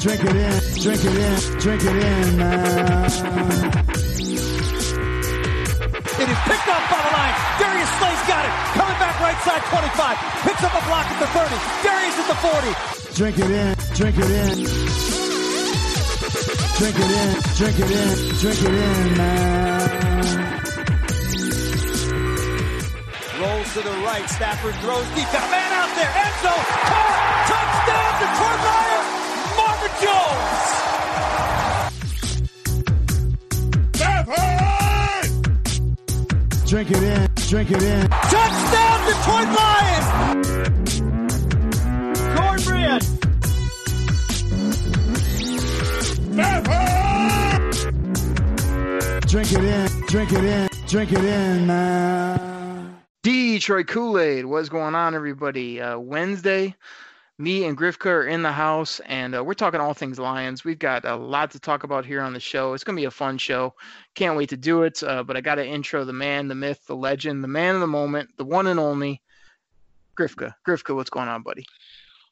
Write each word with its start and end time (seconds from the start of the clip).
drink 0.00 0.24
it 0.24 0.34
in, 0.34 0.56
drink 0.80 1.04
it 1.04 1.16
in, 1.16 1.36
drink 1.60 1.82
it 1.84 1.96
in, 1.96 2.36
man. 2.36 3.04
It 6.20 6.28
is 6.28 6.40
picked 6.48 6.68
up 6.68 6.84
by 6.88 7.00
the 7.04 7.12
line. 7.12 7.36
Darius 7.60 7.92
Slay's 8.00 8.22
got 8.24 8.44
it. 8.44 8.52
Coming 8.80 8.96
back 8.96 9.20
right 9.20 9.40
side 9.44 9.60
25. 9.60 10.16
Picks 10.48 10.64
up 10.64 10.72
a 10.72 10.82
block 10.88 11.04
at 11.04 11.20
the 11.20 11.28
30. 11.28 11.52
Darius 11.84 12.16
at 12.16 12.28
the 12.28 12.38
40. 12.40 12.72
Drink 13.14 13.38
it 13.38 13.50
in, 13.50 13.74
drink 13.94 14.16
it 14.16 14.30
in. 14.30 14.56
Drink 16.80 16.96
it 16.96 17.10
in, 17.12 17.36
drink 17.60 17.78
it 17.78 17.90
in, 17.92 18.16
drink 18.40 18.62
it 18.62 18.72
in, 18.72 19.16
man. 19.18 20.00
Rolls 23.40 23.72
to 23.74 23.80
the 23.80 23.96
right. 24.04 24.28
Stafford 24.30 24.74
throws 24.76 25.08
deep. 25.12 25.28
Got 25.28 25.44
a 25.44 25.50
man 25.50 25.72
out 25.72 25.92
there. 25.96 26.08
End 26.08 26.34
zone. 26.40 26.64
Touchdown, 27.48 28.12
Detroit 28.20 28.60
Marvin 28.64 28.99
Jones. 30.02 30.60
Drink 36.66 36.90
it 36.92 37.02
in. 37.02 37.28
Drink 37.48 37.70
it 37.72 37.82
in. 37.82 38.08
Touchdown, 38.08 39.06
Detroit 39.06 39.48
Lions. 39.58 40.06
Cornbread. 42.36 43.02
Drink 49.26 49.52
it 49.52 49.64
in. 49.64 49.88
Drink 50.06 50.32
it 50.32 50.44
in. 50.44 50.68
Drink 50.86 51.12
it 51.12 51.24
in, 51.24 51.66
man. 51.66 52.96
Detroit 53.22 53.86
Kool-Aid, 53.88 54.46
what's 54.46 54.68
going 54.68 54.94
on, 54.94 55.14
everybody? 55.14 55.80
Uh, 55.80 55.98
Wednesday, 55.98 56.74
me 57.40 57.64
and 57.64 57.76
Grifka 57.76 58.06
are 58.06 58.26
in 58.26 58.42
the 58.42 58.52
house, 58.52 59.00
and 59.06 59.34
uh, 59.34 59.42
we're 59.42 59.54
talking 59.54 59.80
all 59.80 59.94
things 59.94 60.18
Lions. 60.18 60.62
We've 60.62 60.78
got 60.78 61.06
a 61.06 61.16
lot 61.16 61.50
to 61.52 61.58
talk 61.58 61.84
about 61.84 62.04
here 62.04 62.20
on 62.20 62.34
the 62.34 62.40
show. 62.40 62.74
It's 62.74 62.84
going 62.84 62.96
to 62.96 63.00
be 63.00 63.06
a 63.06 63.10
fun 63.10 63.38
show. 63.38 63.74
Can't 64.14 64.36
wait 64.36 64.50
to 64.50 64.58
do 64.58 64.82
it. 64.82 65.02
Uh, 65.02 65.22
but 65.22 65.38
I 65.38 65.40
got 65.40 65.54
to 65.54 65.66
intro 65.66 66.04
the 66.04 66.12
man, 66.12 66.48
the 66.48 66.54
myth, 66.54 66.84
the 66.86 66.94
legend, 66.94 67.42
the 67.42 67.48
man 67.48 67.74
of 67.74 67.80
the 67.80 67.86
moment, 67.86 68.28
the 68.36 68.44
one 68.44 68.66
and 68.66 68.78
only 68.78 69.22
Grifka. 70.18 70.54
Grifka, 70.68 70.94
what's 70.94 71.08
going 71.08 71.28
on, 71.28 71.42
buddy? 71.42 71.64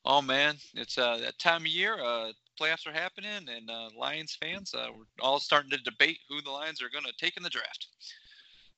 Oh 0.05 0.20
man, 0.20 0.56
it's 0.75 0.98
uh, 0.98 1.17
that 1.19 1.39
time 1.39 1.62
of 1.62 1.69
year. 1.69 1.95
Uh, 1.95 2.33
playoffs 2.61 2.86
are 2.86 2.92
happening, 2.92 3.48
and 3.48 3.70
uh, 3.70 3.89
Lions 3.97 4.36
fans, 4.41 4.75
uh, 4.75 4.89
we're 4.95 5.05
all 5.20 5.41
starting 5.41 5.70
to 5.70 5.79
debate 5.79 6.19
who 6.29 6.42
the 6.42 6.51
Lions 6.51 6.83
are 6.83 6.91
going 6.91 7.05
to 7.05 7.12
take 7.19 7.36
in 7.36 7.42
the 7.42 7.51
draft. 7.51 7.86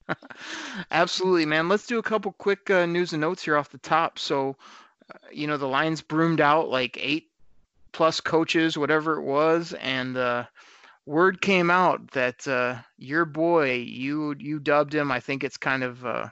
Absolutely, 0.90 1.46
man. 1.46 1.68
Let's 1.68 1.86
do 1.86 1.98
a 1.98 2.02
couple 2.02 2.32
quick 2.32 2.70
uh, 2.70 2.86
news 2.86 3.12
and 3.12 3.20
notes 3.20 3.42
here 3.42 3.56
off 3.56 3.70
the 3.70 3.78
top. 3.78 4.18
So, 4.18 4.56
you 5.32 5.46
know, 5.46 5.56
the 5.56 5.68
Lions 5.68 6.02
broomed 6.02 6.40
out 6.40 6.68
like 6.68 6.98
eight 7.00 7.30
plus 7.92 8.20
coaches, 8.20 8.78
whatever 8.78 9.18
it 9.18 9.24
was, 9.24 9.72
and 9.74 10.16
uh, 10.16 10.44
word 11.06 11.40
came 11.40 11.70
out 11.70 12.10
that 12.12 12.46
uh, 12.46 12.76
your 12.98 13.24
boy, 13.24 13.74
you 13.74 14.34
you 14.38 14.58
dubbed 14.58 14.94
him. 14.94 15.10
I 15.10 15.20
think 15.20 15.44
it's 15.44 15.56
kind 15.56 15.82
of 15.82 16.04
uh, 16.04 16.28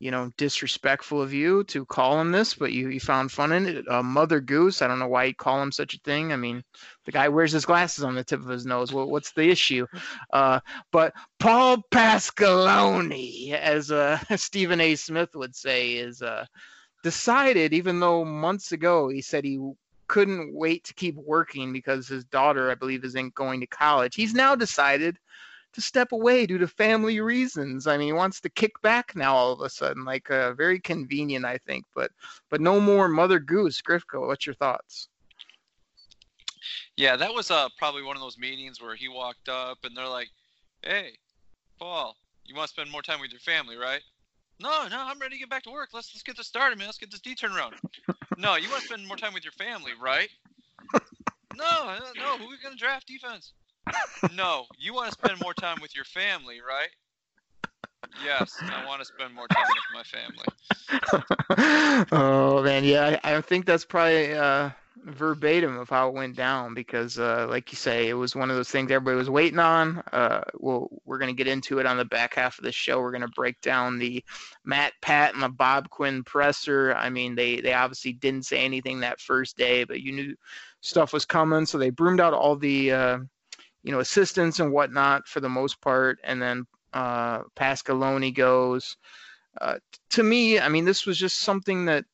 you 0.00 0.10
know, 0.10 0.32
disrespectful 0.38 1.20
of 1.20 1.34
you 1.34 1.62
to 1.64 1.84
call 1.84 2.18
him 2.18 2.32
this, 2.32 2.54
but 2.54 2.72
you, 2.72 2.88
you 2.88 2.98
found 2.98 3.30
fun 3.30 3.52
in 3.52 3.66
it. 3.66 3.86
Uh, 3.86 4.02
Mother 4.02 4.40
Goose. 4.40 4.80
I 4.80 4.88
don't 4.88 4.98
know 4.98 5.06
why 5.06 5.24
you 5.24 5.34
call 5.34 5.62
him 5.62 5.70
such 5.70 5.92
a 5.92 5.98
thing. 5.98 6.32
I 6.32 6.36
mean, 6.36 6.64
the 7.04 7.12
guy 7.12 7.28
wears 7.28 7.52
his 7.52 7.66
glasses 7.66 8.02
on 8.02 8.14
the 8.14 8.24
tip 8.24 8.40
of 8.40 8.48
his 8.48 8.64
nose. 8.64 8.94
What, 8.94 9.10
what's 9.10 9.32
the 9.32 9.50
issue? 9.50 9.86
Uh, 10.32 10.60
but 10.90 11.12
Paul 11.38 11.84
Pasqualoni, 11.92 13.52
as 13.52 13.90
uh, 13.90 14.18
Stephen 14.36 14.80
A. 14.80 14.94
Smith 14.94 15.34
would 15.34 15.54
say, 15.54 15.92
is 15.92 16.22
uh, 16.22 16.46
decided, 17.02 17.72
even 17.72 18.00
though 18.00 18.24
months 18.24 18.72
ago 18.72 19.08
he 19.08 19.22
said 19.22 19.44
he 19.44 19.58
couldn't 20.08 20.52
wait 20.54 20.84
to 20.84 20.94
keep 20.94 21.16
working 21.16 21.72
because 21.72 22.08
his 22.08 22.24
daughter, 22.24 22.70
I 22.70 22.74
believe, 22.74 23.04
isn't 23.04 23.34
going 23.34 23.60
to 23.60 23.66
college. 23.66 24.14
He's 24.14 24.34
now 24.34 24.54
decided– 24.54 25.18
to 25.72 25.80
step 25.80 26.12
away 26.12 26.46
due 26.46 26.58
to 26.58 26.66
family 26.66 27.20
reasons. 27.20 27.86
I 27.86 27.96
mean, 27.96 28.08
he 28.08 28.12
wants 28.12 28.40
to 28.40 28.50
kick 28.50 28.80
back 28.82 29.14
now 29.14 29.34
all 29.34 29.52
of 29.52 29.60
a 29.60 29.70
sudden, 29.70 30.04
like 30.04 30.30
uh, 30.30 30.52
very 30.54 30.80
convenient, 30.80 31.44
I 31.44 31.58
think. 31.58 31.84
But 31.94 32.10
but 32.48 32.60
no 32.60 32.80
more 32.80 33.08
Mother 33.08 33.38
Goose. 33.38 33.80
Grifka, 33.80 34.26
what's 34.26 34.46
your 34.46 34.54
thoughts? 34.56 35.08
Yeah, 36.96 37.16
that 37.16 37.32
was 37.32 37.50
uh, 37.50 37.68
probably 37.78 38.02
one 38.02 38.16
of 38.16 38.22
those 38.22 38.38
meetings 38.38 38.82
where 38.82 38.94
he 38.94 39.08
walked 39.08 39.48
up 39.48 39.78
and 39.84 39.96
they're 39.96 40.08
like, 40.08 40.28
"Hey, 40.82 41.12
Paul, 41.78 42.16
you 42.44 42.54
want 42.54 42.68
to 42.68 42.74
spend 42.74 42.90
more 42.90 43.02
time 43.02 43.20
with 43.20 43.30
your 43.30 43.40
family, 43.40 43.76
right?" 43.76 44.02
No, 44.60 44.86
no, 44.88 44.98
I'm 45.00 45.18
ready 45.18 45.36
to 45.36 45.40
get 45.40 45.48
back 45.48 45.62
to 45.62 45.70
work. 45.70 45.88
Let's 45.94 46.10
let's 46.14 46.22
get 46.22 46.36
this 46.36 46.46
started, 46.46 46.78
man. 46.78 46.86
Let's 46.86 46.98
get 46.98 47.10
this 47.10 47.20
D 47.20 47.34
turn 47.34 47.52
around. 47.52 47.74
no, 48.36 48.56
you 48.56 48.68
want 48.68 48.82
to 48.82 48.88
spend 48.88 49.06
more 49.08 49.16
time 49.16 49.32
with 49.32 49.42
your 49.42 49.52
family, 49.52 49.92
right? 50.00 50.28
no, 51.56 51.98
no, 52.16 52.36
who 52.36 52.44
are 52.44 52.48
we 52.48 52.58
gonna 52.62 52.76
draft 52.76 53.06
defense? 53.06 53.54
no, 54.34 54.66
you 54.78 54.92
want 54.92 55.06
to 55.06 55.12
spend 55.12 55.40
more 55.40 55.54
time 55.54 55.78
with 55.80 55.96
your 55.96 56.04
family, 56.04 56.60
right? 56.60 56.88
Yes, 58.24 58.54
I 58.62 58.86
want 58.86 59.00
to 59.00 59.06
spend 59.06 59.34
more 59.34 59.48
time 59.48 59.64
with 59.68 59.84
my 59.94 60.02
family. 60.02 60.46
oh 62.12 62.62
man, 62.62 62.84
yeah, 62.84 63.18
I, 63.24 63.36
I 63.36 63.40
think 63.40 63.64
that's 63.64 63.84
probably 63.86 64.34
uh, 64.34 64.70
verbatim 65.04 65.78
of 65.78 65.88
how 65.88 66.08
it 66.08 66.14
went 66.14 66.36
down 66.36 66.74
because, 66.74 67.18
uh, 67.18 67.46
like 67.48 67.72
you 67.72 67.76
say, 67.76 68.08
it 68.08 68.14
was 68.14 68.36
one 68.36 68.50
of 68.50 68.56
those 68.56 68.70
things 68.70 68.90
everybody 68.90 69.16
was 69.16 69.30
waiting 69.30 69.58
on. 69.58 70.02
Uh, 70.12 70.42
well, 70.54 70.88
we're 71.04 71.18
going 71.18 71.34
to 71.34 71.36
get 71.36 71.50
into 71.50 71.78
it 71.78 71.86
on 71.86 71.96
the 71.96 72.04
back 72.04 72.34
half 72.34 72.58
of 72.58 72.64
the 72.64 72.72
show. 72.72 73.00
We're 73.00 73.10
going 73.10 73.20
to 73.22 73.28
break 73.28 73.60
down 73.60 73.98
the 73.98 74.24
Matt 74.64 74.92
Pat 75.00 75.34
and 75.34 75.42
the 75.42 75.48
Bob 75.48 75.90
Quinn 75.90 76.22
presser. 76.24 76.94
I 76.94 77.10
mean, 77.10 77.34
they 77.34 77.60
they 77.60 77.72
obviously 77.72 78.12
didn't 78.12 78.46
say 78.46 78.58
anything 78.58 79.00
that 79.00 79.20
first 79.20 79.56
day, 79.56 79.84
but 79.84 80.00
you 80.00 80.12
knew 80.12 80.36
stuff 80.80 81.12
was 81.12 81.24
coming, 81.24 81.66
so 81.66 81.78
they 81.78 81.90
broomed 81.90 82.20
out 82.20 82.34
all 82.34 82.56
the 82.56 82.92
uh, 82.92 83.18
you 83.82 83.92
know, 83.92 84.00
assistants 84.00 84.60
and 84.60 84.72
whatnot 84.72 85.26
for 85.26 85.40
the 85.40 85.48
most 85.48 85.80
part. 85.80 86.18
And 86.24 86.40
then 86.40 86.66
uh, 86.92 87.42
goes. 88.34 88.96
Uh, 89.60 89.78
to 90.10 90.22
me, 90.22 90.60
I 90.60 90.68
mean, 90.68 90.84
this 90.84 91.06
was 91.06 91.18
just 91.18 91.40
something 91.40 91.84
that, 91.86 92.04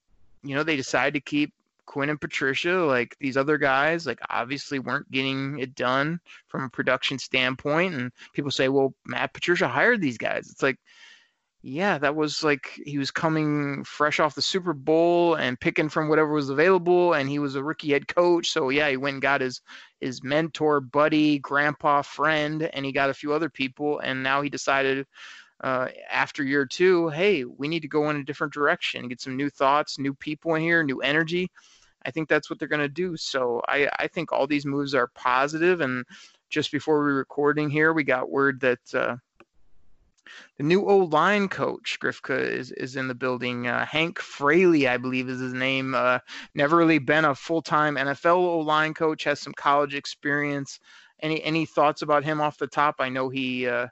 you 0.43 0.55
know, 0.55 0.63
they 0.63 0.77
decided 0.77 1.15
to 1.15 1.21
keep 1.21 1.53
Quinn 1.87 2.11
and 2.11 2.21
Patricia. 2.21 2.85
Like 2.85 3.17
these 3.21 3.37
other 3.37 3.59
guys, 3.59 4.07
like 4.07 4.21
obviously 4.29 4.79
weren't 4.79 5.11
getting 5.11 5.59
it 5.59 5.75
done 5.75 6.21
from 6.49 6.65
a 6.65 6.71
production 6.71 7.19
standpoint. 7.19 7.95
And 7.95 8.13
people 8.33 8.51
say, 8.51 8.69
well, 8.69 8.95
Matt 9.07 9.33
Patricia 9.33 9.69
hired 9.69 10.01
these 10.01 10.19
guys. 10.19 10.51
It's 10.51 10.63
like, 10.63 10.79
yeah, 11.63 11.99
that 11.99 12.15
was 12.15 12.45
like 12.45 12.79
he 12.85 12.97
was 12.97 13.11
coming 13.11 13.83
fresh 13.83 14.21
off 14.21 14.37
the 14.37 14.43
Super 14.43 14.73
Bowl 14.73 15.35
and 15.35 15.59
picking 15.59 15.89
from 15.89 16.09
whatever 16.09 16.33
was 16.33 16.49
available, 16.49 17.15
and 17.15 17.29
he 17.29 17.41
was 17.41 17.57
a 17.57 17.63
rookie 17.63 17.91
head 17.91 18.07
coach. 18.07 18.51
So 18.51 18.69
yeah, 18.69 18.89
he 18.89 18.97
went 18.97 19.15
and 19.15 19.23
got 19.23 19.41
his 19.41 19.63
his 20.01 20.23
mentor, 20.23 20.81
buddy, 20.81 21.41
grandpa, 21.41 22.03
friend, 22.03 22.63
and 22.63 22.87
he 22.87 22.93
got 22.93 23.11
a 23.11 23.15
few 23.15 23.33
other 23.33 23.49
people, 23.49 23.99
and 23.99 24.23
now 24.23 24.43
he 24.43 24.49
decided 24.49 25.07
uh, 25.61 25.89
after 26.11 26.45
year 26.45 26.67
two, 26.67 27.09
hey, 27.09 27.45
we 27.45 27.67
need 27.67 27.81
to 27.81 27.89
go 27.89 28.11
in 28.11 28.17
a 28.17 28.25
different 28.25 28.53
direction, 28.53 29.09
get 29.09 29.21
some 29.21 29.37
new 29.37 29.51
thoughts, 29.51 29.99
new 29.99 30.15
people 30.15 30.55
in 30.55 30.63
here, 30.63 30.83
new 30.85 31.01
energy. 31.01 31.51
I 32.07 32.11
think 32.11 32.29
that's 32.29 32.49
what 32.49 32.59
they're 32.59 32.69
going 32.69 32.81
to 32.81 32.89
do. 32.89 33.17
So 33.17 33.61
I, 33.69 33.89
I 33.99 34.07
think 34.07 34.33
all 34.33 34.47
these 34.47 34.65
moves 34.65 34.95
are 34.95 35.09
positive. 35.09 35.81
And 35.81 36.05
just 36.49 36.71
before 36.71 37.05
we 37.05 37.11
are 37.11 37.17
recording 37.17 37.69
here, 37.69 37.93
we 37.93 38.05
got 38.05 38.31
word 38.31 38.61
that 38.61 38.95
uh, 38.95 39.17
the 40.57 40.63
new 40.63 40.87
old 40.87 41.13
line 41.13 41.49
coach, 41.49 41.99
Grifka, 42.01 42.39
is, 42.39 42.71
is 42.73 42.97
in 42.97 43.09
the 43.09 43.15
building. 43.15 43.67
Uh, 43.67 43.85
Hank 43.85 44.21
Fraley, 44.21 44.87
I 44.87 44.97
believe, 44.97 45.29
is 45.29 45.41
his 45.41 45.53
name. 45.53 45.95
Uh, 45.95 46.21
never 46.55 46.77
really 46.77 46.99
been 46.99 47.25
a 47.25 47.35
full 47.35 47.63
time 47.63 47.97
NFL 47.97 48.37
old 48.37 48.67
line 48.67 48.95
coach, 48.95 49.25
has 49.25 49.41
some 49.41 49.55
college 49.55 49.95
experience. 49.95 50.79
Any 51.21 51.43
any 51.43 51.65
thoughts 51.65 52.03
about 52.03 52.25
him 52.25 52.41
off 52.41 52.59
the 52.59 52.67
top? 52.67 52.97
I 52.99 53.09
know 53.09 53.29
he. 53.29 53.67
Uh, 53.67 53.89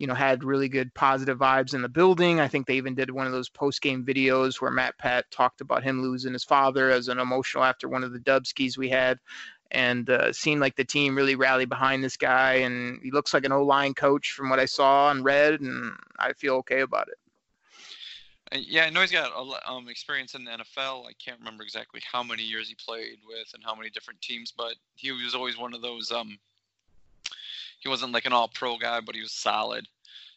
you 0.00 0.06
know, 0.06 0.14
had 0.14 0.42
really 0.42 0.68
good 0.70 0.92
positive 0.94 1.38
vibes 1.38 1.74
in 1.74 1.82
the 1.82 1.88
building. 1.88 2.40
I 2.40 2.48
think 2.48 2.66
they 2.66 2.76
even 2.78 2.94
did 2.94 3.10
one 3.10 3.26
of 3.26 3.32
those 3.32 3.50
post 3.50 3.82
game 3.82 4.02
videos 4.02 4.58
where 4.58 4.70
Matt 4.70 4.96
Pat 4.96 5.30
talked 5.30 5.60
about 5.60 5.82
him 5.82 6.00
losing 6.00 6.32
his 6.32 6.42
father 6.42 6.90
as 6.90 7.08
an 7.08 7.18
emotional 7.18 7.64
after 7.64 7.86
one 7.86 8.02
of 8.02 8.14
the 8.14 8.18
Dubskis 8.18 8.78
we 8.78 8.88
had 8.88 9.18
and 9.72 10.08
uh, 10.08 10.32
seemed 10.32 10.62
like 10.62 10.74
the 10.74 10.86
team 10.86 11.14
really 11.14 11.34
rallied 11.34 11.68
behind 11.68 12.02
this 12.02 12.16
guy. 12.16 12.54
And 12.54 12.98
he 13.02 13.10
looks 13.10 13.34
like 13.34 13.44
an 13.44 13.52
O 13.52 13.62
line 13.62 13.92
coach 13.92 14.32
from 14.32 14.48
what 14.48 14.58
I 14.58 14.64
saw 14.64 15.10
and 15.10 15.22
read, 15.22 15.60
and 15.60 15.92
I 16.18 16.32
feel 16.32 16.54
okay 16.56 16.80
about 16.80 17.08
it. 17.08 17.18
Uh, 18.52 18.62
yeah, 18.66 18.84
I 18.84 18.90
know 18.90 19.02
he's 19.02 19.12
got 19.12 19.32
um, 19.66 19.88
experience 19.90 20.34
in 20.34 20.44
the 20.44 20.50
NFL. 20.50 21.06
I 21.06 21.12
can't 21.22 21.38
remember 21.38 21.62
exactly 21.62 22.00
how 22.10 22.22
many 22.22 22.42
years 22.42 22.70
he 22.70 22.74
played 22.74 23.18
with 23.28 23.48
and 23.52 23.62
how 23.62 23.74
many 23.74 23.90
different 23.90 24.22
teams, 24.22 24.50
but 24.50 24.76
he 24.94 25.12
was 25.12 25.34
always 25.34 25.58
one 25.58 25.74
of 25.74 25.82
those. 25.82 26.10
Um, 26.10 26.38
he 27.80 27.88
wasn't 27.88 28.12
like 28.12 28.26
an 28.26 28.32
all-pro 28.32 28.78
guy, 28.78 29.00
but 29.00 29.14
he 29.14 29.20
was 29.20 29.32
solid. 29.32 29.86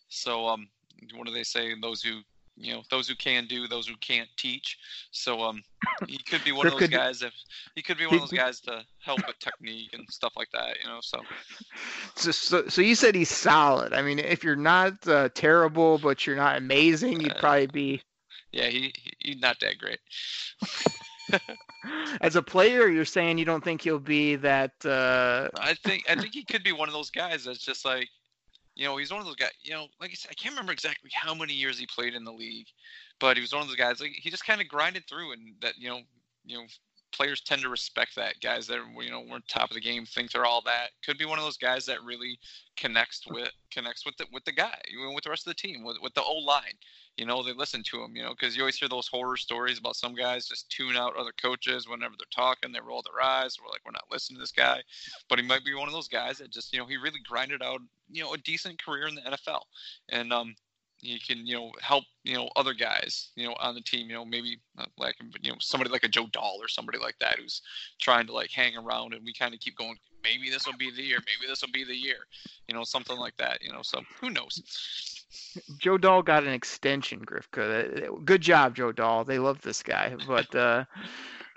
So, 0.09 0.47
um, 0.47 0.67
what 1.15 1.27
do 1.27 1.33
they 1.33 1.43
say? 1.43 1.73
Those 1.79 2.01
who 2.01 2.21
you 2.55 2.73
know 2.73 2.83
those 2.89 3.07
who 3.07 3.15
can 3.15 3.47
do 3.47 3.67
those 3.67 3.87
who 3.87 3.95
can't 3.97 4.29
teach 4.37 4.77
so 5.11 5.41
um 5.41 5.63
he 6.07 6.17
could 6.17 6.43
be 6.43 6.51
one 6.51 6.67
of 6.67 6.77
those 6.77 6.89
guys 6.89 7.21
if 7.21 7.33
he 7.75 7.81
could 7.81 7.97
be 7.97 8.05
one 8.05 8.15
of 8.15 8.21
those 8.21 8.31
guys 8.31 8.59
to 8.59 8.83
help 8.99 9.25
with 9.25 9.37
technique 9.39 9.91
and 9.93 10.07
stuff 10.09 10.33
like 10.35 10.49
that 10.51 10.77
you 10.81 10.87
know 10.87 10.99
so 11.01 11.19
so 12.15 12.31
so, 12.31 12.67
so 12.67 12.81
you 12.81 12.95
said 12.95 13.15
he's 13.15 13.29
solid 13.29 13.93
i 13.93 14.01
mean 14.01 14.19
if 14.19 14.43
you're 14.43 14.55
not 14.55 14.93
uh, 15.07 15.29
terrible 15.33 15.97
but 15.97 16.27
you're 16.27 16.35
not 16.35 16.57
amazing 16.57 17.19
you'd 17.19 17.31
uh, 17.31 17.39
probably 17.39 17.67
be 17.67 18.01
yeah 18.51 18.67
he, 18.67 18.93
he 18.95 19.13
he's 19.19 19.41
not 19.41 19.59
that 19.59 19.77
great 19.79 19.99
As 22.21 22.35
a 22.35 22.41
player, 22.41 22.87
you're 22.87 23.05
saying 23.05 23.37
you 23.37 23.45
don't 23.45 23.63
think 23.63 23.81
he'll 23.81 23.99
be 23.99 24.35
that. 24.37 24.73
Uh... 24.85 25.49
I 25.55 25.73
think 25.73 26.03
I 26.09 26.15
think 26.15 26.33
he 26.33 26.43
could 26.43 26.63
be 26.63 26.71
one 26.71 26.89
of 26.89 26.93
those 26.93 27.09
guys 27.09 27.45
that's 27.45 27.59
just 27.59 27.85
like, 27.85 28.09
you 28.75 28.85
know, 28.85 28.97
he's 28.97 29.11
one 29.11 29.19
of 29.19 29.25
those 29.25 29.35
guys. 29.35 29.51
You 29.61 29.73
know, 29.73 29.87
like 29.99 30.11
I 30.11 30.13
said, 30.13 30.31
I 30.31 30.35
can't 30.35 30.53
remember 30.53 30.71
exactly 30.71 31.11
how 31.13 31.33
many 31.33 31.53
years 31.53 31.77
he 31.77 31.85
played 31.85 32.13
in 32.13 32.23
the 32.23 32.31
league, 32.31 32.67
but 33.19 33.37
he 33.37 33.41
was 33.41 33.53
one 33.53 33.61
of 33.61 33.67
those 33.67 33.77
guys. 33.77 33.99
Like 33.99 34.11
he 34.15 34.29
just 34.29 34.45
kind 34.45 34.61
of 34.61 34.67
grinded 34.67 35.07
through, 35.07 35.33
and 35.33 35.55
that 35.61 35.77
you 35.77 35.89
know, 35.89 36.01
you 36.45 36.57
know, 36.57 36.65
players 37.13 37.41
tend 37.41 37.61
to 37.61 37.69
respect 37.69 38.15
that. 38.15 38.39
Guys 38.41 38.67
that 38.67 38.79
you 38.99 39.09
know 39.09 39.21
weren't 39.21 39.47
top 39.47 39.69
of 39.69 39.75
the 39.75 39.81
game 39.81 40.05
think 40.05 40.31
they're 40.31 40.45
all 40.45 40.61
that. 40.65 40.89
Could 41.05 41.17
be 41.17 41.25
one 41.25 41.37
of 41.37 41.45
those 41.45 41.57
guys 41.57 41.85
that 41.85 42.03
really 42.03 42.39
connects 42.75 43.21
with 43.29 43.51
connects 43.71 44.05
with 44.05 44.17
the 44.17 44.25
with 44.31 44.43
the 44.45 44.51
guy, 44.51 44.77
with 45.13 45.23
the 45.23 45.29
rest 45.29 45.47
of 45.47 45.51
the 45.55 45.67
team, 45.67 45.83
with 45.83 45.97
with 46.01 46.13
the 46.13 46.23
old 46.23 46.45
line. 46.45 46.73
You 47.17 47.27
know, 47.27 47.43
they 47.43 47.53
listen 47.53 47.83
to 47.83 48.03
him. 48.03 48.15
You 48.15 48.23
know, 48.23 48.31
because 48.31 48.55
you 48.55 48.63
always 48.63 48.77
hear 48.77 48.89
those 48.89 49.07
horror 49.07 49.37
stories 49.37 49.77
about 49.77 49.95
some 49.95 50.15
guys 50.15 50.47
just 50.47 50.69
tune 50.69 50.95
out 50.95 51.15
other 51.15 51.33
coaches 51.41 51.87
whenever 51.87 52.15
they're 52.17 52.25
talking. 52.33 52.71
They 52.71 52.79
roll 52.79 53.03
their 53.03 53.23
eyes. 53.23 53.57
We're 53.59 53.69
like, 53.69 53.81
we're 53.85 53.91
not 53.91 54.11
listening 54.11 54.37
to 54.37 54.41
this 54.41 54.51
guy. 54.51 54.81
But 55.29 55.39
he 55.39 55.45
might 55.45 55.63
be 55.63 55.75
one 55.75 55.87
of 55.87 55.93
those 55.93 56.07
guys 56.07 56.39
that 56.39 56.51
just 56.51 56.73
you 56.73 56.79
know 56.79 56.85
he 56.85 56.97
really 56.97 57.21
grinded 57.27 57.61
out 57.61 57.81
you 58.11 58.23
know 58.23 58.33
a 58.33 58.37
decent 58.39 58.83
career 58.83 59.07
in 59.07 59.15
the 59.15 59.21
NFL, 59.21 59.61
and 60.09 60.33
um 60.33 60.55
he 61.03 61.19
can 61.19 61.45
you 61.45 61.55
know 61.55 61.71
help 61.81 62.05
you 62.23 62.35
know 62.35 62.49
other 62.55 62.73
guys 62.73 63.29
you 63.35 63.47
know 63.47 63.55
on 63.59 63.75
the 63.75 63.81
team 63.81 64.07
you 64.07 64.15
know 64.15 64.25
maybe 64.25 64.59
like 64.97 65.15
you 65.41 65.51
know 65.51 65.57
somebody 65.59 65.89
like 65.89 66.03
a 66.03 66.07
Joe 66.07 66.27
Dahl 66.31 66.57
or 66.61 66.67
somebody 66.67 66.97
like 66.97 67.17
that 67.19 67.37
who's 67.37 67.61
trying 67.99 68.25
to 68.27 68.33
like 68.33 68.51
hang 68.51 68.75
around 68.77 69.13
and 69.13 69.23
we 69.23 69.33
kind 69.33 69.53
of 69.53 69.59
keep 69.59 69.75
going 69.77 69.97
maybe 70.23 70.49
this 70.49 70.65
will 70.65 70.77
be 70.77 70.89
the 70.91 71.03
year 71.03 71.19
maybe 71.19 71.49
this 71.49 71.61
will 71.61 71.71
be 71.71 71.83
the 71.83 71.95
year 71.95 72.25
you 72.67 72.75
know 72.75 72.83
something 72.83 73.17
like 73.17 73.35
that 73.37 73.61
you 73.61 73.71
know 73.71 73.81
so 73.81 74.01
who 74.21 74.29
knows? 74.29 74.61
Joe 75.79 75.97
Dahl 75.97 76.21
got 76.21 76.43
an 76.43 76.53
extension 76.53 77.25
Grifka. 77.25 78.23
Good 78.23 78.41
job 78.41 78.75
Joe 78.75 78.91
Dahl. 78.91 79.23
They 79.23 79.39
love 79.39 79.61
this 79.61 79.83
guy 79.83 80.15
but 80.27 80.53
uh 80.55 80.85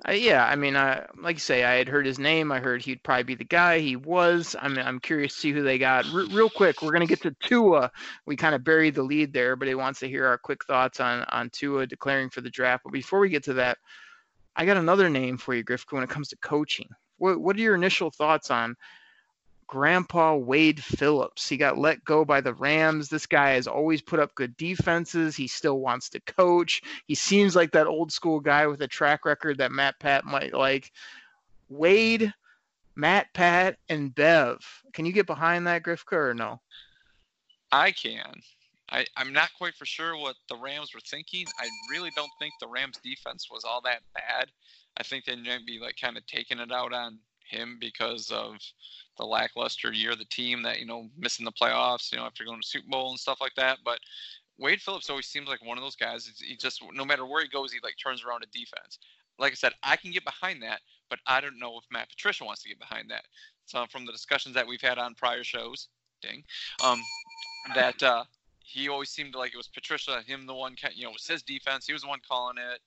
uh, 0.06 0.12
yeah, 0.12 0.44
I 0.44 0.56
mean, 0.56 0.76
uh, 0.76 1.06
like 1.16 1.36
you 1.36 1.40
say, 1.40 1.64
I 1.64 1.76
had 1.76 1.88
heard 1.88 2.04
his 2.04 2.18
name. 2.18 2.52
I 2.52 2.60
heard 2.60 2.82
he'd 2.82 3.02
probably 3.02 3.22
be 3.22 3.34
the 3.34 3.44
guy. 3.44 3.78
He 3.78 3.96
was. 3.96 4.54
I'm, 4.60 4.78
I'm 4.78 5.00
curious 5.00 5.34
to 5.34 5.40
see 5.40 5.52
who 5.52 5.62
they 5.62 5.78
got. 5.78 6.04
Real 6.12 6.50
quick, 6.50 6.82
we're 6.82 6.92
gonna 6.92 7.06
get 7.06 7.22
to 7.22 7.34
Tua. 7.40 7.90
We 8.26 8.36
kind 8.36 8.54
of 8.54 8.62
buried 8.62 8.94
the 8.94 9.02
lead 9.02 9.32
there, 9.32 9.56
but 9.56 9.68
he 9.68 9.74
wants 9.74 10.00
to 10.00 10.08
hear 10.08 10.26
our 10.26 10.36
quick 10.36 10.64
thoughts 10.66 11.00
on 11.00 11.24
on 11.30 11.48
Tua 11.50 11.86
declaring 11.86 12.28
for 12.28 12.42
the 12.42 12.50
draft. 12.50 12.84
But 12.84 12.92
before 12.92 13.20
we 13.20 13.30
get 13.30 13.44
to 13.44 13.54
that, 13.54 13.78
I 14.54 14.66
got 14.66 14.76
another 14.76 15.08
name 15.08 15.38
for 15.38 15.54
you, 15.54 15.62
Griff. 15.62 15.86
When 15.88 16.02
it 16.02 16.10
comes 16.10 16.28
to 16.28 16.36
coaching, 16.36 16.88
what 17.16 17.40
what 17.40 17.56
are 17.56 17.60
your 17.60 17.74
initial 17.74 18.10
thoughts 18.10 18.50
on 18.50 18.76
Grandpa 19.66 20.36
Wade 20.36 20.82
Phillips. 20.82 21.48
He 21.48 21.56
got 21.56 21.78
let 21.78 22.04
go 22.04 22.24
by 22.24 22.40
the 22.40 22.54
Rams. 22.54 23.08
This 23.08 23.26
guy 23.26 23.50
has 23.50 23.66
always 23.66 24.00
put 24.00 24.20
up 24.20 24.34
good 24.34 24.56
defenses. 24.56 25.36
He 25.36 25.48
still 25.48 25.80
wants 25.80 26.08
to 26.10 26.20
coach. 26.20 26.82
He 27.06 27.14
seems 27.14 27.56
like 27.56 27.72
that 27.72 27.86
old 27.86 28.12
school 28.12 28.40
guy 28.40 28.66
with 28.66 28.80
a 28.82 28.88
track 28.88 29.24
record 29.24 29.58
that 29.58 29.72
Matt 29.72 29.98
Pat 29.98 30.24
might 30.24 30.54
like. 30.54 30.92
Wade, 31.68 32.32
Matt 32.94 33.32
Pat, 33.34 33.78
and 33.88 34.14
Bev. 34.14 34.58
Can 34.92 35.04
you 35.04 35.12
get 35.12 35.26
behind 35.26 35.66
that, 35.66 35.82
Grifka, 35.82 36.12
or 36.12 36.34
no? 36.34 36.60
I 37.72 37.90
can. 37.90 38.40
I, 38.90 39.04
I'm 39.16 39.32
not 39.32 39.50
quite 39.58 39.74
for 39.74 39.84
sure 39.84 40.16
what 40.16 40.36
the 40.48 40.56
Rams 40.56 40.94
were 40.94 41.00
thinking. 41.00 41.44
I 41.58 41.68
really 41.90 42.10
don't 42.14 42.30
think 42.38 42.54
the 42.60 42.68
Rams 42.68 42.98
defense 43.02 43.48
was 43.50 43.64
all 43.64 43.80
that 43.82 44.02
bad. 44.14 44.50
I 44.96 45.02
think 45.02 45.24
they 45.24 45.36
might 45.36 45.66
be 45.66 45.80
like 45.80 45.96
kind 46.00 46.16
of 46.16 46.24
taking 46.26 46.60
it 46.60 46.70
out 46.70 46.92
on 46.92 47.18
him 47.48 47.78
because 47.80 48.30
of 48.30 48.56
the 49.18 49.24
lackluster 49.24 49.92
year 49.92 50.12
of 50.12 50.18
the 50.18 50.24
team 50.26 50.62
that 50.62 50.78
you 50.78 50.86
know 50.86 51.08
missing 51.16 51.44
the 51.44 51.52
playoffs, 51.52 52.12
you 52.12 52.18
know, 52.18 52.24
after 52.24 52.44
going 52.44 52.60
to 52.60 52.66
Super 52.66 52.88
Bowl 52.88 53.10
and 53.10 53.18
stuff 53.18 53.40
like 53.40 53.54
that. 53.56 53.78
But 53.84 53.98
Wade 54.58 54.80
Phillips 54.80 55.10
always 55.10 55.26
seems 55.26 55.48
like 55.48 55.64
one 55.64 55.78
of 55.78 55.84
those 55.84 55.96
guys. 55.96 56.30
He 56.38 56.56
just 56.56 56.82
no 56.92 57.04
matter 57.04 57.26
where 57.26 57.42
he 57.42 57.48
goes, 57.48 57.72
he 57.72 57.78
like 57.82 57.94
turns 58.02 58.24
around 58.24 58.44
a 58.44 58.58
defense. 58.58 58.98
Like 59.38 59.52
I 59.52 59.56
said, 59.56 59.72
I 59.82 59.96
can 59.96 60.12
get 60.12 60.24
behind 60.24 60.62
that, 60.62 60.80
but 61.10 61.18
I 61.26 61.40
don't 61.40 61.58
know 61.58 61.76
if 61.78 61.84
Matt 61.90 62.08
Patricia 62.08 62.44
wants 62.44 62.62
to 62.62 62.68
get 62.68 62.78
behind 62.78 63.10
that. 63.10 63.24
So 63.66 63.84
from 63.90 64.06
the 64.06 64.12
discussions 64.12 64.54
that 64.54 64.66
we've 64.66 64.80
had 64.80 64.98
on 64.98 65.14
prior 65.14 65.44
shows, 65.44 65.88
ding, 66.22 66.42
um, 66.82 67.00
that 67.74 68.02
uh, 68.02 68.24
he 68.60 68.88
always 68.88 69.10
seemed 69.10 69.34
like 69.34 69.52
it 69.52 69.56
was 69.56 69.68
Patricia, 69.68 70.22
him 70.26 70.46
the 70.46 70.54
one, 70.54 70.74
you 70.94 71.04
know, 71.04 71.10
it 71.10 71.14
was 71.14 71.26
his 71.26 71.42
defense. 71.42 71.86
He 71.86 71.92
was 71.92 72.02
the 72.02 72.08
one 72.08 72.20
calling 72.26 72.56
it. 72.58 72.80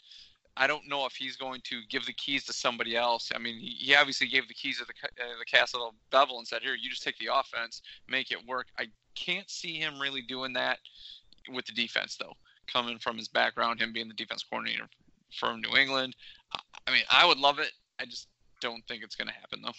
I 0.57 0.68
don't 0.68 0.88
know 0.88 1.06
if 1.06 1.13
he's 1.13 1.38
going 1.38 1.62
to 1.66 1.81
give 1.90 2.06
the 2.06 2.13
keys 2.13 2.46
to 2.46 2.54
somebody 2.54 2.96
else. 2.96 3.31
I 3.34 3.40
mean, 3.40 3.57
he, 3.60 3.96
obviously 3.96 4.28
gave 4.28 4.48
the 4.48 4.54
keys 4.54 4.80
to 4.80 4.86
the, 4.86 5.24
uh, 5.24 5.38
the 5.40 5.46
castle 5.46 5.88
of 5.88 5.94
Bevell 6.12 6.38
and 6.38 6.48
said, 6.48 6.62
"Here, 6.62 6.75
you 6.75 6.90
just 6.90 7.04
take 7.04 7.18
the 7.18 7.30
offense, 7.34 7.81
make 8.07 8.31
it 8.31 8.46
work." 8.46 8.68
I 8.78 8.88
can't 9.16 9.50
see 9.50 9.75
him 9.75 10.00
really 10.00 10.22
doing 10.22 10.54
that 10.54 10.80
with 11.50 11.66
the 11.66 11.72
defense, 11.72 12.18
though. 12.19 12.34
Coming 12.68 13.00
from 13.00 13.18
his 13.18 13.28
background, 13.28 13.80
him 13.80 13.94
being 13.94 14.07
the 14.07 14.13
defense 14.13 14.44
coordinator 14.44 14.88
from 15.34 15.62
New 15.62 15.78
England, 15.78 16.16
I 16.88 16.92
mean, 16.92 17.04
I 17.10 17.25
would 17.25 17.38
love 17.38 17.60
it. 17.60 17.72
I 18.00 18.06
just 18.06 18.28
don't 18.62 18.86
think 18.88 19.04
it's 19.04 19.16
going 19.16 19.28
to 19.28 19.34
happen, 19.34 19.62
though. 19.62 19.74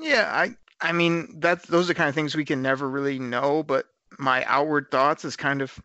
Yeah, 0.00 0.30
I 0.32 0.56
I 0.80 0.92
mean 0.92 1.40
that's 1.40 1.66
those 1.66 1.88
are 1.90 1.94
kind 1.94 2.08
of 2.08 2.14
things 2.14 2.34
we 2.36 2.44
can 2.44 2.62
never 2.62 2.88
really 2.88 3.18
know, 3.18 3.62
but 3.62 3.86
my 4.18 4.44
outward 4.44 4.90
thoughts 4.90 5.24
is 5.24 5.36
kind 5.36 5.62
of 5.62 5.78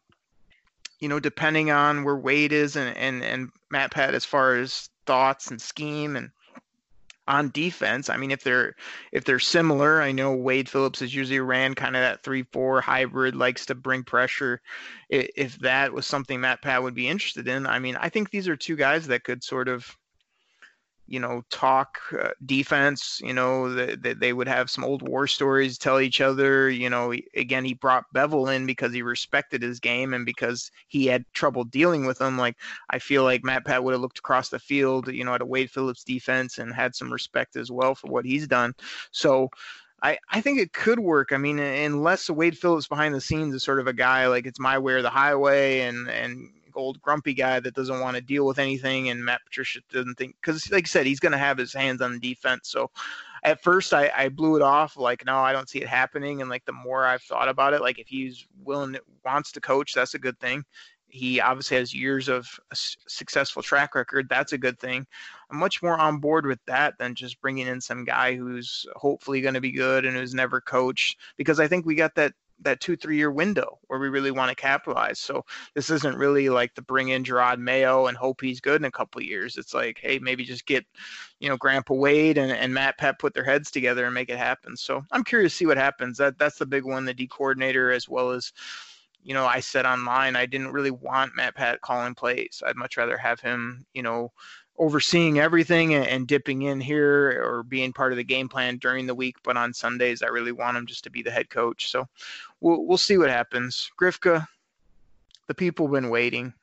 you 0.99 1.09
know, 1.09 1.19
depending 1.19 1.71
on 1.71 2.03
where 2.03 2.15
Wade 2.15 2.53
is 2.53 2.75
and, 2.75 2.95
and, 2.97 3.23
and 3.23 3.49
Matt 3.69 3.91
Pat 3.91 4.13
as 4.13 4.25
far 4.25 4.55
as 4.55 4.89
thoughts 5.05 5.51
and 5.51 5.61
scheme 5.61 6.15
and 6.15 6.31
on 7.27 7.49
defense. 7.51 8.09
I 8.09 8.17
mean, 8.17 8.31
if 8.31 8.43
they're 8.43 8.75
if 9.11 9.23
they're 9.23 9.39
similar, 9.39 10.01
I 10.01 10.11
know 10.11 10.35
Wade 10.35 10.67
Phillips 10.67 10.99
has 10.99 11.15
usually 11.15 11.39
ran 11.39 11.73
kind 11.73 11.95
of 11.95 12.01
that 12.01 12.23
three 12.23 12.43
four 12.51 12.81
hybrid, 12.81 13.35
likes 13.35 13.65
to 13.67 13.75
bring 13.75 14.03
pressure. 14.03 14.61
If 15.09 15.57
that 15.59 15.93
was 15.93 16.05
something 16.05 16.41
Matt 16.41 16.61
Pat 16.61 16.83
would 16.83 16.95
be 16.95 17.07
interested 17.07 17.47
in, 17.47 17.65
I 17.65 17.79
mean, 17.79 17.95
I 17.95 18.09
think 18.09 18.29
these 18.29 18.47
are 18.47 18.55
two 18.55 18.75
guys 18.75 19.07
that 19.07 19.23
could 19.23 19.43
sort 19.43 19.69
of 19.69 19.97
you 21.07 21.19
know, 21.19 21.43
talk 21.49 21.99
uh, 22.19 22.29
defense. 22.45 23.19
You 23.23 23.33
know, 23.33 23.73
that 23.73 24.01
they, 24.01 24.13
they 24.13 24.33
would 24.33 24.47
have 24.47 24.69
some 24.69 24.83
old 24.83 25.07
war 25.07 25.27
stories 25.27 25.77
tell 25.77 25.99
each 25.99 26.21
other. 26.21 26.69
You 26.69 26.89
know, 26.89 27.13
again, 27.35 27.65
he 27.65 27.73
brought 27.73 28.11
Bevell 28.13 28.55
in 28.55 28.65
because 28.65 28.93
he 28.93 29.01
respected 29.01 29.61
his 29.61 29.79
game 29.79 30.13
and 30.13 30.25
because 30.25 30.71
he 30.87 31.05
had 31.05 31.25
trouble 31.33 31.63
dealing 31.63 32.05
with 32.05 32.19
him. 32.19 32.37
Like 32.37 32.57
I 32.89 32.99
feel 32.99 33.23
like 33.23 33.43
Matt 33.43 33.65
Pat 33.65 33.83
would 33.83 33.93
have 33.93 34.01
looked 34.01 34.19
across 34.19 34.49
the 34.49 34.59
field, 34.59 35.07
you 35.07 35.23
know, 35.23 35.33
at 35.33 35.41
a 35.41 35.45
Wade 35.45 35.71
Phillips 35.71 36.03
defense 36.03 36.57
and 36.57 36.73
had 36.73 36.95
some 36.95 37.11
respect 37.11 37.55
as 37.55 37.71
well 37.71 37.95
for 37.95 38.07
what 38.07 38.25
he's 38.25 38.47
done. 38.47 38.73
So. 39.11 39.49
I, 40.05 40.17
I 40.29 40.41
think 40.41 40.59
it 40.59 40.73
could 40.73 40.99
work. 40.99 41.31
I 41.31 41.37
mean, 41.37 41.59
unless 41.59 42.29
Wade 42.29 42.57
Phillips 42.57 42.89
behind 42.89 43.15
the 43.15 43.21
scenes 43.21 43.55
is 43.55 43.63
sort 43.63 43.79
of 43.79 43.87
a 43.87 43.93
guy 43.93 44.27
like 44.27 44.45
it's 44.45 44.59
my 44.59 44.77
way 44.77 44.95
or 44.95 45.01
the 45.01 45.09
highway, 45.09 45.79
and 45.79 46.09
and 46.09 46.49
old 46.75 47.01
grumpy 47.01 47.33
guy 47.33 47.59
that 47.59 47.73
doesn't 47.73 47.99
want 47.99 48.15
to 48.15 48.21
deal 48.21 48.45
with 48.45 48.59
anything, 48.59 49.09
and 49.09 49.23
Matt 49.23 49.41
Patricia 49.45 49.81
doesn't 49.91 50.15
think 50.15 50.35
because, 50.41 50.71
like 50.71 50.85
I 50.85 50.87
said, 50.87 51.05
he's 51.05 51.19
going 51.19 51.31
to 51.31 51.37
have 51.37 51.57
his 51.57 51.73
hands 51.73 52.01
on 52.01 52.13
the 52.13 52.19
defense. 52.19 52.69
So 52.69 52.89
at 53.43 53.61
first 53.61 53.93
I, 53.93 54.11
I 54.15 54.29
blew 54.29 54.55
it 54.55 54.61
off 54.61 54.97
like 54.97 55.25
no, 55.25 55.39
I 55.39 55.51
don't 55.51 55.69
see 55.69 55.81
it 55.81 55.87
happening. 55.87 56.41
And 56.41 56.49
like 56.49 56.65
the 56.65 56.73
more 56.73 57.05
I've 57.05 57.21
thought 57.21 57.49
about 57.49 57.73
it, 57.73 57.81
like 57.81 57.99
if 57.99 58.07
he's 58.07 58.47
willing 58.63 58.97
wants 59.25 59.51
to 59.53 59.61
coach, 59.61 59.93
that's 59.93 60.13
a 60.13 60.19
good 60.19 60.39
thing. 60.39 60.63
He 61.07 61.39
obviously 61.39 61.77
has 61.77 61.93
years 61.93 62.27
of 62.27 62.47
a 62.71 62.75
successful 62.75 63.61
track 63.61 63.93
record. 63.93 64.27
That's 64.29 64.53
a 64.53 64.57
good 64.57 64.79
thing. 64.79 65.05
I'm 65.51 65.59
much 65.59 65.83
more 65.83 65.95
on 65.95 66.17
board 66.17 66.47
with 66.47 66.59
that 66.65 66.97
than 66.97 67.13
just 67.13 67.39
bringing 67.39 67.67
in 67.67 67.79
some 67.79 68.03
guy 68.03 68.35
who's 68.35 68.87
hopefully 68.95 69.39
going 69.39 69.53
to 69.53 69.61
be 69.61 69.71
good 69.71 70.05
and 70.05 70.17
who's 70.17 70.33
never 70.33 70.59
coached 70.59 71.19
because 71.37 71.59
I 71.59 71.67
think 71.67 71.85
we 71.85 71.93
got 71.93 72.15
that 72.15 72.33
that 72.63 72.79
two 72.79 72.95
three 72.95 73.17
year 73.17 73.31
window 73.31 73.79
where 73.87 73.99
we 73.99 74.09
really 74.09 74.31
want 74.31 74.49
to 74.49 74.55
capitalize. 74.55 75.19
So 75.19 75.45
this 75.73 75.89
isn't 75.89 76.17
really 76.17 76.49
like 76.49 76.73
to 76.75 76.81
bring 76.81 77.09
in 77.09 77.23
Jerod 77.23 77.59
Mayo 77.59 78.07
and 78.07 78.17
hope 78.17 78.41
he's 78.41 78.59
good 78.59 78.81
in 78.81 78.85
a 78.85 78.91
couple 78.91 79.21
years. 79.21 79.57
It's 79.57 79.73
like, 79.73 79.99
hey, 80.01 80.19
maybe 80.19 80.43
just 80.43 80.65
get, 80.65 80.85
you 81.39 81.49
know, 81.49 81.57
Grandpa 81.57 81.93
Wade 81.93 82.37
and, 82.37 82.51
and 82.51 82.73
Matt 82.73 82.97
Pat 82.97 83.19
put 83.19 83.33
their 83.33 83.43
heads 83.43 83.71
together 83.71 84.05
and 84.05 84.13
make 84.13 84.29
it 84.29 84.37
happen. 84.37 84.75
So 84.75 85.03
I'm 85.11 85.23
curious 85.23 85.53
to 85.53 85.57
see 85.57 85.65
what 85.65 85.77
happens. 85.77 86.17
That 86.17 86.37
that's 86.37 86.57
the 86.57 86.65
big 86.65 86.85
one, 86.85 87.05
the 87.05 87.13
D 87.13 87.27
coordinator 87.27 87.91
as 87.91 88.09
well 88.09 88.31
as 88.31 88.51
you 89.23 89.33
know, 89.33 89.45
I 89.45 89.61
said 89.61 89.85
online 89.85 90.35
I 90.35 90.45
didn't 90.45 90.73
really 90.73 90.91
want 90.91 91.35
Matt 91.35 91.55
Pat 91.55 91.81
calling 91.81 92.13
plays. 92.13 92.61
I'd 92.65 92.75
much 92.75 92.97
rather 92.97 93.17
have 93.17 93.39
him, 93.39 93.85
you 93.93 94.03
know, 94.03 94.31
overseeing 94.77 95.39
everything 95.39 95.93
and, 95.93 96.27
dipping 96.27 96.63
in 96.63 96.81
here 96.81 97.43
or 97.43 97.63
being 97.63 97.93
part 97.93 98.11
of 98.11 98.17
the 98.17 98.23
game 98.23 98.49
plan 98.49 98.77
during 98.77 99.05
the 99.05 99.15
week. 99.15 99.35
But 99.43 99.55
on 99.55 99.73
Sundays, 99.73 100.23
I 100.23 100.27
really 100.27 100.51
want 100.51 100.77
him 100.77 100.85
just 100.85 101.03
to 101.03 101.11
be 101.11 101.21
the 101.21 101.31
head 101.31 101.49
coach. 101.49 101.91
So 101.91 102.07
we'll 102.63 102.85
we'll 102.85 102.97
see 102.97 103.17
what 103.17 103.29
happens. 103.29 103.91
Grifka, 104.01 104.47
the 105.47 105.53
people 105.53 105.85
have 105.85 105.93
been 105.93 106.09
waiting. 106.09 106.53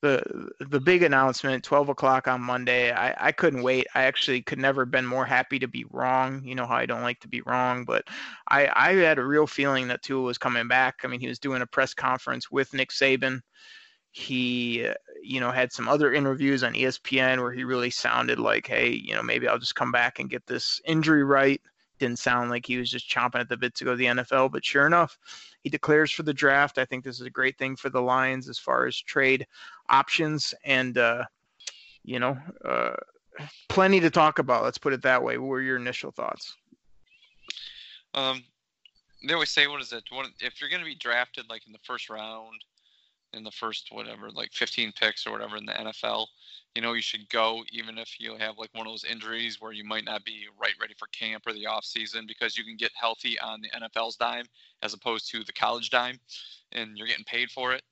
The 0.00 0.22
the 0.60 0.78
big 0.78 1.02
announcement, 1.02 1.64
12 1.64 1.88
o'clock 1.88 2.28
on 2.28 2.40
Monday. 2.40 2.92
I, 2.92 3.28
I 3.28 3.32
couldn't 3.32 3.62
wait. 3.64 3.88
I 3.96 4.04
actually 4.04 4.42
could 4.42 4.60
never 4.60 4.82
have 4.82 4.92
been 4.92 5.06
more 5.06 5.26
happy 5.26 5.58
to 5.58 5.66
be 5.66 5.84
wrong. 5.90 6.44
You 6.44 6.54
know 6.54 6.66
how 6.66 6.76
I 6.76 6.86
don't 6.86 7.02
like 7.02 7.18
to 7.20 7.28
be 7.28 7.40
wrong, 7.40 7.84
but 7.84 8.04
I, 8.48 8.68
I 8.76 8.92
had 8.92 9.18
a 9.18 9.24
real 9.24 9.48
feeling 9.48 9.88
that 9.88 10.02
Tua 10.02 10.22
was 10.22 10.38
coming 10.38 10.68
back. 10.68 11.00
I 11.02 11.08
mean, 11.08 11.18
he 11.18 11.26
was 11.26 11.40
doing 11.40 11.62
a 11.62 11.66
press 11.66 11.94
conference 11.94 12.48
with 12.50 12.72
Nick 12.74 12.90
Saban 12.90 13.40
he 14.12 14.86
uh, 14.86 14.94
you 15.22 15.38
know 15.38 15.50
had 15.50 15.70
some 15.70 15.86
other 15.86 16.14
interviews 16.14 16.64
on 16.64 16.72
espn 16.72 17.40
where 17.40 17.52
he 17.52 17.62
really 17.62 17.90
sounded 17.90 18.38
like 18.38 18.66
hey 18.66 18.88
you 18.88 19.14
know 19.14 19.22
maybe 19.22 19.46
i'll 19.46 19.58
just 19.58 19.74
come 19.74 19.92
back 19.92 20.18
and 20.18 20.30
get 20.30 20.44
this 20.46 20.80
injury 20.86 21.22
right 21.22 21.60
didn't 21.98 22.18
sound 22.18 22.50
like 22.50 22.66
he 22.66 22.76
was 22.76 22.90
just 22.90 23.08
chomping 23.08 23.40
at 23.40 23.48
the 23.48 23.56
bit 23.56 23.74
to 23.74 23.84
go 23.84 23.92
to 23.92 23.96
the 23.96 24.06
nfl 24.06 24.50
but 24.50 24.64
sure 24.64 24.86
enough 24.86 25.18
he 25.62 25.70
declares 25.70 26.10
for 26.10 26.22
the 26.22 26.34
draft 26.34 26.78
i 26.78 26.84
think 26.84 27.04
this 27.04 27.20
is 27.20 27.26
a 27.26 27.30
great 27.30 27.58
thing 27.58 27.76
for 27.76 27.90
the 27.90 28.00
lions 28.00 28.48
as 28.48 28.58
far 28.58 28.86
as 28.86 28.96
trade 28.96 29.46
options 29.88 30.54
and 30.64 30.98
uh 30.98 31.24
you 32.08 32.18
know, 32.18 32.38
uh, 32.64 32.94
plenty 33.68 34.00
to 34.00 34.08
talk 34.08 34.38
about. 34.38 34.64
Let's 34.64 34.78
put 34.78 34.94
it 34.94 35.02
that 35.02 35.22
way. 35.22 35.36
What 35.36 35.48
were 35.48 35.60
your 35.60 35.76
initial 35.76 36.10
thoughts? 36.10 36.54
Um, 38.14 38.42
they 39.26 39.34
always 39.34 39.50
say, 39.50 39.66
what 39.66 39.82
is 39.82 39.92
it? 39.92 40.04
What, 40.10 40.26
if 40.40 40.58
you're 40.58 40.70
going 40.70 40.80
to 40.80 40.86
be 40.86 40.94
drafted 40.94 41.44
like 41.50 41.66
in 41.66 41.72
the 41.72 41.78
first 41.84 42.08
round, 42.08 42.64
in 43.32 43.44
the 43.44 43.50
first 43.50 43.88
whatever, 43.90 44.30
like 44.30 44.52
15 44.52 44.92
picks 44.98 45.26
or 45.26 45.32
whatever 45.32 45.56
in 45.56 45.66
the 45.66 45.72
NFL, 45.72 46.26
you 46.74 46.82
know, 46.82 46.92
you 46.92 47.02
should 47.02 47.28
go 47.28 47.62
even 47.72 47.98
if 47.98 48.20
you 48.20 48.36
have 48.36 48.58
like 48.58 48.70
one 48.72 48.86
of 48.86 48.92
those 48.92 49.04
injuries 49.04 49.60
where 49.60 49.72
you 49.72 49.84
might 49.84 50.04
not 50.04 50.24
be 50.24 50.46
right 50.60 50.74
ready 50.80 50.94
for 50.98 51.08
camp 51.08 51.44
or 51.46 51.52
the 51.52 51.66
off 51.66 51.84
season 51.84 52.24
because 52.26 52.56
you 52.56 52.64
can 52.64 52.76
get 52.76 52.92
healthy 52.94 53.38
on 53.40 53.60
the 53.60 53.70
NFL's 53.70 54.16
dime 54.16 54.46
as 54.82 54.94
opposed 54.94 55.30
to 55.30 55.44
the 55.44 55.52
college 55.52 55.90
dime, 55.90 56.18
and 56.72 56.96
you're 56.96 57.06
getting 57.06 57.24
paid 57.24 57.50
for 57.50 57.72
it. 57.72 57.82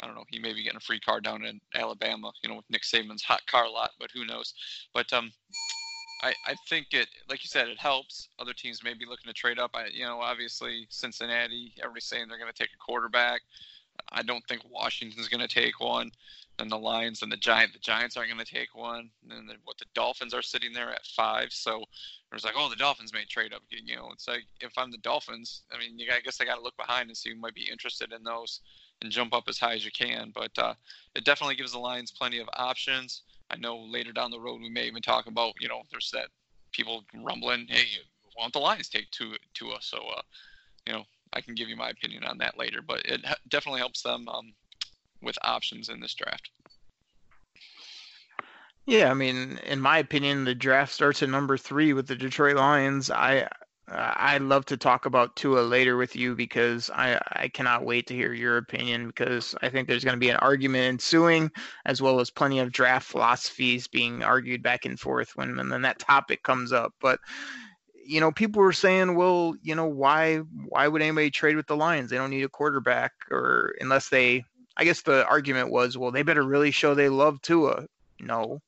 I 0.00 0.06
don't 0.06 0.14
know. 0.14 0.24
He 0.28 0.38
may 0.38 0.52
be 0.52 0.62
getting 0.62 0.76
a 0.76 0.80
free 0.80 1.00
car 1.00 1.20
down 1.20 1.44
in 1.44 1.60
Alabama, 1.74 2.32
you 2.42 2.48
know, 2.48 2.56
with 2.56 2.70
Nick 2.70 2.82
Saban's 2.82 3.22
hot 3.22 3.44
car 3.46 3.68
lot, 3.68 3.90
but 3.98 4.10
who 4.14 4.24
knows? 4.24 4.54
But 4.94 5.12
um, 5.12 5.32
I, 6.22 6.34
I 6.46 6.54
think 6.68 6.88
it, 6.92 7.08
like 7.28 7.42
you 7.42 7.48
said, 7.48 7.68
it 7.68 7.78
helps. 7.78 8.28
Other 8.38 8.52
teams 8.52 8.84
may 8.84 8.94
be 8.94 9.06
looking 9.06 9.26
to 9.26 9.32
trade 9.32 9.58
up. 9.58 9.70
I, 9.74 9.86
you 9.86 10.04
know, 10.04 10.20
obviously 10.20 10.86
Cincinnati, 10.90 11.72
everybody's 11.78 12.04
saying 12.04 12.26
they're 12.28 12.38
going 12.38 12.52
to 12.52 12.56
take 12.56 12.72
a 12.74 12.84
quarterback. 12.84 13.40
I 14.10 14.22
don't 14.22 14.44
think 14.48 14.62
Washington's 14.68 15.28
going 15.28 15.46
to 15.46 15.48
take 15.48 15.80
one. 15.80 16.10
And 16.58 16.70
the 16.70 16.76
Lions 16.76 17.22
and 17.22 17.32
the 17.32 17.38
Giants, 17.38 17.72
the 17.72 17.78
Giants 17.78 18.16
aren't 18.16 18.30
going 18.30 18.44
to 18.44 18.52
take 18.52 18.74
one. 18.74 19.10
And 19.30 19.48
then 19.48 19.56
what 19.64 19.78
the 19.78 19.86
Dolphins 19.94 20.34
are 20.34 20.42
sitting 20.42 20.72
there 20.72 20.90
at 20.90 21.06
five. 21.06 21.52
So 21.52 21.84
there's 22.30 22.44
like, 22.44 22.54
oh, 22.56 22.68
the 22.68 22.76
Dolphins 22.76 23.14
may 23.14 23.24
trade 23.24 23.54
up. 23.54 23.62
You 23.70 23.96
know, 23.96 24.10
it's 24.12 24.28
like 24.28 24.44
if 24.60 24.76
I'm 24.76 24.90
the 24.90 24.98
Dolphins, 24.98 25.62
I 25.72 25.78
mean, 25.78 25.98
I 26.12 26.20
guess 26.20 26.40
I 26.40 26.44
got 26.44 26.56
to 26.56 26.62
look 26.62 26.76
behind 26.76 27.08
and 27.08 27.16
see 27.16 27.30
who 27.30 27.36
might 27.36 27.54
be 27.54 27.70
interested 27.70 28.12
in 28.12 28.22
those 28.22 28.60
and 29.00 29.10
jump 29.10 29.32
up 29.32 29.44
as 29.48 29.58
high 29.58 29.74
as 29.74 29.84
you 29.84 29.90
can. 29.90 30.32
But 30.34 30.50
uh, 30.58 30.74
it 31.14 31.24
definitely 31.24 31.56
gives 31.56 31.72
the 31.72 31.78
Lions 31.78 32.10
plenty 32.10 32.38
of 32.38 32.48
options. 32.54 33.22
I 33.50 33.56
know 33.56 33.78
later 33.78 34.12
down 34.12 34.30
the 34.30 34.40
road 34.40 34.60
we 34.60 34.68
may 34.68 34.86
even 34.86 35.02
talk 35.02 35.26
about, 35.26 35.54
you 35.60 35.68
know, 35.68 35.82
there's 35.90 36.10
that 36.12 36.28
people 36.72 37.04
rumbling, 37.24 37.66
hey, 37.68 37.84
why 38.34 38.44
don't 38.44 38.52
the 38.52 38.60
Lions 38.60 38.88
take 38.88 39.10
two 39.10 39.34
to 39.54 39.70
us? 39.70 39.86
So, 39.86 39.98
uh, 39.98 40.22
you 40.86 40.92
know, 40.92 41.04
I 41.32 41.40
can 41.40 41.54
give 41.54 41.68
you 41.68 41.76
my 41.76 41.90
opinion 41.90 42.24
on 42.24 42.38
that 42.38 42.58
later, 42.58 42.80
but 42.86 43.02
it 43.04 43.24
definitely 43.48 43.80
helps 43.80 44.02
them 44.02 44.28
um, 44.28 44.52
with 45.22 45.38
options 45.42 45.88
in 45.88 46.00
this 46.00 46.14
draft. 46.14 46.50
Yeah, 48.86 49.10
I 49.10 49.14
mean, 49.14 49.58
in 49.66 49.80
my 49.80 49.98
opinion, 49.98 50.44
the 50.44 50.54
draft 50.54 50.92
starts 50.92 51.22
at 51.22 51.28
number 51.28 51.56
three 51.56 51.92
with 51.92 52.08
the 52.08 52.16
Detroit 52.16 52.56
Lions. 52.56 53.10
I 53.10 53.48
I'd 53.92 54.42
love 54.42 54.66
to 54.66 54.76
talk 54.76 55.06
about 55.06 55.34
Tua 55.34 55.60
later 55.62 55.96
with 55.96 56.14
you 56.14 56.36
because 56.36 56.90
I, 56.90 57.20
I 57.32 57.48
cannot 57.48 57.84
wait 57.84 58.06
to 58.06 58.14
hear 58.14 58.32
your 58.32 58.56
opinion 58.56 59.08
because 59.08 59.54
I 59.62 59.68
think 59.68 59.88
there's 59.88 60.04
going 60.04 60.14
to 60.14 60.20
be 60.20 60.30
an 60.30 60.36
argument 60.36 60.84
ensuing 60.84 61.50
as 61.86 62.00
well 62.00 62.20
as 62.20 62.30
plenty 62.30 62.60
of 62.60 62.70
draft 62.70 63.08
philosophies 63.08 63.88
being 63.88 64.22
argued 64.22 64.62
back 64.62 64.84
and 64.84 64.98
forth 64.98 65.32
when 65.34 65.56
then 65.56 65.82
that 65.82 65.98
topic 65.98 66.44
comes 66.44 66.72
up. 66.72 66.94
But 67.00 67.18
you 68.10 68.18
know, 68.20 68.32
people 68.32 68.60
were 68.60 68.72
saying, 68.72 69.14
well, 69.14 69.54
you 69.62 69.76
know, 69.76 69.86
why 69.86 70.38
why 70.68 70.88
would 70.88 71.00
anybody 71.00 71.30
trade 71.30 71.54
with 71.54 71.68
the 71.68 71.76
Lions? 71.76 72.10
They 72.10 72.16
don't 72.16 72.30
need 72.30 72.42
a 72.42 72.48
quarterback 72.48 73.12
or 73.30 73.76
unless 73.80 74.08
they 74.08 74.44
I 74.76 74.84
guess 74.84 75.02
the 75.02 75.24
argument 75.26 75.70
was, 75.70 75.96
well, 75.96 76.10
they 76.10 76.22
better 76.22 76.42
really 76.42 76.72
show 76.72 76.94
they 76.94 77.08
love 77.08 77.40
Tua. 77.40 77.86
No, 78.18 78.60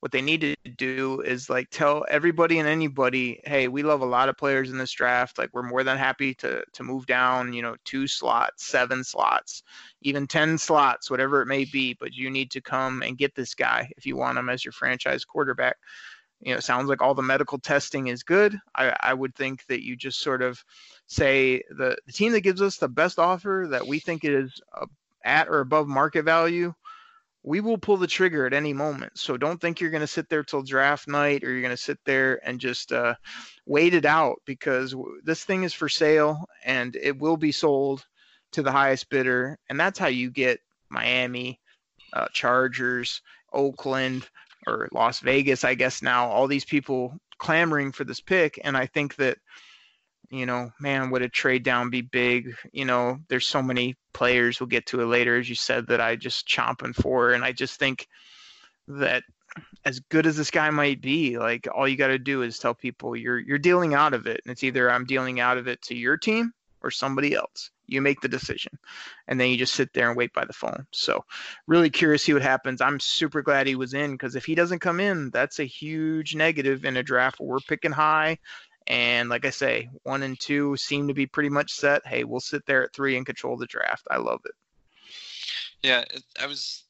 what 0.00 0.12
they 0.12 0.20
need 0.20 0.42
to 0.42 0.54
do 0.76 1.22
is 1.22 1.48
like 1.48 1.70
tell 1.70 2.04
everybody 2.10 2.58
and 2.58 2.68
anybody, 2.68 3.40
hey, 3.44 3.66
we 3.66 3.82
love 3.82 4.02
a 4.02 4.06
lot 4.06 4.28
of 4.28 4.36
players 4.36 4.70
in 4.70 4.76
this 4.76 4.92
draft. 4.92 5.38
Like 5.38 5.50
we're 5.54 5.62
more 5.62 5.82
than 5.82 5.96
happy 5.96 6.34
to 6.34 6.62
to 6.70 6.82
move 6.82 7.06
down, 7.06 7.54
you 7.54 7.62
know, 7.62 7.76
two 7.84 8.06
slots, 8.06 8.66
seven 8.66 9.02
slots, 9.02 9.62
even 10.02 10.26
ten 10.26 10.58
slots, 10.58 11.10
whatever 11.10 11.40
it 11.40 11.46
may 11.46 11.64
be. 11.64 11.94
But 11.94 12.12
you 12.12 12.28
need 12.28 12.50
to 12.50 12.60
come 12.60 13.02
and 13.02 13.16
get 13.16 13.34
this 13.34 13.54
guy 13.54 13.90
if 13.96 14.04
you 14.04 14.16
want 14.16 14.36
him 14.36 14.50
as 14.50 14.66
your 14.66 14.72
franchise 14.72 15.24
quarterback. 15.24 15.78
You 16.40 16.54
know, 16.54 16.60
sounds 16.60 16.88
like 16.88 17.00
all 17.00 17.14
the 17.14 17.22
medical 17.22 17.58
testing 17.58 18.08
is 18.08 18.22
good. 18.22 18.58
I, 18.74 18.94
I 19.00 19.14
would 19.14 19.34
think 19.34 19.66
that 19.66 19.84
you 19.84 19.96
just 19.96 20.20
sort 20.20 20.42
of 20.42 20.62
say 21.06 21.62
the, 21.70 21.96
the 22.06 22.12
team 22.12 22.32
that 22.32 22.42
gives 22.42 22.60
us 22.60 22.76
the 22.76 22.88
best 22.88 23.18
offer 23.18 23.66
that 23.70 23.86
we 23.86 23.98
think 23.98 24.24
is 24.24 24.60
uh, 24.74 24.86
at 25.24 25.48
or 25.48 25.60
above 25.60 25.88
market 25.88 26.24
value 26.24 26.74
we 27.46 27.60
will 27.60 27.78
pull 27.78 27.96
the 27.96 28.08
trigger 28.08 28.44
at 28.44 28.52
any 28.52 28.72
moment. 28.72 29.16
So 29.16 29.36
don't 29.36 29.60
think 29.60 29.80
you're 29.80 29.92
going 29.92 30.00
to 30.00 30.06
sit 30.08 30.28
there 30.28 30.42
till 30.42 30.62
draft 30.62 31.06
night 31.06 31.44
or 31.44 31.52
you're 31.52 31.62
going 31.62 31.70
to 31.70 31.76
sit 31.76 31.98
there 32.04 32.40
and 32.44 32.58
just 32.58 32.90
uh, 32.92 33.14
wait 33.66 33.94
it 33.94 34.04
out 34.04 34.42
because 34.44 34.94
this 35.22 35.44
thing 35.44 35.62
is 35.62 35.72
for 35.72 35.88
sale 35.88 36.44
and 36.64 36.96
it 36.96 37.16
will 37.16 37.36
be 37.36 37.52
sold 37.52 38.04
to 38.50 38.62
the 38.62 38.72
highest 38.72 39.08
bidder. 39.10 39.60
And 39.70 39.78
that's 39.78 39.96
how 39.96 40.08
you 40.08 40.28
get 40.28 40.58
Miami, 40.90 41.60
uh, 42.12 42.26
Chargers, 42.32 43.22
Oakland, 43.52 44.28
or 44.66 44.88
Las 44.92 45.20
Vegas, 45.20 45.64
I 45.64 45.74
guess 45.74 46.02
now, 46.02 46.28
all 46.28 46.46
these 46.46 46.64
people 46.64 47.18
clamoring 47.38 47.92
for 47.92 48.04
this 48.04 48.20
pick. 48.20 48.58
And 48.64 48.76
I 48.76 48.86
think 48.86 49.16
that 49.16 49.38
you 50.30 50.46
know, 50.46 50.70
man, 50.80 51.10
would 51.10 51.22
a 51.22 51.28
trade 51.28 51.62
down 51.62 51.90
be 51.90 52.02
big? 52.02 52.54
You 52.72 52.84
know, 52.84 53.18
there's 53.28 53.46
so 53.46 53.62
many 53.62 53.96
players. 54.12 54.60
We'll 54.60 54.66
get 54.66 54.86
to 54.86 55.00
it 55.00 55.06
later, 55.06 55.38
as 55.38 55.48
you 55.48 55.54
said, 55.54 55.86
that 55.88 56.00
I 56.00 56.16
just 56.16 56.48
chomping 56.48 56.94
for, 56.94 57.32
and 57.32 57.44
I 57.44 57.52
just 57.52 57.78
think 57.78 58.08
that 58.88 59.22
as 59.84 60.00
good 60.00 60.26
as 60.26 60.36
this 60.36 60.50
guy 60.50 60.68
might 60.70 61.00
be, 61.00 61.38
like 61.38 61.68
all 61.72 61.88
you 61.88 61.96
got 61.96 62.08
to 62.08 62.18
do 62.18 62.42
is 62.42 62.58
tell 62.58 62.74
people 62.74 63.16
you're 63.16 63.38
you're 63.38 63.58
dealing 63.58 63.94
out 63.94 64.14
of 64.14 64.26
it, 64.26 64.40
and 64.44 64.52
it's 64.52 64.64
either 64.64 64.90
I'm 64.90 65.04
dealing 65.04 65.40
out 65.40 65.58
of 65.58 65.68
it 65.68 65.80
to 65.82 65.94
your 65.94 66.16
team 66.16 66.52
or 66.86 66.90
somebody 66.90 67.34
else. 67.34 67.70
You 67.86 68.00
make 68.00 68.20
the 68.20 68.28
decision, 68.28 68.78
and 69.28 69.38
then 69.38 69.50
you 69.50 69.56
just 69.56 69.74
sit 69.74 69.92
there 69.92 70.08
and 70.08 70.16
wait 70.16 70.32
by 70.32 70.44
the 70.44 70.52
phone. 70.52 70.86
So, 70.92 71.24
really 71.66 71.90
curious 71.90 72.22
to 72.22 72.24
see 72.26 72.32
what 72.32 72.42
happens. 72.42 72.80
I'm 72.80 72.98
super 72.98 73.42
glad 73.42 73.66
he 73.66 73.76
was 73.76 73.94
in 73.94 74.12
because 74.12 74.34
if 74.34 74.44
he 74.44 74.54
doesn't 74.54 74.80
come 74.80 74.98
in, 74.98 75.30
that's 75.30 75.60
a 75.60 75.64
huge 75.64 76.34
negative 76.34 76.84
in 76.84 76.96
a 76.96 77.02
draft 77.02 77.38
where 77.38 77.50
we're 77.50 77.60
picking 77.60 77.92
high 77.92 78.38
and 78.86 79.28
like 79.28 79.44
I 79.44 79.50
say, 79.50 79.88
one 80.04 80.22
and 80.22 80.38
two 80.38 80.76
seem 80.76 81.08
to 81.08 81.14
be 81.14 81.26
pretty 81.26 81.48
much 81.48 81.72
set. 81.72 82.06
Hey, 82.06 82.24
we'll 82.24 82.40
sit 82.40 82.64
there 82.66 82.84
at 82.84 82.92
three 82.92 83.16
and 83.16 83.26
control 83.26 83.56
the 83.56 83.66
draft. 83.66 84.06
I 84.10 84.18
love 84.18 84.40
it. 84.44 84.52
Yeah, 85.82 86.04
I 86.40 86.46
was. 86.46 86.84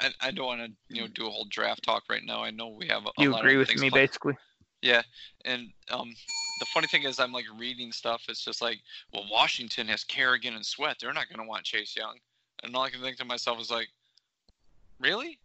I, 0.00 0.10
I 0.20 0.30
don't 0.30 0.46
want 0.46 0.60
to 0.60 0.94
you 0.94 1.02
know 1.02 1.08
do 1.08 1.26
a 1.26 1.30
whole 1.30 1.46
draft 1.50 1.82
talk 1.82 2.04
right 2.08 2.24
now. 2.24 2.42
I 2.42 2.50
know 2.50 2.68
we 2.68 2.88
have. 2.88 3.04
A, 3.04 3.10
you 3.18 3.34
agree 3.36 3.56
with 3.56 3.68
me, 3.68 3.90
planned. 3.90 3.92
basically. 3.92 4.34
Yeah, 4.82 5.02
and 5.44 5.70
um, 5.90 6.12
the 6.58 6.66
funny 6.66 6.88
thing 6.88 7.04
is, 7.04 7.20
I'm 7.20 7.32
like 7.32 7.44
reading 7.56 7.92
stuff. 7.92 8.24
It's 8.28 8.44
just 8.44 8.60
like, 8.60 8.80
well, 9.12 9.24
Washington 9.30 9.86
has 9.88 10.04
Kerrigan 10.04 10.54
and 10.54 10.66
Sweat. 10.66 10.96
They're 11.00 11.12
not 11.12 11.28
going 11.28 11.40
to 11.40 11.48
want 11.48 11.64
Chase 11.64 11.96
Young, 11.96 12.18
and 12.62 12.74
all 12.74 12.82
I 12.82 12.90
can 12.90 13.00
think 13.00 13.16
to 13.18 13.24
myself 13.24 13.60
is 13.60 13.70
like, 13.70 13.88
really? 14.98 15.38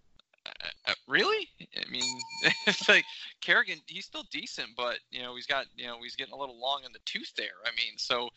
Uh, 0.86 0.94
really? 1.08 1.50
I 1.62 1.89
mean, 1.89 2.20
it's 2.67 2.88
like 2.89 3.03
Kerrigan. 3.41 3.79
He's 3.86 4.06
still 4.06 4.24
decent, 4.32 4.70
but 4.75 5.00
you 5.12 5.22
know, 5.22 5.36
he's 5.36 5.48
got 5.48 5.65
you 5.75 5.88
know, 5.88 5.98
he's 6.01 6.15
getting 6.15 6.34
a 6.34 6.38
little 6.38 6.60
long 6.60 6.82
in 6.86 6.91
the 6.91 7.00
tooth 7.06 7.34
there. 7.38 7.60
I 7.65 7.70
mean, 7.72 7.98
so 7.98 8.29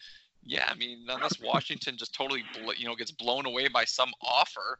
yeah, 0.45 0.67
I 0.69 0.75
mean, 0.75 1.07
unless 1.09 1.41
Washington 1.41 1.97
just 1.97 2.15
totally 2.15 2.45
you 2.77 2.87
know 2.87 2.95
gets 2.95 3.11
blown 3.11 3.47
away 3.47 3.69
by 3.69 3.85
some 3.85 4.13
offer, 4.23 4.79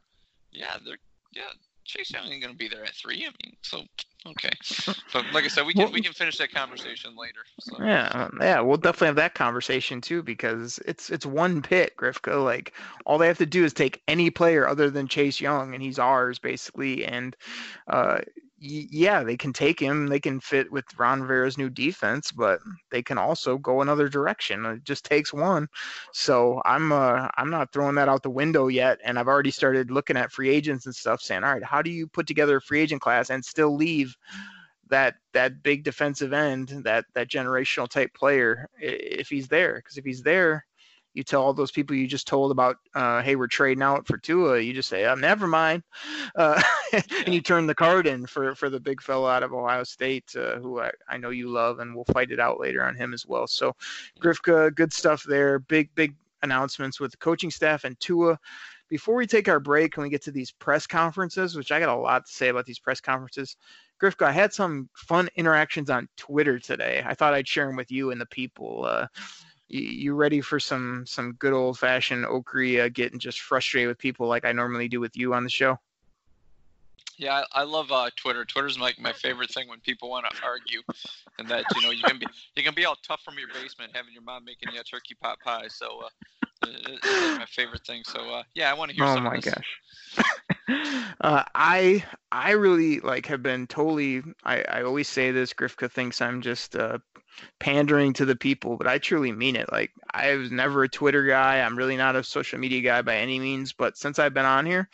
yeah, 0.51 0.77
they're 0.85 0.97
yeah, 1.33 1.51
Chase 1.85 2.11
Young 2.11 2.25
ain't 2.27 2.41
gonna 2.41 2.53
be 2.53 2.67
there 2.67 2.83
at 2.83 2.93
three. 2.93 3.25
I 3.25 3.31
mean, 3.43 3.55
so 3.61 3.83
okay. 4.27 4.51
But 5.13 5.25
like 5.33 5.45
I 5.45 5.47
said, 5.47 5.65
we 5.65 5.73
can 5.73 5.83
well, 5.83 5.91
we 5.91 6.01
can 6.01 6.13
finish 6.13 6.37
that 6.37 6.53
conversation 6.53 7.15
later. 7.17 7.41
So. 7.59 7.83
Yeah, 7.83 8.29
yeah, 8.39 8.61
we'll 8.61 8.77
definitely 8.77 9.07
have 9.07 9.15
that 9.17 9.35
conversation 9.35 10.01
too 10.01 10.23
because 10.23 10.79
it's 10.85 11.09
it's 11.09 11.25
one 11.25 11.61
pick, 11.61 11.97
Grifka. 11.97 12.43
Like 12.43 12.73
all 13.05 13.17
they 13.17 13.27
have 13.27 13.37
to 13.39 13.45
do 13.45 13.63
is 13.63 13.73
take 13.73 14.01
any 14.07 14.29
player 14.29 14.67
other 14.67 14.89
than 14.89 15.07
Chase 15.07 15.41
Young, 15.41 15.73
and 15.73 15.83
he's 15.83 15.99
ours 15.99 16.39
basically. 16.39 17.05
And 17.05 17.35
uh, 17.87 18.19
yeah, 18.63 19.23
they 19.23 19.35
can 19.35 19.53
take 19.53 19.79
him. 19.79 20.05
They 20.05 20.19
can 20.19 20.39
fit 20.39 20.71
with 20.71 20.85
Ron 20.97 21.21
Rivera's 21.21 21.57
new 21.57 21.69
defense, 21.69 22.31
but 22.31 22.59
they 22.91 23.01
can 23.01 23.17
also 23.17 23.57
go 23.57 23.81
another 23.81 24.07
direction. 24.07 24.63
It 24.65 24.83
just 24.83 25.03
takes 25.03 25.33
one. 25.33 25.67
So 26.13 26.61
I'm 26.63 26.91
uh, 26.91 27.27
I'm 27.37 27.49
not 27.49 27.73
throwing 27.73 27.95
that 27.95 28.07
out 28.07 28.21
the 28.21 28.29
window 28.29 28.67
yet, 28.67 28.99
and 29.03 29.17
I've 29.17 29.27
already 29.27 29.49
started 29.49 29.89
looking 29.89 30.15
at 30.15 30.31
free 30.31 30.49
agents 30.49 30.85
and 30.85 30.95
stuff, 30.95 31.21
saying, 31.21 31.43
all 31.43 31.53
right, 31.53 31.63
how 31.63 31.81
do 31.81 31.89
you 31.89 32.05
put 32.05 32.27
together 32.27 32.57
a 32.57 32.61
free 32.61 32.81
agent 32.81 33.01
class 33.01 33.31
and 33.31 33.43
still 33.43 33.75
leave 33.75 34.15
that 34.89 35.15
that 35.33 35.63
big 35.63 35.83
defensive 35.83 36.31
end, 36.31 36.69
that 36.83 37.05
that 37.15 37.29
generational 37.29 37.89
type 37.89 38.13
player, 38.13 38.69
if 38.79 39.27
he's 39.27 39.47
there? 39.47 39.77
Because 39.77 39.97
if 39.97 40.05
he's 40.05 40.21
there, 40.21 40.65
you 41.13 41.23
tell 41.23 41.41
all 41.41 41.53
those 41.53 41.71
people 41.71 41.95
you 41.95 42.07
just 42.07 42.27
told 42.27 42.51
about, 42.51 42.77
uh, 42.95 43.21
hey, 43.21 43.35
we're 43.35 43.47
trading 43.47 43.83
out 43.83 44.07
for 44.07 44.17
Tua. 44.17 44.59
You 44.59 44.73
just 44.73 44.89
say, 44.89 45.05
oh, 45.05 45.15
never 45.15 45.47
mind, 45.47 45.83
uh, 46.35 46.61
and 47.25 47.33
you 47.33 47.41
turn 47.41 47.67
the 47.67 47.75
card 47.75 48.07
in 48.07 48.25
for 48.25 48.55
for 48.55 48.69
the 48.69 48.79
big 48.79 49.01
fella 49.01 49.31
out 49.31 49.43
of 49.43 49.53
Ohio 49.53 49.83
State, 49.83 50.33
uh, 50.35 50.57
who 50.59 50.79
I, 50.79 50.91
I 51.07 51.17
know 51.17 51.29
you 51.29 51.49
love, 51.49 51.79
and 51.79 51.93
we'll 51.93 52.05
fight 52.05 52.31
it 52.31 52.39
out 52.39 52.59
later 52.59 52.83
on 52.83 52.95
him 52.95 53.13
as 53.13 53.25
well. 53.25 53.47
So, 53.47 53.75
Grifka, 54.19 54.73
good 54.73 54.93
stuff 54.93 55.23
there. 55.23 55.59
Big 55.59 55.93
big 55.95 56.15
announcements 56.43 56.99
with 56.99 57.11
the 57.11 57.17
coaching 57.17 57.51
staff 57.51 57.83
and 57.83 57.99
Tua. 57.99 58.39
Before 58.89 59.15
we 59.15 59.25
take 59.25 59.47
our 59.47 59.59
break, 59.59 59.93
can 59.93 60.03
we 60.03 60.09
get 60.09 60.21
to 60.23 60.31
these 60.31 60.51
press 60.51 60.85
conferences, 60.85 61.55
which 61.55 61.71
I 61.71 61.79
got 61.79 61.95
a 61.95 61.95
lot 61.95 62.25
to 62.25 62.31
say 62.31 62.49
about 62.49 62.65
these 62.65 62.79
press 62.79 62.99
conferences. 62.99 63.55
Grifka, 64.01 64.25
I 64.25 64.31
had 64.31 64.51
some 64.51 64.89
fun 64.95 65.29
interactions 65.35 65.89
on 65.89 66.09
Twitter 66.17 66.59
today. 66.59 67.03
I 67.05 67.13
thought 67.13 67.33
I'd 67.33 67.47
share 67.47 67.67
them 67.67 67.75
with 67.75 67.91
you 67.91 68.11
and 68.11 68.19
the 68.19 68.25
people. 68.25 68.83
Uh, 68.85 69.07
you 69.73 70.15
ready 70.15 70.41
for 70.41 70.59
some 70.59 71.05
some 71.05 71.33
good 71.33 71.53
old 71.53 71.79
fashioned 71.79 72.25
Okri 72.25 72.83
uh, 72.83 72.89
getting 72.89 73.19
just 73.19 73.39
frustrated 73.41 73.87
with 73.87 73.97
people 73.97 74.27
like 74.27 74.45
I 74.45 74.51
normally 74.51 74.87
do 74.87 74.99
with 74.99 75.15
you 75.15 75.33
on 75.33 75.43
the 75.43 75.49
show? 75.49 75.77
Yeah, 77.17 77.43
I, 77.53 77.61
I 77.61 77.63
love 77.63 77.91
uh, 77.91 78.09
Twitter. 78.15 78.45
Twitter's 78.45 78.79
like 78.79 78.99
my 78.99 79.13
favorite 79.13 79.51
thing 79.51 79.67
when 79.67 79.79
people 79.79 80.09
want 80.09 80.25
to 80.29 80.43
argue, 80.43 80.81
and 81.37 81.47
that 81.49 81.65
you 81.75 81.81
know 81.81 81.91
you 81.91 82.03
can 82.03 82.17
be 82.17 82.25
you 82.55 82.63
can 82.63 82.73
be 82.73 82.85
all 82.85 82.97
tough 83.07 83.21
from 83.21 83.37
your 83.37 83.47
basement 83.49 83.91
having 83.93 84.13
your 84.13 84.23
mom 84.23 84.43
making 84.43 84.73
you 84.73 84.79
a 84.79 84.83
turkey 84.83 85.15
pot 85.21 85.39
pie. 85.43 85.67
So 85.67 86.01
uh, 86.05 86.40
it's 86.63 87.39
my 87.39 87.45
favorite 87.47 87.85
thing. 87.85 88.03
So 88.05 88.19
uh, 88.29 88.43
yeah, 88.53 88.69
I 88.69 88.73
want 88.73 88.91
to 88.91 88.95
hear. 88.95 89.05
Oh 89.05 89.19
my 89.19 89.39
gosh. 89.39 89.77
uh, 91.21 91.43
I 91.55 92.03
I 92.31 92.51
really 92.51 92.99
like 92.99 93.25
have 93.27 93.43
been 93.43 93.67
totally. 93.67 94.23
I 94.43 94.61
I 94.63 94.83
always 94.83 95.07
say 95.07 95.31
this. 95.31 95.53
Grifka 95.53 95.91
thinks 95.91 96.21
I'm 96.21 96.41
just 96.41 96.75
uh, 96.75 96.99
pandering 97.59 98.13
to 98.13 98.25
the 98.25 98.35
people, 98.35 98.77
but 98.77 98.87
I 98.87 98.97
truly 98.97 99.31
mean 99.31 99.55
it. 99.55 99.71
Like 99.71 99.91
I 100.13 100.35
was 100.35 100.51
never 100.51 100.83
a 100.83 100.89
Twitter 100.89 101.25
guy. 101.25 101.59
I'm 101.59 101.77
really 101.77 101.97
not 101.97 102.15
a 102.15 102.23
social 102.23 102.59
media 102.59 102.81
guy 102.81 103.01
by 103.01 103.17
any 103.17 103.39
means. 103.39 103.73
But 103.73 103.97
since 103.97 104.19
I've 104.19 104.33
been 104.33 104.45
on 104.45 104.65
here, 104.65 104.89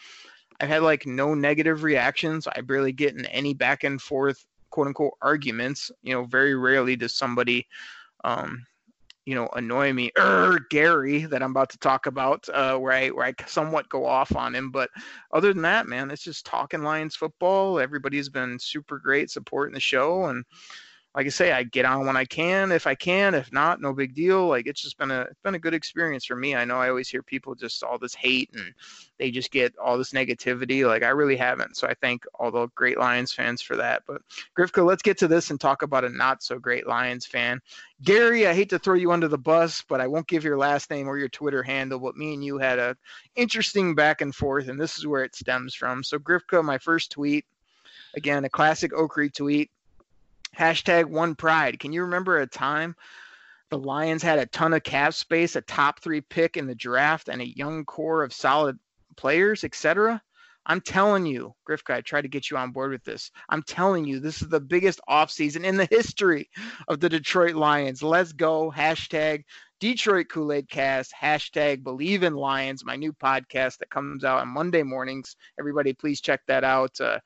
I've 0.59 0.69
had 0.69 0.83
like 0.83 1.05
no 1.05 1.33
negative 1.33 1.83
reactions. 1.83 2.47
I 2.47 2.61
barely 2.61 2.91
get 2.91 3.15
in 3.15 3.25
any 3.27 3.53
back 3.53 3.83
and 3.83 4.01
forth 4.01 4.45
quote 4.69 4.87
unquote 4.87 5.13
arguments. 5.21 5.91
You 6.03 6.13
know, 6.13 6.25
very 6.25 6.55
rarely 6.55 6.95
does 6.95 7.13
somebody 7.13 7.67
um, 8.23 8.65
you 9.27 9.35
know, 9.35 9.49
annoy 9.57 9.91
me. 9.91 10.09
Er, 10.17 10.57
Gary, 10.69 11.25
that 11.25 11.43
I'm 11.43 11.51
about 11.51 11.69
to 11.71 11.77
talk 11.79 12.05
about, 12.05 12.47
uh, 12.47 12.77
where 12.77 12.93
I 12.93 13.09
where 13.09 13.25
I 13.25 13.33
somewhat 13.45 13.89
go 13.89 14.05
off 14.05 14.33
on 14.33 14.55
him. 14.55 14.71
But 14.71 14.89
other 15.33 15.51
than 15.53 15.63
that, 15.63 15.85
man, 15.85 16.09
it's 16.09 16.23
just 16.23 16.45
talking 16.45 16.81
Lions 16.81 17.13
football. 17.13 17.77
Everybody's 17.77 18.29
been 18.29 18.57
super 18.57 18.97
great 18.97 19.29
supporting 19.29 19.73
the 19.73 19.81
show, 19.81 20.27
and 20.27 20.45
like 21.17 21.25
I 21.25 21.29
say, 21.29 21.51
I 21.51 21.63
get 21.63 21.83
on 21.83 22.05
when 22.05 22.15
I 22.15 22.25
can, 22.25 22.71
if 22.71 22.85
I 22.85 22.93
can. 22.93 23.33
If 23.33 23.51
not, 23.51 23.81
no 23.81 23.91
big 23.91 24.13
deal. 24.13 24.47
Like 24.47 24.67
it's 24.67 24.83
just 24.83 24.99
been 24.99 25.09
a 25.09 25.21
it's 25.21 25.41
been 25.43 25.55
a 25.55 25.59
good 25.59 25.73
experience 25.73 26.25
for 26.25 26.35
me. 26.35 26.53
I 26.53 26.63
know 26.63 26.77
I 26.77 26.89
always 26.89 27.09
hear 27.09 27.23
people 27.23 27.55
just 27.55 27.81
all 27.81 27.97
this 27.97 28.13
hate 28.13 28.51
and 28.53 28.71
they 29.17 29.31
just 29.31 29.49
get 29.49 29.75
all 29.79 29.97
this 29.97 30.11
negativity. 30.11 30.85
Like 30.85 31.01
I 31.01 31.07
really 31.07 31.35
haven't. 31.35 31.75
So 31.75 31.87
I 31.87 31.95
thank 32.01 32.23
all 32.35 32.51
the 32.51 32.67
great 32.75 32.99
Lions 32.99 33.33
fans 33.33 33.63
for 33.63 33.75
that. 33.77 34.03
But 34.05 34.21
Grifka, 34.55 34.85
let's 34.85 35.01
get 35.01 35.17
to 35.17 35.27
this 35.27 35.49
and 35.49 35.59
talk 35.59 35.81
about 35.81 36.05
a 36.05 36.09
not 36.09 36.43
so 36.43 36.59
great 36.59 36.85
Lions 36.85 37.25
fan. 37.25 37.59
Gary, 38.03 38.45
I 38.45 38.53
hate 38.53 38.69
to 38.69 38.77
throw 38.77 38.93
you 38.93 39.11
under 39.11 39.27
the 39.27 39.39
bus, 39.39 39.83
but 39.89 39.99
I 39.99 40.05
won't 40.05 40.27
give 40.27 40.43
your 40.43 40.59
last 40.59 40.91
name 40.91 41.07
or 41.07 41.17
your 41.17 41.29
Twitter 41.29 41.63
handle. 41.63 41.97
But 41.97 42.15
me 42.15 42.35
and 42.35 42.45
you 42.45 42.59
had 42.59 42.77
a 42.77 42.95
interesting 43.35 43.95
back 43.95 44.21
and 44.21 44.35
forth, 44.35 44.67
and 44.67 44.79
this 44.79 44.99
is 44.99 45.07
where 45.07 45.23
it 45.23 45.35
stems 45.35 45.73
from. 45.73 46.03
So 46.03 46.19
Grifka, 46.19 46.63
my 46.63 46.77
first 46.77 47.09
tweet, 47.09 47.43
again, 48.13 48.45
a 48.45 48.49
classic 48.49 48.91
Okri 48.91 49.33
tweet. 49.33 49.71
Hashtag 50.55 51.05
one 51.05 51.35
pride. 51.35 51.79
Can 51.79 51.93
you 51.93 52.03
remember 52.03 52.37
a 52.37 52.47
time 52.47 52.95
the 53.69 53.77
Lions 53.77 54.23
had 54.23 54.39
a 54.39 54.45
ton 54.45 54.73
of 54.73 54.83
cap 54.83 55.13
space, 55.13 55.55
a 55.55 55.61
top 55.61 55.99
three 55.99 56.21
pick 56.21 56.57
in 56.57 56.67
the 56.67 56.75
draft, 56.75 57.27
and 57.29 57.41
a 57.41 57.57
young 57.57 57.85
core 57.85 58.23
of 58.23 58.33
solid 58.33 58.77
players, 59.15 59.63
etc.? 59.63 60.21
I'm 60.69 60.81
telling 60.81 61.25
you, 61.25 61.55
Grifka, 61.67 61.93
I 61.93 62.01
tried 62.01 62.23
to 62.23 62.27
get 62.27 62.51
you 62.51 62.57
on 62.57 62.71
board 62.71 62.91
with 62.91 63.03
this. 63.05 63.31
I'm 63.47 63.63
telling 63.63 64.03
you, 64.03 64.19
this 64.19 64.41
is 64.41 64.49
the 64.49 64.59
biggest 64.59 64.99
offseason 65.09 65.63
in 65.63 65.77
the 65.77 65.87
history 65.89 66.49
of 66.89 66.99
the 66.99 67.07
Detroit 67.07 67.55
Lions. 67.55 68.03
Let's 68.03 68.33
go. 68.33 68.69
Hashtag 68.75 69.43
Detroit 69.79 70.27
Kool 70.29 70.51
Aid 70.51 70.69
Cast. 70.69 71.13
Hashtag 71.13 71.83
Believe 71.83 72.23
in 72.23 72.33
Lions, 72.33 72.83
my 72.83 72.97
new 72.97 73.13
podcast 73.13 73.77
that 73.77 73.89
comes 73.89 74.25
out 74.25 74.41
on 74.41 74.49
Monday 74.49 74.83
mornings. 74.83 75.37
Everybody, 75.57 75.93
please 75.93 76.19
check 76.19 76.41
that 76.47 76.65
out. 76.65 76.99
Uh, 76.99 77.19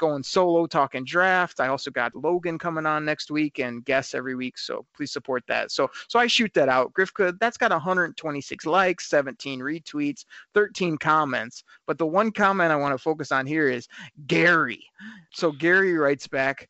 going 0.00 0.24
solo 0.24 0.66
talking 0.66 1.04
draft. 1.04 1.60
I 1.60 1.68
also 1.68 1.90
got 1.92 2.16
Logan 2.16 2.58
coming 2.58 2.86
on 2.86 3.04
next 3.04 3.30
week 3.30 3.60
and 3.60 3.84
guests 3.84 4.14
every 4.14 4.34
week. 4.34 4.58
So 4.58 4.84
please 4.96 5.12
support 5.12 5.44
that. 5.46 5.70
So 5.70 5.88
so 6.08 6.18
I 6.18 6.26
shoot 6.26 6.52
that 6.54 6.68
out. 6.68 6.92
Grifka, 6.94 7.38
that's 7.38 7.58
got 7.58 7.70
126 7.70 8.66
likes, 8.66 9.08
17 9.08 9.60
retweets, 9.60 10.24
13 10.54 10.98
comments. 10.98 11.62
But 11.86 11.98
the 11.98 12.06
one 12.06 12.32
comment 12.32 12.72
I 12.72 12.76
want 12.76 12.94
to 12.94 12.98
focus 12.98 13.30
on 13.30 13.46
here 13.46 13.68
is 13.68 13.86
Gary. 14.26 14.82
So 15.32 15.52
Gary 15.52 15.96
writes 15.96 16.26
back, 16.26 16.68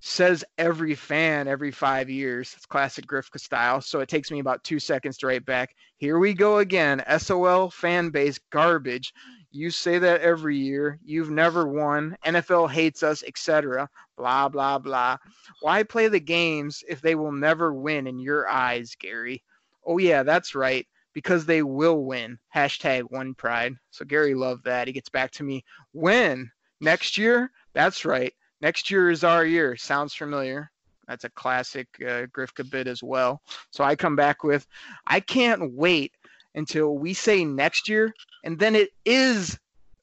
says 0.00 0.44
every 0.56 0.94
fan 0.94 1.46
every 1.46 1.70
five 1.70 2.08
years. 2.08 2.54
It's 2.56 2.66
classic 2.66 3.06
Grifka 3.06 3.38
style. 3.38 3.80
So 3.80 4.00
it 4.00 4.08
takes 4.08 4.30
me 4.30 4.40
about 4.40 4.64
two 4.64 4.78
seconds 4.78 5.18
to 5.18 5.26
write 5.26 5.44
back. 5.44 5.76
Here 5.98 6.18
we 6.18 6.32
go 6.32 6.58
again. 6.58 7.04
SOL 7.18 7.70
fan 7.70 8.08
base 8.08 8.38
garbage. 8.50 9.12
You 9.52 9.70
say 9.70 9.98
that 9.98 10.20
every 10.20 10.56
year. 10.56 10.98
You've 11.04 11.30
never 11.30 11.66
won. 11.66 12.16
NFL 12.24 12.70
hates 12.70 13.02
us, 13.02 13.24
etc. 13.26 13.88
Blah, 14.16 14.48
blah, 14.48 14.78
blah. 14.78 15.16
Why 15.60 15.82
play 15.82 16.08
the 16.08 16.20
games 16.20 16.84
if 16.88 17.00
they 17.00 17.16
will 17.16 17.32
never 17.32 17.74
win 17.74 18.06
in 18.06 18.20
your 18.20 18.48
eyes, 18.48 18.94
Gary? 18.98 19.42
Oh, 19.84 19.98
yeah, 19.98 20.22
that's 20.22 20.54
right. 20.54 20.86
Because 21.12 21.44
they 21.44 21.62
will 21.62 22.04
win. 22.04 22.38
Hashtag 22.54 23.10
one 23.10 23.34
pride. 23.34 23.74
So 23.90 24.04
Gary 24.04 24.34
loved 24.34 24.64
that. 24.64 24.86
He 24.86 24.92
gets 24.92 25.08
back 25.08 25.32
to 25.32 25.42
me. 25.42 25.64
When? 25.92 26.50
Next 26.80 27.18
year? 27.18 27.50
That's 27.72 28.04
right. 28.04 28.32
Next 28.60 28.90
year 28.90 29.10
is 29.10 29.24
our 29.24 29.44
year. 29.44 29.76
Sounds 29.76 30.14
familiar. 30.14 30.70
That's 31.08 31.24
a 31.24 31.30
classic 31.30 31.88
uh, 32.00 32.26
Grifka 32.26 32.70
bit 32.70 32.86
as 32.86 33.02
well. 33.02 33.42
So 33.72 33.82
I 33.82 33.96
come 33.96 34.14
back 34.14 34.44
with, 34.44 34.64
I 35.08 35.18
can't 35.18 35.72
wait 35.72 36.12
until 36.54 36.96
we 36.96 37.14
say 37.14 37.44
next 37.44 37.88
year, 37.88 38.14
and 38.44 38.58
then 38.58 38.74
it 38.74 38.90
is 39.04 39.58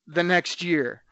the 0.08 0.24
next 0.24 0.64
year. 0.64 1.04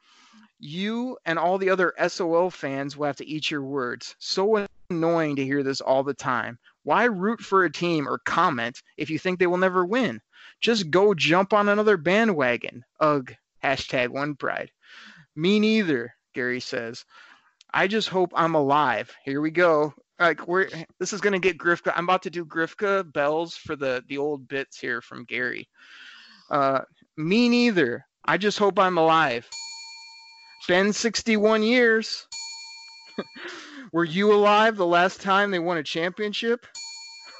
You 0.60 1.17
and 1.26 1.38
all 1.38 1.58
the 1.58 1.69
other 1.69 1.93
SOL 2.08 2.50
fans 2.50 2.95
will 2.95 3.08
have 3.08 3.17
to 3.17 3.28
eat 3.28 3.52
your 3.52 3.62
words. 3.62 4.15
So 4.19 4.65
annoying 4.89 5.36
to 5.36 5.43
hear 5.43 5.63
this 5.63 5.82
all 5.82 6.04
the 6.04 6.13
time. 6.13 6.58
Why 6.84 7.06
root 7.06 7.41
for 7.41 7.65
a 7.65 7.71
team 7.71 8.08
or 8.08 8.19
comment 8.19 8.82
if 8.98 9.10
you 9.10 9.19
think 9.19 9.39
they 9.39 9.48
will 9.48 9.58
never 9.58 9.86
win? 9.86 10.21
Just 10.62 10.89
go 10.89 11.13
jump 11.13 11.54
on 11.54 11.69
another 11.69 11.98
bandwagon. 11.98 12.84
Ugh. 13.00 13.34
Hashtag 13.63 14.10
one 14.10 14.36
pride. 14.36 14.71
Me 15.36 15.60
neither, 15.60 16.15
Gary 16.34 16.60
says. 16.60 17.04
I 17.74 17.88
just 17.88 18.10
hope 18.10 18.32
I'm 18.36 18.56
alive. 18.56 19.13
Here 19.26 19.41
we 19.41 19.52
go 19.52 19.93
like 20.19 20.47
we're 20.47 20.69
this 20.99 21.13
is 21.13 21.21
gonna 21.21 21.39
get 21.39 21.58
Grifka. 21.58 21.93
I'm 21.95 22.06
about 22.06 22.23
to 22.23 22.30
do 22.30 22.45
Grifka 22.45 23.12
bells 23.12 23.56
for 23.56 23.75
the 23.75 24.04
the 24.08 24.17
old 24.17 24.47
bits 24.47 24.80
here 24.80 25.01
from 25.01 25.25
Gary. 25.25 25.67
Uh, 26.49 26.82
me 27.17 27.49
neither. 27.49 28.06
I 28.25 28.38
just 28.38 28.58
hope 28.58 28.80
I'm 28.80 28.97
alive. 28.97 29.47
Been 30.67 30.93
61 30.93 31.62
years. 31.62 32.25
Were 33.93 34.04
you 34.04 34.34
alive 34.34 34.78
the 34.78 34.86
last 34.86 35.21
time 35.21 35.51
they 35.51 35.60
won 35.60 35.78
a 35.78 35.84
championship? 35.84 36.65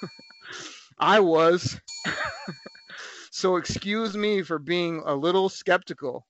I 1.00 1.20
was. 1.20 1.80
so 3.32 3.56
excuse 3.56 4.16
me 4.16 4.44
for 4.44 4.60
being 4.60 5.02
a 5.06 5.16
little 5.16 5.50
skeptical 5.50 6.26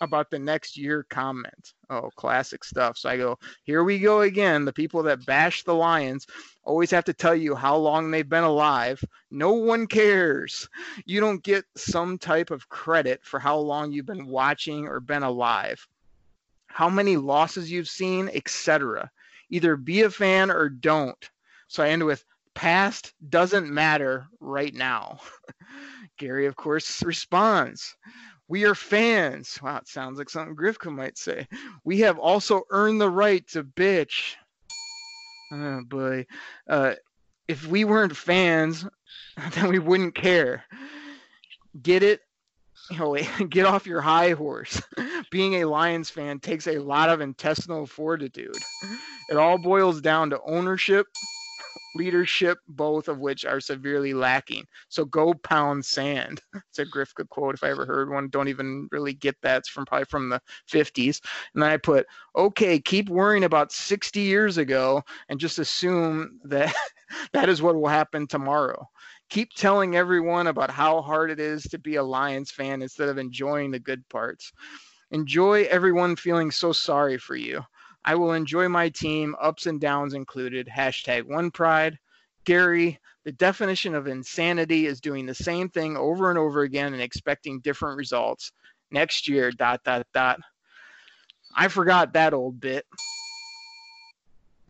about 0.00 0.30
the 0.30 0.38
next 0.38 0.76
year 0.76 1.04
comment. 1.08 1.74
Oh, 1.90 2.10
classic 2.16 2.64
stuff. 2.64 2.96
So 2.96 3.08
I 3.08 3.16
go, 3.16 3.38
here 3.64 3.84
we 3.84 3.98
go 3.98 4.22
again. 4.22 4.64
The 4.64 4.72
people 4.72 5.02
that 5.04 5.26
bash 5.26 5.64
the 5.64 5.74
Lions 5.74 6.26
always 6.64 6.90
have 6.90 7.04
to 7.04 7.12
tell 7.12 7.34
you 7.34 7.54
how 7.54 7.76
long 7.76 8.10
they've 8.10 8.28
been 8.28 8.44
alive. 8.44 9.02
No 9.30 9.52
one 9.52 9.86
cares. 9.86 10.68
You 11.04 11.20
don't 11.20 11.42
get 11.42 11.64
some 11.76 12.18
type 12.18 12.50
of 12.50 12.68
credit 12.68 13.20
for 13.24 13.40
how 13.40 13.58
long 13.58 13.92
you've 13.92 14.06
been 14.06 14.26
watching 14.26 14.86
or 14.86 15.00
been 15.00 15.22
alive. 15.22 15.86
How 16.66 16.88
many 16.88 17.16
losses 17.16 17.70
you've 17.70 17.88
seen, 17.88 18.30
etc. 18.32 19.10
Either 19.50 19.76
be 19.76 20.02
a 20.02 20.10
fan 20.10 20.50
or 20.50 20.68
don't. 20.68 21.30
So 21.66 21.82
I 21.82 21.88
end 21.88 22.04
with 22.04 22.24
past 22.54 23.14
doesn't 23.28 23.72
matter 23.72 24.26
right 24.40 24.74
now. 24.74 25.20
Gary, 26.18 26.46
of 26.46 26.56
course, 26.56 27.02
responds. 27.02 27.96
We 28.48 28.64
are 28.64 28.74
fans. 28.74 29.58
Wow, 29.62 29.76
it 29.76 29.88
sounds 29.88 30.18
like 30.18 30.30
something 30.30 30.56
Grifka 30.56 30.90
might 30.90 31.18
say. 31.18 31.46
We 31.84 32.00
have 32.00 32.18
also 32.18 32.62
earned 32.70 33.00
the 33.00 33.10
right 33.10 33.46
to 33.48 33.62
bitch. 33.62 34.36
Oh 35.52 35.82
boy. 35.86 36.26
Uh, 36.68 36.94
if 37.46 37.66
we 37.66 37.84
weren't 37.84 38.16
fans, 38.16 38.86
then 39.52 39.68
we 39.68 39.78
wouldn't 39.78 40.14
care. 40.14 40.64
Get 41.80 42.02
it? 42.02 42.20
You 42.90 42.98
know, 42.98 43.16
get 43.50 43.66
off 43.66 43.86
your 43.86 44.00
high 44.00 44.30
horse. 44.30 44.80
Being 45.30 45.56
a 45.56 45.66
Lions 45.66 46.08
fan 46.08 46.38
takes 46.38 46.66
a 46.66 46.78
lot 46.78 47.10
of 47.10 47.20
intestinal 47.20 47.86
fortitude. 47.86 48.56
It 49.28 49.36
all 49.36 49.58
boils 49.58 50.00
down 50.00 50.30
to 50.30 50.40
ownership, 50.46 51.06
leadership, 51.94 52.58
both 52.68 53.08
of 53.08 53.18
which 53.18 53.44
are 53.44 53.60
severely 53.60 54.14
lacking. 54.14 54.64
So 54.88 55.04
go 55.04 55.34
pound 55.34 55.84
sand. 55.84 56.40
It's 56.68 56.78
a 56.78 56.86
Grifka 56.86 57.28
quote 57.28 57.54
if 57.54 57.64
I 57.64 57.70
ever 57.70 57.86
heard 57.86 58.10
one. 58.10 58.28
Don't 58.28 58.48
even 58.48 58.88
really 58.92 59.14
get 59.14 59.36
that. 59.42 59.58
It's 59.58 59.68
from 59.68 59.86
probably 59.86 60.04
from 60.04 60.28
the 60.28 60.40
50s. 60.66 61.20
And 61.54 61.62
then 61.62 61.70
I 61.70 61.76
put, 61.76 62.06
okay, 62.36 62.78
keep 62.78 63.08
worrying 63.08 63.44
about 63.44 63.72
60 63.72 64.20
years 64.20 64.58
ago 64.58 65.02
and 65.28 65.40
just 65.40 65.58
assume 65.58 66.38
that 66.44 66.74
that 67.32 67.48
is 67.48 67.62
what 67.62 67.74
will 67.74 67.88
happen 67.88 68.26
tomorrow. 68.26 68.86
Keep 69.30 69.54
telling 69.54 69.96
everyone 69.96 70.46
about 70.46 70.70
how 70.70 71.02
hard 71.02 71.30
it 71.30 71.40
is 71.40 71.62
to 71.64 71.78
be 71.78 71.96
a 71.96 72.02
Lions 72.02 72.50
fan 72.50 72.82
instead 72.82 73.08
of 73.08 73.18
enjoying 73.18 73.70
the 73.70 73.78
good 73.78 74.06
parts. 74.08 74.52
Enjoy 75.10 75.64
everyone 75.64 76.16
feeling 76.16 76.50
so 76.50 76.72
sorry 76.72 77.18
for 77.18 77.34
you. 77.36 77.62
I 78.04 78.14
will 78.14 78.32
enjoy 78.32 78.68
my 78.68 78.88
team, 78.88 79.34
ups 79.40 79.66
and 79.66 79.80
downs 79.80 80.14
included. 80.14 80.68
Hashtag 80.68 81.24
one 81.24 81.50
pride. 81.50 81.98
Gary, 82.44 82.98
the 83.24 83.32
definition 83.32 83.94
of 83.94 84.06
insanity 84.06 84.86
is 84.86 85.00
doing 85.00 85.26
the 85.26 85.34
same 85.34 85.68
thing 85.68 85.96
over 85.96 86.30
and 86.30 86.38
over 86.38 86.62
again 86.62 86.92
and 86.94 87.02
expecting 87.02 87.60
different 87.60 87.98
results. 87.98 88.52
Next 88.90 89.28
year, 89.28 89.50
dot, 89.50 89.84
dot, 89.84 90.06
dot. 90.14 90.40
I 91.54 91.68
forgot 91.68 92.14
that 92.14 92.32
old 92.32 92.60
bit. 92.60 92.86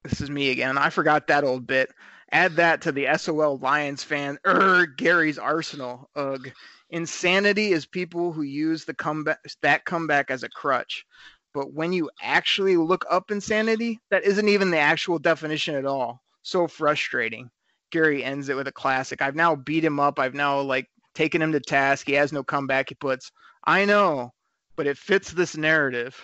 This 0.03 0.21
is 0.21 0.31
me 0.31 0.51
again. 0.51 0.79
I 0.79 0.91
forgot 0.91 1.27
that 1.27 1.45
old 1.45 1.67
bit. 1.67 1.91
Add 2.33 2.57
that 2.57 2.83
to 2.83 2.93
the 2.93 3.07
SOL 3.17 3.59
Lions 3.59 4.03
fan. 4.03 4.39
Er, 4.47 4.87
Gary's 4.87 5.39
Arsenal. 5.39 6.11
Ugh. 6.17 6.51
Insanity 6.91 7.73
is 7.73 7.87
people 7.87 8.33
who 8.33 8.43
use 8.43 8.85
the 8.85 8.95
comeback 8.95 9.39
that 9.61 9.85
comeback 9.85 10.31
as 10.31 10.43
a 10.43 10.49
crutch. 10.49 11.07
But 11.55 11.73
when 11.73 11.93
you 11.93 12.11
actually 12.23 12.77
look 12.77 13.05
up 13.11 13.31
insanity, 13.31 14.01
that 14.11 14.25
isn't 14.25 14.49
even 14.49 14.71
the 14.71 14.79
actual 14.79 15.19
definition 15.19 15.75
at 15.75 15.87
all. 15.87 16.23
So 16.43 16.67
frustrating. 16.69 17.51
Gary 17.91 18.23
ends 18.23 18.49
it 18.49 18.57
with 18.57 18.69
a 18.69 18.73
classic. 18.73 19.23
I've 19.23 19.35
now 19.35 19.57
beat 19.57 19.85
him 19.85 19.99
up. 19.99 20.19
I've 20.19 20.35
now 20.35 20.61
like 20.61 20.89
taken 21.15 21.41
him 21.41 21.53
to 21.53 21.61
task. 21.61 22.07
He 22.07 22.13
has 22.15 22.33
no 22.33 22.45
comeback. 22.45 22.91
He 22.91 22.95
puts, 22.95 23.33
I 23.65 23.85
know, 23.85 24.33
but 24.77 24.87
it 24.87 24.99
fits 24.99 25.33
this 25.33 25.57
narrative. 25.57 26.17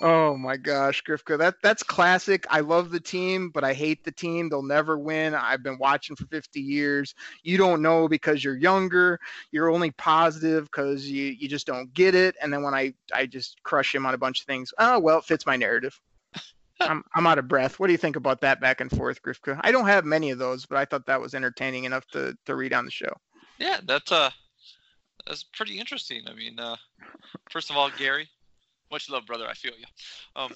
Oh 0.00 0.36
my 0.36 0.56
gosh, 0.56 1.02
Grifka, 1.04 1.38
that 1.38 1.54
that's 1.62 1.82
classic. 1.82 2.44
I 2.50 2.60
love 2.60 2.90
the 2.90 3.00
team, 3.00 3.50
but 3.50 3.62
I 3.62 3.72
hate 3.72 4.04
the 4.04 4.10
team. 4.10 4.48
They'll 4.48 4.62
never 4.62 4.98
win. 4.98 5.34
I've 5.34 5.62
been 5.62 5.78
watching 5.78 6.16
for 6.16 6.26
50 6.26 6.60
years. 6.60 7.14
You 7.44 7.56
don't 7.56 7.82
know 7.82 8.08
because 8.08 8.42
you're 8.42 8.56
younger. 8.56 9.20
You're 9.52 9.70
only 9.70 9.92
positive 9.92 10.64
because 10.64 11.08
you 11.08 11.26
you 11.26 11.48
just 11.48 11.66
don't 11.66 11.92
get 11.94 12.14
it. 12.14 12.34
And 12.42 12.52
then 12.52 12.62
when 12.62 12.74
I 12.74 12.94
I 13.14 13.26
just 13.26 13.62
crush 13.62 13.94
him 13.94 14.04
on 14.06 14.14
a 14.14 14.18
bunch 14.18 14.40
of 14.40 14.46
things. 14.46 14.72
Oh 14.78 14.98
well, 14.98 15.18
it 15.18 15.24
fits 15.24 15.46
my 15.46 15.56
narrative. 15.56 15.98
I'm 16.80 17.04
I'm 17.14 17.26
out 17.26 17.38
of 17.38 17.48
breath. 17.48 17.78
What 17.78 17.86
do 17.86 17.92
you 17.92 17.98
think 17.98 18.16
about 18.16 18.40
that 18.40 18.60
back 18.60 18.80
and 18.80 18.90
forth, 18.90 19.22
Grifka? 19.22 19.60
I 19.62 19.70
don't 19.70 19.86
have 19.86 20.04
many 20.04 20.30
of 20.30 20.38
those, 20.38 20.66
but 20.66 20.78
I 20.78 20.84
thought 20.84 21.06
that 21.06 21.20
was 21.20 21.34
entertaining 21.34 21.84
enough 21.84 22.06
to 22.08 22.36
to 22.46 22.56
read 22.56 22.72
on 22.72 22.84
the 22.84 22.90
show. 22.90 23.12
Yeah, 23.58 23.78
that's 23.84 24.10
uh, 24.10 24.30
that's 25.26 25.44
pretty 25.44 25.78
interesting. 25.78 26.22
I 26.26 26.34
mean, 26.34 26.58
uh, 26.58 26.76
first 27.50 27.70
of 27.70 27.76
all, 27.76 27.90
Gary, 27.96 28.28
much 28.92 29.10
love, 29.10 29.26
brother. 29.26 29.48
I 29.48 29.54
feel 29.54 29.72
you. 29.76 29.84
Um, 30.36 30.52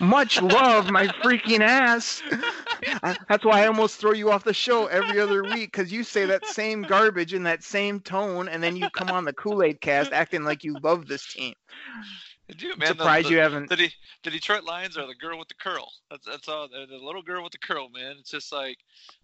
Much 0.00 0.40
love, 0.40 0.90
my 0.90 1.06
freaking 1.24 1.60
ass. 1.60 2.22
That's 3.28 3.44
why 3.44 3.62
I 3.62 3.66
almost 3.66 3.96
throw 3.96 4.12
you 4.12 4.30
off 4.30 4.44
the 4.44 4.54
show 4.54 4.86
every 4.86 5.18
other 5.18 5.42
week 5.42 5.72
because 5.72 5.90
you 5.90 6.04
say 6.04 6.24
that 6.26 6.46
same 6.46 6.82
garbage 6.82 7.34
in 7.34 7.42
that 7.44 7.64
same 7.64 7.98
tone, 8.00 8.48
and 8.48 8.62
then 8.62 8.76
you 8.76 8.88
come 8.90 9.10
on 9.10 9.24
the 9.24 9.32
Kool 9.32 9.62
Aid 9.62 9.80
cast 9.80 10.12
acting 10.12 10.44
like 10.44 10.62
you 10.62 10.76
love 10.82 11.06
this 11.06 11.26
team. 11.32 11.54
Dude, 12.56 12.78
man, 12.78 12.88
surprised 12.88 13.28
the, 13.28 13.32
you 13.32 13.38
haven't- 13.38 13.68
The, 13.70 13.76
the, 13.76 13.90
the 14.24 14.30
Detroit 14.30 14.64
Lions 14.64 14.96
are 14.98 15.06
the 15.06 15.14
girl 15.14 15.38
with 15.38 15.48
the 15.48 15.54
curl. 15.54 15.88
That's 16.10 16.26
that's 16.26 16.48
all. 16.48 16.68
They're 16.68 16.86
the 16.86 16.98
little 16.98 17.22
girl 17.22 17.42
with 17.44 17.52
the 17.52 17.58
curl, 17.58 17.88
man. 17.88 18.16
It's 18.18 18.30
just 18.30 18.52
like, 18.52 18.76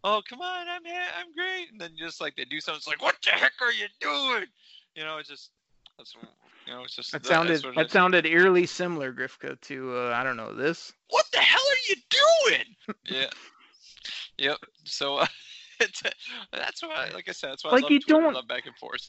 oh 0.04 0.22
come 0.28 0.40
on, 0.40 0.68
I'm 0.68 0.84
ha- 0.86 1.12
I'm 1.18 1.32
great, 1.34 1.70
and 1.72 1.80
then 1.80 1.90
just 1.98 2.20
like 2.20 2.36
they 2.36 2.44
do 2.44 2.60
something, 2.60 2.78
it's 2.78 2.86
like, 2.86 3.02
what 3.02 3.16
the 3.24 3.30
heck 3.30 3.52
are 3.60 3.72
you 3.72 3.86
doing? 4.00 4.46
You 4.94 5.04
know, 5.04 5.18
it's 5.18 5.28
just 5.28 5.50
that's 5.98 6.14
you 6.66 6.72
know, 6.74 6.82
it's 6.84 6.96
just 6.96 7.12
That 7.12 7.22
that's 7.22 7.28
sounded 7.28 7.62
what 7.64 7.72
it 7.72 7.76
that 7.76 7.86
is. 7.86 7.92
sounded 7.92 8.26
eerily 8.26 8.66
similar, 8.66 9.12
Grifka, 9.12 9.60
to 9.62 9.96
uh, 9.96 10.12
I 10.14 10.24
don't 10.24 10.36
know 10.36 10.52
this. 10.54 10.92
What 11.10 11.26
the 11.32 11.38
hell 11.38 11.60
are 11.60 11.88
you 11.88 11.96
doing? 12.50 12.96
yeah. 13.04 13.30
Yep. 14.38 14.58
So 14.84 15.16
uh, 15.18 15.26
that's 16.52 16.82
why, 16.82 17.10
like 17.14 17.28
I 17.28 17.32
said, 17.32 17.50
that's 17.50 17.64
why 17.64 17.70
Like 17.72 17.82
I 17.82 17.84
love 17.84 17.90
you 17.92 18.00
Twitter, 18.00 18.20
don't- 18.22 18.34
love 18.34 18.48
back 18.48 18.66
and 18.66 18.76
forth. 18.76 19.08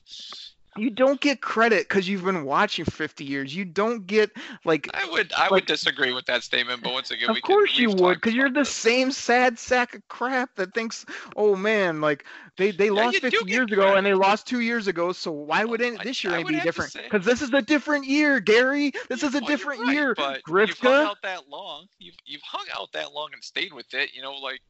You 0.77 0.89
don't 0.89 1.19
get 1.19 1.41
credit 1.41 1.87
because 1.89 2.07
you've 2.07 2.23
been 2.23 2.43
watching 2.45 2.85
50 2.85 3.23
years. 3.23 3.55
You 3.55 3.65
don't 3.65 4.05
get 4.05 4.31
like. 4.65 4.89
I 4.93 5.09
would 5.09 5.33
I 5.33 5.43
Like- 5.43 5.51
would 5.51 5.65
disagree 5.65 6.13
with 6.13 6.25
that 6.25 6.43
statement, 6.43 6.83
but 6.83 6.93
once 6.93 7.11
again, 7.11 7.29
Of 7.29 7.41
course 7.41 7.73
can, 7.73 7.81
you 7.83 7.89
would, 7.91 8.15
because 8.15 8.33
you're 8.33 8.49
the 8.49 8.61
this. 8.61 8.69
same 8.69 9.11
sad 9.11 9.57
sack 9.59 9.95
of 9.95 10.07
crap 10.07 10.55
that 10.55 10.73
thinks, 10.73 11.05
oh 11.35 11.55
man, 11.55 12.01
like 12.01 12.25
they 12.57 12.71
they 12.71 12.85
Yeah, 12.85 12.91
lost 12.91 13.17
50 13.17 13.49
years 13.51 13.71
ago 13.71 13.95
and 13.95 14.05
they 14.05 14.13
lost 14.13 14.47
two 14.47 14.59
years 14.59 14.87
ago. 14.87 15.11
So 15.11 15.31
why 15.31 15.63
oh, 15.63 15.67
would 15.67 15.81
Well, 15.81 15.93
any, 15.93 16.03
this 16.03 16.23
year 16.23 16.33
I 16.33 16.39
would 16.39 16.47
be 16.47 16.59
different? 16.59 16.93
Because 16.93 17.25
this 17.25 17.41
is 17.41 17.53
a 17.53 17.61
different 17.61 18.05
year, 18.05 18.39
Gary. 18.39 18.91
This 19.09 19.23
is 19.23 19.35
a 19.35 19.39
Well, 19.39 19.47
different 19.47 19.81
right, 19.81 19.93
year. 19.93 20.15
But 20.15 20.41
you've 20.47 20.77
hung 20.79 21.05
out 21.05 21.21
that 21.23 21.49
long. 21.49 21.87
You've 21.99 22.15
you've 22.25 22.41
hung 22.43 22.65
out 22.77 22.91
that 22.93 23.13
long 23.13 23.29
and 23.33 23.43
stayed 23.43 23.73
with 23.73 23.93
it. 23.93 24.13
You 24.13 24.21
know, 24.21 24.33
like 24.33 24.61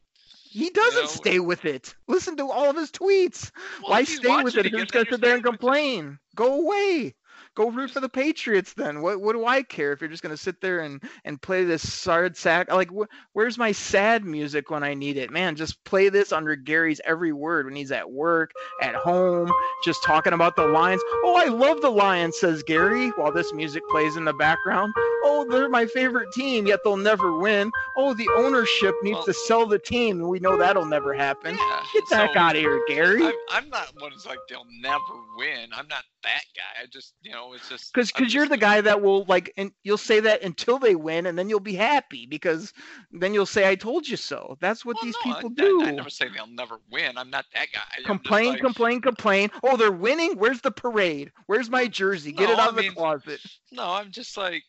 he 0.48 0.70
doesn't 0.70 1.02
know, 1.02 1.06
stay 1.08 1.38
with 1.40 1.64
it. 1.64 1.94
Listen 2.06 2.36
to 2.36 2.50
all 2.50 2.70
of 2.70 2.76
his 2.76 2.90
tweets. 2.90 3.50
well, 3.82 3.92
Why 3.92 4.04
stay 4.04 4.42
with 4.42 4.56
it 4.56 4.66
if 4.66 4.72
just 4.72 4.92
gonna 4.92 5.06
sit 5.10 5.20
there 5.20 5.34
and 5.34 5.42
you're 5.42 5.42
staying 5.42 5.42
with 5.42 5.44
it. 5.44 5.58
complain? 5.58 6.18
Go 6.34 6.60
away. 6.62 7.14
Go 7.54 7.70
root 7.70 7.90
for 7.90 7.98
the 7.98 8.08
Patriots 8.08 8.72
then. 8.74 9.00
What 9.02 9.20
what 9.20 9.32
do 9.32 9.44
I 9.44 9.62
care 9.62 9.92
if 9.92 10.00
you're 10.00 10.10
just 10.10 10.22
gonna 10.22 10.36
sit 10.36 10.60
there 10.60 10.80
and 10.80 11.02
and 11.24 11.42
play 11.42 11.64
this 11.64 11.82
sad 11.92 12.36
sack? 12.36 12.72
Like 12.72 12.88
wh- 12.90 13.10
where's 13.32 13.58
my 13.58 13.72
sad 13.72 14.24
music 14.24 14.70
when 14.70 14.84
I 14.84 14.94
need 14.94 15.16
it? 15.16 15.30
Man, 15.32 15.56
just 15.56 15.82
play 15.84 16.08
this 16.08 16.30
under 16.30 16.54
Gary's 16.54 17.00
every 17.04 17.32
word 17.32 17.66
when 17.66 17.74
he's 17.74 17.90
at 17.90 18.08
work, 18.08 18.52
at 18.80 18.94
home, 18.94 19.50
just 19.84 20.04
talking 20.04 20.34
about 20.34 20.54
the 20.54 20.66
Lions. 20.68 21.02
Oh, 21.24 21.34
I 21.36 21.46
love 21.48 21.80
the 21.80 21.90
Lions, 21.90 22.38
says 22.38 22.62
Gary, 22.62 23.08
while 23.16 23.32
this 23.32 23.52
music 23.52 23.82
plays 23.90 24.16
in 24.16 24.24
the 24.24 24.34
background. 24.34 24.92
Oh, 25.24 25.44
they're 25.50 25.68
my 25.68 25.86
favorite 25.86 26.32
team, 26.32 26.66
yet 26.66 26.80
they'll 26.84 26.96
never 26.96 27.36
win. 27.38 27.72
Oh, 28.00 28.14
the 28.14 28.28
ownership 28.36 28.94
needs 29.02 29.16
Well- 29.16 29.24
to 29.26 29.34
sell 29.34 29.66
the 29.66 29.78
team. 29.78 30.20
And 30.20 30.28
we 30.28 30.38
know 30.38 30.56
that'll 30.56 30.86
never 30.86 31.12
happen. 31.12 31.56
Yeah, 31.56 31.82
Get 31.92 32.04
that 32.10 32.32
so- 32.32 32.38
out 32.38 32.54
of 32.56 32.60
here, 32.62 32.80
Gary. 32.88 33.24
I'm, 33.26 33.34
I'm 33.50 33.68
not 33.68 33.88
one 34.00 34.12
who's 34.12 34.24
like 34.24 34.38
they'll 34.48 34.64
never 34.80 35.02
win. 35.36 35.68
I'm 35.72 35.88
not 35.88 36.04
that 36.22 36.42
guy. 36.56 36.82
I 36.82 36.86
just 36.86 37.14
you 37.22 37.32
know 37.32 37.52
it's 37.54 37.68
just 37.68 37.92
because 37.92 38.10
because 38.12 38.32
you're 38.32 38.46
the 38.48 38.56
guy 38.56 38.80
that 38.80 39.00
will 39.02 39.24
like 39.24 39.52
and 39.56 39.70
you'll 39.84 39.98
say 39.98 40.20
that 40.20 40.42
until 40.42 40.78
they 40.78 40.94
win 40.94 41.26
and 41.26 41.38
then 41.38 41.48
you'll 41.48 41.60
be 41.60 41.74
happy 41.74 42.26
because 42.26 42.72
then 43.12 43.32
you'll 43.34 43.46
say 43.46 43.68
i 43.68 43.74
told 43.76 44.06
you 44.06 44.16
so 44.16 44.56
that's 44.60 44.84
what 44.84 44.96
Well, 44.96 45.04
these 45.04 45.14
no, 45.24 45.32
people 45.34 45.50
I, 45.50 45.54
do 45.62 45.82
I, 45.84 45.88
I 45.88 45.90
never 45.92 46.10
say 46.10 46.28
they'll 46.28 46.46
never 46.48 46.78
win. 46.90 47.16
I'm 47.16 47.30
not 47.30 47.44
that 47.54 47.68
guy. 47.72 48.02
Complain 48.04 48.50
like- 48.50 48.60
complain 48.60 49.00
complain 49.00 49.50
oh 49.62 49.76
they're 49.76 49.92
winning 49.92 50.34
where's 50.36 50.60
the 50.60 50.70
parade 50.72 51.30
where's 51.46 51.70
my 51.70 51.86
jersey 51.86 52.32
get 52.32 52.50
it 52.50 52.58
out 52.58 52.66
I 52.66 52.68
of 52.70 52.76
the 52.76 52.90
closet 52.90 53.40
No, 53.72 53.84
I'm 53.84 54.10
just 54.10 54.36
like 54.36 54.64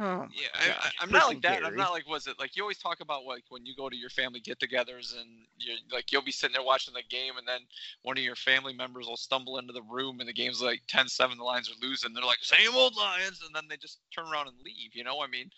oh 0.00 0.26
yeah. 0.34 0.74
I, 0.80 0.90
I'm 1.00 1.10
not 1.10 1.28
like 1.28 1.42
that. 1.42 1.64
I'm 1.64 1.76
not 1.76 1.92
like 1.92 2.08
was 2.08 2.26
it 2.26 2.38
like 2.38 2.56
you 2.56 2.62
always 2.62 2.78
talk 2.78 3.00
about 3.00 3.24
like 3.24 3.44
when 3.48 3.64
you 3.64 3.74
go 3.76 3.88
to 3.88 3.96
your 3.96 4.10
family 4.10 4.40
get-togethers 4.40 5.18
and 5.18 5.28
you're 5.58 5.76
like 5.92 6.10
you'll 6.10 6.22
be 6.22 6.32
sitting 6.32 6.54
there 6.54 6.64
watching 6.64 6.94
the 6.94 7.02
game 7.08 7.36
and 7.38 7.46
then 7.46 7.60
one 8.02 8.18
of 8.18 8.24
your 8.24 8.36
family 8.36 8.72
members 8.72 9.06
will 9.06 9.16
stumble 9.16 9.58
into 9.58 9.72
the 9.72 9.82
room 9.82 10.20
and 10.20 10.28
the 10.28 10.32
game's 10.32 10.60
like 10.60 10.82
10-7 10.92 11.36
the 11.36 11.44
Lions 11.44 11.70
are 11.70 11.86
losing. 11.86 12.12
They're 12.12 12.24
like 12.24 12.42
same 12.42 12.74
old 12.74 12.96
Lions 12.96 13.42
and 13.44 13.54
then 13.54 13.64
they 13.68 13.76
just 13.76 13.98
turn 14.14 14.26
around 14.26 14.48
and 14.48 14.56
leave. 14.64 14.94
You 14.94 15.04
know, 15.04 15.20
I 15.22 15.26
mean, 15.26 15.50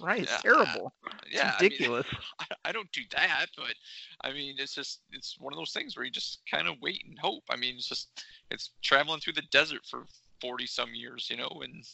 right 0.00 0.22
it's 0.22 0.42
terrible 0.42 0.92
it's 1.26 1.34
yeah, 1.34 1.54
I 1.58 1.62
mean, 1.62 1.70
ridiculous 1.70 2.06
I, 2.40 2.46
I 2.66 2.72
don't 2.72 2.90
do 2.92 3.02
that, 3.14 3.46
but 3.56 3.74
I 4.22 4.32
mean, 4.32 4.56
it's 4.58 4.74
just 4.74 5.00
it's 5.12 5.36
one 5.38 5.52
of 5.52 5.58
those 5.58 5.72
things 5.72 5.96
where 5.96 6.04
you 6.04 6.10
just 6.10 6.40
kind 6.50 6.68
of 6.68 6.76
wait 6.80 7.04
and 7.06 7.18
hope. 7.18 7.44
I 7.50 7.56
mean, 7.56 7.76
it's 7.76 7.88
just 7.88 8.24
it's 8.50 8.70
traveling 8.82 9.20
through 9.20 9.34
the 9.34 9.42
desert 9.50 9.80
for 9.88 10.06
forty 10.42 10.66
some 10.66 10.94
years, 10.94 11.28
you 11.30 11.36
know, 11.36 11.62
and 11.62 11.84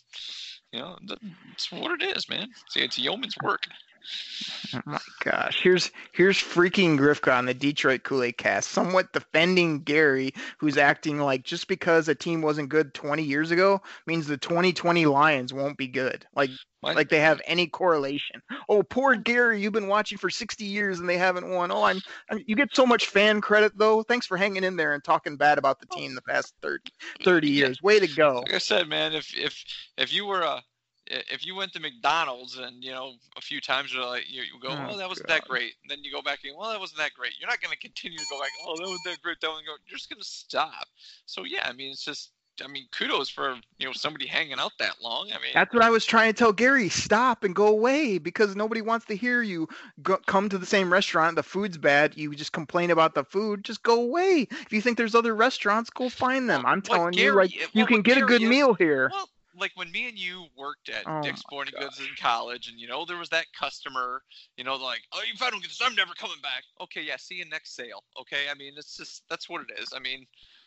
you 0.73 0.81
know 0.81 0.97
that's 1.07 1.69
mm-hmm. 1.69 1.81
what 1.81 2.01
it 2.01 2.17
is, 2.17 2.29
man. 2.29 2.49
See, 2.71 2.81
it's 2.81 2.99
yeoman's 2.99 3.37
work. 3.43 3.67
Oh 4.75 4.81
my 4.85 4.99
gosh. 5.25 5.61
Here's 5.63 5.91
here's 6.13 6.39
freaking 6.39 6.99
Grifka 6.99 7.37
on 7.37 7.47
the 7.47 7.55
Detroit 7.55 8.03
Kool-Aid 8.03 8.37
cast, 8.37 8.71
somewhat 8.71 9.13
defending 9.13 9.81
Gary, 9.81 10.33
who's 10.59 10.77
acting 10.77 11.19
like 11.19 11.43
just 11.43 11.69
because 11.69 12.09
a 12.09 12.15
team 12.15 12.43
wasn't 12.43 12.69
good 12.69 12.95
20 12.95 13.23
years 13.23 13.51
ago 13.51 13.81
means 14.07 14.27
the 14.27 14.37
2020 14.37 15.07
Lions 15.07 15.53
won't 15.53 15.79
be 15.79 15.89
good. 15.89 16.27
Like 16.35 16.51
Mine- 16.83 16.95
like 16.95 17.09
they 17.09 17.21
have 17.21 17.41
any 17.45 17.67
correlation. 17.67 18.41
Oh, 18.69 18.83
poor 18.83 19.17
Gary, 19.17 19.61
you've 19.61 19.73
been 19.73 19.89
watching 19.89 20.17
for 20.19 20.31
60 20.31 20.65
years 20.65 21.01
and 21.01 21.09
they 21.09 21.19
haven't 21.19 21.49
won. 21.49 21.73
Oh, 21.73 21.83
I'm, 21.83 22.01
I'm 22.31 22.43
you 22.47 22.55
get 22.55 22.75
so 22.75 22.87
much 22.87 23.07
fan 23.07 23.41
credit 23.41 23.73
though. 23.77 24.03
Thanks 24.03 24.27
for 24.27 24.37
hanging 24.37 24.65
in 24.65 24.77
there 24.77 24.93
and 24.93 25.03
talking 25.03 25.37
bad 25.37 25.59
about 25.59 25.81
the 25.81 25.87
team 25.87 26.15
the 26.15 26.23
past 26.23 26.55
30 26.63 26.91
30 27.25 27.49
years. 27.49 27.83
Way 27.83 27.99
to 28.01 28.07
go. 28.07 28.43
Like 28.47 28.55
I 28.55 28.59
said, 28.59 28.89
man, 28.89 29.13
if 29.13 29.37
if 29.37 29.65
if 29.97 30.13
you 30.13 30.27
were 30.27 30.43
a 30.43 30.63
if 31.11 31.45
you 31.45 31.55
went 31.55 31.73
to 31.73 31.81
McDonald's 31.81 32.59
and 32.59 32.83
you 32.83 32.93
know 32.93 33.15
a 33.37 33.41
few 33.41 33.61
times 33.61 33.93
you're 33.93 34.05
like 34.05 34.25
you, 34.29 34.43
you 34.43 34.61
go, 34.61 34.69
Oh, 34.71 34.89
oh, 34.91 34.97
that 34.99 35.09
wasn't 35.09 35.29
that 35.29 35.45
great, 35.47 35.75
and 35.83 35.91
then 35.91 36.05
you 36.05 36.13
go 36.13 36.23
back 36.23 36.41
and 36.45 36.57
well, 36.57 36.71
that 36.71 36.81
wasn't 36.81 36.99
that 36.99 37.15
great. 37.15 37.33
You're 37.39 37.49
not 37.49 37.61
going 37.61 37.73
to 37.73 37.79
continue 37.79 38.19
to 38.19 38.27
go 38.31 38.41
back, 38.41 38.51
oh, 38.67 38.77
that 38.77 38.83
wasn't 38.83 39.05
that 39.05 39.23
great. 39.23 39.41
That 39.41 39.49
one 39.49 39.63
go. 39.65 39.73
You're 39.87 39.99
just 39.99 40.11
going 40.11 40.21
to 40.21 40.27
stop. 40.29 40.87
So 41.27 41.45
yeah, 41.45 41.67
I 41.69 41.73
mean, 41.73 41.91
it's 41.91 42.05
just, 42.05 42.31
I 42.63 42.69
mean, 42.69 42.87
kudos 42.93 43.29
for 43.29 43.57
you 43.79 43.87
know 43.87 43.93
somebody 43.93 44.27
hanging 44.27 44.59
out 44.59 44.73
that 44.79 44.97
long. 45.03 45.29
I 45.31 45.37
mean, 45.37 45.53
That's 45.55 45.73
what 45.73 45.83
I 45.83 45.91
was 45.91 46.05
trying 46.05 46.33
to 46.33 46.39
tell 46.39 46.53
Gary. 46.53 46.89
Stop 46.89 47.45
and 47.45 47.55
go 47.55 47.69
away 47.69 48.19
because 48.19 48.57
nobody 48.57 48.83
wants 48.83 49.07
to 49.07 49.17
hear 49.17 49.43
you 49.43 49.69
go, 50.03 50.17
come 50.27 50.49
to 50.49 50.59
the 50.59 50.67
same 50.67 50.93
restaurant. 50.93 51.37
The 51.37 51.43
food's 51.43 51.79
bad. 51.79 52.17
You 52.17 52.35
just 52.35 52.53
complain 52.53 52.91
about 52.91 53.15
the 53.15 53.25
food. 53.25 53.65
Just 53.65 53.83
go 53.83 54.03
away. 54.03 54.49
If 54.51 54.73
you 54.73 54.81
think 54.81 54.99
there's 54.99 55.15
other 55.15 55.35
restaurants, 55.35 55.91
go 55.91 56.09
find 56.09 56.51
them. 56.51 56.67
I'm 56.67 56.83
telling 56.83 57.15
you, 57.15 57.35
like 57.35 57.57
eh, 57.57 57.67
you 57.73 57.87
can 57.87 58.03
get 58.03 58.19
a 58.19 58.23
good 58.23 58.43
is- 58.43 58.49
meal 58.49 58.75
here. 58.75 59.11
Well, 59.13 59.29
like 59.59 59.73
when 59.75 59.91
me 59.91 60.09
and 60.09 60.19
you 60.19 60.47
worked 60.57 60.89
at 60.89 61.03
Oh 61.07 61.23
Dick's 61.23 61.41
Sporting. 61.41 61.75
Goods 61.79 61.99
in 61.99 62.07
college, 62.21 62.69
and 62.69 62.79
you 62.79 62.89
know 62.89 63.05
there 63.05 63.17
was 63.17 63.29
that 63.31 63.47
customer, 63.59 64.23
you 64.57 64.65
know, 64.65 64.77
like, 64.77 65.01
oh, 65.13 65.21
if 65.33 65.43
I 65.43 65.51
don't 65.51 65.63
get 65.63 65.69
this, 65.69 65.81
I'm 65.83 65.95
never 65.95 66.13
coming 66.15 66.41
back. 66.43 66.65
Okay, 66.81 67.03
yeah, 67.03 67.17
see 67.17 67.37
you 67.37 67.45
next 67.47 67.75
sale. 67.75 68.03
Okay, 68.21 68.47
I 68.51 68.55
mean, 68.55 68.75
it's 68.77 68.97
just 68.97 69.23
that's 69.29 69.49
what 69.49 69.63
it 69.63 69.81
is. 69.81 69.93
I 69.95 69.99
mean, 69.99 70.27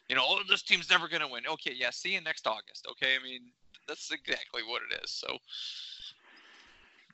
you 0.10 0.16
know, 0.16 0.24
oh, 0.26 0.42
this 0.48 0.64
team's 0.64 0.90
never 0.90 1.08
gonna 1.08 1.28
win. 1.28 1.44
Okay, 1.48 1.74
yeah, 1.76 1.90
see 1.92 2.14
you 2.14 2.22
next 2.22 2.48
August. 2.48 2.88
Okay, 2.92 3.16
I 3.20 3.24
mean, 3.24 3.42
that's 3.88 4.12
exactly 4.12 4.62
what 4.68 4.82
it 4.90 5.04
is. 5.04 5.12
So 5.12 5.38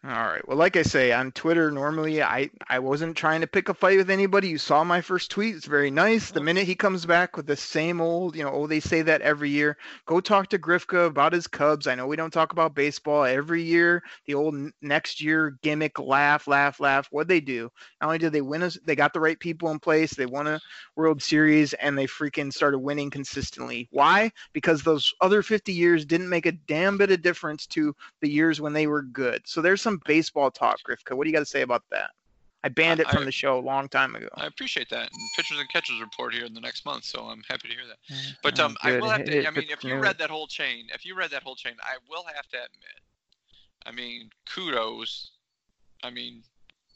All 0.08 0.14
right. 0.14 0.48
Well, 0.48 0.56
like 0.56 0.78
I 0.78 0.84
say 0.84 1.12
on 1.12 1.34
Twitter, 1.34 1.70
normally 1.70 2.24
I 2.24 2.50
I 2.70 2.80
wasn't 2.80 3.18
trying 3.18 3.42
to 3.42 3.48
pick 3.48 3.68
a 3.68 3.74
fight 3.74 3.98
with 3.98 4.10
anybody. 4.10 4.48
You 4.48 4.58
saw 4.58 4.86
my 4.86 5.02
first 5.02 5.30
tweet. 5.30 5.54
It's 5.54 5.66
very 5.66 5.92
nice. 5.92 6.32
The 6.32 6.40
minute 6.40 6.66
he 6.66 6.76
comes 6.76 7.06
back 7.06 7.36
with 7.36 7.46
the 7.46 7.58
same 7.58 8.00
old, 8.00 8.34
you 8.34 8.44
know, 8.44 8.52
oh 8.52 8.68
they 8.68 8.80
say 8.80 9.02
that 9.02 9.20
every 9.20 9.50
year. 9.50 9.76
Go 10.06 10.22
talk 10.22 10.48
to 10.50 10.60
Grifka 10.60 11.08
about 11.08 11.34
his 11.34 11.48
Cubs. 11.48 11.88
I 11.88 11.96
know 11.96 12.08
we 12.08 12.16
don't 12.16 12.32
talk 12.32 12.54
about 12.54 12.74
baseball 12.74 13.26
every 13.26 13.64
year. 13.64 14.02
The 14.28 14.36
old 14.36 14.56
next 14.82 15.20
year 15.22 15.58
gimmick, 15.62 16.00
laugh, 16.00 16.48
laugh, 16.48 16.80
laugh. 16.80 17.10
What 17.12 17.28
they 17.28 17.42
do? 17.42 17.70
Not 18.00 18.08
only 18.08 18.20
did 18.20 18.32
they 18.32 18.40
win 18.40 18.64
us, 18.64 18.78
they 18.86 18.96
got 18.96 19.12
the 19.12 19.20
right 19.20 19.38
people 19.38 19.72
in 19.72 19.80
place. 19.80 20.14
They 20.14 20.26
won 20.26 20.48
a 20.48 20.62
World 20.96 21.22
Series 21.22 21.74
and 21.74 21.98
they 21.98 22.08
freaking 22.08 22.54
started 22.54 22.80
winning 22.80 23.10
consistently. 23.10 23.90
Why? 23.92 24.32
Because 24.54 24.84
those 24.84 25.14
other 25.20 25.44
50 25.44 25.74
years 25.74 26.06
didn't 26.06 26.30
make 26.30 26.46
a 26.46 26.54
damn 26.54 26.98
bit 26.98 27.12
of 27.12 27.22
difference 27.22 27.68
to 27.68 27.94
the 28.22 28.30
years 28.30 28.62
when 28.62 28.72
they 28.72 28.88
were 28.88 29.02
good. 29.02 29.42
So 29.46 29.62
there's 29.62 29.82
some 29.82 29.97
baseball 30.06 30.52
talk, 30.52 30.80
Grifka. 30.88 31.16
What 31.16 31.24
do 31.24 31.30
you 31.30 31.34
got 31.34 31.40
to 31.40 31.46
say 31.46 31.62
about 31.62 31.84
that? 31.92 32.12
I 32.64 32.70
banned 32.70 33.00
it 33.00 33.08
from 33.10 33.22
I, 33.22 33.26
the 33.26 33.32
show 33.32 33.58
a 33.58 33.62
long 33.62 33.88
time 33.88 34.16
ago. 34.16 34.28
I 34.36 34.48
appreciate 34.48 34.90
that. 34.90 35.10
And 35.12 35.22
pitchers 35.36 35.60
and 35.60 35.70
catchers 35.70 36.02
report 36.02 36.34
here 36.34 36.46
in 36.46 36.54
the 36.54 36.60
next 36.60 36.86
month, 36.86 37.06
so 37.06 37.22
I'm 37.22 37.42
happy 37.48 37.70
to 37.70 37.74
hear 37.74 37.88
that. 37.88 37.98
But 38.44 38.60
um, 38.60 38.76
I 38.82 38.98
will 38.98 39.10
have 39.10 39.24
to. 39.26 39.48
I 39.48 39.52
mean, 39.52 39.68
if 39.70 39.84
you 39.84 39.96
read 39.96 40.18
that 40.18 40.30
whole 40.30 40.48
chain, 40.48 40.88
if 40.94 41.06
you 41.06 41.16
read 41.16 41.32
that 41.32 41.44
whole 41.44 41.56
chain, 41.56 41.76
I 41.82 41.98
will 42.10 42.26
have 42.26 42.48
to 42.50 42.58
admit. 42.58 43.00
I 43.86 43.92
mean, 43.92 44.30
kudos. 44.54 45.32
I 46.04 46.10
mean, 46.10 46.44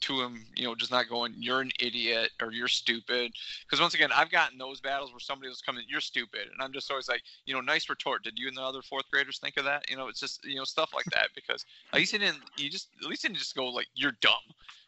to 0.02 0.20
him, 0.20 0.46
you 0.54 0.64
know, 0.64 0.74
just 0.74 0.90
not 0.90 1.08
going, 1.08 1.34
"You're 1.38 1.60
an 1.60 1.72
idiot" 1.80 2.32
or 2.40 2.52
"You're 2.52 2.68
stupid." 2.68 3.32
Because 3.62 3.80
once 3.80 3.94
again, 3.94 4.10
I've 4.12 4.30
gotten 4.30 4.58
those 4.58 4.80
battles 4.80 5.12
where 5.12 5.20
somebody 5.20 5.48
was 5.48 5.60
coming, 5.60 5.84
"You're 5.88 6.00
stupid," 6.00 6.48
and 6.52 6.60
I'm 6.60 6.72
just 6.72 6.90
always 6.90 7.08
like, 7.08 7.22
you 7.46 7.54
know, 7.54 7.60
nice 7.60 7.88
retort. 7.88 8.22
Did 8.24 8.38
you 8.38 8.48
and 8.48 8.56
the 8.56 8.62
other 8.62 8.82
fourth 8.82 9.10
graders 9.10 9.38
think 9.38 9.56
of 9.56 9.64
that? 9.64 9.88
You 9.88 9.96
know, 9.96 10.08
it's 10.08 10.20
just 10.20 10.44
you 10.44 10.56
know 10.56 10.64
stuff 10.64 10.90
like 10.94 11.06
that 11.06 11.30
because 11.34 11.64
at 11.92 11.98
least 11.98 12.12
he 12.12 12.18
didn't. 12.18 12.42
You 12.56 12.70
just 12.70 12.88
at 13.02 13.08
least 13.08 13.22
he 13.22 13.28
didn't 13.28 13.38
just 13.38 13.54
go 13.54 13.68
like, 13.68 13.88
"You're 13.94 14.16
dumb." 14.20 14.42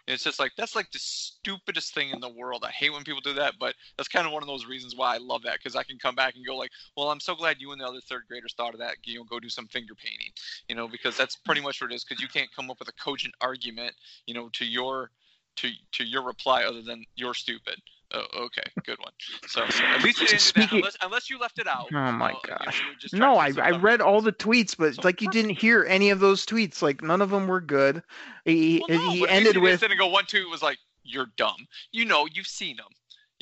It's 0.07 0.25
just 0.25 0.39
like 0.39 0.53
that's 0.57 0.77
like 0.77 0.91
the 0.93 0.99
stupidest 0.99 1.95
thing 1.95 2.11
in 2.11 2.21
the 2.21 2.29
world. 2.29 2.65
I 2.67 2.71
hate 2.71 2.93
when 2.93 3.05
people 3.05 3.21
do 3.23 3.33
that, 3.35 3.55
but 3.59 3.75
that's 3.97 4.09
kind 4.09 4.27
of 4.27 4.33
one 4.33 4.43
of 4.43 4.47
those 4.47 4.67
reasons 4.67 4.95
why 4.95 5.15
I 5.15 5.19
love 5.19 5.43
that 5.45 5.59
because 5.59 5.77
I 5.77 5.83
can 5.83 5.99
come 5.99 6.15
back 6.15 6.35
and 6.37 6.47
go 6.47 6.57
like, 6.57 6.71
well, 6.97 7.11
I'm 7.11 7.21
so 7.21 7.35
glad 7.35 7.57
you 7.59 7.73
and 7.73 7.81
the 7.81 7.87
other 7.87 8.01
third 8.01 8.25
graders 8.29 8.55
thought 8.57 8.75
of 8.75 8.81
that. 8.81 8.97
You 9.05 9.19
know, 9.19 9.25
go 9.25 9.41
do 9.41 9.49
some 9.49 9.67
finger 9.69 9.95
painting. 9.95 10.29
You 10.69 10.75
know, 10.75 10.89
because 10.89 11.17
that's 11.17 11.37
pretty 11.37 11.63
much 11.63 11.81
what 11.81 11.91
it 11.91 11.95
is. 11.95 12.05
Because 12.05 12.23
you 12.23 12.29
can't 12.29 12.55
come 12.55 12.71
up 12.71 12.79
with 12.79 12.89
a 12.89 12.93
cogent 12.93 13.35
argument. 13.41 13.95
You 14.27 14.35
know, 14.35 14.51
to 14.51 14.65
your 14.65 15.11
to 15.57 15.71
to 15.93 16.05
your 16.05 16.23
reply 16.23 16.65
other 16.65 16.83
than 16.83 17.05
you're 17.17 17.35
stupid. 17.35 17.81
Oh, 18.15 18.45
okay, 18.45 18.63
good 18.85 18.99
one. 19.01 19.13
So, 19.49 19.63
at 19.63 20.03
least 20.03 20.21
you 20.21 20.27
didn't 20.27 20.41
Speaking, 20.41 20.69
do 20.69 20.75
that, 20.77 20.79
unless, 20.79 20.97
unless, 21.03 21.31
you 21.31 21.39
left 21.39 21.59
it 21.59 21.67
out. 21.67 21.89
Oh 21.93 22.13
my 22.13 22.33
uh, 22.33 22.39
gosh! 22.47 22.83
no, 23.13 23.37
I, 23.37 23.53
I 23.61 23.71
read 23.71 24.01
all 24.01 24.21
the 24.21 24.33
tweets, 24.33 24.77
but 24.77 24.95
so 24.95 25.03
like 25.03 25.21
you 25.21 25.31
didn't 25.31 25.59
hear 25.59 25.85
any 25.89 26.11
of 26.11 26.21
those 26.21 26.47
tweets. 26.47 26.81
Like 26.81 27.03
none 27.03 27.21
of 27.21 27.31
them 27.31 27.49
were 27.49 27.61
good. 27.61 28.03
He 28.45 28.85
well, 28.89 28.99
no, 28.99 29.11
he 29.11 29.29
ended 29.29 29.57
with. 29.57 29.83
Of 29.83 29.99
go 29.99 30.07
one 30.07 30.27
two 30.27 30.49
was 30.49 30.63
like 30.63 30.79
you're 31.03 31.31
dumb. 31.37 31.67
You 31.93 32.05
know, 32.05 32.27
you've 32.33 32.47
seen 32.47 32.77
them 32.77 32.87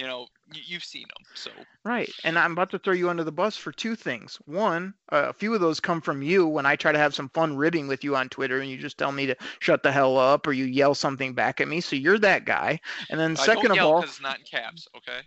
you 0.02 0.08
know 0.08 0.26
you've 0.52 0.82
seen 0.82 1.02
them 1.02 1.24
so. 1.34 1.50
Right 1.84 2.12
and 2.24 2.36
i'm 2.36 2.52
about 2.52 2.70
to 2.70 2.78
throw 2.80 2.92
you 2.92 3.08
under 3.08 3.22
the 3.22 3.30
bus 3.30 3.56
for 3.56 3.70
two 3.70 3.94
things. 3.94 4.36
One 4.46 4.94
uh, 5.12 5.26
a 5.28 5.32
few 5.32 5.54
of 5.54 5.60
those 5.60 5.78
come 5.78 6.00
from 6.00 6.22
you 6.22 6.46
when 6.46 6.66
i 6.66 6.74
try 6.74 6.90
to 6.90 6.98
have 6.98 7.14
some 7.14 7.28
fun 7.28 7.56
ribbing 7.56 7.86
with 7.86 8.02
you 8.02 8.16
on 8.16 8.28
twitter 8.28 8.60
and 8.60 8.68
you 8.68 8.76
just 8.76 8.98
tell 8.98 9.12
me 9.12 9.26
to 9.26 9.36
shut 9.60 9.84
the 9.84 9.92
hell 9.92 10.18
up 10.18 10.44
or 10.48 10.52
you 10.52 10.64
yell 10.64 10.96
something 10.96 11.34
back 11.34 11.60
at 11.60 11.68
me 11.68 11.80
so 11.80 11.94
you're 11.94 12.18
that 12.18 12.44
guy. 12.44 12.80
And 13.10 13.20
then 13.20 13.32
I 13.32 13.46
second 13.46 13.70
of 13.70 13.78
all 13.78 14.02
it's 14.02 14.20
not 14.20 14.40
in 14.40 14.44
caps 14.44 14.88
okay? 14.96 15.20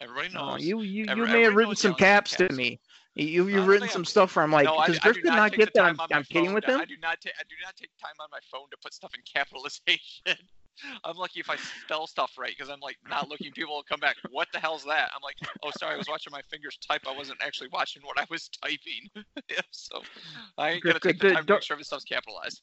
Everybody 0.00 0.34
knows. 0.34 0.54
oh, 0.54 0.56
you 0.56 0.82
you, 0.82 1.04
you 1.08 1.26
may 1.26 1.42
have 1.42 1.54
written 1.54 1.76
some 1.76 1.94
caps, 1.94 2.36
caps, 2.36 2.48
to 2.48 2.54
me. 2.54 2.80
You 3.14 3.48
you've 3.48 3.66
written 3.66 3.88
some 3.88 4.04
stuff 4.04 4.36
where 4.36 4.42
I'm 4.42 4.52
like, 4.52 4.66
because 4.66 4.96
no, 4.96 5.12
Griff 5.12 5.22
did 5.22 5.24
not 5.24 5.52
get 5.52 5.72
that. 5.72 5.84
I'm, 5.84 5.98
I'm 6.12 6.24
kidding 6.24 6.52
with 6.52 6.64
him. 6.64 6.80
I 6.80 6.84
do 6.84 6.96
not 7.00 7.20
take 7.20 7.32
I 7.38 7.44
do 7.48 7.54
not 7.64 7.74
take 7.76 7.90
time 7.96 8.12
on 8.20 8.28
my 8.30 8.40
phone 8.50 8.68
to 8.70 8.76
put 8.82 8.92
stuff 8.92 9.12
in 9.14 9.22
capitalization. 9.24 10.36
I'm 11.04 11.16
lucky 11.16 11.40
if 11.40 11.50
I 11.50 11.56
spell 11.84 12.06
stuff 12.06 12.32
right 12.38 12.52
because 12.56 12.70
I'm 12.70 12.80
like 12.80 12.96
not 13.08 13.28
looking. 13.28 13.52
People 13.52 13.74
will 13.74 13.82
come 13.82 14.00
back. 14.00 14.16
What 14.30 14.48
the 14.52 14.58
hell's 14.58 14.84
that? 14.84 15.10
I'm 15.14 15.22
like, 15.22 15.36
oh, 15.62 15.70
sorry, 15.78 15.94
I 15.94 15.96
was 15.96 16.08
watching 16.08 16.30
my 16.30 16.42
fingers 16.50 16.78
type. 16.78 17.02
I 17.08 17.16
wasn't 17.16 17.38
actually 17.42 17.68
watching 17.72 18.02
what 18.02 18.18
I 18.18 18.26
was 18.30 18.48
typing. 18.62 19.10
yeah, 19.50 19.60
so 19.70 20.02
I 20.58 20.70
ain't 20.70 20.82
gonna 20.84 21.00
take 21.00 21.18
the 21.18 21.32
time 21.32 21.46
to 21.46 21.54
make 21.54 21.62
sure 21.62 21.76
this 21.76 21.88
stuff's 21.88 22.04
capitalized. 22.04 22.62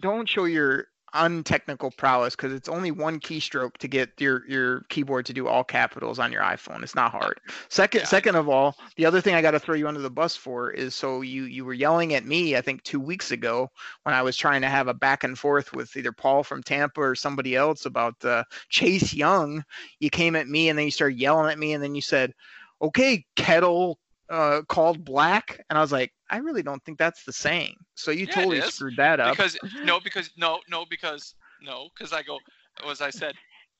Don't 0.00 0.28
show 0.28 0.44
your 0.44 0.88
untechnical 1.14 1.90
prowess 1.92 2.36
because 2.36 2.52
it's 2.52 2.68
only 2.68 2.90
one 2.90 3.20
keystroke 3.20 3.76
to 3.78 3.88
get 3.88 4.10
your 4.18 4.46
your 4.48 4.80
keyboard 4.88 5.26
to 5.26 5.32
do 5.32 5.46
all 5.46 5.64
capitals 5.64 6.18
on 6.18 6.32
your 6.32 6.42
iPhone. 6.42 6.82
It's 6.82 6.94
not 6.94 7.12
hard. 7.12 7.40
Second, 7.68 8.00
yeah, 8.00 8.06
second 8.06 8.34
of 8.36 8.48
all, 8.48 8.76
the 8.96 9.06
other 9.06 9.20
thing 9.20 9.34
I 9.34 9.42
got 9.42 9.52
to 9.52 9.60
throw 9.60 9.74
you 9.74 9.88
under 9.88 10.00
the 10.00 10.10
bus 10.10 10.36
for 10.36 10.70
is 10.70 10.94
so 10.94 11.20
you 11.20 11.44
you 11.44 11.64
were 11.64 11.74
yelling 11.74 12.14
at 12.14 12.24
me 12.24 12.56
I 12.56 12.60
think 12.60 12.82
two 12.82 13.00
weeks 13.00 13.30
ago 13.30 13.70
when 14.02 14.14
I 14.14 14.22
was 14.22 14.36
trying 14.36 14.62
to 14.62 14.68
have 14.68 14.88
a 14.88 14.94
back 14.94 15.24
and 15.24 15.38
forth 15.38 15.72
with 15.72 15.96
either 15.96 16.12
Paul 16.12 16.42
from 16.42 16.62
Tampa 16.62 17.00
or 17.00 17.14
somebody 17.14 17.56
else 17.56 17.86
about 17.86 18.22
uh, 18.24 18.44
Chase 18.68 19.14
Young. 19.14 19.64
You 20.00 20.10
came 20.10 20.36
at 20.36 20.48
me 20.48 20.68
and 20.68 20.78
then 20.78 20.86
you 20.86 20.90
started 20.90 21.18
yelling 21.18 21.50
at 21.50 21.58
me 21.58 21.72
and 21.72 21.82
then 21.82 21.94
you 21.94 22.02
said, 22.02 22.32
"Okay, 22.82 23.24
kettle 23.36 23.98
uh, 24.30 24.62
called 24.68 25.04
black," 25.04 25.64
and 25.68 25.78
I 25.78 25.80
was 25.80 25.92
like, 25.92 26.12
I 26.30 26.38
really 26.38 26.62
don't 26.62 26.82
think 26.84 26.98
that's 26.98 27.24
the 27.24 27.32
saying. 27.32 27.76
So 27.94 28.10
you 28.10 28.26
yeah, 28.26 28.34
totally 28.34 28.60
screwed 28.62 28.96
that 28.96 29.20
up. 29.20 29.36
Because 29.36 29.58
no, 29.84 30.00
because 30.00 30.30
no, 30.36 30.60
no, 30.68 30.84
because 30.88 31.34
no, 31.62 31.88
because 31.94 32.12
I 32.12 32.22
go, 32.22 32.38
as 32.88 33.00
I 33.00 33.10
said, 33.10 33.34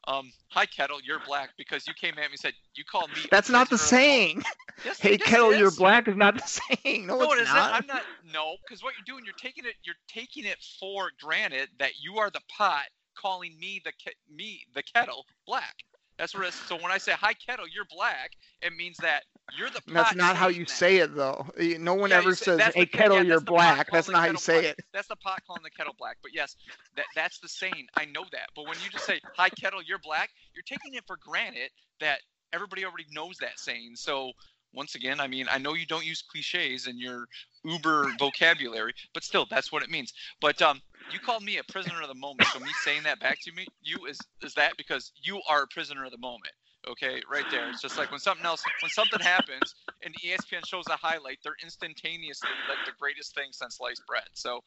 um, 0.07 0.33
hi 0.49 0.65
Kettle, 0.65 1.01
you're 1.03 1.21
black 1.27 1.51
because 1.59 1.87
you 1.87 1.93
came 1.95 2.13
at 2.13 2.19
me 2.19 2.25
and 2.33 2.39
said 2.39 2.55
you 2.75 2.85
called 2.85 3.11
me. 3.11 3.21
That's 3.31 3.51
not 3.51 3.71
the 3.71 3.79
saying. 3.79 4.43
Yes, 4.85 5.01
hey 5.01 5.17
yes, 5.19 5.29
Kettle, 5.29 5.53
you're 5.53 5.73
black 5.73 6.07
is 6.07 6.15
not 6.15 6.37
the 6.37 6.61
saying. 6.85 7.09
No, 7.09 7.19
no 7.19 7.33
it's 7.33 7.43
it 7.43 7.45
not. 7.47 7.73
I'm 7.73 7.87
not. 7.89 8.03
No, 8.33 8.55
because 8.63 8.81
what 8.81 8.95
you're 8.97 9.13
doing, 9.13 9.25
you're 9.25 9.35
taking 9.35 9.65
it, 9.65 9.75
you're 9.83 9.97
taking 10.07 10.45
it 10.45 10.57
for 10.79 11.11
granted 11.21 11.69
that 11.81 12.01
you 12.01 12.19
are 12.19 12.31
the 12.31 12.41
pot 12.57 12.85
calling 13.17 13.59
me 13.59 13.83
the 13.85 13.93
me 14.33 14.61
the 14.77 14.85
kettle 14.85 15.27
black. 15.49 15.75
That's 16.17 16.33
what. 16.33 16.47
It's, 16.47 16.55
so 16.55 16.77
when 16.77 16.93
I 16.93 16.99
say 16.99 17.11
hi 17.11 17.33
kettle, 17.33 17.67
you're 17.67 17.87
black, 17.91 18.35
it 18.63 18.73
means 18.73 18.99
that 18.99 19.25
you're 19.57 19.71
the. 19.71 19.81
That's 19.87 20.15
not 20.15 20.37
how 20.37 20.49
you 20.49 20.65
that. 20.65 20.71
say 20.71 20.97
it 20.97 21.15
though. 21.15 21.47
No 21.79 21.95
one 21.95 22.11
yeah, 22.11 22.19
ever 22.19 22.35
says, 22.35 22.61
"Hey 22.75 22.87
kettle, 22.87 23.17
yeah, 23.17 23.23
you're 23.23 23.41
black." 23.41 23.89
That's 23.91 24.09
not 24.09 24.21
how 24.21 24.31
you 24.31 24.37
say 24.37 24.61
black. 24.61 24.79
it. 24.79 24.85
That's 24.93 25.09
the 25.09 25.17
pot 25.17 25.41
calling 25.47 25.63
the 25.63 25.71
kettle 25.71 25.95
black. 25.99 26.19
But 26.23 26.35
yes, 26.35 26.57
that 26.97 27.07
that's 27.15 27.39
the 27.39 27.49
saying. 27.49 27.87
I 27.97 28.05
know 28.07 28.25
that. 28.33 28.49
But 28.55 28.67
when 28.67 28.77
you 28.85 28.91
just 28.91 29.05
say 29.05 29.21
hi 29.37 29.49
kettle, 29.51 29.83
you're 29.83 29.99
black, 29.99 30.31
you're 30.55 30.65
taking 30.65 30.95
it 30.95 31.05
for 31.07 31.17
granted 31.17 31.71
that 32.01 32.21
everybody 32.53 32.85
already 32.85 33.07
knows 33.13 33.37
that 33.39 33.59
saying. 33.59 33.93
So 33.97 34.33
once 34.75 34.95
again, 34.95 35.21
I 35.21 35.27
mean, 35.27 35.47
I 35.51 35.59
know 35.59 35.75
you 35.75 35.87
don't 35.87 36.05
use 36.05 36.23
cliches 36.23 36.87
in 36.87 36.99
your 36.99 37.27
uber 37.65 38.13
vocabulary, 38.19 38.93
but 39.15 39.25
still, 39.25 39.47
that's 39.51 39.73
what 39.73 39.83
it 39.83 39.91
means. 39.91 40.13
But 40.41 40.61
um, 40.61 40.81
you 41.11 41.19
called 41.19 41.43
me 41.43 41.59
a 41.59 41.65
prisoner 41.73 42.03
of 42.03 42.09
the 42.09 42.15
moment. 42.15 42.49
So 42.53 42.61
me 42.61 42.71
saying 42.85 43.03
that 43.05 43.21
back 43.21 43.39
to 43.43 43.53
me, 43.53 43.67
you 43.83 44.07
is 44.07 44.19
is 44.43 44.55
that 44.55 44.77
because 44.77 45.13
you 45.23 45.41
are 45.49 45.63
a 45.63 45.67
prisoner 45.69 46.05
of 46.05 46.11
the 46.11 46.19
moment. 46.19 46.53
Okay, 46.87 47.21
right 47.31 47.45
there. 47.51 47.69
It's 47.69 47.83
just 47.83 47.99
like 47.99 48.11
when 48.11 48.21
something 48.21 48.47
else, 48.47 48.63
when 48.81 48.91
something 48.91 49.21
happens 49.21 49.75
and 50.05 50.15
ESPN 50.25 50.65
shows 50.65 50.85
a 50.89 50.93
highlight, 50.97 51.39
they're 51.43 51.57
instantaneously 51.63 52.49
like 52.69 52.79
the 52.87 52.93
greatest 52.99 53.35
thing 53.35 53.49
since 53.51 53.77
sliced 53.79 54.07
bread. 54.07 54.29
So, 54.35 54.61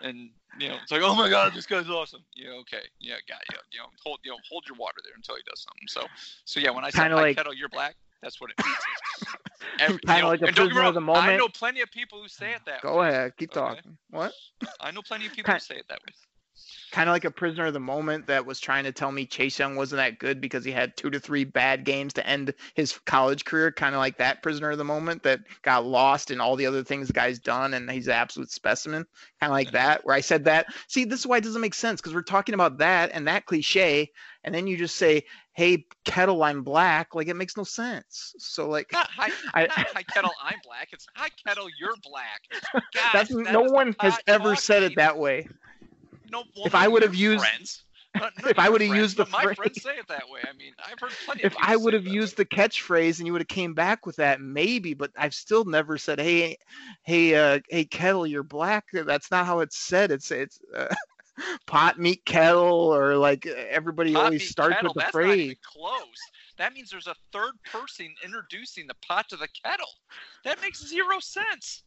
and 0.00 0.30
you 0.58 0.68
know, 0.68 0.76
it's 0.82 0.90
like, 0.90 1.02
oh 1.04 1.14
my 1.14 1.28
god, 1.28 1.52
this 1.54 1.66
guy's 1.66 1.88
awesome. 1.90 2.24
Yeah, 2.34 2.52
okay, 2.60 2.82
yeah, 3.00 3.16
got 3.28 3.40
you. 3.50 3.58
You 3.70 3.80
know, 3.80 3.86
hold 4.02 4.20
you 4.24 4.30
know, 4.30 4.38
hold 4.50 4.64
your 4.66 4.76
water 4.76 5.00
there 5.04 5.12
until 5.14 5.36
he 5.36 5.42
does 5.42 5.62
something. 5.62 5.88
So, 5.88 6.06
so 6.46 6.58
yeah, 6.58 6.70
when 6.70 6.84
I 6.84 6.90
say 6.90 7.12
like, 7.12 7.36
kettle, 7.36 7.54
you're 7.54 7.68
black. 7.68 7.96
That's 8.22 8.40
what 8.40 8.50
it 8.50 8.64
means. 8.64 10.00
kind 10.06 10.22
of 10.24 10.28
like 10.28 10.42
a 10.42 10.52
prisoner 10.52 10.82
of 10.82 10.94
the 10.94 11.00
moment. 11.00 11.26
I 11.26 11.36
know 11.36 11.48
plenty 11.48 11.80
of 11.80 11.90
people 11.90 12.22
who 12.22 12.28
say 12.28 12.52
it 12.52 12.60
that 12.66 12.82
Go 12.82 13.00
way. 13.00 13.08
ahead, 13.08 13.36
keep 13.36 13.50
talking. 13.50 13.98
What? 14.10 14.32
I 14.80 14.90
know 14.90 15.02
plenty 15.02 15.26
of 15.26 15.32
people 15.32 15.52
who 15.52 15.58
say 15.58 15.76
it 15.76 15.86
that 15.88 15.98
way 16.06 16.14
kind 16.92 17.08
of 17.08 17.14
like 17.14 17.24
a 17.24 17.30
prisoner 17.30 17.66
of 17.66 17.72
the 17.72 17.80
moment 17.80 18.26
that 18.26 18.44
was 18.44 18.60
trying 18.60 18.84
to 18.84 18.92
tell 18.92 19.10
me 19.10 19.24
Chase 19.24 19.58
Young 19.58 19.76
wasn't 19.76 19.96
that 19.96 20.18
good 20.18 20.40
because 20.40 20.62
he 20.62 20.70
had 20.70 20.94
two 20.96 21.10
to 21.10 21.18
three 21.18 21.42
bad 21.42 21.84
games 21.84 22.12
to 22.12 22.26
end 22.26 22.52
his 22.74 22.98
college 23.06 23.46
career. 23.46 23.72
Kind 23.72 23.94
of 23.94 23.98
like 23.98 24.18
that 24.18 24.42
prisoner 24.42 24.70
of 24.70 24.78
the 24.78 24.84
moment 24.84 25.22
that 25.22 25.40
got 25.62 25.86
lost 25.86 26.30
in 26.30 26.40
all 26.40 26.54
the 26.54 26.66
other 26.66 26.84
things 26.84 27.08
the 27.08 27.14
guy's 27.14 27.38
done, 27.38 27.74
and 27.74 27.90
he's 27.90 28.06
an 28.06 28.12
absolute 28.12 28.50
specimen. 28.50 29.06
Kind 29.40 29.50
of 29.50 29.54
like 29.54 29.72
that, 29.72 30.04
where 30.04 30.14
I 30.14 30.20
said 30.20 30.44
that. 30.44 30.66
See, 30.86 31.04
this 31.04 31.20
is 31.20 31.26
why 31.26 31.38
it 31.38 31.44
doesn't 31.44 31.60
make 31.60 31.74
sense 31.74 32.00
because 32.00 32.14
we're 32.14 32.22
talking 32.22 32.54
about 32.54 32.78
that 32.78 33.10
and 33.14 33.26
that 33.26 33.46
cliche, 33.46 34.10
and 34.44 34.54
then 34.54 34.66
you 34.66 34.76
just 34.76 34.96
say, 34.96 35.24
"Hey, 35.54 35.86
kettle, 36.04 36.42
I'm 36.42 36.62
black." 36.62 37.14
Like 37.14 37.28
it 37.28 37.36
makes 37.36 37.56
no 37.56 37.64
sense. 37.64 38.34
So 38.38 38.68
like, 38.68 38.92
not 38.92 39.08
hi, 39.10 39.30
I, 39.54 39.62
not 39.62 39.86
hi 39.94 40.02
kettle, 40.02 40.32
I'm 40.44 40.58
black. 40.62 40.90
It's 40.92 41.06
hi 41.16 41.28
kettle, 41.46 41.68
you're 41.80 41.96
black. 42.02 42.42
that's 43.14 43.30
that 43.30 43.52
no 43.52 43.62
one 43.62 43.96
has 44.00 44.18
ever 44.26 44.56
said 44.56 44.82
it 44.82 44.96
that 44.96 45.16
way 45.16 45.48
no. 46.56 46.64
if 46.64 46.74
I 46.74 46.88
would 46.88 47.02
have 47.02 47.14
used. 47.14 47.44
Friends. 47.44 47.84
if 48.46 48.58
I 48.58 48.68
would 48.68 48.82
have 48.82 48.94
used 48.94 49.16
the 49.16 49.26
my 49.26 49.42
phrase, 49.42 49.56
friends 49.56 49.82
say 49.82 49.96
it 49.96 50.06
that 50.08 50.28
way. 50.28 50.40
I 50.46 50.54
mean, 50.54 50.74
I've 50.86 51.00
heard 51.00 51.12
plenty. 51.24 51.44
If 51.44 51.54
I 51.58 51.76
would 51.76 51.94
have 51.94 52.06
used 52.06 52.36
way. 52.36 52.44
the 52.44 52.56
catchphrase 52.56 53.18
and 53.18 53.26
you 53.26 53.32
would 53.32 53.40
have 53.40 53.48
came 53.48 53.72
back 53.72 54.04
with 54.04 54.16
that, 54.16 54.40
maybe. 54.42 54.92
But 54.92 55.12
I've 55.16 55.32
still 55.32 55.64
never 55.64 55.96
said, 55.96 56.20
"Hey, 56.20 56.58
hey, 57.04 57.34
uh, 57.34 57.60
hey, 57.70 57.86
kettle, 57.86 58.26
you're 58.26 58.42
black." 58.42 58.84
That's 58.92 59.30
not 59.30 59.46
how 59.46 59.60
it's 59.60 59.78
said. 59.78 60.10
It's 60.10 60.30
it's 60.30 60.60
uh, 60.76 60.94
pot 61.66 61.98
meet 61.98 62.22
kettle, 62.26 62.94
or 62.94 63.16
like 63.16 63.46
everybody 63.46 64.12
pot 64.12 64.26
always 64.26 64.46
starts 64.46 64.74
kettle. 64.74 64.90
with 64.90 64.94
the 64.94 65.00
That's 65.00 65.12
phrase. 65.12 65.56
Close. 65.64 66.20
That 66.58 66.74
means 66.74 66.90
there's 66.90 67.06
a 67.06 67.16
third 67.32 67.54
person 67.64 68.14
introducing 68.22 68.86
the 68.86 68.94
pot 69.06 69.28
to 69.30 69.36
the 69.36 69.48
kettle. 69.64 69.88
That 70.44 70.60
makes 70.60 70.86
zero 70.86 71.18
sense. 71.18 71.82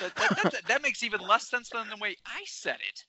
That, 0.00 0.14
that, 0.14 0.52
that, 0.52 0.62
that 0.68 0.82
makes 0.82 1.02
even 1.02 1.20
less 1.20 1.48
sense 1.48 1.70
than 1.70 1.88
the 1.88 1.96
way 1.96 2.16
I 2.26 2.42
said 2.46 2.76
it. 2.88 3.04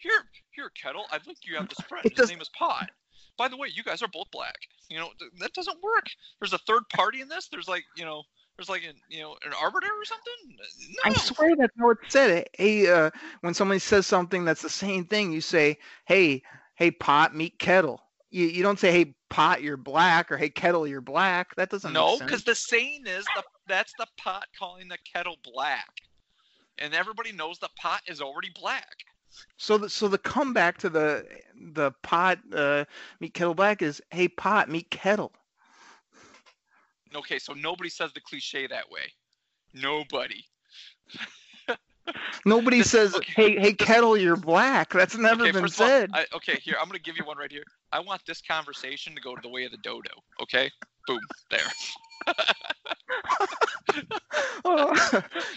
Here, 0.00 0.24
here, 0.50 0.70
Kettle. 0.70 1.04
I 1.12 1.18
think 1.18 1.38
you 1.44 1.56
have 1.56 1.68
this 1.68 1.80
friend. 1.86 2.10
His 2.16 2.28
name 2.28 2.40
is 2.40 2.48
Pod. 2.48 2.90
By 3.38 3.48
the 3.48 3.56
way, 3.56 3.68
you 3.72 3.82
guys 3.82 4.02
are 4.02 4.08
both 4.08 4.30
black. 4.30 4.56
You 4.88 4.98
know 4.98 5.10
th- 5.18 5.30
that 5.38 5.54
doesn't 5.54 5.82
work. 5.82 6.06
There's 6.40 6.52
a 6.52 6.58
third 6.58 6.82
party 6.90 7.20
in 7.20 7.28
this. 7.28 7.48
There's 7.48 7.68
like 7.68 7.84
you 7.96 8.04
know, 8.04 8.22
there's 8.56 8.68
like 8.68 8.82
an 8.82 8.94
you 9.08 9.22
know 9.22 9.36
an 9.44 9.52
arbiter 9.60 9.86
or 9.86 10.04
something. 10.04 10.34
No. 11.06 11.10
I 11.10 11.14
swear 11.14 11.56
that's 11.56 11.72
how 11.78 11.90
it's 11.90 12.12
said. 12.12 12.48
Hey, 12.58 12.90
uh, 12.90 13.10
when 13.40 13.54
somebody 13.54 13.78
says 13.78 14.06
something 14.06 14.44
that's 14.44 14.62
the 14.62 14.68
same 14.68 15.06
thing, 15.06 15.32
you 15.32 15.40
say, 15.40 15.78
"Hey, 16.06 16.42
hey, 16.74 16.90
pot, 16.90 17.34
meet 17.34 17.58
kettle." 17.58 18.02
You 18.30 18.46
you 18.46 18.62
don't 18.62 18.78
say, 18.78 18.92
"Hey, 18.92 19.14
pot, 19.30 19.62
you're 19.62 19.76
black," 19.76 20.30
or 20.30 20.36
"Hey, 20.36 20.50
kettle, 20.50 20.86
you're 20.86 21.00
black." 21.00 21.54
That 21.56 21.70
doesn't 21.70 21.92
No, 21.92 22.18
because 22.18 22.44
the 22.44 22.54
saying 22.54 23.04
is 23.06 23.24
the 23.36 23.44
that's 23.66 23.92
the 23.98 24.06
pot 24.18 24.46
calling 24.58 24.88
the 24.88 24.98
kettle 25.10 25.38
black, 25.42 25.88
and 26.78 26.92
everybody 26.94 27.32
knows 27.32 27.58
the 27.58 27.70
pot 27.76 28.02
is 28.06 28.20
already 28.20 28.50
black. 28.54 28.96
So 29.56 29.78
the 29.78 29.88
so 29.88 30.08
the 30.08 30.18
comeback 30.18 30.78
to 30.78 30.88
the 30.88 31.26
the 31.72 31.92
pot 32.02 32.38
uh, 32.54 32.84
meet 33.20 33.34
kettle 33.34 33.54
black 33.54 33.82
is, 33.82 34.00
"Hey, 34.10 34.28
pot, 34.28 34.68
meet 34.68 34.90
kettle." 34.90 35.32
Okay, 37.14 37.38
so 37.38 37.52
nobody 37.52 37.90
says 37.90 38.12
the 38.12 38.20
cliche 38.20 38.66
that 38.68 38.90
way. 38.90 39.12
Nobody. 39.74 40.44
Nobody 42.46 42.78
This- 42.78 42.90
says, 42.90 43.14
okay, 43.16 43.32
"Hey, 43.34 43.58
hey, 43.60 43.72
kettle, 43.72 44.16
you're 44.16 44.36
black." 44.36 44.92
That's 44.92 45.16
never 45.16 45.44
okay, 45.44 45.52
been 45.52 45.64
of 45.64 45.80
all, 45.80 45.86
said. 45.86 46.10
I, 46.14 46.26
okay, 46.34 46.58
here 46.60 46.76
I'm 46.80 46.86
gonna 46.86 46.98
give 46.98 47.16
you 47.16 47.24
one 47.24 47.36
right 47.36 47.50
here. 47.50 47.64
I 47.92 48.00
want 48.00 48.24
this 48.26 48.40
conversation 48.40 49.14
to 49.14 49.20
go 49.20 49.34
to 49.34 49.42
the 49.42 49.48
way 49.48 49.64
of 49.64 49.72
the 49.72 49.78
dodo. 49.78 50.10
Okay, 50.40 50.70
boom, 51.06 51.20
there. 51.50 51.60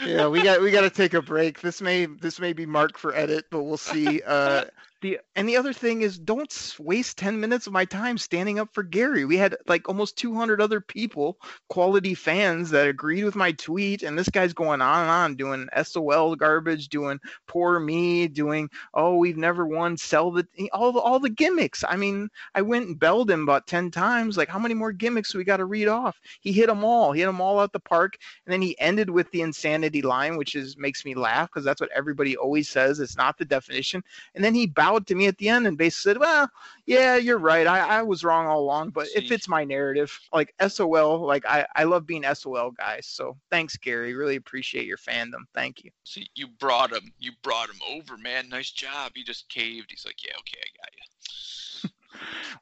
Yeah, 0.06 0.28
we 0.28 0.42
got 0.42 0.62
we 0.62 0.72
got 0.72 0.82
to 0.82 0.90
take 0.90 1.14
a 1.14 1.22
break. 1.22 1.62
This 1.62 1.82
may 1.82 2.06
this 2.06 2.40
may 2.40 2.54
be 2.54 2.66
marked 2.66 2.98
for 2.98 3.14
edit, 3.16 3.46
but 3.52 3.64
we'll 3.64 3.78
see. 3.78 4.22
Uh, 4.22 4.66
the 5.04 5.20
and 5.36 5.48
the 5.48 5.58
other 5.58 5.74
thing 5.74 6.02
is, 6.02 6.18
don't 6.18 6.76
waste 6.80 7.18
ten 7.18 7.40
minutes 7.40 7.68
of 7.68 7.74
my 7.74 7.86
time 7.86 8.18
standing 8.18 8.58
up 8.58 8.74
for 8.74 8.82
Gary. 8.82 9.26
We 9.26 9.38
had 9.38 9.56
like 9.68 9.88
almost 9.88 10.18
two 10.18 10.34
hundred 10.34 10.62
other 10.62 10.82
people, 10.82 11.38
quality 11.70 12.16
fans, 12.16 12.72
that 12.72 12.88
agreed 12.88 13.26
with 13.26 13.36
my 13.36 13.52
tweet, 13.52 14.02
and 14.02 14.18
this 14.18 14.30
guy's 14.30 14.54
going 14.54 14.82
on 14.82 15.02
and 15.02 15.12
on, 15.12 15.36
doing 15.36 15.68
SOL 15.84 16.36
garbage, 16.36 16.88
doing 16.88 17.20
poor 17.48 17.80
me, 17.80 18.28
doing 18.28 18.70
oh 18.94 19.18
we've 19.18 19.38
never 19.38 19.68
won, 19.68 19.98
sell 19.98 20.32
the 20.32 20.48
all 20.72 20.92
the 20.92 21.00
all 21.00 21.20
the 21.20 21.30
gimmicks. 21.30 21.84
I 21.88 21.98
mean, 21.98 22.30
I 22.56 22.62
went 22.62 22.88
and 22.88 23.00
belled 23.00 23.30
him 23.30 23.44
about 23.44 23.68
ten 23.68 23.92
times. 23.92 24.38
Like, 24.38 24.50
how 24.50 24.60
many 24.60 24.74
more 24.74 24.94
gimmicks 24.94 25.36
we 25.36 25.44
got 25.44 25.58
to 25.58 25.66
read 25.66 25.90
off? 25.90 26.20
He 26.40 26.54
hit 26.54 26.68
them 26.68 26.84
all. 26.84 27.12
He 27.12 27.20
hit 27.20 27.28
them 27.28 27.42
all 27.42 27.60
out 27.60 27.74
the 27.74 27.80
park. 27.80 28.18
And 28.46 28.54
then 28.54 28.62
he 28.62 28.80
ended 28.80 29.10
with 29.10 29.30
the 29.32 29.42
insanity 29.42 30.02
line, 30.02 30.38
which 30.38 30.56
is 30.56 30.78
makes 30.78 31.04
me 31.04 31.14
laugh 31.14 31.50
because 31.50 31.66
that's 31.66 31.82
what 31.82 31.92
everybody 31.94 32.38
always 32.38 32.70
says. 32.70 33.02
It's 33.02 33.18
not 33.18 33.38
the 33.38 33.44
definition. 33.44 34.02
And 34.34 34.44
then 34.44 34.56
he 34.56 34.66
bowed 34.66 34.93
to 35.00 35.16
me 35.16 35.28
at 35.28 35.38
the 35.38 35.50
end 35.50 35.68
and 35.68 35.78
basically 35.78 36.14
said, 36.14 36.20
"Well, 36.20 36.50
yeah, 36.86 37.16
you're 37.16 37.38
right. 37.38 37.66
I, 37.66 38.00
I 38.00 38.02
was 38.02 38.24
wrong 38.24 38.48
all 38.48 38.60
along, 38.60 38.90
but 38.90 39.08
it 39.08 39.24
See. 39.24 39.28
fits 39.28 39.48
my 39.48 39.64
narrative. 39.64 40.18
Like 40.34 40.54
SOL, 40.68 41.20
like 41.20 41.46
I, 41.46 41.66
I 41.76 41.84
love 41.84 42.06
being 42.06 42.26
SOL 42.34 42.72
guys. 42.72 43.08
So 43.08 43.38
thanks, 43.50 43.78
Gary. 43.78 44.14
Really 44.14 44.36
appreciate 44.36 44.86
your 44.86 44.98
fandom. 44.98 45.46
Thank 45.54 45.84
you. 45.84 45.92
See, 46.04 46.28
you 46.36 46.48
brought 46.48 46.92
him. 46.92 47.14
You 47.20 47.32
brought 47.42 47.70
him 47.70 47.80
over, 47.90 48.18
man. 48.18 48.50
Nice 48.50 48.72
job. 48.72 49.14
He 49.16 49.24
just 49.24 49.48
caved. 49.50 49.92
He's 49.92 50.06
like, 50.06 50.24
yeah, 50.26 50.34
okay, 50.40 50.60
I 50.62 50.82
got 50.82 50.92
you. 50.96 51.90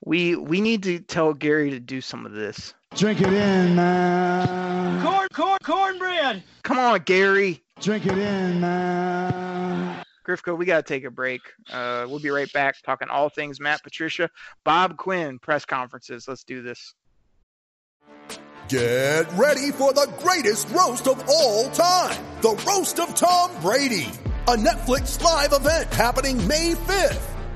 We 0.06 0.36
we 0.38 0.62
need 0.62 0.82
to 0.84 1.00
tell 1.00 1.34
Gary 1.34 1.70
to 1.72 1.80
do 1.80 2.02
some 2.02 2.26
of 2.26 2.32
this. 2.32 2.74
Drink 2.96 3.22
it 3.22 3.28
in, 3.28 3.76
man. 3.76 5.02
Corn, 5.04 5.28
corn, 5.34 5.58
cornbread. 5.64 6.44
Come 6.64 6.80
on, 6.80 7.02
Gary. 7.02 7.62
Drink 7.80 8.06
it 8.06 8.18
in, 8.18 8.62
man. 8.62 10.04
Grifka, 10.28 10.58
we 10.58 10.66
got 10.66 10.86
to 10.86 10.94
take 10.94 11.04
a 11.04 11.12
break. 11.12 11.42
Uh, 11.72 12.06
we'll 12.08 12.20
be 12.20 12.30
right 12.30 12.52
back 12.54 12.76
talking 12.84 13.10
all 13.10 13.30
things 13.30 13.60
Matt 13.60 13.84
Patricia, 13.84 14.30
Bob 14.64 14.98
Quinn 14.98 15.40
press 15.40 15.66
conferences. 15.66 16.28
Let's 16.28 16.44
do 16.44 16.62
this. 16.62 16.94
Get 18.70 19.30
ready 19.34 19.72
for 19.72 19.92
the 19.94 20.10
greatest 20.20 20.70
roast 20.70 21.08
of 21.08 21.22
all 21.28 21.70
time 21.72 22.18
the 22.42 22.64
Roast 22.68 23.00
of 23.00 23.14
Tom 23.14 23.52
Brady, 23.62 24.10
a 24.48 24.56
Netflix 24.56 25.22
live 25.22 25.54
event 25.54 25.94
happening 25.94 26.48
May 26.48 26.74
5th. 26.74 27.31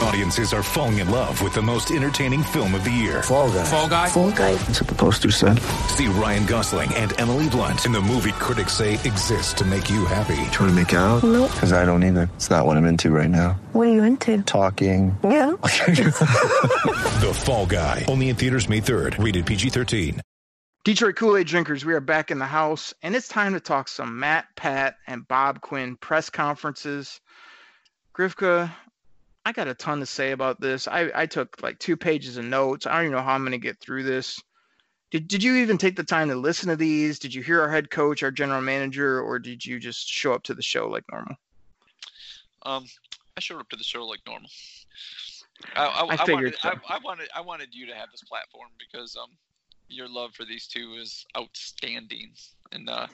Audiences 0.00 0.52
are 0.52 0.62
falling 0.62 0.98
in 0.98 1.10
love 1.10 1.42
with 1.42 1.54
the 1.54 1.62
most 1.62 1.90
entertaining 1.90 2.42
film 2.42 2.74
of 2.74 2.84
the 2.84 2.90
year. 2.90 3.22
Fall 3.22 3.50
guy. 3.50 3.64
Fall 3.64 3.88
Guy. 3.88 4.08
Fall 4.08 4.30
guy. 4.32 4.54
That's 4.54 4.80
what 4.80 4.88
the 4.88 4.94
poster 4.94 5.30
said. 5.30 5.58
See 5.88 6.06
Ryan 6.06 6.46
Gosling 6.46 6.92
and 6.94 7.18
Emily 7.20 7.48
Blunt 7.48 7.84
in 7.86 7.92
the 7.92 8.00
movie 8.00 8.32
critics 8.32 8.72
say 8.72 8.94
exists 8.94 9.52
to 9.54 9.64
make 9.64 9.88
you 9.90 10.04
happy. 10.04 10.36
Trying 10.50 10.70
to 10.70 10.72
make 10.72 10.92
it 10.92 10.96
out? 10.96 11.22
Nope. 11.22 11.50
Because 11.52 11.72
I 11.72 11.84
don't 11.84 12.02
either. 12.04 12.28
It's 12.36 12.50
not 12.50 12.66
what 12.66 12.76
I'm 12.76 12.84
into 12.86 13.10
right 13.10 13.30
now. 13.30 13.52
What 13.72 13.88
are 13.88 13.92
you 13.92 14.02
into? 14.02 14.42
Talking. 14.42 15.16
Yeah. 15.22 15.52
The 17.22 17.32
Fall 17.32 17.66
Guy. 17.66 18.04
Only 18.08 18.28
in 18.30 18.36
theaters 18.36 18.68
May 18.68 18.80
3rd. 18.80 19.22
Rated 19.22 19.46
PG-13. 19.46 20.18
Detroit 20.84 21.14
Kool 21.14 21.36
Aid 21.36 21.46
drinkers, 21.46 21.84
we 21.84 21.94
are 21.94 22.00
back 22.00 22.32
in 22.32 22.40
the 22.40 22.46
house, 22.46 22.92
and 23.00 23.14
it's 23.14 23.28
time 23.28 23.52
to 23.52 23.60
talk 23.60 23.86
some 23.86 24.18
Matt, 24.18 24.46
Pat, 24.56 24.96
and 25.06 25.26
Bob 25.28 25.60
Quinn 25.60 25.96
press 25.96 26.30
conferences. 26.30 27.20
Grifka, 28.18 28.72
I 29.44 29.52
got 29.52 29.68
a 29.68 29.74
ton 29.74 30.00
to 30.00 30.06
say 30.06 30.30
about 30.30 30.60
this. 30.60 30.86
I, 30.86 31.10
I 31.14 31.26
took 31.26 31.60
like 31.62 31.78
two 31.78 31.96
pages 31.96 32.36
of 32.36 32.44
notes. 32.44 32.86
I 32.86 32.94
don't 32.94 33.06
even 33.06 33.16
know 33.16 33.22
how 33.22 33.34
I'm 33.34 33.42
going 33.42 33.52
to 33.52 33.58
get 33.58 33.80
through 33.80 34.04
this. 34.04 34.40
Did, 35.10 35.28
did 35.28 35.42
you 35.42 35.56
even 35.56 35.78
take 35.78 35.96
the 35.96 36.04
time 36.04 36.28
to 36.28 36.36
listen 36.36 36.68
to 36.68 36.76
these? 36.76 37.18
Did 37.18 37.34
you 37.34 37.42
hear 37.42 37.60
our 37.60 37.70
head 37.70 37.90
coach, 37.90 38.22
our 38.22 38.30
general 38.30 38.62
manager, 38.62 39.20
or 39.20 39.38
did 39.38 39.64
you 39.64 39.78
just 39.78 40.08
show 40.08 40.32
up 40.32 40.42
to 40.44 40.54
the 40.54 40.62
show 40.62 40.88
like 40.88 41.04
normal? 41.10 41.34
Um, 42.62 42.86
I 43.36 43.40
showed 43.40 43.60
up 43.60 43.68
to 43.70 43.76
the 43.76 43.84
show 43.84 44.06
like 44.06 44.20
normal. 44.26 44.48
I, 45.76 45.86
I, 45.86 46.04
I 46.04 46.12
I 46.12 46.16
figured 46.18 46.34
wanted, 46.34 46.58
so. 46.60 46.68
I, 46.68 46.94
I 46.94 46.98
wanted, 47.04 47.28
I 47.34 47.40
wanted 47.40 47.74
you 47.74 47.86
to 47.86 47.94
have 47.94 48.10
this 48.10 48.22
platform 48.22 48.68
because 48.78 49.16
um, 49.16 49.30
your 49.92 50.08
love 50.08 50.34
for 50.34 50.44
these 50.44 50.66
two 50.66 50.94
is 51.00 51.24
outstanding, 51.36 52.32
and 52.72 52.88
uh, 52.88 53.06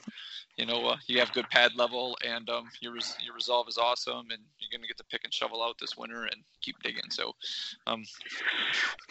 you 0.57 0.65
know, 0.65 0.87
uh, 0.87 0.97
you 1.07 1.19
have 1.19 1.31
good 1.33 1.49
pad 1.49 1.71
level, 1.75 2.17
and 2.25 2.49
um, 2.49 2.69
your 2.81 2.93
res- 2.93 3.15
your 3.23 3.33
resolve 3.33 3.67
is 3.67 3.77
awesome, 3.77 4.31
and 4.31 4.41
you're 4.59 4.69
gonna 4.71 4.87
get 4.87 4.97
to 4.97 5.05
pick 5.05 5.21
and 5.23 5.33
shovel 5.33 5.63
out 5.63 5.77
this 5.79 5.95
winter 5.97 6.23
and 6.23 6.43
keep 6.61 6.75
digging. 6.83 7.09
So, 7.09 7.33
um, 7.87 8.03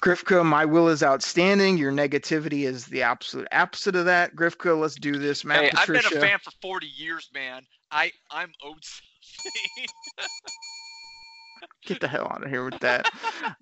Grifka, 0.03 0.45
my 0.45 0.65
will 0.65 0.89
is 0.89 1.03
outstanding. 1.03 1.79
Your 1.79 1.93
negativity 1.93 2.65
is 2.65 2.87
the 2.87 3.03
absolute 3.03 3.49
opposite 3.53 3.97
of 3.97 4.05
that. 4.05 4.37
Grifka, 4.37 4.79
let's 4.79 4.95
do 4.95 5.19
this. 5.19 5.45
Matt 5.45 5.63
hey, 5.63 5.71
Patricia. 5.71 5.99
I've 5.99 6.05
been 6.13 6.19
a 6.19 6.31
fan 6.31 6.39
for 6.43 6.51
40 6.63 6.87
years, 6.87 7.31
man. 7.35 7.63
I 7.91 8.13
I'm 8.31 8.53
owed 8.65 8.85
something. 8.85 9.87
Get 11.87 12.01
the 12.01 12.09
hell 12.09 12.29
out 12.31 12.45
of 12.45 12.51
here 12.51 12.65
with 12.65 12.79
that. 12.81 13.11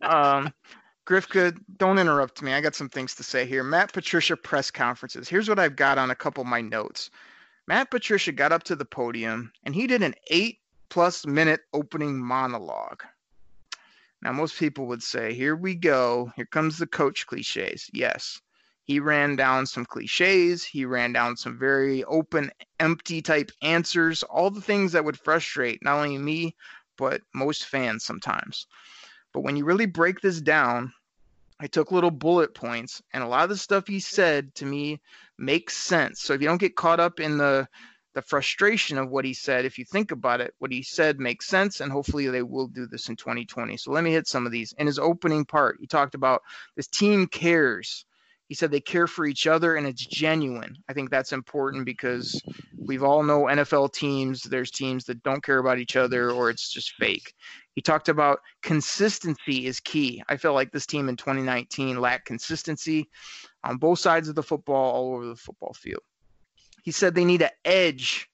um, 0.02 0.52
Grifka, 1.06 1.56
don't 1.78 2.00
interrupt 2.00 2.42
me. 2.42 2.52
I 2.52 2.60
got 2.60 2.74
some 2.74 2.88
things 2.88 3.14
to 3.14 3.22
say 3.22 3.46
here. 3.46 3.62
Matt 3.62 3.92
Patricia 3.92 4.36
press 4.36 4.72
conferences. 4.72 5.28
Here's 5.28 5.48
what 5.48 5.60
I've 5.60 5.76
got 5.76 5.98
on 5.98 6.10
a 6.10 6.16
couple 6.16 6.42
of 6.42 6.48
my 6.48 6.60
notes. 6.60 7.10
Matt 7.68 7.92
Patricia 7.92 8.32
got 8.32 8.50
up 8.50 8.64
to 8.64 8.74
the 8.74 8.84
podium 8.84 9.52
and 9.62 9.72
he 9.72 9.86
did 9.86 10.02
an 10.02 10.14
eight 10.30 10.58
plus 10.88 11.24
minute 11.24 11.60
opening 11.72 12.18
monologue. 12.18 13.04
Now, 14.20 14.32
most 14.32 14.58
people 14.58 14.86
would 14.86 15.02
say, 15.02 15.32
Here 15.32 15.54
we 15.54 15.76
go. 15.76 16.32
Here 16.34 16.46
comes 16.46 16.78
the 16.78 16.88
coach 16.88 17.26
cliches. 17.28 17.88
Yes, 17.92 18.40
he 18.82 18.98
ran 18.98 19.36
down 19.36 19.66
some 19.66 19.84
cliches. 19.84 20.64
He 20.64 20.84
ran 20.84 21.12
down 21.12 21.36
some 21.36 21.56
very 21.56 22.02
open, 22.04 22.50
empty 22.80 23.22
type 23.22 23.52
answers, 23.62 24.24
all 24.24 24.50
the 24.50 24.60
things 24.60 24.92
that 24.92 25.04
would 25.04 25.20
frustrate 25.20 25.84
not 25.84 25.98
only 25.98 26.18
me, 26.18 26.56
but 26.96 27.22
most 27.32 27.66
fans 27.66 28.04
sometimes. 28.04 28.66
But 29.36 29.42
when 29.42 29.54
you 29.54 29.66
really 29.66 29.84
break 29.84 30.22
this 30.22 30.40
down, 30.40 30.94
I 31.60 31.66
took 31.66 31.92
little 31.92 32.10
bullet 32.10 32.54
points, 32.54 33.02
and 33.12 33.22
a 33.22 33.26
lot 33.26 33.42
of 33.42 33.50
the 33.50 33.58
stuff 33.58 33.86
he 33.86 34.00
said 34.00 34.54
to 34.54 34.64
me 34.64 34.98
makes 35.36 35.76
sense. 35.76 36.22
So 36.22 36.32
if 36.32 36.40
you 36.40 36.48
don't 36.48 36.56
get 36.56 36.74
caught 36.74 37.00
up 37.00 37.20
in 37.20 37.36
the 37.36 37.68
the 38.14 38.22
frustration 38.22 38.96
of 38.96 39.10
what 39.10 39.26
he 39.26 39.34
said, 39.34 39.66
if 39.66 39.78
you 39.78 39.84
think 39.84 40.10
about 40.10 40.40
it, 40.40 40.54
what 40.58 40.72
he 40.72 40.82
said 40.82 41.20
makes 41.20 41.48
sense, 41.48 41.82
and 41.82 41.92
hopefully 41.92 42.28
they 42.28 42.40
will 42.40 42.66
do 42.66 42.86
this 42.86 43.10
in 43.10 43.16
2020. 43.16 43.76
So 43.76 43.90
let 43.90 44.04
me 44.04 44.10
hit 44.10 44.26
some 44.26 44.46
of 44.46 44.52
these. 44.52 44.72
In 44.78 44.86
his 44.86 44.98
opening 44.98 45.44
part, 45.44 45.76
he 45.80 45.86
talked 45.86 46.14
about 46.14 46.40
this 46.74 46.86
team 46.86 47.26
cares. 47.26 48.06
He 48.48 48.54
said 48.54 48.70
they 48.70 48.80
care 48.80 49.06
for 49.06 49.26
each 49.26 49.46
other 49.46 49.76
and 49.76 49.86
it's 49.86 50.06
genuine. 50.06 50.78
I 50.88 50.94
think 50.94 51.10
that's 51.10 51.32
important 51.32 51.84
because 51.84 52.40
we've 52.78 53.02
all 53.02 53.22
know 53.22 53.42
NFL 53.42 53.92
teams. 53.92 54.42
There's 54.44 54.70
teams 54.70 55.04
that 55.06 55.22
don't 55.22 55.44
care 55.44 55.58
about 55.58 55.78
each 55.78 55.96
other 55.96 56.30
or 56.30 56.48
it's 56.48 56.70
just 56.70 56.92
fake. 56.92 57.34
He 57.76 57.82
talked 57.82 58.08
about 58.08 58.40
consistency 58.62 59.66
is 59.66 59.80
key. 59.80 60.22
I 60.30 60.38
feel 60.38 60.54
like 60.54 60.72
this 60.72 60.86
team 60.86 61.10
in 61.10 61.16
2019 61.16 62.00
lacked 62.00 62.24
consistency 62.24 63.10
on 63.62 63.76
both 63.76 63.98
sides 63.98 64.28
of 64.28 64.34
the 64.34 64.42
football, 64.42 64.92
all 64.92 65.14
over 65.14 65.26
the 65.26 65.36
football 65.36 65.74
field. 65.74 66.00
He 66.82 66.90
said 66.90 67.14
they 67.14 67.26
need 67.26 67.42
an 67.42 67.50
edge. 67.66 68.30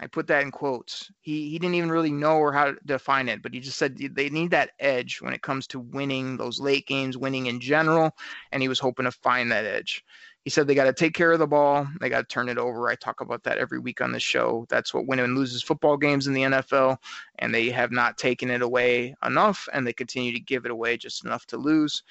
I 0.00 0.08
put 0.08 0.26
that 0.26 0.42
in 0.42 0.50
quotes. 0.50 1.12
He 1.20 1.48
he 1.50 1.60
didn't 1.60 1.76
even 1.76 1.92
really 1.92 2.10
know 2.10 2.38
or 2.38 2.52
how 2.52 2.72
to 2.72 2.76
define 2.84 3.28
it, 3.28 3.40
but 3.40 3.54
he 3.54 3.60
just 3.60 3.78
said 3.78 3.96
they 3.96 4.28
need 4.30 4.50
that 4.50 4.72
edge 4.80 5.20
when 5.20 5.32
it 5.32 5.42
comes 5.42 5.68
to 5.68 5.78
winning 5.78 6.36
those 6.36 6.58
late 6.58 6.88
games, 6.88 7.16
winning 7.16 7.46
in 7.46 7.60
general, 7.60 8.10
and 8.50 8.62
he 8.62 8.68
was 8.68 8.80
hoping 8.80 9.04
to 9.04 9.12
find 9.12 9.52
that 9.52 9.64
edge. 9.64 10.04
He 10.44 10.50
said 10.50 10.66
they 10.66 10.74
got 10.74 10.84
to 10.84 10.92
take 10.92 11.14
care 11.14 11.30
of 11.30 11.38
the 11.38 11.46
ball. 11.46 11.86
They 12.00 12.08
got 12.08 12.28
to 12.28 12.34
turn 12.34 12.48
it 12.48 12.58
over. 12.58 12.88
I 12.88 12.96
talk 12.96 13.20
about 13.20 13.44
that 13.44 13.58
every 13.58 13.78
week 13.78 14.00
on 14.00 14.10
the 14.10 14.18
show. 14.18 14.66
That's 14.68 14.92
what 14.92 15.06
win 15.06 15.20
and 15.20 15.36
loses 15.36 15.62
football 15.62 15.96
games 15.96 16.26
in 16.26 16.32
the 16.32 16.42
NFL, 16.42 16.98
and 17.38 17.54
they 17.54 17.70
have 17.70 17.92
not 17.92 18.18
taken 18.18 18.50
it 18.50 18.60
away 18.60 19.14
enough, 19.24 19.68
and 19.72 19.86
they 19.86 19.92
continue 19.92 20.32
to 20.32 20.40
give 20.40 20.64
it 20.64 20.72
away 20.72 20.96
just 20.96 21.24
enough 21.24 21.46
to 21.46 21.56
lose. 21.56 22.02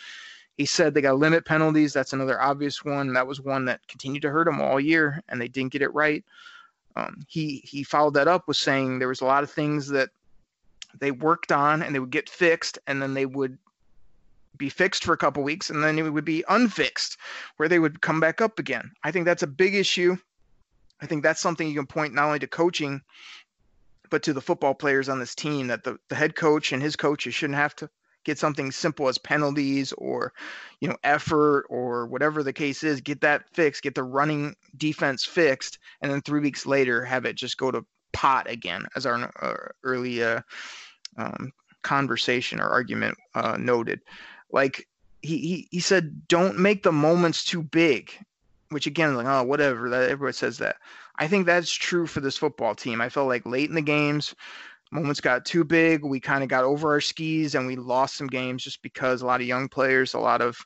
He 0.57 0.65
said 0.65 0.93
they 0.93 1.01
got 1.01 1.11
to 1.11 1.15
limit 1.15 1.45
penalties. 1.45 1.91
That's 1.91 2.13
another 2.13 2.41
obvious 2.41 2.85
one. 2.85 3.13
That 3.13 3.27
was 3.27 3.41
one 3.41 3.65
that 3.65 3.85
continued 3.87 4.21
to 4.21 4.29
hurt 4.29 4.45
them 4.45 4.61
all 4.61 4.79
year, 4.79 5.21
and 5.27 5.41
they 5.41 5.47
didn't 5.49 5.73
get 5.73 5.81
it 5.81 5.93
right. 5.93 6.23
Um, 6.95 7.23
he 7.27 7.61
he 7.65 7.83
followed 7.83 8.13
that 8.15 8.27
up 8.27 8.47
with 8.47 8.57
saying 8.57 8.99
there 8.99 9.07
was 9.07 9.21
a 9.21 9.25
lot 9.25 9.43
of 9.43 9.51
things 9.51 9.87
that 9.89 10.09
they 10.99 11.11
worked 11.11 11.51
on 11.51 11.81
and 11.81 11.95
they 11.95 11.99
would 11.99 12.11
get 12.11 12.29
fixed, 12.29 12.79
and 12.87 13.01
then 13.01 13.13
they 13.13 13.25
would 13.25 13.57
be 14.57 14.69
fixed 14.69 15.03
for 15.03 15.13
a 15.13 15.17
couple 15.17 15.43
weeks, 15.43 15.69
and 15.69 15.83
then 15.83 15.97
it 15.97 16.09
would 16.09 16.25
be 16.25 16.43
unfixed, 16.49 17.17
where 17.57 17.69
they 17.69 17.79
would 17.79 18.01
come 18.01 18.19
back 18.19 18.41
up 18.41 18.59
again. 18.59 18.91
I 19.03 19.11
think 19.11 19.25
that's 19.25 19.43
a 19.43 19.47
big 19.47 19.75
issue. 19.75 20.17
I 21.01 21.05
think 21.07 21.23
that's 21.23 21.41
something 21.41 21.67
you 21.67 21.75
can 21.75 21.87
point 21.87 22.13
not 22.13 22.25
only 22.25 22.39
to 22.39 22.47
coaching, 22.47 23.01
but 24.09 24.21
to 24.23 24.33
the 24.33 24.41
football 24.41 24.75
players 24.75 25.09
on 25.09 25.19
this 25.19 25.33
team 25.33 25.67
that 25.67 25.83
the, 25.83 25.97
the 26.09 26.15
head 26.15 26.35
coach 26.35 26.73
and 26.73 26.83
his 26.83 26.95
coaches 26.95 27.33
shouldn't 27.33 27.57
have 27.57 27.75
to 27.77 27.89
get 28.23 28.37
something 28.37 28.71
simple 28.71 29.07
as 29.07 29.17
penalties 29.17 29.93
or 29.93 30.31
you 30.79 30.87
know 30.87 30.97
effort 31.03 31.65
or 31.69 32.05
whatever 32.05 32.43
the 32.43 32.53
case 32.53 32.83
is 32.83 33.01
get 33.01 33.21
that 33.21 33.49
fixed 33.53 33.81
get 33.81 33.95
the 33.95 34.03
running 34.03 34.55
defense 34.77 35.25
fixed 35.25 35.79
and 36.01 36.11
then 36.11 36.21
three 36.21 36.39
weeks 36.39 36.67
later 36.67 37.03
have 37.03 37.25
it 37.25 37.35
just 37.35 37.57
go 37.57 37.71
to 37.71 37.83
pot 38.13 38.49
again 38.49 38.85
as 38.95 39.05
our 39.05 39.31
uh, 39.41 39.53
early 39.83 40.23
uh, 40.23 40.41
um, 41.17 41.51
conversation 41.81 42.59
or 42.59 42.67
argument 42.67 43.17
uh, 43.33 43.57
noted 43.59 43.99
like 44.51 44.87
he, 45.21 45.37
he 45.37 45.67
he 45.71 45.79
said 45.79 46.27
don't 46.27 46.57
make 46.57 46.83
the 46.83 46.91
moments 46.91 47.43
too 47.43 47.61
big 47.61 48.11
which 48.69 48.87
again 48.87 49.15
like 49.15 49.27
oh 49.27 49.43
whatever 49.43 49.89
that 49.89 50.09
everyone 50.09 50.33
says 50.33 50.57
that 50.57 50.77
i 51.17 51.27
think 51.27 51.45
that's 51.45 51.71
true 51.71 52.07
for 52.07 52.21
this 52.21 52.37
football 52.37 52.73
team 52.73 53.01
i 53.01 53.09
felt 53.09 53.27
like 53.27 53.45
late 53.45 53.69
in 53.69 53.75
the 53.75 53.81
games 53.81 54.35
moments 54.91 55.21
got 55.21 55.45
too 55.45 55.63
big. 55.63 56.03
We 56.03 56.19
kind 56.19 56.43
of 56.43 56.49
got 56.49 56.65
over 56.65 56.91
our 56.91 57.01
skis 57.01 57.55
and 57.55 57.65
we 57.65 57.75
lost 57.75 58.17
some 58.17 58.27
games 58.27 58.63
just 58.63 58.81
because 58.81 59.21
a 59.21 59.25
lot 59.25 59.41
of 59.41 59.47
young 59.47 59.69
players, 59.69 60.13
a 60.13 60.19
lot 60.19 60.41
of 60.41 60.57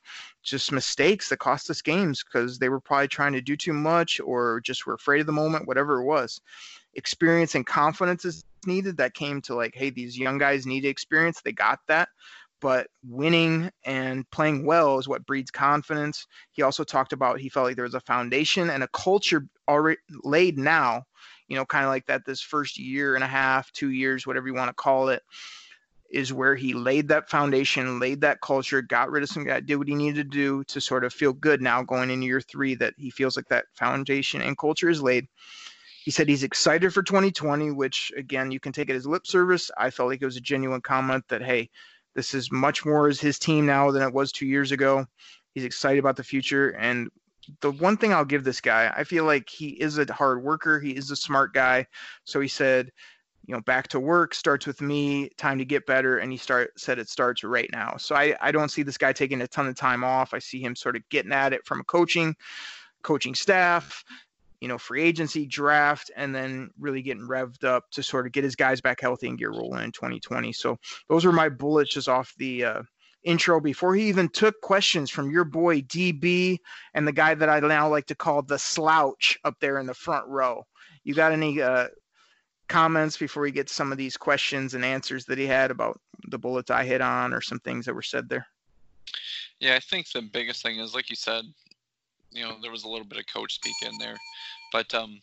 just 0.43 0.71
mistakes 0.71 1.29
that 1.29 1.37
cost 1.37 1.69
us 1.69 1.81
games 1.81 2.23
because 2.23 2.57
they 2.57 2.69
were 2.69 2.79
probably 2.79 3.07
trying 3.07 3.33
to 3.33 3.41
do 3.41 3.55
too 3.55 3.73
much 3.73 4.19
or 4.19 4.61
just 4.61 4.85
were 4.85 4.95
afraid 4.95 5.21
of 5.21 5.27
the 5.27 5.31
moment, 5.31 5.67
whatever 5.67 6.01
it 6.01 6.05
was. 6.05 6.41
Experience 6.95 7.55
and 7.55 7.65
confidence 7.65 8.25
is 8.25 8.43
needed. 8.65 8.97
That 8.97 9.13
came 9.13 9.41
to 9.43 9.55
like, 9.55 9.75
hey, 9.75 9.91
these 9.91 10.17
young 10.17 10.39
guys 10.39 10.65
need 10.65 10.85
experience. 10.85 11.41
They 11.41 11.51
got 11.51 11.79
that. 11.87 12.09
But 12.61 12.87
winning 13.03 13.69
and 13.83 14.29
playing 14.31 14.65
well 14.65 14.97
is 14.97 15.07
what 15.07 15.25
breeds 15.25 15.51
confidence. 15.51 16.25
He 16.51 16.61
also 16.61 16.83
talked 16.83 17.13
about 17.13 17.39
he 17.39 17.49
felt 17.49 17.65
like 17.65 17.75
there 17.75 17.83
was 17.83 17.95
a 17.95 17.99
foundation 17.99 18.69
and 18.69 18.81
a 18.81 18.87
culture 18.87 19.45
already 19.67 19.99
laid 20.23 20.57
now 20.57 21.03
you 21.47 21.55
know, 21.55 21.65
kind 21.65 21.85
of 21.85 21.89
like 21.89 22.05
that 22.07 22.25
this 22.25 22.41
first 22.41 22.77
year 22.77 23.15
and 23.15 23.23
a 23.23 23.27
half, 23.27 23.71
two 23.71 23.91
years, 23.91 24.25
whatever 24.25 24.47
you 24.47 24.53
want 24.53 24.69
to 24.69 24.73
call 24.73 25.09
it, 25.09 25.21
is 26.09 26.31
where 26.31 26.55
he 26.55 26.73
laid 26.73 27.07
that 27.07 27.29
foundation, 27.29 27.99
laid 27.99 28.21
that 28.21 28.41
culture, 28.41 28.81
got 28.81 29.11
rid 29.11 29.23
of 29.23 29.29
some 29.29 29.43
guy, 29.43 29.59
did 29.59 29.75
what 29.75 29.87
he 29.87 29.95
needed 29.95 30.15
to 30.15 30.37
do 30.37 30.63
to 30.65 30.79
sort 30.79 31.03
of 31.03 31.13
feel 31.13 31.33
good 31.33 31.61
now 31.61 31.83
going 31.83 32.09
into 32.09 32.25
year 32.25 32.41
three 32.41 32.75
that 32.75 32.93
he 32.97 33.09
feels 33.09 33.35
like 33.35 33.47
that 33.47 33.65
foundation 33.73 34.41
and 34.41 34.57
culture 34.57 34.89
is 34.89 35.01
laid. 35.01 35.27
He 36.03 36.11
said 36.11 36.29
he's 36.29 36.43
excited 36.43 36.93
for 36.93 37.01
2020, 37.01 37.71
which 37.71 38.11
again, 38.15 38.51
you 38.51 38.59
can 38.59 38.71
take 38.71 38.89
it 38.89 38.95
as 38.95 39.07
lip 39.07 39.25
service. 39.25 39.71
I 39.77 39.89
felt 39.89 40.09
like 40.09 40.21
it 40.21 40.25
was 40.25 40.37
a 40.37 40.41
genuine 40.41 40.81
comment 40.81 41.25
that, 41.29 41.41
hey, 41.41 41.69
this 42.15 42.33
is 42.33 42.51
much 42.51 42.85
more 42.85 43.07
as 43.07 43.19
his 43.19 43.37
team 43.37 43.65
now 43.65 43.91
than 43.91 44.01
it 44.01 44.13
was 44.13 44.31
two 44.31 44.45
years 44.45 44.71
ago. 44.71 45.05
He's 45.53 45.65
excited 45.65 45.99
about 45.99 46.15
the 46.15 46.23
future. 46.23 46.69
And 46.71 47.09
the 47.61 47.71
one 47.71 47.97
thing 47.97 48.13
I'll 48.13 48.25
give 48.25 48.43
this 48.43 48.61
guy, 48.61 48.91
I 48.95 49.03
feel 49.03 49.25
like 49.25 49.49
he 49.49 49.69
is 49.69 49.97
a 49.97 50.11
hard 50.11 50.41
worker. 50.41 50.79
He 50.79 50.91
is 50.91 51.11
a 51.11 51.15
smart 51.15 51.53
guy. 51.53 51.85
So 52.23 52.39
he 52.39 52.47
said, 52.47 52.91
you 53.45 53.53
know, 53.53 53.61
back 53.61 53.87
to 53.89 53.99
work 53.99 54.33
starts 54.33 54.65
with 54.65 54.81
me, 54.81 55.29
time 55.37 55.59
to 55.59 55.65
get 55.65 55.85
better. 55.85 56.17
And 56.17 56.31
he 56.31 56.37
start 56.37 56.71
said 56.79 56.97
it 56.97 57.09
starts 57.09 57.43
right 57.43 57.69
now. 57.71 57.95
So 57.97 58.15
I, 58.15 58.35
I 58.41 58.51
don't 58.51 58.69
see 58.69 58.81
this 58.81 58.97
guy 58.97 59.13
taking 59.13 59.41
a 59.41 59.47
ton 59.47 59.67
of 59.67 59.75
time 59.75 60.03
off. 60.03 60.33
I 60.33 60.39
see 60.39 60.59
him 60.59 60.75
sort 60.75 60.95
of 60.95 61.07
getting 61.09 61.31
at 61.31 61.53
it 61.53 61.65
from 61.65 61.79
a 61.79 61.83
coaching, 61.83 62.35
coaching 63.03 63.35
staff, 63.35 64.03
you 64.61 64.67
know, 64.67 64.77
free 64.77 65.03
agency 65.03 65.45
draft, 65.45 66.11
and 66.15 66.33
then 66.33 66.69
really 66.79 67.01
getting 67.01 67.27
revved 67.27 67.63
up 67.63 67.83
to 67.91 68.03
sort 68.03 68.25
of 68.25 68.31
get 68.31 68.43
his 68.43 68.55
guys 68.55 68.81
back 68.81 69.01
healthy 69.01 69.27
and 69.27 69.37
get 69.37 69.49
rolling 69.49 69.83
in 69.83 69.91
2020. 69.91 70.53
So 70.53 70.77
those 71.09 71.25
were 71.25 71.31
my 71.31 71.49
bullets 71.49 71.93
just 71.93 72.09
off 72.09 72.33
the 72.37 72.65
uh, 72.65 72.81
intro 73.23 73.59
before 73.59 73.95
he 73.95 74.07
even 74.07 74.29
took 74.29 74.59
questions 74.61 75.09
from 75.09 75.31
your 75.31 75.43
boy 75.43 75.81
DB 75.81 76.57
and 76.93 77.07
the 77.07 77.11
guy 77.11 77.33
that 77.35 77.49
I 77.49 77.59
now 77.59 77.89
like 77.89 78.05
to 78.07 78.15
call 78.15 78.41
the 78.41 78.59
slouch 78.59 79.37
up 79.43 79.55
there 79.59 79.79
in 79.79 79.87
the 79.87 79.93
front 79.93 80.27
row. 80.27 80.63
You 81.03 81.13
got 81.13 81.31
any 81.31 81.61
uh, 81.61 81.87
comments 82.67 83.17
before 83.17 83.43
we 83.43 83.51
get 83.51 83.67
to 83.67 83.73
some 83.73 83.91
of 83.91 83.97
these 83.97 84.17
questions 84.17 84.73
and 84.73 84.85
answers 84.85 85.25
that 85.25 85.37
he 85.37 85.45
had 85.45 85.71
about 85.71 85.99
the 86.29 86.37
bullets 86.37 86.71
I 86.71 86.83
hit 86.83 87.01
on 87.01 87.33
or 87.33 87.41
some 87.41 87.59
things 87.59 87.85
that 87.85 87.93
were 87.93 88.01
said 88.01 88.29
there? 88.29 88.47
Yeah, 89.59 89.75
I 89.75 89.79
think 89.79 90.11
the 90.11 90.21
biggest 90.21 90.63
thing 90.63 90.79
is, 90.79 90.93
like 90.93 91.09
you 91.09 91.15
said, 91.15 91.45
you 92.35 92.43
know, 92.43 92.55
there 92.61 92.71
was 92.71 92.83
a 92.83 92.89
little 92.89 93.05
bit 93.07 93.19
of 93.19 93.25
coach 93.33 93.55
speak 93.55 93.75
in 93.81 93.97
there, 93.97 94.17
but 94.71 94.93
um, 94.93 95.19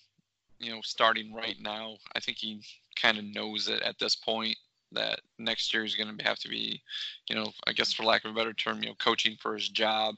you 0.59 0.71
know, 0.71 0.81
starting 0.83 1.33
right 1.35 1.57
now, 1.61 1.97
I 2.17 2.21
think 2.21 2.39
he 2.39 2.63
kind 2.97 3.19
of 3.19 3.25
knows 3.25 3.69
it 3.69 3.83
at 3.83 3.99
this 3.99 4.17
point 4.17 4.57
that 4.93 5.21
next 5.39 5.73
year 5.73 5.85
is 5.85 5.95
going 5.95 6.17
to 6.17 6.25
have 6.25 6.39
to 6.39 6.49
be, 6.49 6.81
you 7.29 7.35
know, 7.35 7.53
I 7.67 7.73
guess 7.73 7.93
for 7.93 8.05
lack 8.05 8.25
of 8.25 8.31
a 8.31 8.35
better 8.35 8.53
term, 8.53 8.83
you 8.83 8.89
know, 8.89 8.95
coaching 8.99 9.37
for 9.41 9.55
his 9.55 9.69
job 9.69 10.15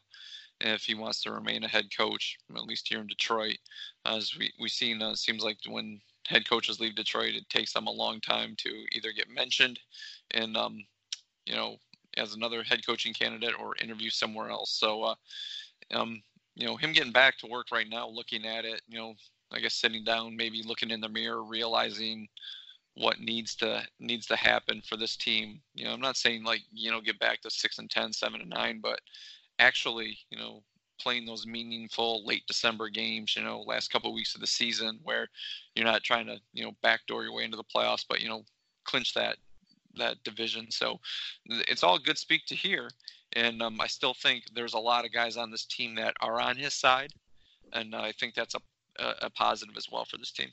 if 0.60 0.82
he 0.82 0.94
wants 0.94 1.22
to 1.22 1.32
remain 1.32 1.64
a 1.64 1.68
head 1.68 1.86
coach, 1.96 2.38
at 2.54 2.64
least 2.64 2.88
here 2.88 3.00
in 3.00 3.06
Detroit. 3.06 3.58
As 4.06 4.32
we 4.38 4.52
we 4.60 4.68
seen, 4.68 5.02
uh, 5.02 5.14
seems 5.14 5.42
like 5.42 5.58
when 5.68 6.00
head 6.26 6.48
coaches 6.48 6.80
leave 6.80 6.94
Detroit, 6.94 7.34
it 7.34 7.48
takes 7.48 7.72
them 7.72 7.86
a 7.86 7.92
long 7.92 8.20
time 8.20 8.54
to 8.58 8.84
either 8.92 9.12
get 9.12 9.28
mentioned 9.28 9.78
and, 10.30 10.56
um, 10.56 10.84
you 11.44 11.54
know, 11.54 11.76
as 12.16 12.34
another 12.34 12.62
head 12.62 12.86
coaching 12.86 13.12
candidate 13.12 13.54
or 13.58 13.74
interview 13.82 14.10
somewhere 14.10 14.48
else. 14.48 14.70
So, 14.70 15.02
uh, 15.02 15.14
um, 15.92 16.22
you 16.54 16.66
know, 16.66 16.76
him 16.76 16.92
getting 16.92 17.12
back 17.12 17.38
to 17.38 17.46
work 17.46 17.66
right 17.72 17.88
now, 17.88 18.08
looking 18.08 18.46
at 18.46 18.64
it, 18.64 18.82
you 18.88 18.98
know, 18.98 19.14
I 19.52 19.60
guess 19.60 19.74
sitting 19.74 20.04
down, 20.04 20.36
maybe 20.36 20.62
looking 20.64 20.90
in 20.90 21.00
the 21.00 21.08
mirror, 21.08 21.44
realizing 21.44 22.28
what 22.94 23.18
needs 23.20 23.56
to 23.56 23.82
needs 23.98 24.26
to 24.26 24.36
happen 24.36 24.82
for 24.88 24.96
this 24.96 25.16
team. 25.16 25.60
You 25.74 25.84
know, 25.84 25.92
I'm 25.92 26.00
not 26.00 26.16
saying 26.16 26.44
like 26.44 26.62
you 26.72 26.90
know 26.90 27.00
get 27.00 27.18
back 27.18 27.42
to 27.42 27.50
six 27.50 27.78
and 27.78 27.90
ten, 27.90 28.12
seven 28.12 28.40
and 28.40 28.50
nine, 28.50 28.80
but 28.82 29.00
actually, 29.58 30.18
you 30.30 30.38
know, 30.38 30.62
playing 31.00 31.26
those 31.26 31.46
meaningful 31.46 32.24
late 32.24 32.44
December 32.46 32.88
games. 32.88 33.34
You 33.36 33.42
know, 33.42 33.60
last 33.62 33.90
couple 33.90 34.10
of 34.10 34.14
weeks 34.14 34.34
of 34.34 34.40
the 34.40 34.46
season 34.46 35.00
where 35.02 35.28
you're 35.74 35.84
not 35.84 36.02
trying 36.02 36.26
to 36.26 36.38
you 36.52 36.64
know 36.64 36.72
backdoor 36.82 37.24
your 37.24 37.32
way 37.32 37.44
into 37.44 37.56
the 37.56 37.64
playoffs, 37.64 38.04
but 38.08 38.20
you 38.20 38.28
know 38.28 38.42
clinch 38.84 39.14
that 39.14 39.36
that 39.96 40.22
division. 40.24 40.70
So 40.70 40.98
it's 41.46 41.82
all 41.82 41.98
good 41.98 42.18
speak 42.18 42.46
to 42.46 42.54
hear. 42.54 42.90
And 43.34 43.62
um, 43.62 43.80
I 43.80 43.86
still 43.86 44.14
think 44.14 44.44
there's 44.54 44.74
a 44.74 44.78
lot 44.78 45.04
of 45.04 45.12
guys 45.12 45.36
on 45.36 45.50
this 45.50 45.64
team 45.64 45.96
that 45.96 46.14
are 46.20 46.40
on 46.40 46.56
his 46.56 46.74
side, 46.74 47.12
and 47.72 47.94
I 47.94 48.12
think 48.12 48.34
that's 48.34 48.54
a, 48.54 48.60
a, 49.02 49.14
a 49.22 49.30
positive 49.30 49.76
as 49.76 49.90
well 49.90 50.04
for 50.04 50.18
this 50.18 50.30
team. 50.30 50.50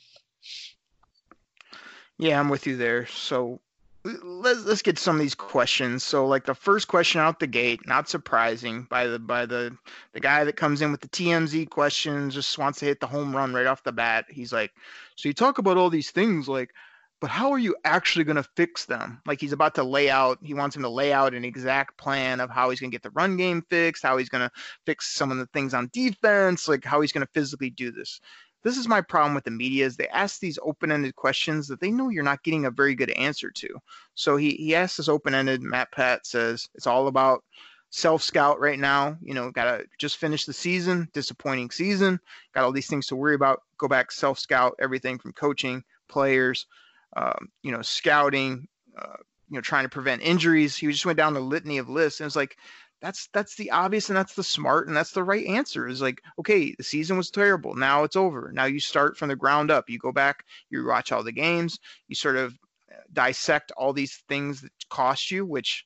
Yeah, 2.17 2.39
I'm 2.39 2.49
with 2.49 2.67
you 2.67 2.77
there. 2.77 3.05
So 3.07 3.59
let's 4.03 4.65
let's 4.65 4.81
get 4.81 4.97
some 4.97 5.15
of 5.15 5.21
these 5.21 5.35
questions. 5.35 6.03
So 6.03 6.25
like 6.25 6.45
the 6.45 6.55
first 6.55 6.87
question 6.87 7.21
out 7.21 7.39
the 7.39 7.47
gate, 7.47 7.87
not 7.87 8.09
surprising 8.09 8.87
by 8.89 9.07
the 9.07 9.19
by 9.19 9.45
the 9.45 9.77
the 10.13 10.19
guy 10.19 10.43
that 10.43 10.55
comes 10.55 10.81
in 10.81 10.91
with 10.91 11.01
the 11.01 11.07
TMZ 11.07 11.69
questions, 11.69 12.33
just 12.33 12.57
wants 12.57 12.79
to 12.79 12.85
hit 12.85 12.99
the 12.99 13.07
home 13.07 13.35
run 13.35 13.53
right 13.53 13.67
off 13.67 13.83
the 13.83 13.91
bat. 13.91 14.25
He's 14.29 14.51
like, 14.51 14.71
so 15.15 15.29
you 15.29 15.33
talk 15.33 15.57
about 15.57 15.77
all 15.77 15.89
these 15.89 16.11
things 16.11 16.47
like 16.47 16.73
but 17.21 17.29
how 17.29 17.51
are 17.51 17.59
you 17.59 17.75
actually 17.85 18.25
going 18.25 18.35
to 18.35 18.49
fix 18.55 18.85
them? 18.85 19.21
Like 19.25 19.39
he's 19.39 19.53
about 19.53 19.75
to 19.75 19.83
lay 19.83 20.09
out, 20.09 20.39
he 20.41 20.53
wants 20.53 20.75
him 20.75 20.81
to 20.81 20.89
lay 20.89 21.13
out 21.13 21.33
an 21.33 21.45
exact 21.45 21.97
plan 21.97 22.41
of 22.41 22.49
how 22.49 22.69
he's 22.69 22.79
going 22.79 22.91
to 22.91 22.95
get 22.95 23.03
the 23.03 23.11
run 23.11 23.37
game 23.37 23.63
fixed, 23.69 24.03
how 24.03 24.17
he's 24.17 24.29
going 24.29 24.47
to 24.47 24.51
fix 24.85 25.13
some 25.13 25.31
of 25.31 25.37
the 25.37 25.45
things 25.47 25.73
on 25.73 25.89
defense, 25.93 26.67
like 26.67 26.83
how 26.83 26.99
he's 26.99 27.13
going 27.13 27.25
to 27.25 27.31
physically 27.31 27.69
do 27.69 27.91
this 27.91 28.19
this 28.63 28.77
is 28.77 28.87
my 28.87 29.01
problem 29.01 29.33
with 29.33 29.43
the 29.43 29.51
media 29.51 29.85
is 29.85 29.95
they 29.95 30.07
ask 30.09 30.39
these 30.39 30.59
open-ended 30.63 31.15
questions 31.15 31.67
that 31.67 31.79
they 31.79 31.91
know 31.91 32.09
you're 32.09 32.23
not 32.23 32.43
getting 32.43 32.65
a 32.65 32.71
very 32.71 32.95
good 32.95 33.09
answer 33.11 33.49
to. 33.49 33.67
So 34.15 34.37
he 34.37 34.51
he 34.51 34.75
asks 34.75 34.97
this 34.97 35.09
open-ended. 35.09 35.61
Matt 35.61 35.91
Pat 35.91 36.25
says 36.25 36.69
it's 36.75 36.87
all 36.87 37.07
about 37.07 37.43
self 37.89 38.21
scout 38.21 38.59
right 38.59 38.79
now. 38.79 39.17
You 39.21 39.33
know, 39.33 39.51
got 39.51 39.77
to 39.77 39.85
just 39.97 40.17
finish 40.17 40.45
the 40.45 40.53
season, 40.53 41.09
disappointing 41.13 41.71
season, 41.71 42.19
got 42.53 42.63
all 42.63 42.71
these 42.71 42.87
things 42.87 43.07
to 43.07 43.15
worry 43.15 43.35
about. 43.35 43.63
Go 43.77 43.87
back, 43.87 44.11
self 44.11 44.37
scout 44.37 44.75
everything 44.79 45.17
from 45.17 45.33
coaching, 45.33 45.83
players, 46.07 46.67
um, 47.15 47.49
you 47.63 47.71
know, 47.71 47.81
scouting, 47.81 48.67
uh, 48.97 49.17
you 49.49 49.55
know 49.55 49.61
trying 49.61 49.83
to 49.83 49.89
prevent 49.89 50.21
injuries. 50.21 50.75
He 50.77 50.87
just 50.87 51.05
went 51.05 51.17
down 51.17 51.33
the 51.33 51.41
litany 51.41 51.77
of 51.77 51.89
lists, 51.89 52.19
and 52.19 52.25
it's 52.25 52.35
like 52.35 52.57
that's 53.01 53.27
that's 53.33 53.55
the 53.55 53.71
obvious 53.71 54.09
and 54.09 54.17
that's 54.17 54.33
the 54.33 54.43
smart 54.43 54.87
and 54.87 54.95
that's 54.95 55.11
the 55.11 55.23
right 55.23 55.45
answer. 55.45 55.87
Is 55.87 56.01
like 56.01 56.21
okay, 56.39 56.73
the 56.77 56.83
season 56.83 57.17
was 57.17 57.29
terrible. 57.29 57.75
Now 57.75 58.03
it's 58.03 58.15
over. 58.15 58.51
Now 58.53 58.65
you 58.65 58.79
start 58.79 59.17
from 59.17 59.29
the 59.29 59.35
ground 59.35 59.69
up. 59.69 59.89
You 59.89 59.99
go 59.99 60.11
back. 60.11 60.45
You 60.69 60.85
watch 60.85 61.11
all 61.11 61.23
the 61.23 61.31
games. 61.31 61.79
You 62.07 62.15
sort 62.15 62.37
of 62.37 62.53
uh, 62.91 63.01
dissect 63.11 63.71
all 63.77 63.91
these 63.91 64.23
things 64.29 64.61
that 64.61 64.71
cost 64.89 65.31
you, 65.31 65.45
which 65.45 65.85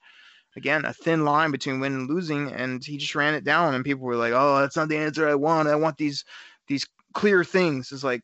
again 0.56 0.86
a 0.86 0.94
thin 0.94 1.26
line 1.26 1.52
between 1.52 1.80
winning 1.80 2.00
and 2.00 2.10
losing 2.10 2.52
and 2.52 2.84
he 2.84 2.98
just 2.98 3.16
ran 3.16 3.34
it 3.34 3.44
down 3.44 3.76
and 3.76 3.84
people 3.84 4.06
were 4.06 4.16
like 4.16 4.32
oh 4.34 4.60
that's 4.60 4.78
not 4.78 4.88
the 4.88 4.96
answer 4.96 5.28
i 5.28 5.36
want 5.36 5.68
i 5.68 5.76
want 5.76 5.98
these 5.98 6.24
these 6.68 6.88
clear 7.14 7.44
things 7.44 7.92
It's 7.92 8.06
like 8.06 8.24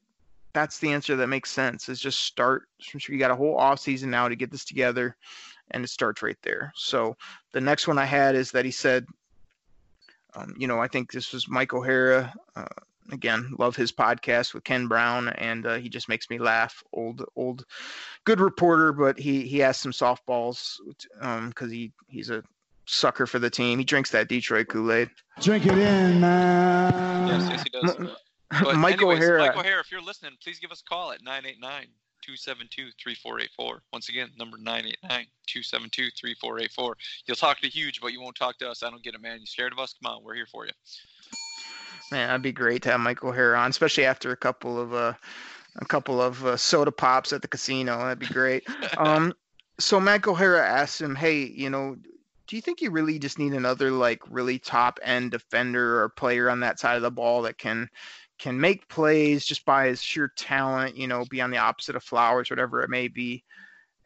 that's 0.54 0.80
the 0.80 0.92
answer 0.92 1.16
that 1.16 1.28
makes 1.28 1.52
sense 1.52 1.90
is 1.90 2.00
just 2.00 2.22
start 2.24 2.64
you 3.08 3.18
got 3.18 3.32
a 3.32 3.36
whole 3.36 3.58
off 3.58 3.80
season 3.80 4.10
now 4.10 4.28
to 4.28 4.36
get 4.36 4.52
this 4.52 4.66
together 4.66 5.16
and 5.72 5.84
it 5.84 5.90
starts 5.90 6.22
right 6.22 6.38
there. 6.44 6.72
So 6.76 7.16
the 7.54 7.62
next 7.62 7.88
one 7.88 7.98
i 7.98 8.06
had 8.06 8.36
is 8.36 8.52
that 8.52 8.66
he 8.66 8.72
said 8.72 9.06
um, 10.36 10.54
you 10.58 10.68
know 10.68 10.80
i 10.80 10.88
think 10.88 11.12
this 11.12 11.34
was 11.34 11.50
mike 11.50 11.74
o'hara 11.74 12.34
uh, 12.56 12.66
again 13.12 13.54
love 13.60 13.76
his 13.76 13.92
podcast 13.92 14.54
with 14.54 14.64
ken 14.64 14.88
brown 14.88 15.28
and 15.30 15.66
uh, 15.66 15.76
he 15.76 15.90
just 15.90 16.08
makes 16.08 16.30
me 16.30 16.40
laugh. 16.40 16.84
Old 16.94 17.26
old 17.36 17.66
good 18.24 18.40
reporter 18.40 18.94
but 18.94 19.20
he 19.20 19.42
he 19.42 19.60
has 19.60 19.78
some 19.78 19.92
softballs 19.92 20.78
because 21.20 21.68
um, 21.68 21.72
he 21.72 21.92
he's 22.08 22.30
a 22.30 22.44
sucker 22.86 23.26
for 23.26 23.40
the 23.40 23.50
team. 23.50 23.80
He 23.80 23.86
drinks 23.86 24.12
that 24.12 24.28
detroit 24.28 24.68
kool-aid. 24.68 25.10
Drink 25.40 25.66
it 25.66 25.78
in 25.78 26.20
man. 26.20 27.28
Yes 27.28 27.48
yes 27.50 27.64
he 27.64 27.70
does 27.70 28.12
but 28.64 28.76
Mike 28.76 28.96
anyways, 28.96 29.20
O'Hara. 29.20 29.40
Mike 29.40 29.58
O'Hara, 29.58 29.80
if 29.80 29.92
you're 29.92 30.02
listening, 30.02 30.34
please 30.44 30.60
give 30.60 30.72
us 30.72 30.82
a 30.82 30.90
call 30.90 31.12
at 31.12 31.24
989 31.24 31.88
272 32.22 32.92
3484. 33.02 33.82
Once 33.94 34.10
again, 34.10 34.30
number 34.38 34.58
989 34.58 35.26
272 35.48 36.12
3484. 36.20 36.98
You'll 37.26 37.36
talk 37.36 37.60
to 37.60 37.70
Huge, 37.70 38.02
but 38.02 38.14
you 38.14 38.22
won't 38.22 38.36
talk 38.36 38.58
to 38.60 38.70
us. 38.70 38.84
I 38.84 38.90
don't 38.90 39.04
get 39.04 39.16
it, 39.16 39.22
man. 39.22 39.40
You 39.40 39.46
scared 39.46 39.72
of 39.72 39.80
us? 39.80 39.96
Come 40.02 40.14
on, 40.14 40.24
we're 40.24 40.36
here 40.36 40.48
for 40.52 40.66
you. 40.66 40.74
Man, 42.12 42.28
that'd 42.28 42.42
be 42.42 42.52
great 42.52 42.82
to 42.84 42.92
have 42.92 43.00
Mike 43.00 43.24
O'Hara 43.24 43.58
on, 43.58 43.70
especially 43.70 44.06
after 44.06 44.32
a 44.32 44.38
couple 44.38 44.80
of 44.80 44.94
uh, 44.94 45.14
a 45.78 45.86
couple 45.86 46.22
of 46.22 46.46
uh, 46.46 46.58
soda 46.58 46.92
pops 46.92 47.32
at 47.32 47.42
the 47.42 47.48
casino. 47.48 47.98
That'd 47.98 48.20
be 48.20 48.28
great. 48.28 48.64
um, 48.98 49.34
so 49.80 50.00
Mike 50.00 50.28
O'Hara 50.28 50.66
asked 50.66 51.00
him, 51.00 51.16
"Hey, 51.16 51.44
you 51.44 51.70
know, 51.70 51.96
do 52.48 52.58
you 52.58 52.62
think 52.62 52.82
you 52.82 52.92
really 52.92 53.18
just 53.18 53.40
need 53.40 53.54
another 53.54 53.92
like 53.92 54.22
really 54.30 54.60
top 54.60 55.00
end 55.04 55.32
defender 55.32 56.02
or 56.02 56.10
player 56.10 56.50
on 56.50 56.60
that 56.60 56.80
side 56.80 56.98
of 56.98 57.02
the 57.02 57.10
ball 57.10 57.44
that 57.44 57.58
can 57.58 57.90
can 58.42 58.60
make 58.60 58.90
plays 58.90 59.46
just 59.46 59.64
by 59.66 59.88
his 59.88 60.02
sheer 60.02 60.32
talent, 60.36 60.98
you 60.98 61.08
know, 61.08 61.24
be 61.30 61.42
on 61.42 61.52
the 61.52 61.60
opposite 61.60 61.96
of 61.96 62.04
Flowers, 62.04 62.50
whatever 62.50 62.82
it 62.82 62.90
may 62.90 63.08
be. 63.08 63.44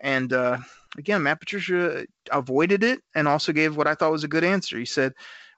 And 0.01 0.33
uh, 0.33 0.57
again, 0.97 1.23
Matt 1.23 1.39
Patricia 1.39 2.05
avoided 2.29 2.83
it 2.83 2.99
and 3.15 3.29
also 3.29 3.53
gave 3.53 3.77
what 3.77 3.87
I 3.87 3.95
thought 3.95 4.11
was 4.11 4.25
a 4.25 4.27
good 4.27 4.43
answer. 4.43 4.77
He 4.77 4.83
said, 4.83 5.13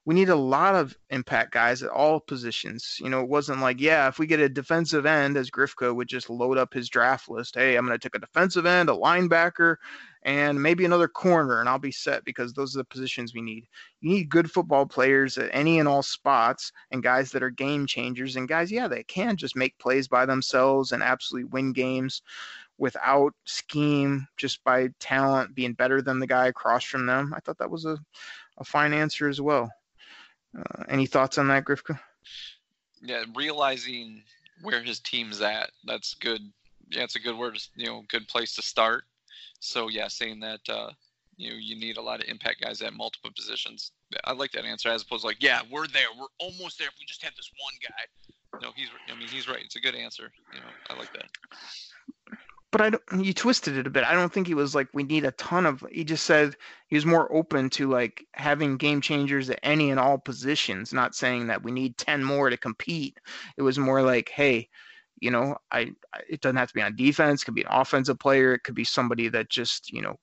we 0.06 0.14
need 0.14 0.30
a 0.30 0.36
lot 0.36 0.76
of 0.76 0.96
impact 1.10 1.54
guys 1.54 1.82
at 1.82 1.90
all 1.90 2.20
positions. 2.20 2.98
You 3.02 3.10
know, 3.10 3.22
it 3.22 3.30
wasn't 3.30 3.62
like, 3.62 3.82
yeah, 3.82 4.08
if 4.08 4.20
we 4.20 4.28
get 4.28 4.40
a 4.40 4.48
defensive 4.48 5.08
end, 5.08 5.38
as 5.38 5.50
Grifka 5.50 5.94
would 5.94 6.08
just 6.08 6.30
load 6.30 6.60
up 6.60 6.72
his 6.72 6.88
draft 6.88 7.30
list. 7.30 7.56
Hey, 7.56 7.76
I'm 7.76 7.86
going 7.88 7.98
to 7.98 8.08
take 8.08 8.16
a 8.16 8.20
defensive 8.20 8.68
end, 8.68 8.90
a 8.90 8.94
linebacker, 8.94 9.78
and 10.28 10.62
maybe 10.62 10.84
another 10.84 11.08
corner, 11.08 11.62
and 11.62 11.70
I'll 11.70 11.80
be 11.80 11.90
set 11.90 12.26
because 12.26 12.52
those 12.52 12.76
are 12.76 12.80
the 12.80 12.84
positions 12.84 13.34
we 13.34 13.42
need. 13.42 13.66
You 14.02 14.10
need 14.10 14.30
good 14.30 14.52
football 14.52 14.86
players 14.86 15.38
at 15.38 15.50
any 15.54 15.80
and 15.80 15.88
all 15.88 16.04
spots, 16.04 16.74
and 16.92 17.02
guys 17.02 17.32
that 17.32 17.42
are 17.42 17.50
game 17.50 17.88
changers, 17.88 18.36
and 18.36 18.46
guys, 18.46 18.70
yeah, 18.70 18.90
they 18.90 19.04
can 19.04 19.38
just 19.38 19.56
make 19.56 19.80
plays 19.80 20.10
by 20.10 20.26
themselves 20.26 20.92
and 20.92 21.02
absolutely 21.02 21.46
win 21.46 21.72
games 21.72 22.22
without 22.78 23.34
scheme, 23.46 24.28
just 24.36 24.62
by 24.66 24.90
talent, 25.00 25.56
being 25.56 25.72
better 25.72 26.02
than 26.02 26.20
the 26.20 26.28
guy 26.28 26.48
across 26.48 26.84
from 26.84 27.06
them. 27.06 27.34
I 27.34 27.40
thought 27.40 27.58
that 27.60 27.72
was 27.72 27.86
a, 27.86 27.98
a 28.58 28.66
fine 28.66 28.92
answer 28.92 29.30
as 29.30 29.40
well. 29.40 29.72
Uh, 30.58 30.84
any 30.90 31.06
thoughts 31.06 31.38
on 31.38 31.48
that, 31.48 31.64
Grifka? 31.64 31.98
Yeah, 33.02 33.24
realizing 33.34 34.24
where 34.62 34.84
his 34.84 35.00
team's 35.00 35.40
at. 35.40 35.72
That's 35.86 36.16
good. 36.16 36.42
Yeah, 36.90 37.04
it's 37.04 37.16
a 37.16 37.22
good 37.22 37.38
word. 37.38 37.58
You 37.78 37.86
know, 37.86 38.04
good 38.10 38.28
place 38.28 38.56
to 38.56 38.62
start. 38.62 39.06
So 39.60 39.90
yeah, 39.90 40.08
saying 40.08 40.40
that 40.42 40.62
uh, 40.70 40.92
you 41.36 41.50
know 41.50 41.58
you 41.60 41.76
need 41.76 41.98
a 41.98 42.02
lot 42.02 42.22
of 42.22 42.30
impact 42.30 42.62
guys 42.62 42.82
at 42.82 42.94
multiple 42.94 43.32
positions. 43.36 43.92
I 44.24 44.34
like 44.34 44.52
that 44.52 44.66
answer 44.66 44.90
as 44.90 45.04
opposed 45.04 45.22
to 45.22 45.28
like, 45.28 45.42
yeah, 45.42 45.62
we're 45.72 45.88
there, 45.88 46.08
we're 46.18 46.28
almost 46.40 46.80
there. 46.80 46.88
If 46.88 46.96
we 47.00 47.06
just 47.06 47.24
have 47.24 47.36
this 47.36 47.52
one 47.62 47.74
guy. 47.82 48.62
No, 48.62 48.72
he's. 48.76 48.88
I 49.10 49.18
mean, 49.18 49.28
he's 49.28 49.48
right. 49.48 49.64
It's 49.64 49.76
a 49.76 49.82
good 49.82 49.96
answer. 49.96 50.32
You 50.54 50.60
know, 50.60 50.66
I 50.90 50.98
like 50.98 51.12
that. 51.14 51.26
But 52.72 52.82
I 52.82 52.90
don't. 52.90 53.04
You 53.26 53.34
twisted 53.34 53.78
it 53.78 53.88
a 53.88 53.90
bit. 53.90 54.04
I 54.04 54.14
don't 54.14 54.32
think 54.32 54.48
he 54.48 54.54
was 54.54 54.76
like 54.76 54.88
we 54.94 55.04
need 55.04 55.26
a 55.26 55.32
ton 55.32 55.66
of. 55.66 55.86
He 55.92 56.04
just 56.04 56.26
said 56.26 56.56
he 56.88 56.96
was 56.96 57.06
more 57.06 57.32
open 57.34 57.70
to 57.72 57.90
like 57.90 58.26
having 58.34 58.78
game 58.78 59.02
changers 59.02 59.50
at 59.50 59.60
any 59.64 59.92
and 59.92 60.00
all 60.00 60.18
positions. 60.18 60.94
Not 60.94 61.16
saying 61.16 61.48
that 61.48 61.64
we 61.64 61.72
need 61.72 61.98
ten 61.98 62.24
more 62.24 62.50
to 62.50 62.58
compete. 62.58 63.20
It 63.58 63.62
was 63.62 63.78
more 63.78 64.02
like, 64.02 64.30
hey, 64.30 64.70
you 65.20 65.32
know, 65.32 65.58
I, 65.72 65.92
I 66.14 66.22
it 66.30 66.42
doesn't 66.42 66.58
have 66.58 66.70
to 66.70 66.74
be 66.74 66.82
on 66.82 66.96
defense. 66.96 67.42
It 67.42 67.46
could 67.46 67.56
be 67.56 67.64
an 67.64 67.72
offensive 67.72 68.20
player. 68.20 68.54
It 68.54 68.64
could 68.64 68.76
be 68.76 68.84
somebody 68.84 69.30
that 69.30 69.50
just 69.50 69.92
you 69.92 70.02
know 70.02 70.18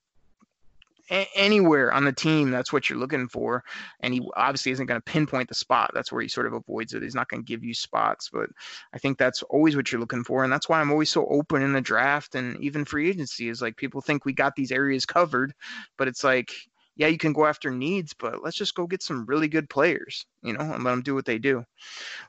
a- 1.11 1.29
anywhere 1.35 1.91
on 1.91 2.03
the 2.03 2.11
team 2.11 2.51
that's 2.51 2.73
what 2.73 2.89
you're 2.89 2.99
looking 2.99 3.27
for 3.27 3.63
and 3.99 4.13
he 4.13 4.21
obviously 4.35 4.71
isn't 4.71 4.85
going 4.85 4.99
to 4.99 5.11
pinpoint 5.11 5.47
the 5.47 5.55
spot 5.55 5.91
that's 5.93 6.11
where 6.11 6.21
he 6.21 6.27
sort 6.27 6.47
of 6.47 6.53
avoids 6.53 6.93
it 6.93 7.03
he's 7.03 7.15
not 7.15 7.29
going 7.29 7.43
to 7.43 7.47
give 7.47 7.63
you 7.63 7.73
spots 7.73 8.29
but 8.31 8.49
i 8.93 8.97
think 8.97 9.17
that's 9.17 9.43
always 9.43 9.75
what 9.75 9.91
you're 9.91 10.01
looking 10.01 10.23
for 10.23 10.43
and 10.43 10.51
that's 10.51 10.67
why 10.67 10.79
i'm 10.79 10.91
always 10.91 11.09
so 11.09 11.25
open 11.27 11.61
in 11.61 11.73
the 11.73 11.81
draft 11.81 12.35
and 12.35 12.59
even 12.59 12.85
free 12.85 13.09
agency 13.09 13.49
is 13.49 13.61
like 13.61 13.77
people 13.77 14.01
think 14.01 14.25
we 14.25 14.33
got 14.33 14.55
these 14.55 14.71
areas 14.71 15.05
covered 15.05 15.53
but 15.97 16.07
it's 16.07 16.23
like 16.23 16.51
yeah, 16.97 17.07
you 17.07 17.17
can 17.17 17.33
go 17.33 17.45
after 17.45 17.71
needs, 17.71 18.13
but 18.13 18.41
let's 18.43 18.55
just 18.55 18.75
go 18.75 18.87
get 18.87 19.03
some 19.03 19.25
really 19.25 19.47
good 19.47 19.69
players, 19.69 20.25
you 20.41 20.53
know, 20.53 20.61
and 20.61 20.83
let 20.83 20.91
them 20.91 21.01
do 21.01 21.13
what 21.13 21.25
they 21.25 21.37
do. 21.37 21.63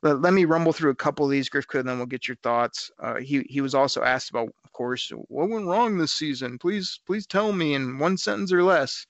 Let, 0.02 0.20
let 0.20 0.32
me 0.32 0.44
rumble 0.44 0.72
through 0.72 0.90
a 0.90 0.96
couple 0.96 1.24
of 1.24 1.30
these, 1.30 1.48
Grifka, 1.48 1.78
and 1.80 1.88
then 1.88 1.98
we'll 1.98 2.06
get 2.06 2.26
your 2.26 2.36
thoughts. 2.42 2.90
Uh, 2.98 3.16
he 3.16 3.46
he 3.48 3.60
was 3.60 3.74
also 3.74 4.02
asked 4.02 4.30
about, 4.30 4.48
of 4.64 4.72
course, 4.72 5.12
what 5.28 5.48
went 5.48 5.66
wrong 5.66 5.96
this 5.96 6.12
season? 6.12 6.58
Please 6.58 6.98
please 7.06 7.26
tell 7.26 7.52
me 7.52 7.74
in 7.74 7.98
one 7.98 8.16
sentence 8.16 8.52
or 8.52 8.62
less. 8.62 9.06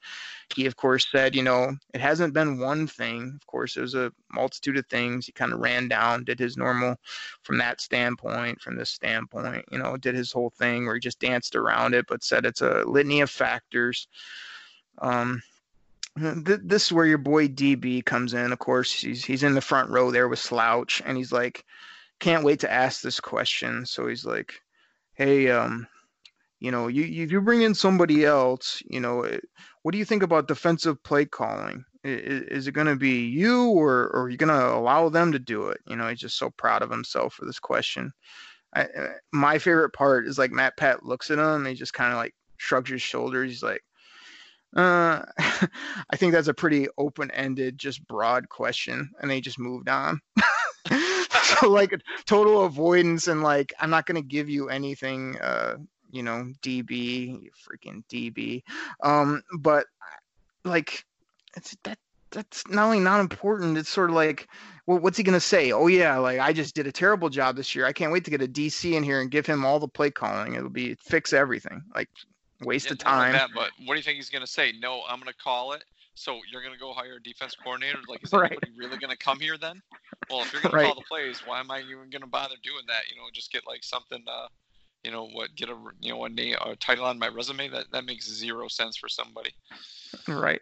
He 0.55 0.67
of 0.67 0.77
course 0.77 1.07
said, 1.11 1.35
you 1.35 1.43
know, 1.43 1.75
it 1.95 2.01
hasn't 2.01 2.35
been 2.35 2.59
one 2.59 2.87
thing. 2.87 3.33
Of 3.35 3.47
course, 3.47 3.75
there's 3.75 3.95
a 3.95 4.13
multitude 4.31 4.77
of 4.77 4.87
things. 4.87 5.27
He 5.27 5.33
kind 5.33 5.53
of 5.53 5.61
ran 5.61 5.89
down, 5.89 6.25
did 6.25 6.39
his 6.39 6.57
normal 6.57 6.97
from 7.43 7.59
that 7.59 7.81
standpoint, 7.81 8.61
from 8.61 8.77
this 8.77 8.91
standpoint, 8.91 9.65
you 9.73 9.79
know, 9.79 9.97
did 9.97 10.15
his 10.15 10.33
whole 10.33 10.51
thing 10.51 10.85
where 10.85 10.95
he 10.95 11.01
just 11.01 11.19
danced 11.19 11.57
around 11.57 11.95
it, 11.95 12.07
but 12.09 12.23
said 12.23 12.45
it's 12.45 12.61
a 12.61 12.85
litany 12.87 13.23
of 13.23 13.31
factors. 13.31 14.07
Um, 14.99 15.43
th- 16.19 16.61
this 16.63 16.87
is 16.87 16.93
where 16.93 17.07
your 17.07 17.19
boy 17.19 17.49
DB 17.49 18.05
comes 18.05 18.35
in. 18.35 18.53
Of 18.53 18.59
course, 18.59 18.93
he's 18.93 19.25
he's 19.25 19.43
in 19.43 19.55
the 19.55 19.61
front 19.61 19.91
row 19.91 20.11
there 20.11 20.29
with 20.29 20.39
Slouch, 20.39 21.03
and 21.05 21.17
he's 21.17 21.33
like, 21.33 21.65
can't 22.21 22.45
wait 22.45 22.61
to 22.61 22.73
ask 22.73 23.03
this 23.03 23.21
question. 23.21 23.87
So 23.87 24.07
he's 24.07 24.25
like, 24.25 24.55
hey, 25.15 25.51
um, 25.51 25.87
you 26.61 26.71
know, 26.71 26.89
you 26.89 27.05
you, 27.05 27.27
you 27.27 27.41
bring 27.41 27.63
in 27.63 27.75
somebody 27.75 28.25
else, 28.25 28.83
you 28.89 29.01
know, 29.01 29.23
eh, 29.23 29.39
what 29.83 29.93
do 29.93 29.99
you 29.99 30.05
think 30.05 30.23
about 30.23 30.49
defensive 30.49 31.03
play 31.03 31.27
calling? 31.27 31.85
Is, 32.05 32.43
is 32.43 32.67
it 32.67 32.73
going 32.73 32.87
to 32.87 32.97
be 32.97 33.27
you, 33.27 33.69
or, 33.71 34.11
or 34.15 34.23
are 34.23 34.31
you 34.31 34.37
going 34.37 34.49
to 34.49 34.75
allow 34.75 35.09
them 35.09 35.33
to 35.33 35.39
do 35.39 35.69
it? 35.69 35.81
You 35.87 35.97
know, 35.97 36.09
he's 36.09 36.21
just 36.21 36.39
so 36.39 36.51
proud 36.51 36.83
of 36.83 36.91
himself 36.91 37.35
for 37.35 37.45
this 37.45 37.59
question. 37.59 38.13
I, 38.75 38.83
eh, 38.83 39.13
my 39.33 39.59
favorite 39.59 39.93
part 39.93 40.27
is 40.27 40.39
like 40.39 40.51
Matt 40.51 40.77
Pat 40.77 41.05
looks 41.05 41.31
at 41.31 41.39
him 41.39 41.45
and 41.45 41.67
he 41.67 41.75
just 41.75 41.95
kind 41.95 42.13
of 42.13 42.19
like 42.19 42.35
shrugs 42.57 42.91
his 42.91 43.03
shoulders. 43.03 43.51
He's 43.51 43.63
like, 43.63 43.83
uh, 44.75 45.23
I 45.39 46.17
think 46.17 46.33
that's 46.33 46.49
a 46.49 46.55
pretty 46.55 46.89
open-ended, 46.99 47.79
just 47.79 48.07
broad 48.07 48.49
question, 48.49 49.11
and 49.21 49.31
they 49.31 49.41
just 49.41 49.59
moved 49.59 49.89
on. 49.89 50.21
so 51.43 51.69
like 51.71 51.93
total 52.27 52.65
avoidance 52.65 53.29
and 53.29 53.43
like 53.43 53.73
I'm 53.81 53.91
not 53.91 54.07
gonna 54.07 54.23
give 54.23 54.49
you 54.49 54.69
anything. 54.69 55.39
Uh, 55.39 55.77
you 56.11 56.23
know, 56.23 56.53
DB, 56.63 57.43
you 57.43 57.51
freaking 57.69 58.03
DB. 58.09 58.63
Um, 59.03 59.43
but 59.59 59.87
like 60.65 61.05
it's 61.57 61.77
that 61.85 61.99
that's 62.31 62.67
not 62.69 62.87
only 62.87 63.01
not 63.01 63.21
important. 63.21 63.79
It's 63.79 63.89
sort 63.89 64.11
of 64.11 64.17
like, 64.17 64.49
well, 64.87 64.99
what's 64.99 65.17
he 65.17 65.25
gonna 65.25 65.41
say? 65.41 65.73
Oh 65.73 65.87
yeah, 65.87 66.19
like 66.19 66.39
I 66.39 66.53
just 66.53 66.75
did 66.75 66.87
a 66.87 66.93
terrible 66.93 67.29
job 67.29 67.57
this 67.57 67.75
year. 67.75 67.87
I 67.87 67.93
can't 67.93 68.13
wait 68.13 68.25
to 68.25 68.31
get 68.31 68.43
a 68.43 68.49
DC 68.49 68.93
in 68.93 69.03
here 69.03 69.21
and 69.21 69.31
give 69.31 69.47
him 69.47 69.65
all 69.65 69.79
the 69.79 69.89
play 69.89 70.11
calling. 70.11 70.55
It'll 70.55 70.69
be 70.71 70.95
fix 70.95 71.33
everything. 71.33 71.83
Like 71.95 72.09
waste 72.63 72.87
Yeah, 72.87 72.93
of 72.93 72.99
time. 72.99 73.33
that, 73.33 73.51
but 73.55 73.71
what 73.85 73.95
do 73.95 73.99
you 73.99 74.03
think 74.03 74.17
he's 74.17 74.31
going 74.31 74.45
to 74.45 74.51
say? 74.51 74.73
No, 74.81 75.03
I'm 75.09 75.19
going 75.21 75.33
to 75.33 75.39
call 75.39 75.73
it. 75.73 75.85
So 76.15 76.41
you're 76.51 76.63
going 76.63 76.75
to 76.75 76.81
go 76.81 76.93
hire 76.93 77.17
a 77.17 77.23
defense 77.23 77.55
coordinator? 77.55 77.99
Like, 78.09 78.23
is 78.23 78.33
Right. 78.33 78.51
anybody 78.51 78.71
really 78.77 78.99
going 78.99 79.11
to 79.11 79.19
come 79.19 79.41
here 79.41 79.59
then? 79.59 79.83
Well, 80.31 80.43
if 80.43 80.53
you're 80.53 80.63
going 80.63 80.73
to 80.75 80.77
Right. 80.77 80.83
call 80.83 80.95
the 80.95 81.03
plays, 81.03 81.43
why 81.45 81.61
am 81.61 81.71
I 81.71 81.81
even 81.81 82.11
going 82.11 82.23
to 82.23 82.27
bother 82.29 82.57
doing 82.63 82.85
that? 82.89 83.09
You 83.11 83.17
know, 83.17 83.23
just 83.33 83.53
get 83.53 83.67
like 83.67 83.85
something. 83.85 84.23
Uh, 84.27 84.49
you 85.07 85.13
know 85.13 85.29
what? 85.29 85.55
Get 85.55 85.69
a 85.69 85.77
you 86.01 86.13
know 86.13 86.25
a 86.25 86.29
name, 86.29 86.57
a 86.61 86.75
title 86.77 87.05
on 87.05 87.19
my 87.19 87.29
resume. 87.29 87.69
That 87.69 87.87
that 87.93 88.05
makes 88.05 88.29
zero 88.29 88.67
sense 88.67 88.97
for 88.97 89.09
somebody. 89.09 89.55
right. 90.29 90.61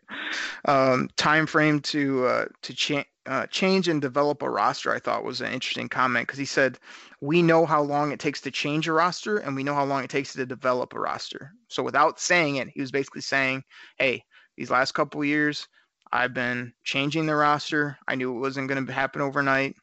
Um, 0.67 1.09
time 1.17 1.47
frame 1.47 1.81
to 1.81 2.27
uh, 2.27 2.45
to 2.63 2.75
cha- 2.75 3.05
uh, 3.27 3.47
change 3.47 3.89
and 3.89 4.03
develop 4.03 4.43
a 4.43 4.51
roster, 4.51 4.95
I 4.95 4.99
thought 4.99 5.25
was 5.25 5.41
an 5.41 5.53
interesting 5.53 5.89
comment 5.89 6.27
because 6.27 6.39
he 6.39 6.45
said, 6.45 6.79
We 7.23 7.43
know 7.43 7.65
how 7.65 7.81
long 7.83 8.13
it 8.13 8.21
takes 8.21 8.43
to 8.43 8.51
change 8.51 8.87
a 8.87 8.93
roster 8.93 9.39
and 9.39 9.57
we 9.57 9.65
know 9.65 9.75
how 9.75 9.85
long 9.85 10.05
it 10.05 10.11
takes 10.11 10.35
to 10.35 10.45
develop 10.45 10.93
a 10.93 11.01
roster. 11.01 11.53
So 11.69 11.83
without 11.83 12.21
saying 12.21 12.57
it, 12.57 12.69
he 12.69 12.83
was 12.83 12.91
basically 12.91 13.23
saying, 13.23 13.65
Hey, 13.97 14.23
these 14.59 14.71
last 14.71 14.93
couple 14.93 15.25
years, 15.25 15.67
I've 16.13 16.35
been 16.35 16.75
changing 16.85 17.25
the 17.25 17.35
roster. 17.35 17.97
I 18.07 18.15
knew 18.15 18.37
it 18.37 18.41
wasn't 18.41 18.69
going 18.69 18.85
to 18.85 18.93
happen 18.93 19.23
overnight. 19.23 19.75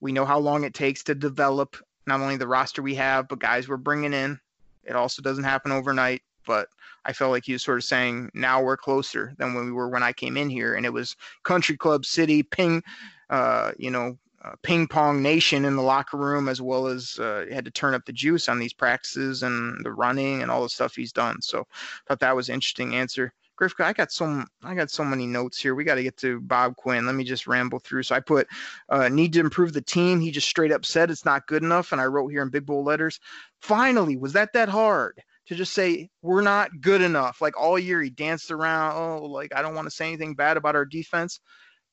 We 0.00 0.12
know 0.12 0.24
how 0.24 0.38
long 0.38 0.64
it 0.64 0.72
takes 0.72 1.02
to 1.04 1.14
develop 1.14 1.76
not 2.08 2.20
only 2.20 2.36
the 2.36 2.48
roster 2.48 2.82
we 2.82 2.94
have, 2.96 3.28
but 3.28 3.38
guys 3.38 3.68
we're 3.68 3.76
bringing 3.76 4.12
in. 4.12 4.40
It 4.84 4.96
also 4.96 5.22
doesn't 5.22 5.44
happen 5.44 5.70
overnight, 5.70 6.22
but 6.46 6.68
I 7.04 7.12
felt 7.12 7.30
like 7.30 7.44
he 7.44 7.52
was 7.52 7.62
sort 7.62 7.78
of 7.78 7.84
saying, 7.84 8.30
now 8.34 8.62
we're 8.62 8.76
closer 8.76 9.34
than 9.38 9.54
when 9.54 9.66
we 9.66 9.72
were 9.72 9.88
when 9.88 10.02
I 10.02 10.12
came 10.12 10.36
in 10.36 10.48
here, 10.48 10.74
and 10.74 10.84
it 10.86 10.92
was 10.92 11.14
country 11.44 11.76
club 11.76 12.04
city 12.04 12.42
ping, 12.42 12.82
uh, 13.30 13.72
you 13.78 13.90
know, 13.90 14.18
uh, 14.44 14.52
ping 14.62 14.86
pong 14.86 15.20
nation 15.20 15.64
in 15.64 15.76
the 15.76 15.82
locker 15.82 16.16
room, 16.16 16.48
as 16.48 16.62
well 16.62 16.86
as 16.86 17.18
uh, 17.18 17.44
had 17.52 17.64
to 17.64 17.70
turn 17.70 17.92
up 17.94 18.04
the 18.06 18.12
juice 18.12 18.48
on 18.48 18.58
these 18.58 18.72
practices 18.72 19.42
and 19.42 19.84
the 19.84 19.92
running 19.92 20.42
and 20.42 20.50
all 20.50 20.62
the 20.62 20.68
stuff 20.68 20.94
he's 20.94 21.12
done. 21.12 21.42
So, 21.42 21.66
thought 22.06 22.20
that 22.20 22.36
was 22.36 22.48
an 22.48 22.54
interesting 22.54 22.94
answer. 22.94 23.32
Grifka, 23.58 23.84
I 23.84 23.92
got 23.92 24.12
so 24.12 24.44
I 24.62 24.74
got 24.74 24.90
so 24.90 25.04
many 25.04 25.26
notes 25.26 25.60
here. 25.60 25.74
We 25.74 25.84
got 25.84 25.96
to 25.96 26.02
get 26.02 26.16
to 26.18 26.40
Bob 26.40 26.76
Quinn. 26.76 27.06
Let 27.06 27.14
me 27.14 27.24
just 27.24 27.46
ramble 27.46 27.78
through. 27.78 28.04
So 28.04 28.14
I 28.14 28.20
put 28.20 28.46
uh, 28.88 29.08
need 29.08 29.32
to 29.34 29.40
improve 29.40 29.72
the 29.72 29.82
team. 29.82 30.20
He 30.20 30.30
just 30.30 30.48
straight 30.48 30.72
up 30.72 30.84
said 30.84 31.10
it's 31.10 31.24
not 31.24 31.46
good 31.46 31.62
enough, 31.62 31.92
and 31.92 32.00
I 32.00 32.06
wrote 32.06 32.28
here 32.28 32.42
in 32.42 32.50
big 32.50 32.66
bold 32.66 32.86
letters. 32.86 33.20
Finally, 33.60 34.16
was 34.16 34.32
that 34.34 34.52
that 34.52 34.68
hard? 34.68 35.22
to 35.48 35.54
just 35.54 35.72
say 35.72 36.10
we're 36.20 36.42
not 36.42 36.82
good 36.82 37.00
enough. 37.00 37.40
Like 37.40 37.58
all 37.58 37.78
year 37.78 38.02
he 38.02 38.10
danced 38.10 38.50
around, 38.50 38.96
oh, 38.96 39.24
like 39.24 39.54
I 39.56 39.62
don't 39.62 39.74
want 39.74 39.86
to 39.86 39.90
say 39.90 40.06
anything 40.06 40.34
bad 40.34 40.58
about 40.58 40.76
our 40.76 40.84
defense. 40.84 41.40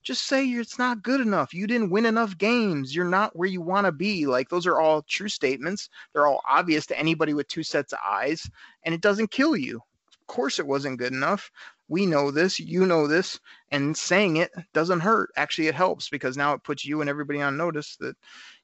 Just 0.04 0.28
say 0.28 0.46
it's 0.46 0.78
not 0.78 1.02
good 1.02 1.22
enough. 1.22 1.54
You 1.54 1.66
didn't 1.66 1.90
win 1.90 2.06
enough 2.06 2.38
games. 2.38 2.94
You're 2.94 3.06
not 3.06 3.36
where 3.36 3.48
you 3.48 3.62
want 3.62 3.86
to 3.86 3.92
be. 3.92 4.28
Like 4.28 4.50
those 4.50 4.68
are 4.68 4.80
all 4.80 5.04
true 5.04 5.30
statements. 5.30 5.90
They're 6.14 6.28
all 6.28 6.42
obvious 6.48 6.86
to 6.88 7.00
anybody 7.00 7.34
with 7.34 7.48
two 7.48 7.64
sets 7.64 7.94
of 7.94 8.00
eyes, 8.06 8.48
and 8.84 8.94
it 8.94 9.02
doesn't 9.02 9.32
kill 9.32 9.56
you. 9.56 9.82
Course 10.28 10.60
it 10.60 10.68
wasn't 10.68 11.00
good 11.00 11.14
enough. 11.14 11.52
We 11.88 12.06
know 12.06 12.32
this, 12.32 12.60
you 12.60 12.86
know 12.86 13.08
this, 13.08 13.40
and 13.72 13.96
saying 13.96 14.38
it 14.38 14.52
doesn't 14.74 15.02
hurt. 15.02 15.30
Actually, 15.36 15.68
it 15.68 15.76
helps 15.76 16.10
because 16.10 16.36
now 16.36 16.54
it 16.54 16.64
puts 16.64 16.84
you 16.84 17.02
and 17.02 17.10
everybody 17.10 17.42
on 17.42 17.58
notice 17.58 17.96
that 18.00 18.16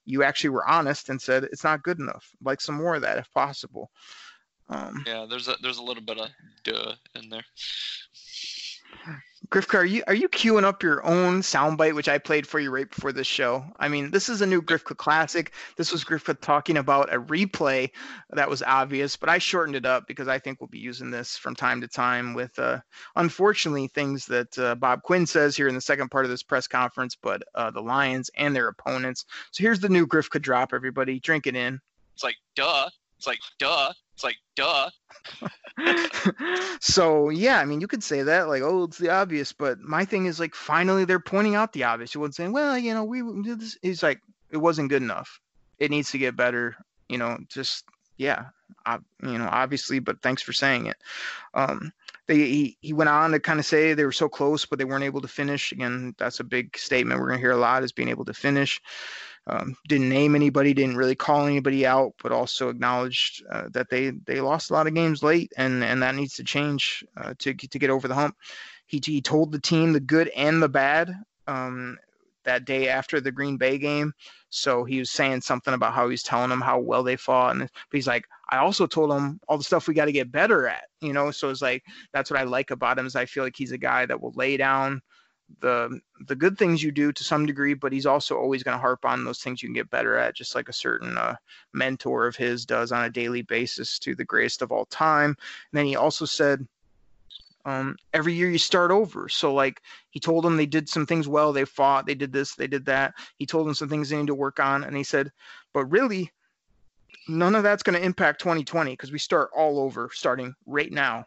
you 0.06 0.24
actually 0.24 0.50
were 0.50 0.68
honest 0.68 1.10
and 1.10 1.22
said 1.22 1.44
it's 1.44 1.64
not 1.64 1.84
good 1.84 2.00
enough. 2.00 2.30
Like 2.44 2.62
some 2.62 2.76
more 2.76 2.96
of 2.96 3.02
that 3.04 3.20
if 3.20 3.32
possible. 3.32 3.92
Um, 4.70 5.04
yeah, 5.06 5.26
there's 5.30 5.48
a 5.48 5.56
there's 5.62 5.78
a 5.78 5.84
little 5.84 6.04
bit 6.04 6.18
of 6.18 6.30
duh 6.64 6.94
in 7.16 7.30
there. 7.30 7.44
Grifka, 9.50 9.80
are 9.80 9.86
you 9.86 10.04
are 10.08 10.14
you 10.14 10.30
queuing 10.30 10.64
up 10.64 10.84
your 10.84 11.04
own 11.04 11.42
soundbite, 11.42 11.96
which 11.96 12.08
I 12.08 12.20
played 12.20 12.46
for 12.46 12.60
you 12.60 12.70
right 12.70 12.90
before 12.90 13.12
this 13.12 13.28
show? 13.28 13.66
I 13.80 13.90
mean, 13.90 14.12
this 14.12 14.30
is 14.30 14.42
a 14.42 14.46
new 14.46 14.62
Grifka 14.62 14.96
classic. 14.96 15.52
This 15.78 15.92
was 15.92 16.06
Grifka 16.06 16.40
talking 16.40 16.78
about 16.78 17.14
a 17.14 17.20
replay 17.20 17.90
that 18.30 18.50
was 18.50 18.62
obvious, 18.62 19.18
but 19.18 19.30
I 19.30 19.40
shortened 19.40 19.76
it 19.76 19.86
up 19.86 20.08
because 20.08 20.28
I 20.28 20.38
think 20.38 20.62
we'll 20.62 20.68
be 20.68 20.80
using 20.80 21.10
this 21.10 21.38
from 21.38 21.56
time 21.56 21.82
to 21.82 21.88
time 21.88 22.34
with, 22.34 22.58
uh, 22.60 22.80
unfortunately, 23.16 23.88
things 23.88 24.26
that 24.28 24.58
uh, 24.60 24.76
Bob 24.76 25.02
Quinn 25.02 25.26
says 25.26 25.58
here 25.58 25.68
in 25.68 25.76
the 25.76 25.82
second 25.82 26.10
part 26.10 26.24
of 26.24 26.32
this 26.32 26.44
press 26.44 26.68
conference, 26.68 27.18
but 27.22 27.42
uh, 27.56 27.72
the 27.72 27.82
Lions 27.82 28.30
and 28.38 28.56
their 28.56 28.68
opponents. 28.68 29.26
So 29.52 29.64
here's 29.64 29.80
the 29.80 29.90
new 29.90 30.06
Grifka 30.06 30.42
drop, 30.42 30.72
everybody. 30.72 31.20
Drink 31.20 31.48
it 31.48 31.56
in. 31.56 31.82
It's 32.14 32.24
like, 32.24 32.38
duh. 32.56 32.90
It's 33.22 33.28
like, 33.28 33.40
duh. 33.60 33.94
It's 34.16 34.24
like, 34.24 34.38
duh. 34.56 34.90
so 36.82 37.30
yeah, 37.30 37.60
I 37.60 37.66
mean, 37.66 37.80
you 37.80 37.86
could 37.86 38.04
say 38.04 38.24
that, 38.24 38.48
like, 38.48 38.64
oh, 38.64 38.86
it's 38.86 38.98
the 38.98 39.12
obvious, 39.12 39.54
but 39.54 39.80
my 39.80 40.06
thing 40.06 40.26
is 40.26 40.40
like, 40.40 40.56
finally, 40.56 41.06
they're 41.06 41.20
pointing 41.20 41.54
out 41.54 41.72
the 41.72 41.84
obvious. 41.84 42.16
You 42.16 42.22
wouldn't 42.22 42.34
say, 42.34 42.48
well, 42.48 42.76
you 42.80 42.96
know, 42.96 43.04
we 43.04 43.22
did 43.44 43.60
this. 43.60 43.78
He's 43.84 44.02
like, 44.02 44.22
it 44.50 44.58
wasn't 44.58 44.90
good 44.90 45.04
enough. 45.04 45.40
It 45.78 45.92
needs 45.92 46.10
to 46.14 46.18
get 46.18 46.36
better. 46.36 46.76
You 47.10 47.20
know, 47.20 47.38
just 47.48 47.86
yeah, 48.18 48.46
I, 48.88 48.98
you 49.22 49.38
know, 49.38 49.50
obviously, 49.52 50.00
but 50.00 50.24
thanks 50.24 50.42
for 50.42 50.52
saying 50.52 50.88
it. 50.88 50.98
Um, 51.54 51.94
they 52.26 52.38
he, 52.38 52.78
he 52.82 52.92
went 52.92 53.12
on 53.12 53.34
to 53.34 53.40
kind 53.40 53.60
of 53.60 53.68
say 53.68 53.94
they 53.94 54.04
were 54.04 54.12
so 54.12 54.30
close, 54.30 54.66
but 54.66 54.80
they 54.80 54.86
weren't 54.86 55.04
able 55.04 55.22
to 55.22 55.28
finish. 55.28 55.72
Again, 55.72 56.16
that's 56.18 56.40
a 56.40 56.44
big 56.44 56.76
statement 56.76 57.20
we're 57.20 57.28
gonna 57.28 57.40
hear 57.40 57.52
a 57.52 57.58
lot 57.58 57.84
is 57.84 57.92
being 57.92 58.10
able 58.10 58.26
to 58.26 58.34
finish. 58.34 58.82
Um, 59.52 59.76
didn't 59.90 60.08
name 60.08 60.34
anybody, 60.34 60.74
didn't 60.74 60.96
really 60.96 61.16
call 61.16 61.46
anybody 61.46 61.86
out, 61.86 62.14
but 62.24 62.32
also 62.32 62.70
acknowledged 62.70 63.44
uh, 63.52 63.68
that 63.74 63.90
they 63.90 64.12
they 64.26 64.40
lost 64.40 64.70
a 64.70 64.74
lot 64.74 64.88
of 64.88 64.94
games 64.94 65.24
late, 65.24 65.52
and 65.58 65.84
and 65.84 66.02
that 66.02 66.16
needs 66.16 66.36
to 66.36 66.44
change 66.44 67.04
uh, 67.18 67.34
to 67.40 67.54
to 67.54 67.80
get 67.80 67.90
over 67.90 68.08
the 68.08 68.16
hump. 68.16 68.38
He 68.86 69.02
he 69.04 69.22
told 69.22 69.52
the 69.52 69.60
team 69.60 69.92
the 69.92 70.00
good 70.00 70.30
and 70.30 70.64
the 70.64 70.70
bad 70.70 71.14
um, 71.48 71.98
that 72.46 72.64
day 72.64 72.88
after 72.88 73.20
the 73.20 73.32
Green 73.32 73.58
Bay 73.58 73.78
game. 73.78 74.14
So 74.50 74.86
he 74.86 75.00
was 75.00 75.12
saying 75.12 75.42
something 75.42 75.74
about 75.74 75.94
how 75.94 76.08
he's 76.08 76.24
telling 76.24 76.50
them 76.50 76.62
how 76.62 76.80
well 76.80 77.04
they 77.04 77.18
fought, 77.18 77.56
and 77.58 77.70
he's 77.92 78.08
like, 78.08 78.26
I 78.52 78.58
also 78.60 78.88
told 78.88 79.12
him 79.12 79.38
all 79.50 79.58
the 79.58 79.66
stuff 79.66 79.86
we 79.86 79.94
got 79.94 80.06
to 80.06 80.14
get 80.14 80.32
better 80.32 80.66
at, 80.66 80.86
you 81.02 81.12
know. 81.12 81.30
So 81.30 81.50
it's 81.50 81.62
like 81.62 81.84
that's 82.14 82.32
what 82.32 82.40
I 82.40 82.44
like 82.44 82.72
about 82.72 82.98
him 82.98 83.06
is 83.06 83.18
I 83.18 83.26
feel 83.26 83.44
like 83.44 83.58
he's 83.58 83.74
a 83.74 83.78
guy 83.78 84.06
that 84.06 84.22
will 84.22 84.34
lay 84.34 84.56
down 84.56 85.02
the 85.60 86.00
the 86.28 86.36
good 86.36 86.58
things 86.58 86.82
you 86.82 86.92
do 86.92 87.12
to 87.12 87.24
some 87.24 87.46
degree, 87.46 87.74
but 87.74 87.92
he's 87.92 88.06
also 88.06 88.38
always 88.38 88.64
going 88.64 88.76
to 88.76 88.82
harp 88.82 89.06
on 89.06 89.24
those 89.24 89.40
things 89.40 89.62
you 89.62 89.70
can 89.70 89.74
get 89.74 89.90
better 89.90 90.18
at, 90.18 90.36
just 90.36 90.56
like 90.56 90.70
a 90.70 90.74
certain 90.74 91.18
uh, 91.18 91.36
mentor 91.74 92.28
of 92.28 92.36
his 92.36 92.66
does 92.66 92.92
on 92.92 93.06
a 93.06 93.10
daily 93.10 93.42
basis 93.42 94.00
to 94.00 94.16
the 94.16 94.26
greatest 94.26 94.62
of 94.62 94.72
all 94.72 94.86
time. 94.86 95.30
And 95.30 95.38
then 95.74 95.86
he 95.86 95.96
also 95.96 96.26
said, 96.26 96.68
um, 97.66 97.96
every 98.14 98.34
year 98.34 98.50
you 98.50 98.58
start 98.58 98.92
over. 98.92 99.30
So 99.30 99.54
like 99.54 99.82
he 100.10 100.20
told 100.20 100.44
them 100.44 100.58
they 100.58 100.66
did 100.66 100.90
some 100.90 101.06
things 101.06 101.28
well, 101.28 101.54
they 101.54 101.66
fought, 101.66 102.06
they 102.06 102.16
did 102.16 102.32
this, 102.32 102.56
they 102.56 102.68
did 102.68 102.86
that. 102.86 103.14
He 103.38 103.46
told 103.46 103.68
them 103.68 103.74
some 103.74 103.90
things 103.90 104.10
they 104.10 104.18
need 104.18 104.28
to 104.28 104.36
work 104.36 104.60
on, 104.60 104.84
and 104.84 104.96
he 104.96 105.04
said, 105.04 105.32
but 105.74 105.86
really, 105.86 106.32
none 107.28 107.56
of 107.56 107.64
that's 107.64 107.84
going 107.84 107.98
to 107.98 108.06
impact 108.06 108.42
2020 108.42 108.92
because 108.92 109.12
we 109.12 109.20
start 109.20 109.50
all 109.56 109.80
over 109.80 110.10
starting 110.14 110.54
right 110.66 110.92
now. 110.92 111.26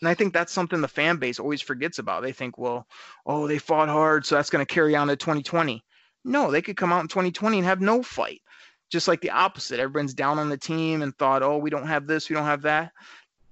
And 0.00 0.08
I 0.08 0.14
think 0.14 0.32
that's 0.32 0.52
something 0.52 0.80
the 0.80 0.88
fan 0.88 1.16
base 1.16 1.40
always 1.40 1.60
forgets 1.60 1.98
about. 1.98 2.22
They 2.22 2.32
think, 2.32 2.56
well, 2.56 2.86
oh, 3.26 3.48
they 3.48 3.58
fought 3.58 3.88
hard, 3.88 4.24
so 4.24 4.36
that's 4.36 4.50
going 4.50 4.64
to 4.64 4.72
carry 4.72 4.94
on 4.94 5.08
to 5.08 5.16
2020. 5.16 5.84
No, 6.24 6.50
they 6.50 6.62
could 6.62 6.76
come 6.76 6.92
out 6.92 7.02
in 7.02 7.08
2020 7.08 7.58
and 7.58 7.66
have 7.66 7.80
no 7.80 8.02
fight. 8.02 8.42
Just 8.90 9.08
like 9.08 9.20
the 9.20 9.30
opposite. 9.30 9.80
Everyone's 9.80 10.14
down 10.14 10.38
on 10.38 10.48
the 10.48 10.56
team 10.56 11.02
and 11.02 11.16
thought, 11.16 11.42
oh, 11.42 11.58
we 11.58 11.70
don't 11.70 11.86
have 11.86 12.06
this, 12.06 12.28
we 12.28 12.36
don't 12.36 12.44
have 12.44 12.62
that. 12.62 12.92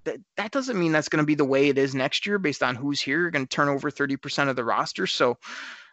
That, 0.05 0.19
that 0.37 0.53
doesn't 0.53 0.79
mean 0.79 0.93
that's 0.93 1.09
going 1.09 1.23
to 1.23 1.27
be 1.27 1.35
the 1.35 1.45
way 1.45 1.69
it 1.69 1.79
is 1.79 1.95
next 1.95 2.27
year 2.27 2.39
based 2.39 2.63
on 2.63 2.77
who's 2.77 3.01
here. 3.01 3.21
You're 3.21 3.31
going 3.31 3.47
to 3.47 3.55
turn 3.55 3.69
over 3.69 3.91
30% 3.91 4.49
of 4.49 4.57
the 4.57 4.65
roster. 4.65 5.07
So 5.07 5.37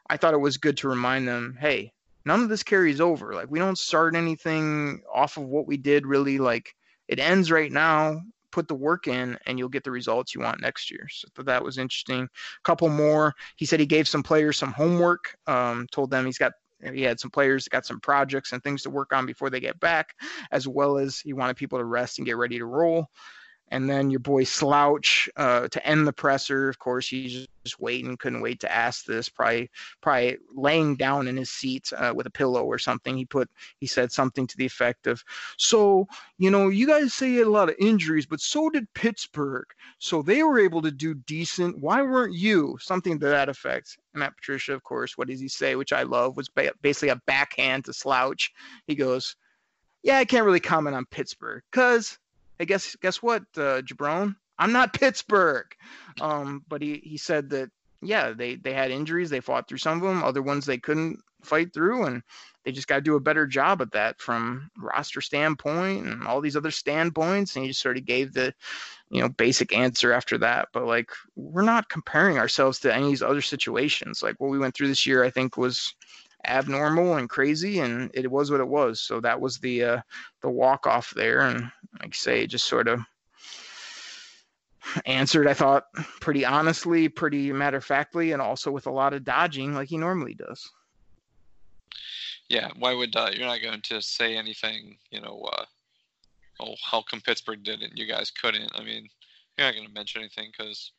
I 0.07 0.17
thought 0.17 0.35
it 0.35 0.39
was 0.39 0.57
good 0.57 0.77
to 0.77 0.87
remind 0.87 1.27
them, 1.27 1.57
hey, 1.59 1.91
none 2.25 2.41
of 2.41 2.49
this 2.49 2.63
carries 2.63 3.01
over. 3.01 3.33
Like 3.33 3.49
we 3.49 3.59
don't 3.59 3.77
start 3.77 4.15
anything 4.15 5.01
off 5.13 5.37
of 5.37 5.43
what 5.43 5.67
we 5.67 5.77
did 5.77 6.05
really. 6.05 6.37
Like 6.37 6.75
it 7.07 7.19
ends 7.19 7.51
right 7.51 7.71
now 7.71 8.21
put 8.53 8.67
the 8.67 8.75
work 8.75 9.07
in 9.07 9.37
and 9.45 9.57
you'll 9.57 9.67
get 9.67 9.83
the 9.83 9.91
results 9.91 10.35
you 10.35 10.41
want 10.41 10.61
next 10.61 10.91
year. 10.91 11.07
So 11.09 11.27
that 11.43 11.63
was 11.63 11.77
interesting. 11.79 12.23
A 12.23 12.63
couple 12.63 12.87
more. 12.87 13.33
He 13.55 13.65
said 13.65 13.79
he 13.79 13.85
gave 13.85 14.07
some 14.07 14.23
players 14.23 14.57
some 14.57 14.71
homework, 14.71 15.35
um, 15.47 15.87
told 15.91 16.11
them 16.11 16.25
he's 16.25 16.37
got 16.37 16.53
he 16.93 17.01
had 17.01 17.19
some 17.19 17.31
players 17.31 17.67
got 17.69 17.85
some 17.85 17.99
projects 18.01 18.51
and 18.51 18.61
things 18.61 18.83
to 18.83 18.89
work 18.89 19.13
on 19.13 19.25
before 19.25 19.49
they 19.49 19.61
get 19.61 19.79
back, 19.79 20.09
as 20.51 20.67
well 20.67 20.97
as 20.97 21.19
he 21.19 21.31
wanted 21.33 21.55
people 21.55 21.79
to 21.79 21.85
rest 21.85 22.19
and 22.19 22.27
get 22.27 22.37
ready 22.37 22.59
to 22.59 22.65
roll. 22.65 23.07
And 23.73 23.89
then 23.89 24.11
your 24.11 24.19
boy 24.19 24.43
Slouch 24.43 25.27
uh, 25.35 25.67
to 25.67 25.83
end 25.83 26.05
the 26.05 26.13
presser. 26.13 26.69
Of 26.69 26.77
course, 26.77 27.07
he's 27.07 27.47
just 27.63 27.79
waiting, 27.79 28.15
couldn't 28.17 28.41
wait 28.41 28.59
to 28.59 28.71
ask 28.71 29.03
this. 29.03 29.29
Probably, 29.29 29.71
probably 29.99 30.37
laying 30.53 30.95
down 30.95 31.27
in 31.27 31.35
his 31.35 31.49
seat 31.49 31.91
uh, 31.97 32.13
with 32.15 32.27
a 32.27 32.29
pillow 32.29 32.63
or 32.65 32.77
something. 32.77 33.17
He 33.17 33.25
put, 33.25 33.49
he 33.79 33.87
said 33.87 34.11
something 34.11 34.45
to 34.45 34.57
the 34.57 34.65
effect 34.67 35.07
of, 35.07 35.23
"So, 35.57 36.07
you 36.37 36.51
know, 36.51 36.69
you 36.69 36.85
guys 36.85 37.15
say 37.15 37.39
a 37.39 37.49
lot 37.49 37.67
of 37.67 37.75
injuries, 37.79 38.27
but 38.27 38.41
so 38.41 38.69
did 38.69 38.93
Pittsburgh. 38.93 39.65
So 39.97 40.21
they 40.21 40.43
were 40.43 40.59
able 40.59 40.83
to 40.83 40.91
do 40.91 41.15
decent. 41.15 41.79
Why 41.79 42.03
weren't 42.03 42.35
you?" 42.35 42.77
Something 42.79 43.19
to 43.21 43.25
that 43.25 43.49
effect. 43.49 43.97
And 44.13 44.19
Matt 44.19 44.37
Patricia, 44.37 44.73
of 44.73 44.83
course, 44.83 45.17
what 45.17 45.29
does 45.29 45.39
he 45.39 45.47
say? 45.47 45.75
Which 45.75 45.93
I 45.93 46.03
love 46.03 46.37
was 46.37 46.47
basically 46.83 47.09
a 47.09 47.21
backhand 47.25 47.85
to 47.85 47.93
Slouch. 47.93 48.51
He 48.85 48.93
goes, 48.93 49.35
"Yeah, 50.03 50.19
I 50.19 50.25
can't 50.25 50.45
really 50.45 50.59
comment 50.59 50.95
on 50.95 51.05
Pittsburgh 51.07 51.63
because." 51.71 52.19
Hey, 52.63 52.67
guess 52.67 52.95
guess 53.01 53.21
what, 53.21 53.41
uh, 53.57 53.81
Jabron? 53.81 54.35
I'm 54.57 54.71
not 54.71 54.93
Pittsburgh. 54.99 55.67
Um, 56.21 56.63
but 56.67 56.81
he, 56.81 57.01
he 57.03 57.17
said 57.17 57.49
that 57.49 57.69
yeah, 58.01 58.31
they 58.31 58.55
they 58.55 58.73
had 58.73 58.91
injuries, 58.91 59.29
they 59.29 59.39
fought 59.41 59.67
through 59.67 59.77
some 59.79 59.97
of 59.97 60.03
them, 60.07 60.23
other 60.23 60.41
ones 60.41 60.65
they 60.65 60.77
couldn't 60.77 61.19
fight 61.41 61.73
through, 61.73 62.05
and 62.05 62.21
they 62.63 62.71
just 62.71 62.87
got 62.87 62.95
to 62.95 63.01
do 63.01 63.15
a 63.15 63.21
better 63.21 63.45
job 63.45 63.81
at 63.81 63.91
that 63.91 64.19
from 64.21 64.69
roster 64.77 65.19
standpoint 65.19 66.05
and 66.05 66.25
all 66.25 66.39
these 66.39 66.55
other 66.55 66.71
standpoints. 66.71 67.55
And 67.55 67.63
he 67.63 67.71
just 67.71 67.81
sort 67.81 67.97
of 67.97 68.05
gave 68.05 68.33
the 68.33 68.53
you 69.09 69.21
know 69.21 69.29
basic 69.29 69.75
answer 69.75 70.13
after 70.13 70.37
that. 70.39 70.69
But 70.73 70.85
like 70.85 71.11
we're 71.35 71.63
not 71.63 71.89
comparing 71.89 72.37
ourselves 72.37 72.79
to 72.79 72.93
any 72.93 73.05
of 73.05 73.09
these 73.09 73.23
other 73.23 73.41
situations. 73.41 74.21
Like 74.23 74.35
what 74.39 74.49
we 74.49 74.59
went 74.59 74.75
through 74.75 74.87
this 74.87 75.05
year, 75.05 75.23
I 75.23 75.29
think 75.29 75.57
was 75.57 75.95
abnormal 76.45 77.15
and 77.15 77.29
crazy, 77.29 77.79
and 77.79 78.11
it 78.13 78.29
was 78.29 78.51
what 78.51 78.59
it 78.59 78.67
was. 78.67 79.01
So 79.01 79.19
that 79.21 79.39
was 79.39 79.59
the 79.59 79.83
uh, 79.83 80.01
the 80.41 80.49
walk 80.49 80.87
off 80.87 81.13
there, 81.15 81.41
and 81.41 81.71
like 81.99 82.09
I 82.09 82.15
say, 82.15 82.47
just 82.47 82.65
sort 82.65 82.87
of 82.87 82.99
answered, 85.05 85.47
I 85.47 85.53
thought, 85.53 85.91
pretty 86.19 86.45
honestly, 86.45 87.09
pretty 87.09 87.51
matter 87.51 87.77
of 87.77 87.85
factly, 87.85 88.31
and 88.31 88.41
also 88.41 88.71
with 88.71 88.87
a 88.87 88.91
lot 88.91 89.13
of 89.13 89.23
dodging 89.23 89.73
like 89.73 89.89
he 89.89 89.97
normally 89.97 90.33
does. 90.33 90.69
Yeah, 92.49 92.69
why 92.77 92.93
would 92.93 93.15
uh, 93.15 93.31
you're 93.33 93.47
not 93.47 93.61
going 93.61 93.81
to 93.81 94.01
say 94.01 94.35
anything? 94.35 94.97
You 95.11 95.21
know, 95.21 95.47
uh, 95.53 95.65
oh, 96.59 96.75
how 96.83 97.01
come 97.01 97.21
Pittsburgh 97.21 97.63
did 97.63 97.81
it? 97.81 97.91
and 97.91 97.97
You 97.97 98.05
guys 98.05 98.31
couldn't. 98.31 98.71
I 98.75 98.83
mean, 98.83 99.07
you're 99.57 99.67
not 99.67 99.75
going 99.75 99.87
to 99.87 99.93
mention 99.93 100.21
anything 100.21 100.51
because 100.55 100.91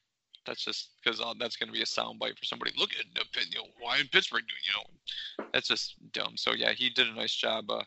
that's 0.46 0.64
just 0.64 0.90
because 1.02 1.20
uh, 1.20 1.34
that's 1.38 1.56
going 1.56 1.68
to 1.68 1.72
be 1.72 1.82
a 1.82 1.86
soundbite 1.86 2.38
for 2.38 2.44
somebody. 2.44 2.72
Look 2.78 2.90
at 2.92 3.06
you 3.50 3.58
know, 3.58 3.66
why 3.80 3.98
in 3.98 4.08
Pittsburgh 4.08 4.44
doing 4.46 4.60
you 4.64 4.72
know 4.74 5.46
that's 5.52 5.68
just 5.68 5.96
dumb. 6.12 6.34
So 6.36 6.52
yeah, 6.52 6.72
he 6.72 6.90
did 6.90 7.08
a 7.08 7.14
nice 7.14 7.34
job 7.34 7.70
uh, 7.70 7.82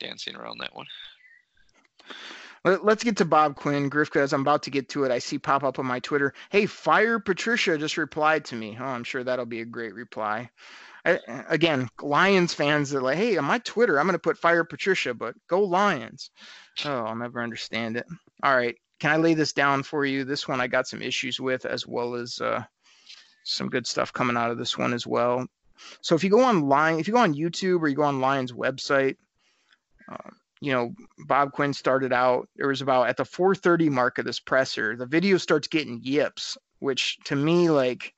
dancing 0.00 0.36
around 0.36 0.58
that 0.60 0.74
one. 0.74 0.86
Let- 2.64 2.84
Let's 2.84 3.04
get 3.04 3.16
to 3.18 3.24
Bob 3.24 3.56
Quinn, 3.56 3.90
Grifka. 3.90 4.20
As 4.20 4.32
I'm 4.32 4.40
about 4.40 4.62
to 4.64 4.70
get 4.70 4.88
to 4.90 5.04
it, 5.04 5.12
I 5.12 5.18
see 5.18 5.38
pop 5.38 5.64
up 5.64 5.78
on 5.78 5.86
my 5.86 6.00
Twitter. 6.00 6.34
Hey, 6.50 6.66
fire 6.66 7.18
Patricia 7.18 7.78
just 7.78 7.96
replied 7.96 8.44
to 8.46 8.56
me. 8.56 8.76
Oh, 8.78 8.84
I'm 8.84 9.04
sure 9.04 9.24
that'll 9.24 9.46
be 9.46 9.60
a 9.60 9.66
great 9.66 9.94
reply. 9.94 10.50
I, 11.04 11.20
again, 11.48 11.88
Lions 12.02 12.52
fans 12.52 12.94
are 12.94 13.00
like, 13.00 13.16
hey, 13.16 13.36
on 13.36 13.44
my 13.44 13.58
Twitter, 13.60 13.98
I'm 13.98 14.06
going 14.06 14.14
to 14.14 14.18
put 14.18 14.36
fire 14.36 14.64
Patricia, 14.64 15.14
but 15.14 15.34
go 15.48 15.62
Lions. 15.62 16.30
Oh, 16.84 17.04
I'll 17.04 17.16
never 17.16 17.42
understand 17.42 17.96
it. 17.96 18.04
All 18.42 18.54
right, 18.54 18.76
can 18.98 19.10
I 19.10 19.16
lay 19.16 19.34
this 19.34 19.52
down 19.52 19.82
for 19.82 20.04
you? 20.04 20.24
This 20.24 20.48
one 20.48 20.60
I 20.60 20.66
got 20.66 20.88
some 20.88 21.02
issues 21.02 21.40
with, 21.40 21.64
as 21.64 21.86
well 21.86 22.14
as 22.14 22.40
uh, 22.40 22.64
some 23.44 23.68
good 23.68 23.86
stuff 23.86 24.12
coming 24.12 24.36
out 24.36 24.50
of 24.50 24.58
this 24.58 24.76
one 24.76 24.92
as 24.92 25.06
well. 25.06 25.46
So 26.00 26.14
if 26.14 26.24
you 26.24 26.30
go 26.30 26.42
online, 26.42 26.98
if 26.98 27.06
you 27.06 27.14
go 27.14 27.20
on 27.20 27.34
YouTube 27.34 27.80
or 27.80 27.88
you 27.88 27.96
go 27.96 28.02
on 28.02 28.20
Lions 28.20 28.52
website, 28.52 29.16
um, 30.08 30.36
you 30.60 30.72
know, 30.72 30.94
Bob 31.26 31.52
Quinn 31.52 31.72
started 31.72 32.12
out. 32.12 32.48
It 32.56 32.66
was 32.66 32.80
about 32.80 33.08
at 33.08 33.16
the 33.16 33.24
4:30 33.24 33.88
mark 33.90 34.18
of 34.18 34.24
this 34.24 34.40
presser, 34.40 34.96
the 34.96 35.06
video 35.06 35.36
starts 35.36 35.68
getting 35.68 36.00
yips, 36.02 36.58
which 36.80 37.18
to 37.24 37.36
me, 37.36 37.70
like, 37.70 38.14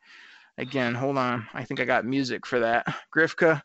again, 0.56 0.94
hold 0.94 1.18
on, 1.18 1.46
I 1.52 1.64
think 1.64 1.80
I 1.80 1.84
got 1.84 2.04
music 2.06 2.46
for 2.46 2.60
that. 2.60 2.86
Grifka, 3.14 3.62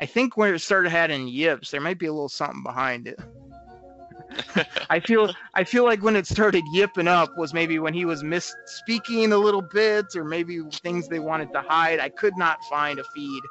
I 0.00 0.06
think 0.06 0.36
when 0.36 0.54
it 0.54 0.58
started 0.58 0.90
having 0.90 1.28
yips, 1.28 1.70
there 1.70 1.80
might 1.80 1.98
be 1.98 2.06
a 2.06 2.12
little 2.12 2.28
something 2.28 2.62
behind 2.62 3.06
it. 3.06 3.20
I 4.90 5.00
feel 5.00 5.32
I 5.54 5.64
feel 5.64 5.84
like 5.84 6.02
when 6.02 6.16
it 6.16 6.26
started 6.26 6.64
yipping 6.72 7.08
up 7.08 7.36
was 7.36 7.54
maybe 7.54 7.78
when 7.78 7.94
he 7.94 8.04
was 8.04 8.22
misspeaking 8.22 9.32
a 9.32 9.36
little 9.36 9.62
bit, 9.62 10.06
or 10.16 10.24
maybe 10.24 10.60
things 10.82 11.08
they 11.08 11.18
wanted 11.18 11.52
to 11.52 11.62
hide. 11.62 12.00
I 12.00 12.08
could 12.08 12.36
not 12.36 12.62
find 12.64 12.98
a 12.98 13.04
feed 13.14 13.42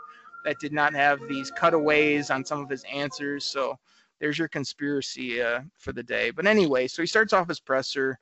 that 0.44 0.60
did 0.60 0.74
not 0.74 0.94
have 0.94 1.20
these 1.28 1.52
cutaways 1.52 2.30
on 2.30 2.46
some 2.46 2.62
of 2.62 2.70
his 2.70 2.84
answers. 2.92 3.46
So 3.46 3.78
there's 4.20 4.38
your 4.38 4.48
conspiracy 4.48 5.42
uh, 5.42 5.62
for 5.78 5.92
the 5.92 6.04
day. 6.04 6.32
But 6.32 6.46
anyway, 6.46 6.88
so 6.88 7.02
he 7.02 7.08
starts 7.08 7.34
off 7.34 7.48
his 7.48 7.60
presser. 7.60 8.20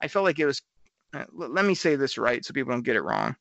I 0.00 0.08
felt 0.08 0.24
like 0.24 0.38
it 0.38 0.46
was. 0.46 0.62
Uh, 1.16 1.24
let 1.32 1.64
me 1.64 1.74
say 1.74 1.96
this 1.96 2.18
right 2.18 2.44
so 2.44 2.52
people 2.52 2.72
don't 2.72 2.84
get 2.84 2.96
it 2.96 3.02
wrong. 3.02 3.34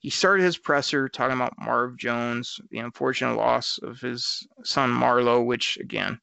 He 0.00 0.10
started 0.10 0.42
his 0.42 0.58
presser 0.58 1.08
talking 1.08 1.36
about 1.36 1.54
Marv 1.58 1.96
Jones, 1.96 2.60
the 2.70 2.78
unfortunate 2.78 3.36
loss 3.36 3.78
of 3.82 4.00
his 4.00 4.46
son 4.64 4.90
Marlo, 4.90 5.44
which 5.44 5.78
again, 5.78 6.20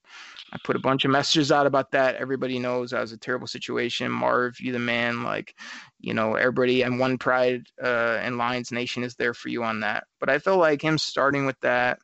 I 0.52 0.58
put 0.64 0.76
a 0.76 0.80
bunch 0.80 1.06
of 1.06 1.12
messages 1.12 1.52
out 1.52 1.66
about 1.66 1.92
that. 1.92 2.16
Everybody 2.16 2.60
knows 2.60 2.92
that 2.92 3.02
was 3.02 3.12
a 3.12 3.18
terrible 3.18 3.48
situation. 3.48 4.12
Marv, 4.12 4.60
you 4.60 4.72
the 4.72 4.80
man. 4.80 5.24
Like, 5.24 5.56
you 6.00 6.14
know, 6.14 6.36
everybody 6.36 6.82
and 6.82 7.00
One 7.00 7.18
Pride 7.18 7.64
uh, 7.82 8.20
and 8.22 8.38
Lions 8.38 8.72
Nation 8.72 9.04
is 9.04 9.16
there 9.16 9.34
for 9.34 9.50
you 9.50 9.64
on 9.64 9.80
that. 9.80 10.06
But 10.20 10.30
I 10.30 10.40
felt 10.40 10.60
like 10.60 10.82
him 10.82 10.98
starting 10.98 11.46
with 11.46 11.60
that, 11.62 12.00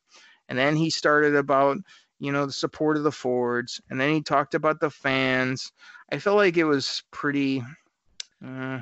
and 0.48 0.58
then 0.58 0.76
he 0.76 0.90
started 0.90 1.36
about 1.36 1.78
you 2.20 2.32
know 2.32 2.46
the 2.46 2.54
support 2.54 2.98
of 2.98 3.04
the 3.04 3.12
Fords, 3.12 3.82
and 3.90 4.00
then 4.00 4.14
he 4.14 4.22
talked 4.22 4.56
about 4.56 4.80
the 4.80 4.90
fans. 4.90 5.72
I 6.12 6.20
felt 6.20 6.38
like 6.38 6.56
it 6.56 6.64
was 6.64 7.04
pretty 7.12 7.62
uh, 8.46 8.82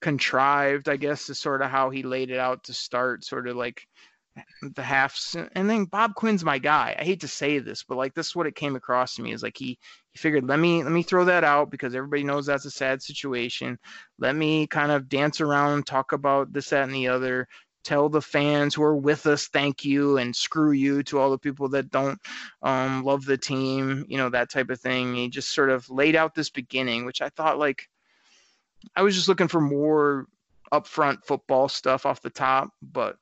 contrived, 0.00 0.88
I 0.88 0.96
guess, 0.96 1.28
is 1.30 1.38
sort 1.38 1.62
of 1.62 1.70
how 1.70 1.90
he 1.90 2.02
laid 2.02 2.30
it 2.30 2.38
out 2.38 2.64
to 2.64 2.72
start, 2.74 3.24
sort 3.24 3.48
of 3.48 3.56
like 3.56 3.86
the 4.62 4.82
halves. 4.82 5.36
And 5.54 5.68
then 5.68 5.84
Bob 5.84 6.14
Quinn's 6.14 6.44
my 6.44 6.58
guy. 6.58 6.96
I 6.98 7.04
hate 7.04 7.20
to 7.20 7.28
say 7.28 7.58
this, 7.58 7.82
but 7.82 7.96
like 7.96 8.14
this 8.14 8.28
is 8.28 8.36
what 8.36 8.46
it 8.46 8.54
came 8.54 8.76
across 8.76 9.14
to 9.14 9.22
me 9.22 9.32
is 9.32 9.42
like 9.42 9.56
he 9.56 9.78
he 10.12 10.18
figured 10.18 10.46
let 10.46 10.58
me 10.58 10.82
let 10.82 10.92
me 10.92 11.02
throw 11.02 11.24
that 11.24 11.44
out 11.44 11.70
because 11.70 11.94
everybody 11.94 12.24
knows 12.24 12.46
that's 12.46 12.64
a 12.64 12.70
sad 12.70 13.02
situation. 13.02 13.78
Let 14.18 14.36
me 14.36 14.66
kind 14.66 14.92
of 14.92 15.08
dance 15.08 15.40
around, 15.40 15.86
talk 15.86 16.12
about 16.12 16.52
this, 16.52 16.70
that, 16.70 16.84
and 16.84 16.94
the 16.94 17.08
other. 17.08 17.48
Tell 17.82 18.10
the 18.10 18.20
fans 18.20 18.74
who 18.74 18.82
are 18.82 18.96
with 18.96 19.26
us 19.26 19.48
thank 19.48 19.86
you 19.86 20.18
and 20.18 20.36
screw 20.36 20.72
you 20.72 21.02
to 21.04 21.18
all 21.18 21.30
the 21.30 21.38
people 21.38 21.70
that 21.70 21.90
don't 21.90 22.20
um, 22.62 23.02
love 23.04 23.24
the 23.24 23.38
team, 23.38 24.04
you 24.06 24.18
know, 24.18 24.28
that 24.28 24.50
type 24.50 24.68
of 24.68 24.78
thing. 24.78 25.14
He 25.14 25.30
just 25.30 25.54
sort 25.54 25.70
of 25.70 25.88
laid 25.88 26.14
out 26.14 26.34
this 26.34 26.50
beginning, 26.50 27.06
which 27.06 27.22
I 27.22 27.30
thought 27.30 27.58
like 27.58 27.88
I 28.96 29.02
was 29.02 29.14
just 29.14 29.28
looking 29.28 29.48
for 29.48 29.60
more 29.60 30.26
upfront 30.72 31.24
football 31.24 31.68
stuff 31.68 32.06
off 32.06 32.22
the 32.22 32.30
top, 32.30 32.70
but 32.82 33.16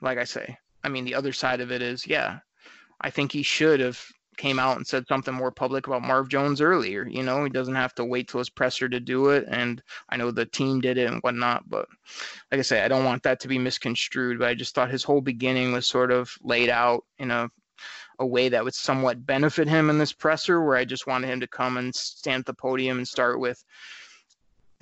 like 0.00 0.18
I 0.18 0.24
say, 0.24 0.56
I 0.84 0.88
mean 0.88 1.04
the 1.04 1.14
other 1.14 1.32
side 1.32 1.60
of 1.60 1.70
it 1.70 1.82
is, 1.82 2.06
yeah, 2.06 2.38
I 3.00 3.10
think 3.10 3.32
he 3.32 3.42
should 3.42 3.80
have 3.80 4.04
came 4.36 4.58
out 4.58 4.76
and 4.76 4.86
said 4.86 5.06
something 5.06 5.34
more 5.34 5.50
public 5.50 5.86
about 5.86 6.02
Marv 6.02 6.28
Jones 6.28 6.60
earlier. 6.60 7.06
You 7.06 7.22
know, 7.22 7.44
he 7.44 7.50
doesn't 7.50 7.74
have 7.74 7.94
to 7.96 8.04
wait 8.04 8.28
till 8.28 8.38
his 8.38 8.50
presser 8.50 8.88
to 8.88 9.00
do 9.00 9.28
it. 9.28 9.44
And 9.48 9.82
I 10.08 10.16
know 10.16 10.30
the 10.30 10.46
team 10.46 10.80
did 10.80 10.98
it 10.98 11.10
and 11.10 11.20
whatnot, 11.20 11.68
but 11.68 11.86
like 12.50 12.58
I 12.58 12.62
say, 12.62 12.82
I 12.82 12.88
don't 12.88 13.04
want 13.04 13.22
that 13.24 13.40
to 13.40 13.48
be 13.48 13.58
misconstrued. 13.58 14.38
But 14.38 14.48
I 14.48 14.54
just 14.54 14.74
thought 14.74 14.90
his 14.90 15.04
whole 15.04 15.20
beginning 15.20 15.72
was 15.72 15.86
sort 15.86 16.10
of 16.10 16.32
laid 16.42 16.70
out 16.70 17.04
in 17.18 17.30
a 17.30 17.50
a 18.18 18.26
way 18.26 18.48
that 18.48 18.62
would 18.62 18.74
somewhat 18.74 19.26
benefit 19.26 19.66
him 19.66 19.90
in 19.90 19.98
this 19.98 20.12
presser, 20.12 20.62
where 20.62 20.76
I 20.76 20.84
just 20.84 21.06
wanted 21.06 21.28
him 21.28 21.40
to 21.40 21.48
come 21.48 21.76
and 21.76 21.94
stand 21.94 22.40
at 22.40 22.46
the 22.46 22.54
podium 22.54 22.98
and 22.98 23.08
start 23.08 23.40
with 23.40 23.64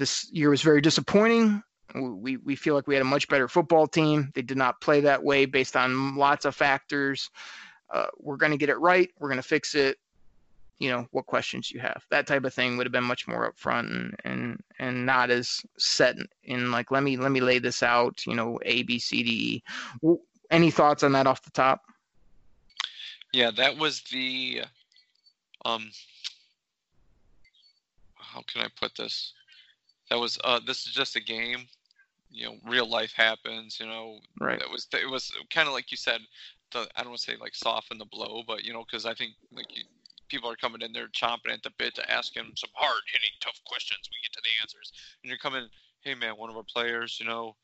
this 0.01 0.31
year 0.33 0.49
was 0.49 0.63
very 0.63 0.81
disappointing. 0.81 1.63
We, 1.95 2.39
we 2.39 2.57
feel 2.57 2.75
like 2.75 2.87
we 2.87 2.95
had 2.95 3.03
a 3.03 3.05
much 3.05 3.29
better 3.29 3.49
football 3.49 3.87
team. 3.87 4.31
They 4.35 4.43
did 4.43 4.57
not 4.57 4.81
play 4.81 5.03
that 5.03 5.23
way 5.23 5.45
based 5.45 5.77
on 5.77 6.17
lots 6.17 6.47
of 6.47 6.57
factors. 6.57 7.31
Uh, 7.93 8.07
we're 8.19 8.39
going 8.39 8.53
to 8.53 8.59
get 8.59 8.71
it 8.71 8.79
right. 8.79 9.11
We're 9.19 9.29
going 9.29 9.43
to 9.43 9.47
fix 9.47 9.75
it. 9.75 9.99
You 10.79 10.89
know, 10.89 11.07
what 11.11 11.27
questions 11.27 11.71
you 11.71 11.79
have. 11.81 12.03
That 12.11 12.27
type 12.27 12.45
of 12.45 12.55
thing 12.55 12.79
would 12.79 12.87
have 12.87 12.93
been 12.93 13.05
much 13.05 13.29
more 13.29 13.53
upfront 13.53 13.91
and, 13.91 14.17
and, 14.25 14.63
and 14.79 15.05
not 15.05 15.31
as 15.31 15.61
set 15.77 16.17
in 16.45 16.71
like, 16.71 16.91
let 16.91 17.03
me, 17.03 17.19
let 17.19 17.31
me 17.31 17.41
lay 17.41 17.59
this 17.59 17.83
out, 17.83 18.27
you 18.27 18.35
know, 18.35 18.59
A, 18.63 18.83
B, 18.85 18.99
C, 18.99 19.23
D, 19.23 19.63
E. 20.03 20.17
Any 20.51 20.71
thoughts 20.71 21.03
on 21.03 21.13
that 21.13 21.27
off 21.27 21.43
the 21.43 21.51
top? 21.51 21.83
Yeah, 23.35 23.51
that 23.59 23.77
was 23.77 24.01
the 24.11 24.63
um 25.67 25.91
how 28.31 28.43
can 28.47 28.63
I 28.63 28.69
put 28.81 28.97
this? 28.97 29.35
That 30.11 30.19
was 30.19 30.39
uh 30.45 30.61
this 30.67 30.87
is 30.87 30.93
just 30.93 31.17
a 31.17 31.21
game. 31.21 31.67
You 32.31 32.47
know, 32.47 32.57
real 32.65 32.89
life 32.89 33.13
happens, 33.13 33.79
you 33.81 33.87
know. 33.87 34.21
Right. 34.41 34.59
That 34.59 34.71
was 34.71 34.87
it 34.93 35.11
was 35.11 35.33
kind 35.51 35.67
of 35.69 35.75
like 35.75 35.91
you 35.91 35.97
said, 35.97 36.21
the 36.73 36.89
I 36.97 37.01
don't 37.03 37.11
want 37.11 37.21
to 37.21 37.31
say 37.33 37.37
like 37.41 37.55
soften 37.55 37.99
the 37.99 38.05
blow, 38.05 38.43
but 38.47 38.65
you 38.65 38.73
know, 38.73 38.85
cuz 38.85 39.07
I 39.07 39.15
think 39.15 39.33
like 39.53 39.77
you, 39.77 39.85
people 40.29 40.51
are 40.51 40.57
coming 40.57 40.83
in 40.83 40.93
there 40.93 41.09
chomping 41.09 41.53
at 41.53 41.63
the 41.63 41.71
bit 41.79 41.95
to 41.97 42.11
ask 42.11 42.37
him 42.37 42.53
some 42.57 42.71
hard 42.75 43.03
hitting 43.13 43.31
tough 43.41 43.61
questions. 43.65 44.09
We 44.11 44.23
get 44.23 44.33
to 44.35 44.41
the 44.43 44.63
answers. 44.63 44.93
And 45.23 45.29
you're 45.29 45.39
coming, 45.39 45.69
"Hey 46.03 46.15
man, 46.15 46.37
one 46.37 46.51
of 46.51 46.57
our 46.57 46.63
players, 46.63 47.19
you 47.19 47.27
know, 47.27 47.57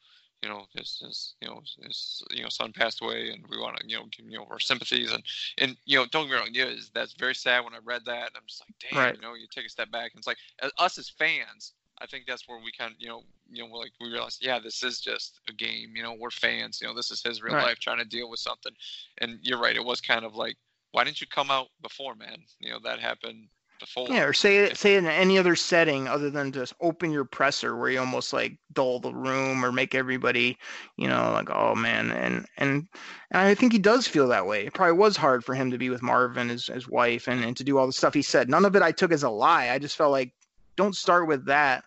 you 0.43 0.49
know, 0.49 0.67
his, 0.75 1.01
his 1.05 1.35
you 1.41 1.49
know, 1.49 1.63
his, 1.83 2.23
you 2.31 2.43
know, 2.43 2.49
son 2.49 2.73
passed 2.73 3.01
away, 3.03 3.31
and 3.31 3.45
we 3.49 3.59
want 3.59 3.77
to, 3.79 3.87
you 3.89 3.97
know, 3.97 4.07
give 4.07 4.27
you 4.27 4.39
know 4.39 4.47
our 4.51 4.61
sympathies, 4.61 5.13
and 5.13 5.23
and 5.59 5.77
you 5.85 5.99
know, 5.99 6.07
don't 6.07 6.25
get 6.29 6.33
me 6.33 6.39
wrong, 6.39 6.49
yeah, 6.53 6.73
that's 6.93 7.15
very 7.15 7.35
sad 7.35 7.65
when 7.65 7.75
I 7.75 7.79
read 7.85 8.05
that, 8.05 8.29
and 8.29 8.37
I'm 8.37 8.47
just 8.47 8.61
like, 8.61 8.75
damn, 8.81 8.99
Right. 8.99 9.15
you 9.15 9.21
know, 9.23 9.35
you 9.35 9.47
take 9.51 9.67
a 9.67 9.71
step 9.71 9.91
back, 9.91 10.13
and 10.13 10.19
it's 10.19 10.27
like 10.27 10.39
us 10.79 10.99
as 10.99 11.09
fans, 11.09 11.73
I 12.01 12.07
think 12.07 12.27
that's 12.27 12.47
where 12.49 12.59
we 12.59 12.73
kind 12.73 12.93
of, 12.93 12.97
you 13.01 13.09
know, 13.09 13.23
you 13.51 13.67
know, 13.67 13.75
like 13.77 13.93
we 14.01 14.11
realized, 14.11 14.45
yeah, 14.45 14.59
this 14.59 14.83
is 14.83 15.01
just 15.01 15.41
a 15.49 15.53
game, 15.53 15.93
you 15.95 16.03
know, 16.03 16.15
we're 16.19 16.31
fans, 16.31 16.81
you 16.81 16.87
know, 16.87 16.95
this 16.95 17.11
is 17.11 17.23
his 17.23 17.43
real 17.43 17.55
Right. 17.55 17.61
life 17.61 17.79
trying 17.79 17.99
to 17.99 18.05
deal 18.05 18.31
with 18.31 18.41
something, 18.41 18.73
and 19.19 19.39
you're 19.43 19.59
right, 19.61 19.77
it 19.77 19.85
was 19.85 20.01
kind 20.01 20.25
of 20.25 20.35
like, 20.35 20.57
why 20.93 21.05
didn't 21.05 21.21
you 21.21 21.27
come 21.27 21.51
out 21.51 21.69
before, 21.83 22.15
man? 22.15 22.39
You 22.61 22.71
know, 22.71 22.79
that 22.85 23.01
happened 23.01 23.49
before. 23.81 24.09
Yeah, 24.09 24.23
or 24.25 24.33
say 24.33 24.59
it 24.59 24.77
say 24.77 24.95
it 24.95 24.99
in 24.99 25.07
any 25.07 25.37
other 25.37 25.57
setting 25.57 26.07
other 26.07 26.31
than 26.31 26.53
just 26.53 26.75
open 26.81 27.11
your 27.11 27.25
presser 27.25 27.77
where 27.77 27.91
you 27.91 27.99
almost 27.99 28.33
like 28.33 28.57
dull 28.73 29.01
the 29.01 29.13
room 29.13 29.65
or 29.65 29.73
make 29.73 29.95
everybody, 29.97 30.59
you 30.97 31.09
know, 31.09 31.33
like 31.33 31.51
oh 31.51 31.75
man, 31.75 32.13
and 32.13 32.47
and 32.57 32.87
and 33.33 33.41
I 33.49 33.55
think 33.57 33.73
he 33.73 33.79
does 33.81 34.07
feel 34.07 34.29
that 34.29 34.47
way. 34.47 34.67
It 34.67 34.75
probably 34.75 34.97
was 34.97 35.17
hard 35.17 35.45
for 35.45 35.55
him 35.57 35.73
to 35.73 35.79
be 35.79 35.91
with 35.91 36.03
Marvin, 36.03 36.49
his 36.51 36.67
his 36.69 36.89
wife, 36.89 37.27
and 37.29 37.43
and 37.45 37.57
to 37.57 37.65
do 37.65 37.79
all 37.79 37.87
the 37.87 37.93
stuff 37.93 38.15
he 38.15 38.23
said. 38.23 38.49
None 38.49 38.65
of 38.65 38.77
it 38.77 38.83
I 38.83 38.93
took 38.93 39.11
as 39.13 39.25
a 39.25 39.31
lie. 39.31 39.71
I 39.71 39.79
just 39.81 39.97
felt 39.97 40.13
like 40.13 40.33
don't 40.77 40.97
start 40.97 41.29
with 41.29 41.47
that. 41.47 41.85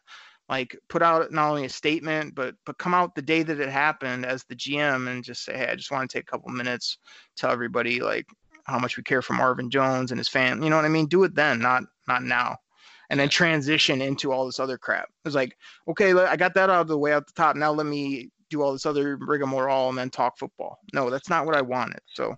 Like 0.50 0.76
put 0.90 1.04
out 1.04 1.32
not 1.32 1.50
only 1.50 1.66
a 1.66 1.70
statement, 1.70 2.34
but 2.34 2.56
but 2.66 2.80
come 2.80 2.94
out 2.96 3.14
the 3.14 3.22
day 3.22 3.44
that 3.44 3.60
it 3.60 3.70
happened 3.70 4.26
as 4.26 4.44
the 4.44 4.56
GM 4.56 5.08
and 5.08 5.24
just 5.24 5.44
say, 5.44 5.56
hey, 5.56 5.70
I 5.70 5.76
just 5.76 5.92
want 5.92 6.10
to 6.10 6.18
take 6.18 6.28
a 6.28 6.32
couple 6.32 6.50
minutes, 6.50 6.98
tell 7.38 7.52
everybody 7.52 8.02
like 8.02 8.26
how 8.64 8.80
much 8.80 8.98
we 8.98 9.04
care 9.04 9.22
for 9.22 9.34
Marvin 9.34 9.70
Jones 9.70 10.12
and 10.12 10.20
his 10.20 10.28
family. 10.28 10.66
You 10.66 10.70
know 10.72 10.76
what 10.76 10.86
I 10.86 10.90
mean? 10.90 11.06
Do 11.06 11.24
it 11.24 11.36
then, 11.36 11.60
not 11.60 11.84
not 12.08 12.24
now. 12.24 12.58
And 13.12 13.20
then 13.20 13.30
transition 13.30 14.02
into 14.02 14.32
all 14.32 14.46
this 14.46 14.60
other 14.60 14.78
crap. 14.78 15.10
It's 15.26 15.34
like, 15.36 15.56
okay, 15.88 16.14
I 16.14 16.36
got 16.36 16.54
that 16.56 16.70
out 16.70 16.82
of 16.82 16.88
the 16.88 16.98
way 16.98 17.14
at 17.14 17.26
the 17.26 17.34
top. 17.34 17.56
Now 17.56 17.72
let 17.72 17.88
me 17.88 18.30
do 18.50 18.62
all 18.62 18.74
this 18.74 18.86
other 18.86 19.18
rigmarole 19.18 19.90
and 19.90 19.98
then 19.98 20.10
talk 20.10 20.38
football. 20.38 20.80
No, 20.94 21.10
that's 21.10 21.30
not 21.30 21.46
what 21.46 21.56
I 21.56 21.62
wanted. 21.62 22.02
So 22.08 22.36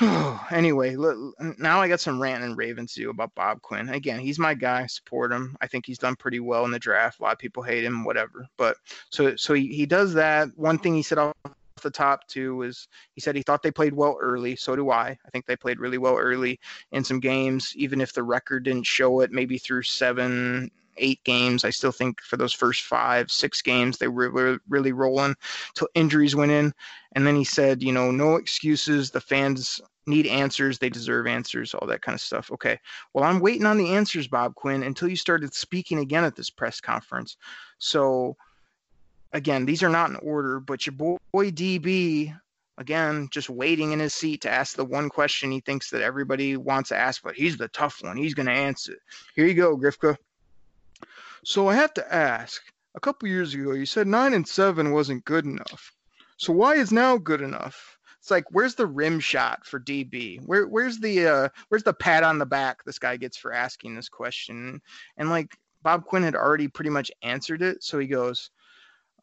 anyway, 0.50 0.96
look, 0.96 1.16
now 1.58 1.80
I 1.80 1.88
got 1.88 2.00
some 2.00 2.20
ranting 2.20 2.50
and 2.50 2.58
raving 2.58 2.88
to 2.88 2.94
do 2.94 3.10
about 3.10 3.34
Bob 3.34 3.62
Quinn. 3.62 3.88
Again, 3.90 4.18
he's 4.18 4.38
my 4.38 4.54
guy. 4.54 4.86
Support 4.86 5.32
him. 5.32 5.56
I 5.60 5.68
think 5.68 5.86
he's 5.86 5.98
done 5.98 6.16
pretty 6.16 6.40
well 6.40 6.64
in 6.64 6.72
the 6.72 6.78
draft. 6.78 7.20
A 7.20 7.22
lot 7.22 7.32
of 7.32 7.38
people 7.38 7.62
hate 7.62 7.84
him, 7.84 8.04
whatever. 8.04 8.46
But 8.56 8.76
so 9.10 9.36
so 9.36 9.54
he, 9.54 9.68
he 9.68 9.86
does 9.86 10.12
that. 10.14 10.48
One 10.56 10.78
thing 10.78 10.94
he 10.94 11.02
said 11.02 11.18
off 11.18 11.34
the 11.82 11.90
top 11.90 12.26
too 12.26 12.56
was 12.56 12.88
he 13.14 13.20
said 13.20 13.36
he 13.36 13.42
thought 13.42 13.62
they 13.62 13.70
played 13.70 13.94
well 13.94 14.18
early. 14.20 14.56
So 14.56 14.74
do 14.74 14.90
I. 14.90 15.10
I 15.10 15.30
think 15.30 15.46
they 15.46 15.56
played 15.56 15.78
really 15.78 15.98
well 15.98 16.16
early 16.16 16.58
in 16.90 17.04
some 17.04 17.20
games, 17.20 17.72
even 17.76 18.00
if 18.00 18.12
the 18.12 18.22
record 18.24 18.64
didn't 18.64 18.86
show 18.86 19.20
it. 19.20 19.30
Maybe 19.30 19.58
through 19.58 19.82
seven, 19.82 20.72
eight 20.96 21.22
games. 21.24 21.64
I 21.64 21.70
still 21.70 21.92
think 21.92 22.20
for 22.22 22.36
those 22.36 22.52
first 22.52 22.82
five, 22.82 23.30
six 23.30 23.62
games, 23.62 23.98
they 23.98 24.08
were, 24.08 24.58
really 24.68 24.92
rolling 24.92 25.34
till 25.74 25.88
injuries 25.94 26.36
went 26.36 26.52
in. 26.52 26.72
And 27.12 27.26
then 27.26 27.36
he 27.36 27.44
said, 27.44 27.82
you 27.82 27.92
know, 27.92 28.10
no 28.10 28.36
excuses. 28.36 29.10
The 29.10 29.20
fans 29.20 29.80
need 30.06 30.26
answers. 30.26 30.78
They 30.78 30.90
deserve 30.90 31.26
answers, 31.26 31.74
all 31.74 31.86
that 31.86 32.02
kind 32.02 32.14
of 32.14 32.20
stuff. 32.20 32.50
Okay. 32.52 32.78
Well, 33.12 33.24
I'm 33.24 33.40
waiting 33.40 33.66
on 33.66 33.78
the 33.78 33.94
answers, 33.94 34.28
Bob 34.28 34.54
Quinn, 34.54 34.82
until 34.82 35.08
you 35.08 35.16
started 35.16 35.54
speaking 35.54 35.98
again 35.98 36.24
at 36.24 36.36
this 36.36 36.50
press 36.50 36.80
conference. 36.80 37.36
So, 37.78 38.36
again, 39.32 39.66
these 39.66 39.82
are 39.82 39.88
not 39.88 40.10
in 40.10 40.16
order, 40.16 40.60
but 40.60 40.86
your 40.86 40.94
boy 40.94 41.18
DB, 41.32 42.36
again, 42.78 43.28
just 43.30 43.50
waiting 43.50 43.92
in 43.92 44.00
his 44.00 44.14
seat 44.14 44.42
to 44.42 44.50
ask 44.50 44.76
the 44.76 44.84
one 44.84 45.08
question 45.08 45.50
he 45.50 45.60
thinks 45.60 45.90
that 45.90 46.02
everybody 46.02 46.56
wants 46.56 46.88
to 46.90 46.96
ask, 46.96 47.22
but 47.22 47.34
he's 47.34 47.56
the 47.56 47.68
tough 47.68 48.02
one. 48.02 48.16
He's 48.16 48.34
going 48.34 48.46
to 48.46 48.52
answer. 48.52 48.96
Here 49.34 49.46
you 49.46 49.54
go, 49.54 49.76
Grifka. 49.76 50.16
So 51.44 51.68
I 51.68 51.74
have 51.74 51.94
to 51.94 52.14
ask. 52.14 52.62
A 52.96 53.00
couple 53.00 53.28
years 53.28 53.54
ago, 53.54 53.72
you 53.72 53.86
said 53.86 54.06
nine 54.06 54.34
and 54.34 54.46
seven 54.46 54.92
wasn't 54.92 55.24
good 55.24 55.44
enough. 55.44 55.92
So 56.36 56.52
why 56.52 56.76
is 56.76 56.92
now 56.92 57.16
good 57.16 57.40
enough? 57.40 57.98
It's 58.20 58.30
like, 58.30 58.44
where's 58.52 58.76
the 58.76 58.86
rim 58.86 59.20
shot 59.20 59.66
for 59.66 59.80
DB? 59.80 60.40
Where, 60.46 60.66
where's 60.66 60.98
the, 60.98 61.26
uh, 61.26 61.48
where's 61.68 61.82
the 61.82 61.92
pat 61.92 62.22
on 62.22 62.38
the 62.38 62.46
back 62.46 62.84
this 62.84 62.98
guy 62.98 63.16
gets 63.16 63.36
for 63.36 63.52
asking 63.52 63.94
this 63.94 64.08
question? 64.08 64.80
And 65.16 65.28
like 65.28 65.56
Bob 65.82 66.06
Quinn 66.06 66.22
had 66.22 66.34
already 66.34 66.68
pretty 66.68 66.90
much 66.90 67.10
answered 67.22 67.62
it, 67.62 67.82
so 67.82 67.98
he 67.98 68.06
goes, 68.06 68.50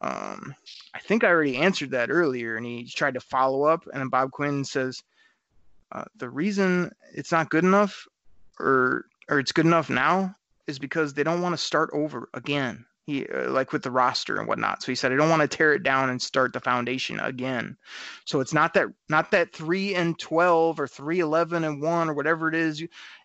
um, 0.02 0.54
I 0.94 0.98
think 1.00 1.24
I 1.24 1.28
already 1.28 1.56
answered 1.56 1.90
that 1.90 2.10
earlier, 2.10 2.56
and 2.56 2.66
he 2.66 2.86
tried 2.86 3.14
to 3.14 3.20
follow 3.20 3.64
up, 3.64 3.84
and 3.92 4.00
then 4.00 4.08
Bob 4.08 4.30
Quinn 4.30 4.64
says, 4.64 5.02
uh, 5.92 6.04
the 6.16 6.30
reason 6.30 6.90
it's 7.14 7.32
not 7.32 7.50
good 7.50 7.64
enough, 7.64 8.06
or 8.58 9.06
or 9.28 9.38
it's 9.38 9.52
good 9.52 9.66
enough 9.66 9.90
now, 9.90 10.34
is 10.66 10.78
because 10.78 11.14
they 11.14 11.22
don't 11.22 11.42
want 11.42 11.52
to 11.52 11.58
start 11.58 11.90
over 11.92 12.28
again. 12.34 12.84
He 13.04 13.26
uh, 13.26 13.50
like 13.50 13.72
with 13.72 13.82
the 13.82 13.90
roster 13.90 14.38
and 14.38 14.46
whatnot. 14.46 14.82
So 14.82 14.92
he 14.92 14.94
said, 14.94 15.12
I 15.12 15.16
don't 15.16 15.28
want 15.28 15.42
to 15.42 15.48
tear 15.48 15.74
it 15.74 15.82
down 15.82 16.08
and 16.08 16.22
start 16.22 16.52
the 16.52 16.60
foundation 16.60 17.18
again. 17.18 17.76
So 18.26 18.40
it's 18.40 18.54
not 18.54 18.74
that 18.74 18.86
not 19.08 19.32
that 19.32 19.52
three 19.52 19.94
and 19.96 20.16
twelve 20.18 20.78
or 20.78 20.86
three 20.86 21.18
eleven 21.18 21.64
and 21.64 21.82
one 21.82 22.08
or 22.08 22.14
whatever 22.14 22.48
it 22.48 22.54
is. 22.54 22.84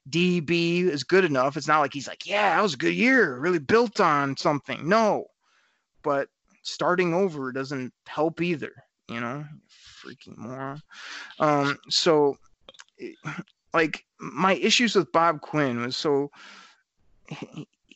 DB 0.10 0.84
is 0.84 1.04
good 1.04 1.26
enough. 1.26 1.58
It's 1.58 1.68
not 1.68 1.82
like 1.82 1.94
he's 1.94 2.08
like, 2.08 2.26
yeah, 2.26 2.56
that 2.56 2.64
was 2.64 2.74
a 2.74 2.78
good 2.78 2.96
year, 2.96 3.38
really 3.38 3.60
built 3.60 4.00
on 4.00 4.36
something. 4.36 4.88
No, 4.88 5.26
but 6.02 6.30
starting 6.64 7.14
over 7.14 7.52
doesn't 7.52 7.94
help 8.08 8.42
either. 8.42 8.72
You 9.10 9.22
know, 9.22 9.46
freaking 10.04 10.38
moron. 10.38 10.82
Um, 11.40 11.78
so 11.90 12.38
like 13.74 14.06
my 14.20 14.56
issues 14.56 14.96
with 14.96 15.12
Bob 15.12 15.42
Quinn 15.42 15.82
was 15.82 15.96
so 15.96 16.32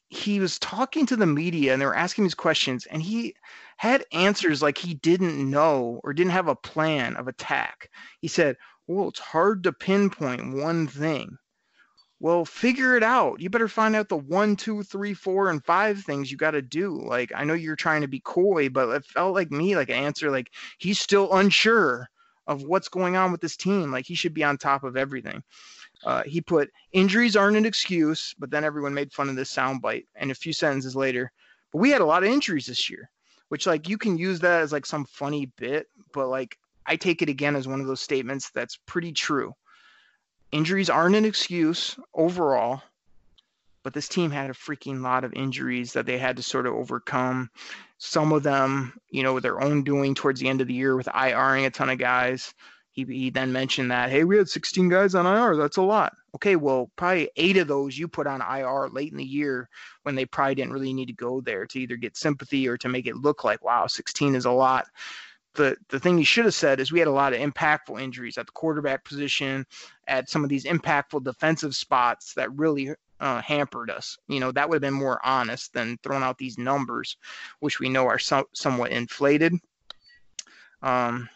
he, 0.10 0.40
was 0.40 0.60
talking 0.60 1.06
to 1.06 1.16
the 1.16 1.26
media 1.26 1.74
and 1.74 1.82
they 1.82 1.86
were 1.86 1.96
asking 1.96 2.26
these 2.26 2.36
questions 2.36 2.86
and 2.88 3.02
he 3.02 3.34
had 3.78 4.06
answers 4.12 4.62
like 4.62 4.78
he 4.78 4.94
didn't 4.94 5.50
know 5.50 6.00
or 6.04 6.14
didn't 6.14 6.32
have 6.32 6.48
a 6.48 6.56
plan 6.56 7.16
of 7.16 7.28
attack. 7.28 7.90
He 8.20 8.28
said, 8.28 8.58
Well, 8.88 9.10
it's 9.10 9.20
hard 9.20 9.64
to 9.64 9.74
pinpoint 9.74 10.54
one 10.56 10.88
thing. 10.88 11.38
Well, 12.20 12.46
figure 12.46 12.96
it 12.96 13.02
out. 13.02 13.42
You 13.42 13.50
better 13.50 13.68
find 13.68 13.96
out 13.96 14.10
the 14.10 14.18
one, 14.18 14.56
two, 14.56 14.84
three, 14.84 15.16
four, 15.16 15.50
and 15.50 15.66
five 15.66 16.04
things 16.04 16.30
you 16.30 16.38
got 16.38 16.52
to 16.52 16.62
do. 16.62 17.02
Like, 17.02 17.32
I 17.36 17.44
know 17.44 17.56
you're 17.56 17.76
trying 17.76 18.02
to 18.02 18.08
be 18.08 18.20
coy, 18.20 18.70
but 18.70 18.90
it 18.90 19.06
felt 19.06 19.34
like 19.34 19.50
me, 19.50 19.76
like 19.76 19.90
an 19.90 19.96
answer, 19.96 20.30
like 20.30 20.52
he's 20.78 21.00
still 21.00 21.34
unsure 21.34 22.08
of 22.46 22.62
what's 22.62 22.90
going 22.90 23.16
on 23.16 23.32
with 23.32 23.42
this 23.42 23.58
team. 23.58 23.92
Like, 23.92 24.06
he 24.06 24.14
should 24.14 24.36
be 24.36 24.44
on 24.44 24.58
top 24.58 24.84
of 24.84 24.98
everything. 24.98 25.42
Uh, 26.04 26.24
he 26.26 26.42
put 26.42 26.72
injuries 26.94 27.36
aren't 27.36 27.58
an 27.58 27.66
excuse, 27.66 28.34
but 28.40 28.50
then 28.50 28.64
everyone 28.64 28.94
made 28.94 29.14
fun 29.14 29.30
of 29.30 29.36
this 29.36 29.54
soundbite. 29.54 30.06
And 30.16 30.32
a 30.32 30.36
few 30.36 30.54
sentences 30.54 30.96
later, 30.96 31.32
but 31.72 31.80
we 31.80 31.92
had 31.92 32.02
a 32.02 32.06
lot 32.06 32.24
of 32.24 32.30
injuries 32.30 32.66
this 32.66 32.90
year, 32.90 33.10
which 33.50 33.68
like 33.68 33.88
you 33.88 33.98
can 33.98 34.18
use 34.18 34.40
that 34.40 34.62
as 34.62 34.72
like 34.72 34.86
some 34.86 35.06
funny 35.06 35.48
bit, 35.58 35.88
but 36.14 36.28
like 36.28 36.58
I 36.86 36.96
take 36.96 37.22
it 37.22 37.30
again 37.30 37.56
as 37.56 37.68
one 37.68 37.82
of 37.82 37.88
those 37.88 38.02
statements 38.02 38.50
that's 38.52 38.78
pretty 38.86 39.12
true. 39.12 39.54
Injuries 40.52 40.90
aren't 40.90 41.16
an 41.16 41.26
excuse 41.26 41.98
overall, 42.14 42.82
but 43.84 43.94
this 43.94 44.10
team 44.10 44.32
had 44.32 44.50
a 44.50 44.54
freaking 44.54 45.02
lot 45.02 45.24
of 45.24 45.34
injuries 45.34 45.94
that 45.94 46.06
they 46.06 46.18
had 46.18 46.36
to 46.38 46.44
sort 46.44 46.68
of 46.68 46.74
overcome. 46.74 47.50
Some 47.98 48.34
of 48.34 48.44
them, 48.44 49.00
you 49.10 49.24
know, 49.24 49.40
their 49.40 49.62
own 49.62 49.84
doing 49.84 50.14
towards 50.14 50.40
the 50.40 50.50
end 50.50 50.60
of 50.60 50.68
the 50.68 50.74
year 50.74 50.96
with 50.96 51.08
IRing 51.08 51.66
a 51.66 51.70
ton 51.70 51.90
of 51.90 52.00
guys. 52.00 52.54
He, 53.06 53.14
he 53.14 53.30
then 53.30 53.52
mentioned 53.52 53.92
that, 53.92 54.10
hey, 54.10 54.24
we 54.24 54.38
had 54.38 54.50
16 54.50 54.90
guys 54.90 55.16
on 55.16 55.26
IR. 55.26 55.56
That's 55.56 55.78
a 55.78 55.82
lot. 55.82 56.14
Okay, 56.36 56.56
well, 56.56 56.90
probably 56.96 57.30
eight 57.36 57.58
of 57.58 57.68
those 57.68 57.98
you 57.98 58.08
put 58.08 58.28
on 58.28 58.42
IR 58.42 58.90
late 58.90 59.12
in 59.12 59.18
the 59.18 59.24
year 59.24 59.70
when 60.04 60.16
they 60.16 60.26
probably 60.26 60.56
didn't 60.56 60.74
really 60.74 60.94
need 60.94 61.08
to 61.08 61.14
go 61.14 61.42
there 61.42 61.66
to 61.66 61.80
either 61.80 61.96
get 61.96 62.18
sympathy 62.18 62.68
or 62.68 62.78
to 62.78 62.90
make 62.90 63.08
it 63.08 63.18
look 63.18 63.44
like, 63.44 63.64
wow, 63.64 63.88
16 63.88 64.36
is 64.36 64.46
a 64.46 64.52
lot. 64.52 64.86
The, 65.54 65.76
the 65.90 66.00
thing 66.00 66.18
you 66.18 66.24
should 66.24 66.46
have 66.46 66.54
said 66.54 66.80
is 66.80 66.92
we 66.92 67.00
had 67.00 67.10
a 67.10 67.12
lot 67.12 67.34
of 67.34 67.40
impactful 67.40 68.02
injuries 68.02 68.38
at 68.38 68.46
the 68.46 68.54
quarterback 68.54 69.04
position, 69.04 69.66
at 70.08 70.30
some 70.30 70.44
of 70.44 70.50
these 70.50 70.64
impactful 70.64 71.26
defensive 71.26 71.76
spots 71.76 72.34
that 72.36 72.56
really 72.58 72.96
uh, 73.20 73.42
hampered 73.42 73.90
us. 73.90 74.18
You 74.28 74.40
know, 74.40 74.52
that 74.52 74.70
would 74.70 74.76
have 74.76 74.82
been 74.82 74.94
more 74.94 75.20
honest 75.26 75.74
than 75.74 75.98
throwing 76.02 76.24
out 76.24 76.38
these 76.38 76.58
numbers, 76.58 77.18
which 77.60 77.80
we 77.80 77.90
know 77.90 78.08
are 78.08 78.20
so, 78.20 78.48
somewhat 78.54 78.92
inflated. 78.92 79.54
Um, 80.82 81.30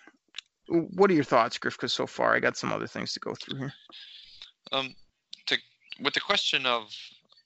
what 0.68 1.10
are 1.10 1.14
your 1.14 1.24
thoughts, 1.24 1.58
Griff? 1.58 1.78
Because 1.78 1.94
so 1.94 2.08
far 2.08 2.36
I 2.36 2.40
got 2.40 2.58
some 2.58 2.72
other 2.72 2.88
things 2.88 3.14
to 3.14 3.20
go 3.20 3.36
through 3.36 3.58
here. 3.60 3.74
Um, 4.72 4.96
to 5.48 5.58
with 6.02 6.14
the 6.14 6.20
question 6.20 6.66
of 6.66 6.94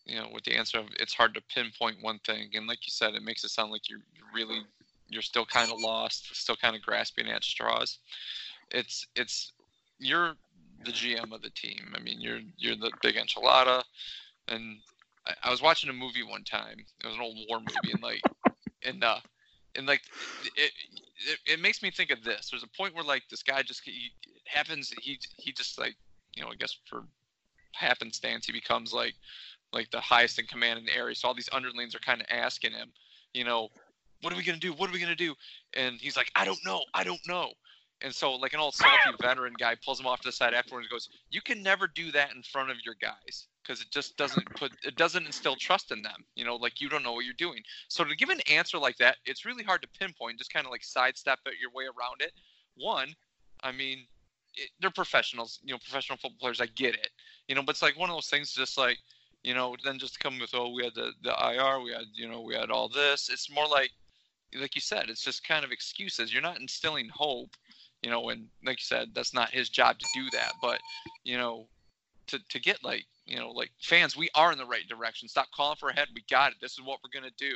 you 0.05 0.17
know 0.17 0.27
with 0.33 0.43
the 0.43 0.55
answer 0.55 0.79
of 0.79 0.87
it's 0.99 1.13
hard 1.13 1.33
to 1.33 1.41
pinpoint 1.53 1.97
one 2.01 2.19
thing, 2.19 2.49
and 2.53 2.67
like 2.67 2.85
you 2.85 2.91
said, 2.91 3.13
it 3.15 3.23
makes 3.23 3.43
it 3.43 3.49
sound 3.49 3.71
like 3.71 3.89
you're 3.89 4.01
really 4.33 4.61
you're 5.09 5.21
still 5.21 5.45
kind 5.45 5.71
of 5.71 5.79
lost, 5.79 6.35
still 6.35 6.55
kind 6.55 6.75
of 6.75 6.81
grasping 6.81 7.27
at 7.27 7.43
straws. 7.43 7.99
It's 8.71 9.05
it's 9.15 9.51
you're 9.97 10.35
the 10.85 10.91
GM 10.91 11.33
of 11.33 11.41
the 11.41 11.49
team. 11.49 11.93
I 11.95 11.99
mean, 11.99 12.21
you're 12.21 12.39
you're 12.57 12.75
the 12.75 12.91
big 13.01 13.15
enchilada, 13.15 13.83
and 14.47 14.77
I, 15.27 15.33
I 15.45 15.51
was 15.51 15.61
watching 15.61 15.89
a 15.89 15.93
movie 15.93 16.23
one 16.23 16.43
time. 16.43 16.77
It 17.03 17.07
was 17.07 17.15
an 17.15 17.21
old 17.21 17.37
war 17.49 17.59
movie, 17.59 17.91
and 17.91 18.03
like, 18.03 18.21
and 18.85 19.03
uh, 19.03 19.19
and 19.75 19.87
like 19.87 20.01
it, 20.55 20.71
it, 21.27 21.39
it 21.45 21.59
makes 21.59 21.81
me 21.81 21.91
think 21.91 22.11
of 22.11 22.23
this. 22.23 22.49
There's 22.49 22.63
a 22.63 22.77
point 22.77 22.95
where 22.95 23.03
like 23.03 23.23
this 23.29 23.43
guy 23.43 23.61
just 23.61 23.81
he 23.83 24.11
happens 24.45 24.93
he 25.01 25.19
he 25.37 25.51
just 25.51 25.79
like 25.79 25.95
you 26.35 26.43
know 26.43 26.49
I 26.49 26.55
guess 26.55 26.75
for 26.89 27.03
happenstance 27.73 28.45
he 28.45 28.51
becomes 28.51 28.93
like 28.93 29.13
like 29.71 29.91
the 29.91 29.99
highest 29.99 30.39
in 30.39 30.45
command 30.45 30.79
in 30.79 30.85
the 30.85 30.95
area. 30.95 31.15
So 31.15 31.27
all 31.27 31.33
these 31.33 31.49
underlings 31.53 31.93
are 31.93 31.99
kind 31.99 32.21
of 32.21 32.27
asking 32.29 32.71
him, 32.71 32.91
you 33.33 33.43
know, 33.43 33.69
what 34.21 34.33
are 34.33 34.35
we 34.35 34.43
gonna 34.43 34.57
do? 34.57 34.73
What 34.73 34.89
are 34.89 34.93
we 34.93 34.99
gonna 34.99 35.15
do? 35.15 35.35
And 35.75 35.99
he's 35.99 36.17
like, 36.17 36.31
I 36.35 36.45
don't 36.45 36.59
know, 36.65 36.83
I 36.93 37.03
don't 37.03 37.21
know. 37.27 37.51
And 38.01 38.13
so 38.13 38.33
like 38.33 38.53
an 38.53 38.59
old 38.59 38.73
salty 38.73 38.97
veteran 39.21 39.53
guy 39.59 39.75
pulls 39.83 39.99
him 39.99 40.07
off 40.07 40.21
to 40.21 40.29
the 40.29 40.31
side 40.31 40.53
afterwards 40.53 40.85
and 40.85 40.91
goes, 40.91 41.09
You 41.29 41.41
can 41.41 41.61
never 41.61 41.87
do 41.87 42.11
that 42.13 42.33
in 42.33 42.41
front 42.43 42.71
of 42.71 42.77
your 42.83 42.95
guys 43.01 43.47
because 43.69 43.81
it 43.81 43.91
just 43.91 44.17
doesn't 44.17 44.45
put 44.55 44.71
it 44.83 44.95
doesn't 44.95 45.27
instill 45.27 45.55
trust 45.55 45.91
in 45.91 46.01
them. 46.01 46.25
You 46.35 46.43
know, 46.43 46.55
like 46.55 46.81
you 46.81 46.89
don't 46.89 47.03
know 47.03 47.13
what 47.13 47.25
you're 47.25 47.35
doing. 47.35 47.61
So 47.87 48.03
to 48.03 48.15
give 48.15 48.29
an 48.29 48.41
answer 48.51 48.79
like 48.79 48.97
that, 48.97 49.17
it's 49.25 49.45
really 49.45 49.63
hard 49.63 49.83
to 49.83 49.99
pinpoint. 49.99 50.39
Just 50.39 50.51
kind 50.51 50.65
of 50.65 50.71
like 50.71 50.83
sidestep 50.83 51.39
it 51.45 51.53
your 51.61 51.69
way 51.71 51.83
around 51.83 52.21
it. 52.21 52.31
One, 52.75 53.13
I 53.61 53.71
mean, 53.71 54.07
it, 54.55 54.69
they're 54.79 54.89
professionals. 54.89 55.59
You 55.63 55.73
know, 55.73 55.77
professional 55.77 56.17
football 56.17 56.39
players. 56.39 56.61
I 56.61 56.65
get 56.65 56.95
it. 56.95 57.09
You 57.47 57.53
know, 57.53 57.61
but 57.61 57.71
it's 57.71 57.83
like 57.83 57.97
one 57.97 58.09
of 58.09 58.15
those 58.15 58.29
things. 58.29 58.53
Just 58.53 58.77
like 58.77 58.97
you 59.43 59.53
know, 59.53 59.75
then 59.85 59.99
just 59.99 60.19
come 60.19 60.39
with 60.39 60.51
oh, 60.55 60.73
we 60.73 60.83
had 60.83 60.95
the 60.95 61.11
the 61.21 61.29
IR, 61.29 61.81
we 61.81 61.91
had 61.91 62.05
you 62.13 62.27
know, 62.27 62.41
we 62.41 62.55
had 62.55 62.71
all 62.71 62.89
this. 62.89 63.29
It's 63.29 63.51
more 63.51 63.67
like 63.67 63.91
like 64.59 64.73
you 64.73 64.81
said, 64.81 65.09
it's 65.09 65.23
just 65.23 65.47
kind 65.47 65.63
of 65.63 65.71
excuses. 65.71 66.33
You're 66.33 66.41
not 66.41 66.59
instilling 66.59 67.07
hope. 67.09 67.51
You 68.01 68.09
know, 68.09 68.29
and 68.29 68.47
like 68.65 68.79
you 68.79 68.85
said, 68.85 69.09
that's 69.13 69.33
not 69.33 69.51
his 69.51 69.69
job 69.69 69.99
to 69.99 70.05
do 70.15 70.27
that. 70.31 70.53
But 70.59 70.79
you 71.23 71.37
know, 71.37 71.67
to 72.27 72.39
to 72.49 72.59
get 72.59 72.83
like 72.83 73.05
you 73.29 73.37
know, 73.37 73.51
like 73.51 73.71
fans, 73.79 74.17
we 74.17 74.29
are 74.35 74.51
in 74.51 74.57
the 74.57 74.65
right 74.65 74.87
direction. 74.87 75.27
Stop 75.27 75.47
calling 75.55 75.77
for 75.79 75.89
a 75.89 75.93
head. 75.93 76.07
We 76.15 76.23
got 76.29 76.51
it. 76.51 76.57
This 76.61 76.73
is 76.73 76.81
what 76.83 76.99
we're 77.03 77.17
gonna 77.17 77.31
do. 77.37 77.55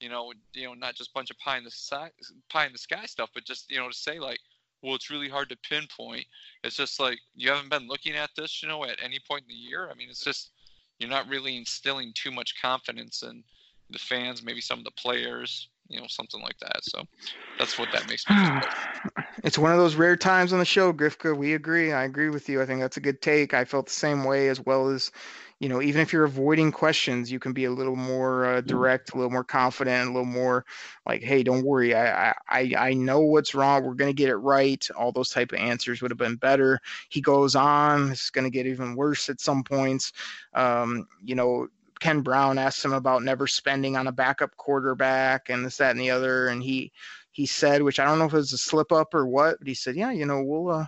You 0.00 0.08
know, 0.08 0.32
you 0.52 0.66
know, 0.66 0.74
not 0.74 0.96
just 0.96 1.14
bunch 1.14 1.30
of 1.30 1.38
pie 1.38 1.58
in 1.58 1.64
the 1.64 1.70
sky, 1.70 2.10
pie 2.50 2.66
in 2.66 2.72
the 2.72 2.78
sky 2.78 3.06
stuff, 3.06 3.30
but 3.32 3.44
just 3.44 3.70
you 3.70 3.78
know, 3.78 3.88
to 3.88 3.94
say 3.94 4.18
like, 4.18 4.40
well, 4.82 4.96
it's 4.96 5.10
really 5.10 5.28
hard 5.28 5.48
to 5.50 5.56
pinpoint. 5.68 6.26
It's 6.64 6.76
just 6.76 6.98
like 6.98 7.18
you 7.34 7.50
haven't 7.50 7.70
been 7.70 7.86
looking 7.86 8.14
at 8.14 8.30
this, 8.36 8.62
you 8.62 8.68
know, 8.68 8.84
at 8.84 9.02
any 9.02 9.20
point 9.28 9.42
in 9.42 9.48
the 9.48 9.54
year. 9.54 9.88
I 9.90 9.94
mean, 9.94 10.08
it's 10.10 10.24
just 10.24 10.50
you're 10.98 11.08
not 11.08 11.28
really 11.28 11.56
instilling 11.56 12.12
too 12.14 12.32
much 12.32 12.60
confidence 12.60 13.22
in 13.22 13.44
the 13.90 13.98
fans, 13.98 14.42
maybe 14.42 14.60
some 14.60 14.78
of 14.78 14.84
the 14.84 14.90
players. 14.92 15.68
You 15.92 16.00
know, 16.00 16.06
something 16.08 16.40
like 16.42 16.58
that. 16.58 16.82
So 16.82 17.04
that's 17.58 17.78
what 17.78 17.90
that 17.92 18.08
makes 18.08 18.28
me. 18.28 18.36
it's 19.44 19.58
one 19.58 19.72
of 19.72 19.78
those 19.78 19.94
rare 19.94 20.16
times 20.16 20.52
on 20.52 20.58
the 20.58 20.64
show, 20.64 20.92
Grifka. 20.92 21.36
We 21.36 21.54
agree. 21.54 21.92
I 21.92 22.04
agree 22.04 22.30
with 22.30 22.48
you. 22.48 22.62
I 22.62 22.66
think 22.66 22.80
that's 22.80 22.96
a 22.96 23.00
good 23.00 23.20
take. 23.20 23.54
I 23.54 23.64
felt 23.64 23.86
the 23.86 23.92
same 23.92 24.24
way 24.24 24.48
as 24.48 24.60
well 24.60 24.88
as, 24.88 25.12
you 25.60 25.68
know, 25.68 25.82
even 25.82 26.00
if 26.00 26.12
you're 26.12 26.24
avoiding 26.24 26.72
questions, 26.72 27.30
you 27.30 27.38
can 27.38 27.52
be 27.52 27.66
a 27.66 27.70
little 27.70 27.94
more 27.94 28.46
uh, 28.46 28.60
direct, 28.62 29.12
a 29.12 29.16
little 29.16 29.30
more 29.30 29.44
confident, 29.44 30.08
a 30.08 30.12
little 30.12 30.24
more 30.24 30.64
like, 31.06 31.22
"Hey, 31.22 31.44
don't 31.44 31.64
worry. 31.64 31.94
I 31.94 32.34
I 32.48 32.72
I 32.76 32.94
know 32.94 33.20
what's 33.20 33.54
wrong. 33.54 33.84
We're 33.84 33.94
gonna 33.94 34.12
get 34.12 34.28
it 34.28 34.36
right." 34.36 34.84
All 34.96 35.12
those 35.12 35.30
type 35.30 35.52
of 35.52 35.60
answers 35.60 36.02
would 36.02 36.10
have 36.10 36.18
been 36.18 36.34
better. 36.34 36.80
He 37.10 37.20
goes 37.20 37.54
on. 37.54 38.10
It's 38.10 38.30
gonna 38.30 38.50
get 38.50 38.66
even 38.66 38.96
worse 38.96 39.28
at 39.28 39.40
some 39.40 39.62
points. 39.62 40.12
Um, 40.54 41.06
you 41.22 41.36
know, 41.36 41.68
Ken 42.02 42.20
Brown 42.20 42.58
asked 42.58 42.84
him 42.84 42.92
about 42.92 43.22
never 43.22 43.46
spending 43.46 43.96
on 43.96 44.08
a 44.08 44.12
backup 44.12 44.56
quarterback 44.56 45.48
and 45.50 45.64
this, 45.64 45.76
that, 45.76 45.92
and 45.92 46.00
the 46.00 46.10
other, 46.10 46.48
and 46.48 46.60
he 46.60 46.90
he 47.30 47.46
said, 47.46 47.80
which 47.80 48.00
I 48.00 48.04
don't 48.04 48.18
know 48.18 48.24
if 48.24 48.32
it 48.34 48.38
was 48.38 48.52
a 48.52 48.58
slip 48.58 48.90
up 48.90 49.14
or 49.14 49.24
what, 49.24 49.56
but 49.60 49.68
he 49.68 49.74
said, 49.74 49.94
"Yeah, 49.94 50.10
you 50.10 50.26
know, 50.26 50.42
we'll." 50.42 50.68
Uh, 50.68 50.86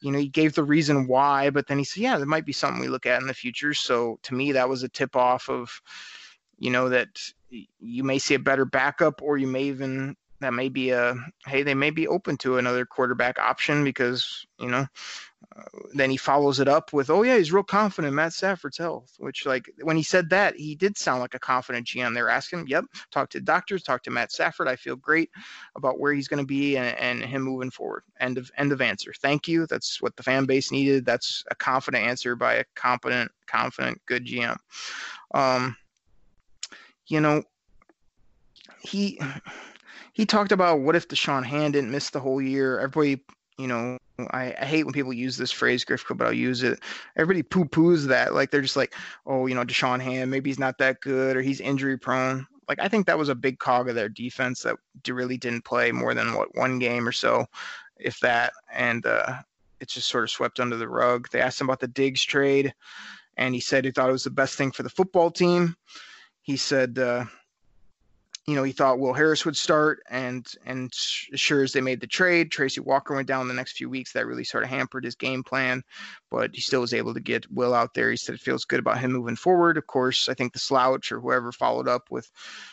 you 0.00 0.10
know, 0.10 0.18
he 0.18 0.28
gave 0.28 0.54
the 0.54 0.64
reason 0.64 1.06
why, 1.06 1.50
but 1.50 1.68
then 1.68 1.78
he 1.78 1.84
said, 1.84 2.02
"Yeah, 2.02 2.16
there 2.16 2.26
might 2.26 2.44
be 2.44 2.52
something 2.52 2.80
we 2.80 2.88
look 2.88 3.06
at 3.06 3.20
in 3.20 3.28
the 3.28 3.34
future." 3.34 3.72
So 3.72 4.18
to 4.24 4.34
me, 4.34 4.50
that 4.50 4.68
was 4.68 4.82
a 4.82 4.88
tip 4.88 5.14
off 5.14 5.48
of, 5.48 5.80
you 6.58 6.70
know, 6.70 6.88
that 6.88 7.20
you 7.78 8.02
may 8.02 8.18
see 8.18 8.34
a 8.34 8.40
better 8.40 8.64
backup, 8.64 9.22
or 9.22 9.38
you 9.38 9.46
may 9.46 9.62
even 9.62 10.16
that 10.42 10.54
may 10.54 10.68
be 10.68 10.90
a 10.90 11.14
hey, 11.46 11.62
they 11.62 11.74
may 11.74 11.90
be 11.90 12.06
open 12.06 12.36
to 12.38 12.58
another 12.58 12.84
quarterback 12.84 13.38
option 13.38 13.84
because 13.84 14.46
you 14.58 14.68
know 14.68 14.86
uh, 15.56 15.62
then 15.94 16.10
he 16.10 16.16
follows 16.16 16.60
it 16.60 16.68
up 16.68 16.92
with, 16.92 17.10
"Oh 17.10 17.22
yeah, 17.22 17.36
he's 17.36 17.52
real 17.52 17.62
confident 17.62 18.14
Matt 18.14 18.32
Stafford's 18.32 18.78
health." 18.78 19.14
Which, 19.18 19.44
like, 19.44 19.70
when 19.82 19.96
he 19.96 20.02
said 20.02 20.30
that, 20.30 20.56
he 20.56 20.74
did 20.74 20.96
sound 20.96 21.20
like 21.20 21.34
a 21.34 21.38
confident 21.38 21.86
GM. 21.86 22.14
They 22.14 22.22
were 22.22 22.30
asking 22.30 22.68
"Yep, 22.68 22.84
talk 23.10 23.30
to 23.30 23.40
doctors, 23.40 23.82
talk 23.82 24.02
to 24.04 24.10
Matt 24.10 24.32
Stafford. 24.32 24.68
I 24.68 24.76
feel 24.76 24.96
great 24.96 25.30
about 25.74 25.98
where 25.98 26.12
he's 26.12 26.28
going 26.28 26.42
to 26.42 26.46
be 26.46 26.76
and, 26.76 26.96
and 26.98 27.22
him 27.22 27.42
moving 27.42 27.70
forward." 27.70 28.04
End 28.20 28.38
of 28.38 28.50
end 28.56 28.72
of 28.72 28.80
answer. 28.80 29.12
Thank 29.20 29.48
you. 29.48 29.66
That's 29.66 30.00
what 30.00 30.16
the 30.16 30.22
fan 30.22 30.46
base 30.46 30.70
needed. 30.70 31.04
That's 31.04 31.44
a 31.50 31.54
confident 31.54 32.06
answer 32.06 32.36
by 32.36 32.54
a 32.54 32.64
competent, 32.74 33.30
confident, 33.46 34.00
good 34.06 34.26
GM. 34.26 34.56
Um, 35.34 35.76
you 37.06 37.20
know, 37.20 37.42
he 38.80 39.20
he 40.12 40.26
talked 40.26 40.52
about 40.52 40.80
what 40.80 40.96
if 40.96 41.08
Da'Shawn 41.08 41.44
Hand 41.44 41.72
didn't 41.72 41.90
miss 41.90 42.10
the 42.10 42.20
whole 42.20 42.40
year. 42.40 42.78
Everybody, 42.78 43.24
you 43.58 43.66
know, 43.66 43.98
I, 44.30 44.54
I 44.60 44.64
hate 44.64 44.84
when 44.84 44.92
people 44.92 45.12
use 45.12 45.36
this 45.36 45.50
phrase, 45.50 45.84
Griff, 45.84 46.04
but 46.08 46.26
I'll 46.26 46.32
use 46.32 46.62
it. 46.62 46.80
Everybody 47.16 47.42
poo 47.42 47.64
poos 47.64 48.06
that. 48.08 48.34
Like 48.34 48.50
they're 48.50 48.60
just 48.60 48.76
like, 48.76 48.94
oh, 49.26 49.46
you 49.46 49.54
know, 49.54 49.64
Da'Shawn 49.64 50.00
Hand, 50.00 50.30
maybe 50.30 50.50
he's 50.50 50.58
not 50.58 50.78
that 50.78 51.00
good 51.00 51.36
or 51.36 51.42
he's 51.42 51.60
injury 51.60 51.98
prone. 51.98 52.46
Like 52.68 52.78
I 52.80 52.88
think 52.88 53.06
that 53.06 53.18
was 53.18 53.28
a 53.28 53.34
big 53.34 53.58
cog 53.58 53.88
of 53.88 53.94
their 53.94 54.08
defense 54.08 54.62
that 54.62 54.76
really 55.08 55.36
didn't 55.36 55.64
play 55.64 55.92
more 55.92 56.14
than 56.14 56.34
what 56.34 56.54
one 56.54 56.78
game 56.78 57.08
or 57.08 57.12
so, 57.12 57.46
if 57.98 58.20
that. 58.20 58.52
And 58.72 59.04
uh, 59.04 59.38
it's 59.80 59.94
just 59.94 60.08
sort 60.08 60.24
of 60.24 60.30
swept 60.30 60.60
under 60.60 60.76
the 60.76 60.88
rug. 60.88 61.28
They 61.30 61.40
asked 61.40 61.60
him 61.60 61.68
about 61.68 61.80
the 61.80 61.88
Diggs 61.88 62.22
trade, 62.22 62.72
and 63.36 63.54
he 63.54 63.60
said 63.60 63.84
he 63.84 63.90
thought 63.90 64.08
it 64.08 64.12
was 64.12 64.24
the 64.24 64.30
best 64.30 64.56
thing 64.56 64.70
for 64.70 64.84
the 64.84 64.90
football 64.90 65.30
team. 65.30 65.74
He 66.42 66.56
said, 66.56 66.98
uh, 66.98 67.24
you 68.46 68.56
know, 68.56 68.64
he 68.64 68.72
thought 68.72 68.98
Will 68.98 69.12
Harris 69.12 69.44
would 69.44 69.56
start, 69.56 70.02
and 70.10 70.44
and 70.66 70.92
sure 70.92 71.62
as 71.62 71.72
they 71.72 71.80
made 71.80 72.00
the 72.00 72.08
trade, 72.08 72.50
Tracy 72.50 72.80
Walker 72.80 73.14
went 73.14 73.28
down 73.28 73.46
the 73.46 73.54
next 73.54 73.76
few 73.76 73.88
weeks. 73.88 74.12
That 74.12 74.26
really 74.26 74.42
sort 74.42 74.64
of 74.64 74.70
hampered 74.70 75.04
his 75.04 75.14
game 75.14 75.44
plan, 75.44 75.82
but 76.28 76.50
he 76.52 76.60
still 76.60 76.80
was 76.80 76.92
able 76.92 77.14
to 77.14 77.20
get 77.20 77.50
Will 77.52 77.72
out 77.72 77.94
there. 77.94 78.10
He 78.10 78.16
said 78.16 78.34
it 78.34 78.40
feels 78.40 78.64
good 78.64 78.80
about 78.80 78.98
him 78.98 79.12
moving 79.12 79.36
forward. 79.36 79.76
Of 79.76 79.86
course, 79.86 80.28
I 80.28 80.34
think 80.34 80.52
the 80.52 80.58
slouch 80.58 81.12
or 81.12 81.20
whoever 81.20 81.52
followed 81.52 81.86
up 81.86 82.10
with, 82.10 82.28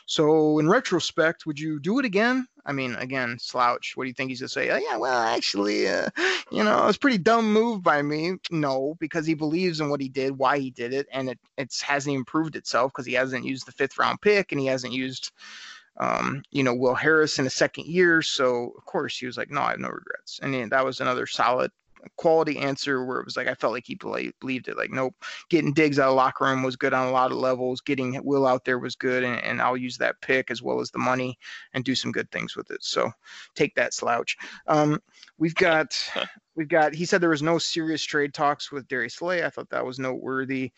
so 0.08 0.58
in 0.58 0.68
retrospect, 0.68 1.46
would 1.46 1.60
you 1.60 1.80
do 1.80 2.00
it 2.00 2.06
again? 2.06 2.48
I 2.70 2.72
mean, 2.72 2.94
again, 2.98 3.40
slouch. 3.40 3.98
What 3.98 4.04
do 4.04 4.10
you 4.10 4.14
think 4.14 4.30
he's 4.30 4.42
gonna 4.42 4.50
say? 4.50 4.70
Oh, 4.70 4.78
yeah, 4.78 4.96
well, 4.96 5.20
actually, 5.20 5.90
uh, 5.90 6.10
you 6.52 6.64
know, 6.64 6.84
it 6.84 6.86
was 6.86 7.00
pretty 7.00 7.18
dumb 7.18 7.52
move 7.52 7.82
by 7.82 8.04
me. 8.04 8.36
No, 8.52 8.96
because 9.00 9.26
he 9.26 9.34
believes 9.34 9.80
in 9.80 9.90
what 9.90 10.00
he 10.00 10.08
did, 10.08 10.38
why 10.38 10.60
he 10.60 10.70
did 10.70 10.94
it, 10.94 11.08
and 11.12 11.30
it 11.30 11.40
it's 11.58 11.82
hasn't 11.82 12.16
improved 12.16 12.56
itself 12.56 12.92
because 12.92 13.08
he 13.08 13.14
hasn't 13.14 13.44
used 13.44 13.66
the 13.66 13.72
fifth 13.72 13.98
round 13.98 14.22
pick 14.22 14.52
and 14.52 14.62
he 14.62 14.68
hasn't 14.68 14.94
used, 14.94 15.32
um, 15.98 16.44
you 16.52 16.62
know, 16.62 16.76
Will 16.76 16.94
Harris 16.94 17.40
in 17.40 17.48
a 17.48 17.50
second 17.50 17.88
year. 17.88 18.22
So 18.22 18.76
of 18.78 18.86
course 18.86 19.18
he 19.18 19.26
was 19.26 19.36
like, 19.36 19.50
no, 19.50 19.62
I 19.62 19.72
have 19.72 19.80
no 19.80 19.90
regrets, 19.90 20.40
and 20.44 20.72
that 20.72 20.86
was 20.86 21.02
another 21.02 21.26
solid 21.26 21.72
quality 22.18 22.58
answer 22.58 23.04
where 23.06 23.20
it 23.20 23.26
was 23.26 23.38
like 23.38 23.48
I 23.48 23.54
felt 23.54 23.74
like 23.74 23.86
he 23.86 23.96
believed 23.96 24.68
it. 24.68 24.78
Like, 24.78 24.92
nope, 24.92 25.16
getting 25.50 25.74
Diggs 25.74 26.00
out 26.00 26.10
of 26.10 26.16
locker 26.16 26.46
room 26.46 26.64
was 26.64 26.76
good 26.76 26.94
on 26.94 27.08
a 27.08 27.12
lot 27.12 27.32
of 27.32 27.38
levels. 27.38 27.82
Getting 27.82 28.22
Will 28.24 28.46
out 28.46 28.66
there 28.66 28.80
was 28.80 28.96
good, 28.96 29.24
and, 29.24 29.42
and 29.44 29.62
I'll 29.62 29.78
use 29.78 29.98
that 29.98 30.22
pick 30.22 30.52
as 30.52 30.62
well 30.62 30.80
as 30.80 30.92
the 30.92 31.00
money 31.00 31.38
and 31.74 31.84
do 31.84 31.96
some 31.96 32.12
good 32.12 32.30
things 32.32 32.56
with 32.56 32.72
it. 32.72 32.84
So 32.84 33.12
take 33.56 33.76
that 33.76 33.94
slouch. 33.94 34.38
Um, 34.68 35.00
we've 35.40 35.56
got 35.56 35.98
we've 36.56 36.68
got 36.68 36.94
he 36.94 37.06
said 37.06 37.22
there 37.22 37.30
was 37.30 37.42
no 37.42 37.58
serious 37.58 38.04
trade 38.04 38.34
talks 38.34 38.72
with 38.72 38.88
Darius 38.88 39.16
Slay. 39.16 39.44
I 39.44 39.50
thought 39.50 39.70
that 39.70 39.86
was 39.86 39.98
noteworthy. 39.98 40.72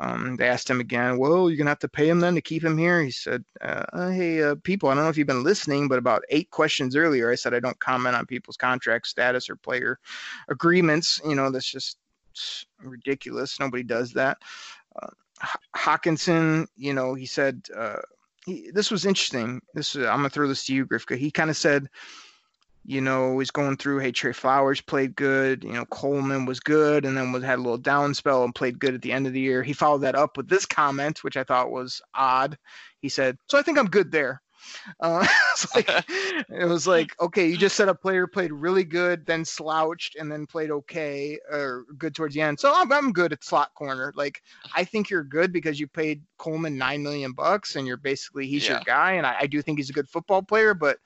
Um, 0.00 0.36
they 0.36 0.48
asked 0.48 0.68
him 0.68 0.80
again, 0.80 1.18
well, 1.18 1.48
you're 1.48 1.58
gonna 1.58 1.70
have 1.70 1.78
to 1.80 1.88
pay 1.88 2.08
him 2.08 2.20
then 2.20 2.34
to 2.34 2.40
keep 2.40 2.64
him 2.64 2.76
here. 2.76 3.02
He 3.02 3.10
said, 3.10 3.44
uh, 3.60 4.10
hey, 4.10 4.42
uh, 4.42 4.56
people, 4.64 4.88
I 4.88 4.94
don't 4.94 5.04
know 5.04 5.10
if 5.10 5.18
you've 5.18 5.26
been 5.26 5.44
listening, 5.44 5.86
but 5.88 5.98
about 5.98 6.24
eight 6.30 6.50
questions 6.50 6.96
earlier, 6.96 7.30
I 7.30 7.36
said 7.36 7.54
I 7.54 7.60
don't 7.60 7.78
comment 7.78 8.16
on 8.16 8.26
people's 8.26 8.56
contract 8.56 9.06
status 9.06 9.48
or 9.48 9.56
player 9.56 9.98
agreements. 10.48 11.20
You 11.24 11.34
know, 11.34 11.50
that's 11.50 11.70
just 11.70 11.98
ridiculous. 12.82 13.60
Nobody 13.60 13.82
does 13.82 14.12
that. 14.14 14.38
Uh, 15.00 15.08
Hockenson, 15.76 16.66
you 16.76 16.94
know, 16.94 17.14
he 17.14 17.26
said 17.26 17.62
uh, 17.76 18.00
he, 18.46 18.70
this 18.72 18.90
was 18.90 19.04
interesting. 19.04 19.60
This 19.74 19.94
I'm 19.94 20.02
gonna 20.02 20.30
throw 20.30 20.48
this 20.48 20.64
to 20.66 20.74
you, 20.74 20.86
Grifka. 20.86 21.16
He 21.18 21.30
kind 21.30 21.50
of 21.50 21.56
said 21.56 21.88
you 22.86 23.00
know, 23.00 23.38
he's 23.38 23.50
going 23.50 23.76
through, 23.76 23.98
hey, 23.98 24.12
Trey 24.12 24.32
Flowers 24.32 24.80
played 24.80 25.16
good. 25.16 25.64
You 25.64 25.72
know, 25.72 25.84
Coleman 25.86 26.46
was 26.46 26.60
good 26.60 27.04
and 27.04 27.16
then 27.16 27.32
was 27.32 27.42
had 27.42 27.58
a 27.58 27.62
little 27.62 27.78
down 27.78 28.14
spell 28.14 28.44
and 28.44 28.54
played 28.54 28.78
good 28.78 28.94
at 28.94 29.02
the 29.02 29.12
end 29.12 29.26
of 29.26 29.32
the 29.32 29.40
year. 29.40 29.62
He 29.62 29.72
followed 29.72 30.02
that 30.02 30.14
up 30.14 30.36
with 30.36 30.48
this 30.48 30.66
comment, 30.66 31.24
which 31.24 31.36
I 31.36 31.44
thought 31.44 31.72
was 31.72 32.00
odd. 32.14 32.56
He 33.00 33.08
said, 33.08 33.38
So 33.48 33.58
I 33.58 33.62
think 33.62 33.78
I'm 33.78 33.90
good 33.90 34.10
there. 34.10 34.40
Uh, 35.00 35.24
like, 35.76 35.88
it 36.08 36.68
was 36.68 36.88
like, 36.88 37.10
okay, 37.20 37.46
you 37.46 37.56
just 37.56 37.76
said 37.76 37.88
a 37.88 37.94
player 37.94 38.26
played 38.26 38.50
really 38.52 38.82
good, 38.82 39.24
then 39.24 39.44
slouched, 39.44 40.16
and 40.16 40.30
then 40.32 40.44
played 40.46 40.70
okay 40.72 41.38
or 41.52 41.84
good 41.98 42.16
towards 42.16 42.34
the 42.34 42.40
end. 42.40 42.58
So 42.58 42.72
I'm, 42.74 42.90
I'm 42.92 43.12
good 43.12 43.32
at 43.32 43.44
slot 43.44 43.72
corner. 43.74 44.12
Like, 44.16 44.42
I 44.74 44.82
think 44.82 45.08
you're 45.08 45.22
good 45.22 45.52
because 45.52 45.78
you 45.78 45.86
paid 45.86 46.22
Coleman 46.38 46.76
nine 46.76 47.02
million 47.02 47.32
bucks, 47.32 47.76
and 47.76 47.86
you're 47.86 47.96
basically 47.96 48.48
he's 48.48 48.64
Yeah. 48.64 48.72
your 48.74 48.82
guy, 48.84 49.12
and 49.12 49.26
I, 49.26 49.36
I 49.42 49.46
do 49.46 49.62
think 49.62 49.78
he's 49.78 49.90
a 49.90 49.92
good 49.94 50.08
football 50.08 50.42
player, 50.42 50.74
but 50.74 50.98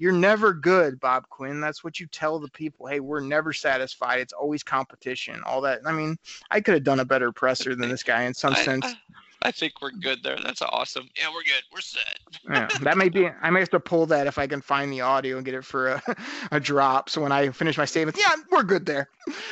you're 0.00 0.12
never 0.12 0.54
good, 0.54 0.98
Bob 0.98 1.28
Quinn. 1.28 1.60
That's 1.60 1.84
what 1.84 2.00
you 2.00 2.06
tell 2.06 2.38
the 2.38 2.48
people. 2.48 2.86
Hey, 2.86 3.00
we're 3.00 3.20
never 3.20 3.52
satisfied. 3.52 4.18
It's 4.18 4.32
always 4.32 4.62
competition. 4.62 5.42
All 5.44 5.60
that. 5.60 5.80
I 5.84 5.92
mean, 5.92 6.16
I 6.50 6.62
could 6.62 6.72
have 6.72 6.84
done 6.84 7.00
a 7.00 7.04
better 7.04 7.30
presser 7.30 7.76
than 7.76 7.90
this 7.90 8.02
guy 8.02 8.22
in 8.22 8.32
some 8.32 8.54
I, 8.54 8.64
sense. 8.64 8.86
I, 8.86 8.96
I 9.42 9.50
think 9.50 9.74
we're 9.82 9.90
good 9.90 10.22
there. 10.22 10.38
That's 10.42 10.62
awesome. 10.62 11.06
Yeah, 11.18 11.28
we're 11.28 11.42
good. 11.42 11.62
We're 11.70 11.82
set. 11.82 12.18
yeah, 12.50 12.68
that 12.80 12.96
may 12.96 13.10
be. 13.10 13.28
I 13.28 13.50
may 13.50 13.60
have 13.60 13.68
to 13.70 13.80
pull 13.80 14.06
that 14.06 14.26
if 14.26 14.38
I 14.38 14.46
can 14.46 14.62
find 14.62 14.90
the 14.90 15.02
audio 15.02 15.36
and 15.36 15.44
get 15.44 15.52
it 15.52 15.66
for 15.66 15.88
a, 15.88 16.16
a 16.52 16.58
drop. 16.58 17.10
So 17.10 17.20
when 17.20 17.30
I 17.30 17.50
finish 17.50 17.76
my 17.76 17.84
statements, 17.84 18.18
yeah, 18.18 18.34
we're 18.50 18.62
good 18.62 18.86
there. 18.86 19.10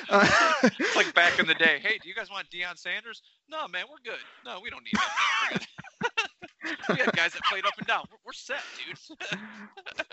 Uh, 0.09 0.27
It's 0.63 0.97
like 0.97 1.13
back 1.15 1.39
in 1.39 1.47
the 1.47 1.55
day. 1.55 1.79
Hey, 1.83 1.99
do 2.03 2.09
you 2.09 2.15
guys 2.15 2.31
want 2.31 2.51
Deion 2.51 2.79
Sanders? 2.79 3.21
No, 3.51 3.69
man, 3.69 3.85
we're 3.91 4.11
good. 4.11 4.21
No, 4.47 4.61
we 4.61 4.71
don't 4.71 4.83
need 4.83 4.95
that. 4.95 5.67
We're 6.89 6.97
had 6.97 7.17
guys 7.17 7.33
that 7.33 7.43
played 7.51 7.67
up 7.67 7.77
and 7.79 7.87
down. 7.87 8.05
We're, 8.11 8.19
we're 8.27 8.33
set, 8.33 8.61
dude. 9.09 9.19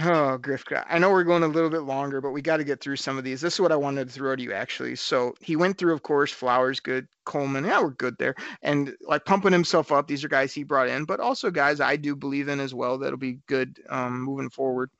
Oh, 0.00 0.38
Grifka. 0.40 0.84
I 0.88 0.98
know 0.98 1.10
we're 1.10 1.22
going 1.22 1.44
a 1.44 1.48
little 1.48 1.70
bit 1.70 1.82
longer, 1.82 2.20
but 2.20 2.32
we 2.32 2.42
got 2.42 2.56
to 2.56 2.64
get 2.64 2.80
through 2.80 2.96
some 2.96 3.16
of 3.16 3.22
these. 3.22 3.40
This 3.40 3.54
is 3.54 3.60
what 3.60 3.70
I 3.70 3.76
wanted 3.76 4.08
to 4.08 4.12
throw 4.12 4.34
to 4.34 4.42
you, 4.42 4.52
actually. 4.52 4.96
So 4.96 5.34
he 5.40 5.54
went 5.54 5.78
through, 5.78 5.92
of 5.92 6.02
course, 6.02 6.32
Flowers, 6.32 6.80
good. 6.80 7.06
Coleman, 7.24 7.64
yeah, 7.64 7.80
we're 7.80 7.90
good 7.90 8.18
there. 8.18 8.34
And 8.62 8.96
like 9.06 9.24
pumping 9.24 9.52
himself 9.52 9.92
up. 9.92 10.08
These 10.08 10.24
are 10.24 10.28
guys 10.28 10.52
he 10.52 10.64
brought 10.64 10.88
in, 10.88 11.04
but 11.04 11.20
also 11.20 11.48
guys 11.48 11.80
I 11.80 11.94
do 11.94 12.16
believe 12.16 12.48
in 12.48 12.58
as 12.58 12.74
well 12.74 12.98
that'll 12.98 13.18
be 13.18 13.38
good 13.46 13.78
um, 13.88 14.20
moving 14.20 14.50
forward. 14.50 14.90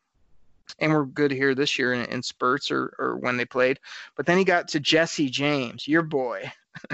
And 0.78 0.92
we're 0.92 1.06
good 1.06 1.30
here 1.30 1.54
this 1.54 1.78
year 1.78 1.92
in, 1.92 2.04
in 2.06 2.22
spurts 2.22 2.70
or, 2.70 2.94
or 2.98 3.16
when 3.18 3.36
they 3.36 3.44
played. 3.44 3.78
But 4.16 4.26
then 4.26 4.38
he 4.38 4.44
got 4.44 4.68
to 4.68 4.80
Jesse 4.80 5.30
James, 5.30 5.86
your 5.86 6.02
boy. 6.02 6.50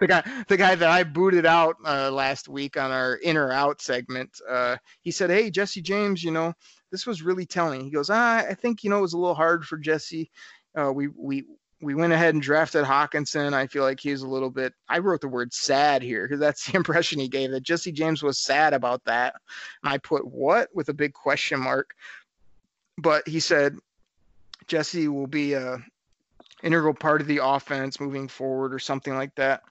the 0.00 0.06
guy 0.08 0.44
the 0.48 0.56
guy 0.56 0.74
that 0.74 0.90
I 0.90 1.04
booted 1.04 1.46
out 1.46 1.76
uh, 1.86 2.10
last 2.10 2.48
week 2.48 2.76
on 2.76 2.90
our 2.90 3.14
in 3.14 3.36
or 3.36 3.52
out 3.52 3.80
segment. 3.80 4.40
Uh, 4.48 4.76
he 5.02 5.12
said, 5.12 5.30
"Hey, 5.30 5.50
Jesse 5.50 5.82
James, 5.82 6.24
you 6.24 6.32
know, 6.32 6.52
this 6.90 7.06
was 7.06 7.22
really 7.22 7.46
telling." 7.46 7.82
He 7.82 7.90
goes, 7.90 8.10
ah, 8.10 8.38
"I 8.38 8.54
think 8.54 8.82
you 8.82 8.90
know 8.90 8.98
it 8.98 9.02
was 9.02 9.12
a 9.12 9.18
little 9.18 9.36
hard 9.36 9.64
for 9.64 9.76
Jesse. 9.78 10.32
Uh, 10.76 10.92
we 10.92 11.06
we 11.08 11.44
we 11.84 11.94
went 11.94 12.12
ahead 12.12 12.34
and 12.34 12.42
drafted 12.42 12.84
Hockenson. 12.84 13.52
I 13.52 13.66
feel 13.66 13.82
like 13.82 14.00
he 14.00 14.10
was 14.10 14.22
a 14.22 14.28
little 14.28 14.50
bit. 14.50 14.72
I 14.88 14.98
wrote 14.98 15.20
the 15.20 15.28
word 15.28 15.52
sad 15.52 16.02
here 16.02 16.26
because 16.26 16.40
that's 16.40 16.66
the 16.70 16.76
impression 16.76 17.20
he 17.20 17.28
gave 17.28 17.50
that 17.50 17.62
Jesse 17.62 17.92
James 17.92 18.22
was 18.22 18.38
sad 18.38 18.72
about 18.74 19.04
that. 19.04 19.34
And 19.82 19.92
I 19.92 19.98
put 19.98 20.26
what 20.26 20.68
with 20.74 20.88
a 20.88 20.94
big 20.94 21.12
question 21.12 21.60
mark. 21.60 21.90
But 22.98 23.26
he 23.26 23.40
said 23.40 23.76
Jesse 24.66 25.08
will 25.08 25.26
be 25.26 25.54
a 25.54 25.78
integral 26.62 26.94
part 26.94 27.20
of 27.20 27.26
the 27.26 27.40
offense 27.42 28.00
moving 28.00 28.28
forward 28.28 28.72
or 28.72 28.78
something 28.78 29.14
like 29.14 29.34
that. 29.34 29.62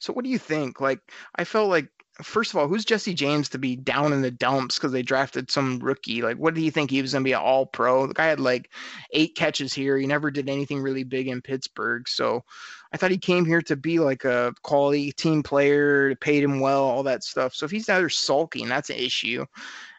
So 0.00 0.12
what 0.12 0.24
do 0.24 0.30
you 0.30 0.38
think? 0.38 0.80
Like 0.80 1.00
I 1.36 1.44
felt 1.44 1.70
like 1.70 1.88
first 2.22 2.52
of 2.52 2.58
all, 2.58 2.68
who's 2.68 2.84
Jesse 2.84 3.14
James 3.14 3.48
to 3.48 3.58
be 3.58 3.74
down 3.74 4.12
in 4.12 4.22
the 4.22 4.30
dumps 4.30 4.76
because 4.76 4.92
they 4.92 5.02
drafted 5.02 5.50
some 5.50 5.80
rookie? 5.80 6.22
Like, 6.22 6.36
what 6.36 6.54
do 6.54 6.60
you 6.60 6.70
think 6.70 6.90
he 6.90 7.02
was 7.02 7.12
going 7.12 7.24
to 7.24 7.28
be 7.28 7.32
an 7.32 7.40
all 7.40 7.66
pro? 7.66 8.06
The 8.06 8.14
guy 8.14 8.26
had 8.26 8.38
like 8.38 8.70
eight 9.12 9.34
catches 9.34 9.72
here. 9.72 9.98
He 9.98 10.06
never 10.06 10.30
did 10.30 10.48
anything 10.48 10.80
really 10.80 11.02
big 11.02 11.26
in 11.26 11.42
Pittsburgh. 11.42 12.08
So 12.08 12.44
I 12.92 12.96
thought 12.96 13.10
he 13.10 13.18
came 13.18 13.44
here 13.44 13.62
to 13.62 13.76
be 13.76 13.98
like 13.98 14.24
a 14.24 14.54
quality 14.62 15.10
team 15.12 15.42
player, 15.42 16.14
paid 16.16 16.44
him 16.44 16.60
well, 16.60 16.84
all 16.84 17.02
that 17.02 17.24
stuff. 17.24 17.54
So 17.54 17.64
if 17.64 17.72
he's 17.72 17.88
out 17.88 17.98
there 17.98 18.08
sulking, 18.08 18.68
that's 18.68 18.90
an 18.90 18.96
issue. 18.96 19.44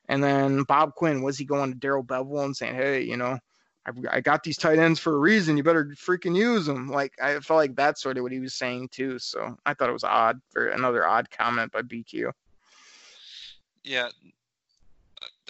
And 0.08 0.24
then 0.24 0.64
Bob 0.64 0.94
Quinn, 0.96 1.22
was 1.22 1.38
he 1.38 1.46
going 1.46 1.72
to 1.72 1.78
Darrell 1.78 2.04
Bevell 2.04 2.46
and 2.46 2.56
saying, 2.56 2.76
hey, 2.76 3.02
you 3.02 3.18
know, 3.18 3.40
I, 3.86 3.92
I, 4.18 4.22
got 4.22 4.44
these 4.44 4.58
tight 4.58 4.80
ends 4.80 5.00
for 5.00 5.14
a 5.14 5.20
reason. 5.20 5.58
You 5.58 5.64
better 5.64 5.86
freaking 5.96 6.36
use 6.36 6.66
them. 6.66 6.88
Like 6.90 7.14
I 7.22 7.40
felt 7.40 7.58
like 7.58 7.76
that's 7.76 8.02
sort 8.02 8.18
of 8.18 8.24
what 8.24 8.32
he 8.32 8.40
was 8.40 8.54
saying 8.54 8.90
too. 8.90 9.20
So 9.20 9.58
I 9.66 9.74
thought 9.74 9.90
it 9.90 9.94
was 9.94 10.04
odd 10.04 10.40
for 10.50 10.68
another 10.68 11.08
odd 11.08 11.30
comment 11.30 11.72
by 11.72 11.82
BQ. 11.82 12.32
Yeah, 13.84 14.10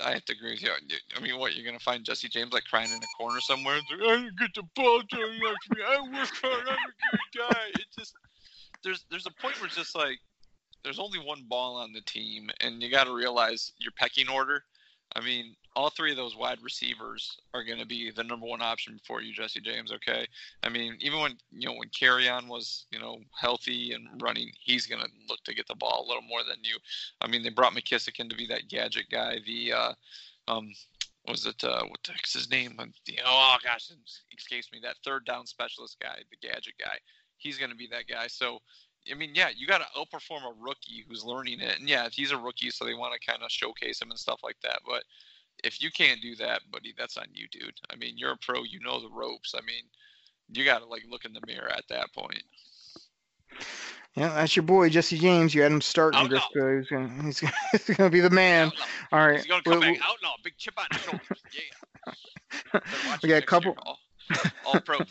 I 0.03 0.11
have 0.11 0.25
to 0.25 0.33
agree 0.33 0.51
with 0.51 0.63
you. 0.63 0.71
I 1.15 1.19
mean, 1.21 1.39
what 1.39 1.55
you're 1.55 1.65
gonna 1.65 1.79
find 1.79 2.03
Jesse 2.03 2.27
James 2.27 2.51
like 2.51 2.65
crying 2.65 2.89
in 2.89 2.97
a 2.97 3.17
corner 3.17 3.39
somewhere? 3.39 3.75
Like, 3.75 4.01
oh, 4.01 4.09
I 4.09 4.15
didn't 4.17 4.39
get 4.39 4.53
the 4.53 4.63
ball 4.75 5.01
to 5.01 5.17
me. 5.17 5.39
I 5.87 6.01
work 6.01 6.29
hard. 6.41 6.67
I'm 6.67 6.75
a 6.75 7.11
good 7.11 7.49
guy. 7.49 7.61
It 7.75 7.85
just 7.97 8.13
there's 8.83 9.05
there's 9.09 9.25
a 9.25 9.41
point 9.41 9.59
where 9.59 9.67
it's 9.67 9.77
just 9.77 9.95
like 9.95 10.19
there's 10.85 10.99
only 10.99 11.19
one 11.19 11.43
ball 11.49 11.75
on 11.75 11.91
the 11.91 12.01
team, 12.01 12.49
and 12.61 12.81
you 12.81 12.89
got 12.89 13.05
to 13.05 13.13
realize 13.13 13.73
your 13.79 13.91
pecking 13.97 14.29
order. 14.29 14.63
I 15.15 15.21
mean, 15.21 15.55
all 15.75 15.89
three 15.89 16.11
of 16.11 16.17
those 16.17 16.37
wide 16.37 16.61
receivers 16.61 17.37
are 17.53 17.63
going 17.63 17.79
to 17.79 17.85
be 17.85 18.11
the 18.11 18.23
number 18.23 18.45
one 18.45 18.61
option 18.61 18.99
for 19.03 19.21
you, 19.21 19.33
Jesse 19.33 19.59
James. 19.59 19.91
Okay, 19.91 20.27
I 20.63 20.69
mean, 20.69 20.95
even 20.99 21.19
when 21.19 21.37
you 21.51 21.67
know 21.67 21.73
when 21.73 21.89
Kerryon 21.89 22.47
was 22.47 22.85
you 22.91 22.99
know 22.99 23.17
healthy 23.37 23.93
and 23.93 24.07
running, 24.21 24.51
he's 24.61 24.85
going 24.85 25.01
to 25.01 25.09
look 25.27 25.43
to 25.45 25.55
get 25.55 25.67
the 25.67 25.75
ball 25.75 26.05
a 26.05 26.07
little 26.07 26.23
more 26.23 26.43
than 26.43 26.57
you. 26.63 26.77
I 27.19 27.27
mean, 27.27 27.43
they 27.43 27.49
brought 27.49 27.73
McKissic 27.73 28.19
in 28.19 28.29
to 28.29 28.35
be 28.35 28.47
that 28.47 28.69
gadget 28.69 29.05
guy. 29.11 29.39
The 29.45 29.73
uh, 29.73 29.93
um, 30.47 30.71
was 31.27 31.45
it 31.47 31.63
uh, 31.63 31.83
what 31.85 31.99
the 32.05 32.11
heck's 32.11 32.33
his 32.33 32.51
name? 32.51 32.77
Oh 33.25 33.55
gosh, 33.63 33.89
escapes 34.37 34.69
me. 34.71 34.79
That 34.83 34.97
third 35.03 35.25
down 35.25 35.47
specialist 35.47 35.97
guy, 35.99 36.19
the 36.29 36.47
gadget 36.47 36.75
guy. 36.79 36.97
He's 37.37 37.57
going 37.57 37.71
to 37.71 37.77
be 37.77 37.87
that 37.91 38.07
guy. 38.07 38.27
So 38.27 38.59
I 39.09 39.15
mean, 39.15 39.31
yeah, 39.33 39.49
you 39.55 39.67
got 39.67 39.79
to 39.79 39.99
outperform 39.99 40.43
a 40.43 40.53
rookie 40.59 41.05
who's 41.07 41.23
learning 41.23 41.59
it. 41.59 41.79
And 41.79 41.87
yeah, 41.87 42.09
he's 42.11 42.31
a 42.31 42.37
rookie, 42.37 42.71
so 42.71 42.85
they 42.85 42.93
want 42.93 43.13
to 43.13 43.31
kind 43.31 43.43
of 43.43 43.51
showcase 43.51 44.01
him 44.01 44.09
and 44.09 44.19
stuff 44.19 44.39
like 44.43 44.57
that. 44.63 44.79
But 44.85 45.03
if 45.63 45.81
you 45.81 45.91
can't 45.91 46.21
do 46.21 46.35
that, 46.37 46.61
buddy, 46.71 46.93
that's 46.97 47.17
on 47.17 47.27
you, 47.33 47.47
dude. 47.51 47.79
I 47.91 47.95
mean, 47.95 48.17
you're 48.17 48.31
a 48.31 48.37
pro. 48.37 48.63
You 48.63 48.79
know 48.79 48.99
the 48.99 49.09
ropes. 49.09 49.53
I 49.55 49.61
mean, 49.61 49.83
you 50.49 50.65
got 50.65 50.79
to 50.79 50.85
like 50.85 51.03
look 51.09 51.25
in 51.25 51.33
the 51.33 51.41
mirror 51.45 51.71
at 51.71 51.87
that 51.89 52.13
point. 52.13 52.43
Yeah, 54.15 54.29
that's 54.29 54.55
your 54.55 54.63
boy 54.63 54.89
Jesse 54.89 55.17
James. 55.17 55.53
You 55.53 55.61
had 55.61 55.71
him 55.71 55.81
starting. 55.81 56.29
Just, 56.29 56.45
uh, 56.59 56.77
he's 56.77 56.87
gonna 56.87 57.23
he's 57.23 57.39
gonna, 57.41 57.53
he's 57.71 57.97
gonna 57.97 58.09
be 58.09 58.21
the 58.21 58.29
man. 58.29 58.71
All 59.11 59.27
right. 59.27 59.37
He's 59.37 59.45
gonna 59.45 59.61
come 59.61 59.79
well, 59.79 59.81
back 59.81 59.99
outlaw, 60.01 60.35
big 60.43 60.57
chip 60.57 60.73
on 60.77 60.85
his 60.91 61.01
shoulders. 61.01 61.43
Yeah. 62.73 62.79
we 63.21 63.29
got 63.29 63.43
a 63.43 63.45
couple. 63.45 63.75
All 64.65 64.81
oh, 64.89 65.05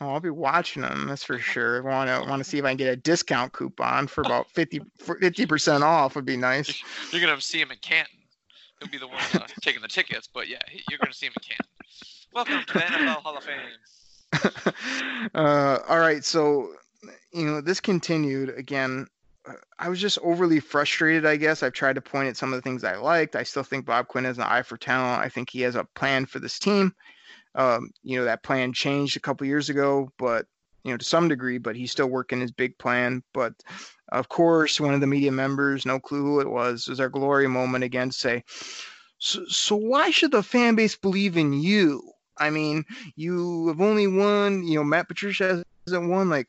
I'll 0.00 0.20
be 0.20 0.30
watching 0.30 0.82
them. 0.82 1.06
That's 1.08 1.24
for 1.24 1.38
sure. 1.38 1.82
Want 1.82 2.08
to 2.08 2.28
want 2.28 2.42
to 2.42 2.48
see 2.48 2.58
if 2.58 2.64
I 2.64 2.70
can 2.70 2.76
get 2.76 2.92
a 2.92 2.96
discount 2.96 3.52
coupon 3.52 4.06
for 4.06 4.20
about 4.22 4.50
50 4.50 4.80
percent 5.46 5.82
off. 5.84 6.14
Would 6.16 6.24
be 6.24 6.36
nice. 6.36 6.82
You're 7.12 7.20
gonna 7.20 7.40
see 7.40 7.60
him 7.60 7.70
in 7.70 7.78
Canton 7.78 8.18
he'll 8.82 8.90
be 8.90 8.98
the 8.98 9.08
one 9.08 9.22
uh, 9.34 9.46
taking 9.60 9.82
the 9.82 9.88
tickets. 9.88 10.28
But 10.32 10.48
yeah, 10.48 10.62
you're 10.88 10.98
going 10.98 11.12
to 11.12 11.16
see 11.16 11.26
him 11.26 11.32
in 11.36 11.42
Canton. 11.42 11.66
Welcome 12.32 12.64
to 12.66 12.72
the 12.74 12.80
NFL 12.80 13.22
Hall 13.22 13.36
of 13.36 13.44
Fame. 13.44 15.30
uh, 15.34 15.78
all 15.88 15.98
right, 15.98 16.24
so 16.24 16.70
you 17.32 17.44
know 17.44 17.60
this 17.60 17.80
continued 17.80 18.50
again. 18.56 19.06
I 19.78 19.88
was 19.88 20.00
just 20.00 20.18
overly 20.22 20.60
frustrated. 20.60 21.26
I 21.26 21.36
guess 21.36 21.62
I've 21.62 21.72
tried 21.72 21.96
to 21.96 22.00
point 22.00 22.28
at 22.28 22.36
some 22.36 22.52
of 22.52 22.56
the 22.56 22.62
things 22.62 22.84
I 22.84 22.96
liked. 22.96 23.34
I 23.34 23.42
still 23.42 23.64
think 23.64 23.84
Bob 23.84 24.06
Quinn 24.06 24.24
has 24.24 24.38
an 24.38 24.44
eye 24.44 24.62
for 24.62 24.76
talent. 24.76 25.20
I 25.20 25.28
think 25.28 25.50
he 25.50 25.60
has 25.62 25.74
a 25.74 25.84
plan 25.96 26.26
for 26.26 26.38
this 26.38 26.60
team. 26.60 26.94
Um, 27.54 27.90
you 28.02 28.18
know 28.18 28.24
that 28.24 28.42
plan 28.42 28.72
changed 28.72 29.16
a 29.16 29.20
couple 29.20 29.46
years 29.46 29.68
ago, 29.68 30.10
but 30.18 30.46
you 30.84 30.90
know 30.90 30.96
to 30.96 31.04
some 31.04 31.28
degree. 31.28 31.58
But 31.58 31.76
he's 31.76 31.92
still 31.92 32.08
working 32.08 32.40
his 32.40 32.52
big 32.52 32.78
plan. 32.78 33.22
But 33.34 33.54
of 34.10 34.28
course, 34.28 34.80
one 34.80 34.94
of 34.94 35.00
the 35.00 35.06
media 35.06 35.32
members, 35.32 35.86
no 35.86 35.98
clue 35.98 36.22
who 36.22 36.40
it 36.40 36.50
was, 36.50 36.88
was 36.88 37.00
our 37.00 37.08
glory 37.08 37.48
moment 37.48 37.84
again 37.84 38.10
to 38.10 38.16
say, 38.16 38.44
so, 39.18 39.44
so 39.46 39.76
why 39.76 40.10
should 40.10 40.32
the 40.32 40.42
fan 40.42 40.74
base 40.74 40.96
believe 40.96 41.36
in 41.36 41.52
you? 41.52 42.02
I 42.38 42.50
mean, 42.50 42.84
you 43.14 43.68
have 43.68 43.80
only 43.80 44.06
won, 44.06 44.64
you 44.64 44.74
know, 44.74 44.84
Matt 44.84 45.08
Patricia 45.08 45.62
hasn't 45.86 46.10
won. 46.10 46.28
Like, 46.28 46.48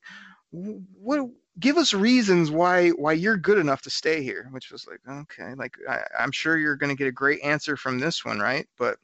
what? 0.51 1.29
Give 1.59 1.77
us 1.77 1.93
reasons 1.93 2.49
why 2.49 2.89
why 2.89 3.13
you're 3.13 3.37
good 3.37 3.59
enough 3.59 3.83
to 3.83 3.89
stay 3.89 4.23
here. 4.23 4.47
Which 4.51 4.71
was 4.71 4.87
like, 4.87 4.99
okay, 5.07 5.53
like 5.55 5.77
I, 5.87 6.01
I'm 6.19 6.31
sure 6.31 6.57
you're 6.57 6.75
going 6.75 6.89
to 6.89 6.97
get 6.97 7.07
a 7.07 7.11
great 7.11 7.41
answer 7.43 7.77
from 7.77 7.99
this 7.99 8.25
one, 8.25 8.39
right? 8.39 8.67
But 8.77 8.97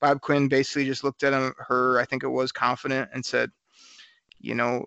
Bob 0.00 0.20
Quinn 0.20 0.48
basically 0.48 0.84
just 0.84 1.04
looked 1.04 1.22
at 1.22 1.32
him, 1.32 1.54
her, 1.58 2.00
I 2.00 2.04
think 2.04 2.24
it 2.24 2.28
was 2.28 2.50
confident, 2.50 3.10
and 3.14 3.24
said, 3.24 3.50
you 4.40 4.56
know, 4.56 4.84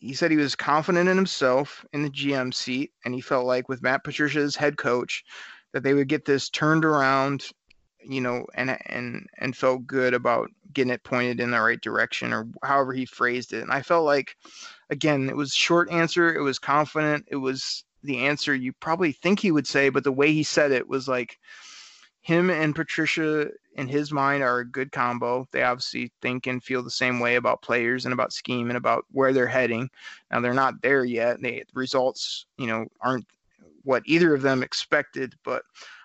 he 0.00 0.14
said 0.14 0.32
he 0.32 0.36
was 0.36 0.56
confident 0.56 1.08
in 1.08 1.16
himself 1.16 1.86
in 1.92 2.02
the 2.02 2.10
GM 2.10 2.52
seat, 2.52 2.90
and 3.04 3.14
he 3.14 3.20
felt 3.20 3.46
like 3.46 3.68
with 3.68 3.82
Matt 3.82 4.02
Patricia 4.02 4.40
as 4.40 4.56
head 4.56 4.76
coach, 4.76 5.24
that 5.72 5.84
they 5.84 5.94
would 5.94 6.08
get 6.08 6.24
this 6.24 6.48
turned 6.50 6.84
around, 6.84 7.46
you 8.04 8.20
know, 8.20 8.44
and 8.54 8.76
and 8.86 9.28
and 9.38 9.56
felt 9.56 9.86
good 9.86 10.12
about 10.12 10.50
getting 10.72 10.92
it 10.92 11.04
pointed 11.04 11.38
in 11.38 11.52
the 11.52 11.60
right 11.60 11.80
direction, 11.80 12.32
or 12.32 12.48
however 12.64 12.92
he 12.92 13.06
phrased 13.06 13.52
it. 13.52 13.62
And 13.62 13.70
I 13.70 13.82
felt 13.82 14.04
like, 14.04 14.36
again, 14.92 15.30
it 15.30 15.36
was 15.36 15.54
short 15.54 15.90
answer. 15.90 16.34
It 16.34 16.42
was 16.42 16.58
confident. 16.58 17.26
It 17.28 17.36
was 17.36 17.84
the 18.04 18.18
answer 18.26 18.54
you 18.54 18.72
probably 18.74 19.12
think 19.12 19.40
he 19.40 19.50
would 19.50 19.66
say, 19.66 19.88
but 19.88 20.04
the 20.04 20.12
way 20.12 20.32
he 20.32 20.42
said 20.42 20.70
it 20.70 20.86
was 20.86 21.08
like 21.08 21.38
him 22.20 22.50
and 22.50 22.74
Patricia 22.74 23.48
in 23.74 23.88
his 23.88 24.12
mind 24.12 24.42
are 24.42 24.60
a 24.60 24.68
good 24.68 24.92
combo. 24.92 25.48
They 25.50 25.62
obviously 25.62 26.12
think 26.20 26.46
and 26.46 26.62
feel 26.62 26.82
the 26.82 26.90
same 26.90 27.20
way 27.20 27.36
about 27.36 27.62
players 27.62 28.04
and 28.04 28.12
about 28.12 28.34
scheme 28.34 28.68
and 28.68 28.76
about 28.76 29.06
where 29.12 29.32
they're 29.32 29.46
heading. 29.46 29.88
Now 30.30 30.40
they're 30.40 30.52
not 30.52 30.82
there 30.82 31.04
yet. 31.04 31.40
They, 31.40 31.60
the 31.60 31.72
results, 31.74 32.46
you 32.58 32.66
know, 32.66 32.86
aren't 33.00 33.26
what 33.84 34.02
either 34.04 34.34
of 34.34 34.42
them 34.42 34.62
expected, 34.62 35.34
but 35.42 35.62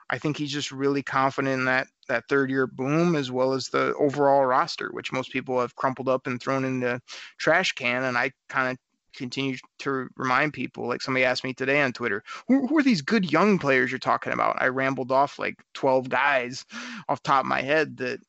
I 0.10 0.18
think 0.18 0.38
he's 0.38 0.52
just 0.52 0.72
really 0.72 1.04
confident 1.04 1.60
in 1.60 1.66
that 1.66 1.88
that 2.08 2.28
third 2.30 2.50
year 2.50 2.68
boom 2.68 3.16
as 3.16 3.30
well 3.32 3.54
as 3.54 3.68
the 3.68 3.94
overall 3.96 4.46
roster, 4.46 4.90
which 4.92 5.12
most 5.12 5.32
people 5.32 5.60
have 5.60 5.76
crumpled 5.76 6.08
up 6.08 6.26
and 6.26 6.42
thrown 6.42 6.64
in 6.64 6.80
the 6.80 7.02
trash 7.38 7.74
can. 7.74 8.04
And 8.04 8.18
I 8.18 8.32
kind 8.48 8.72
of 8.72 8.78
continue 9.18 9.58
to 9.80 10.08
remind 10.16 10.54
people. 10.54 10.88
Like 10.88 11.02
somebody 11.02 11.26
asked 11.26 11.44
me 11.44 11.54
today 11.54 11.82
on 11.82 11.92
Twitter, 11.92 12.24
who, 12.48 12.68
who, 12.68 12.78
are 12.78 12.84
these 12.84 13.02
good 13.02 13.32
young 13.32 13.60
players 13.60 13.92
you're 13.92 14.00
talking 14.00 14.32
about? 14.32 14.62
I 14.62 14.68
rambled 14.68 15.12
off 15.12 15.40
like 15.40 15.56
12 15.74 16.08
guys 16.08 16.64
off 17.10 17.22
top 17.24 17.42
of 17.42 17.48
my 17.48 17.62
head 17.62 17.98
that 17.98 18.20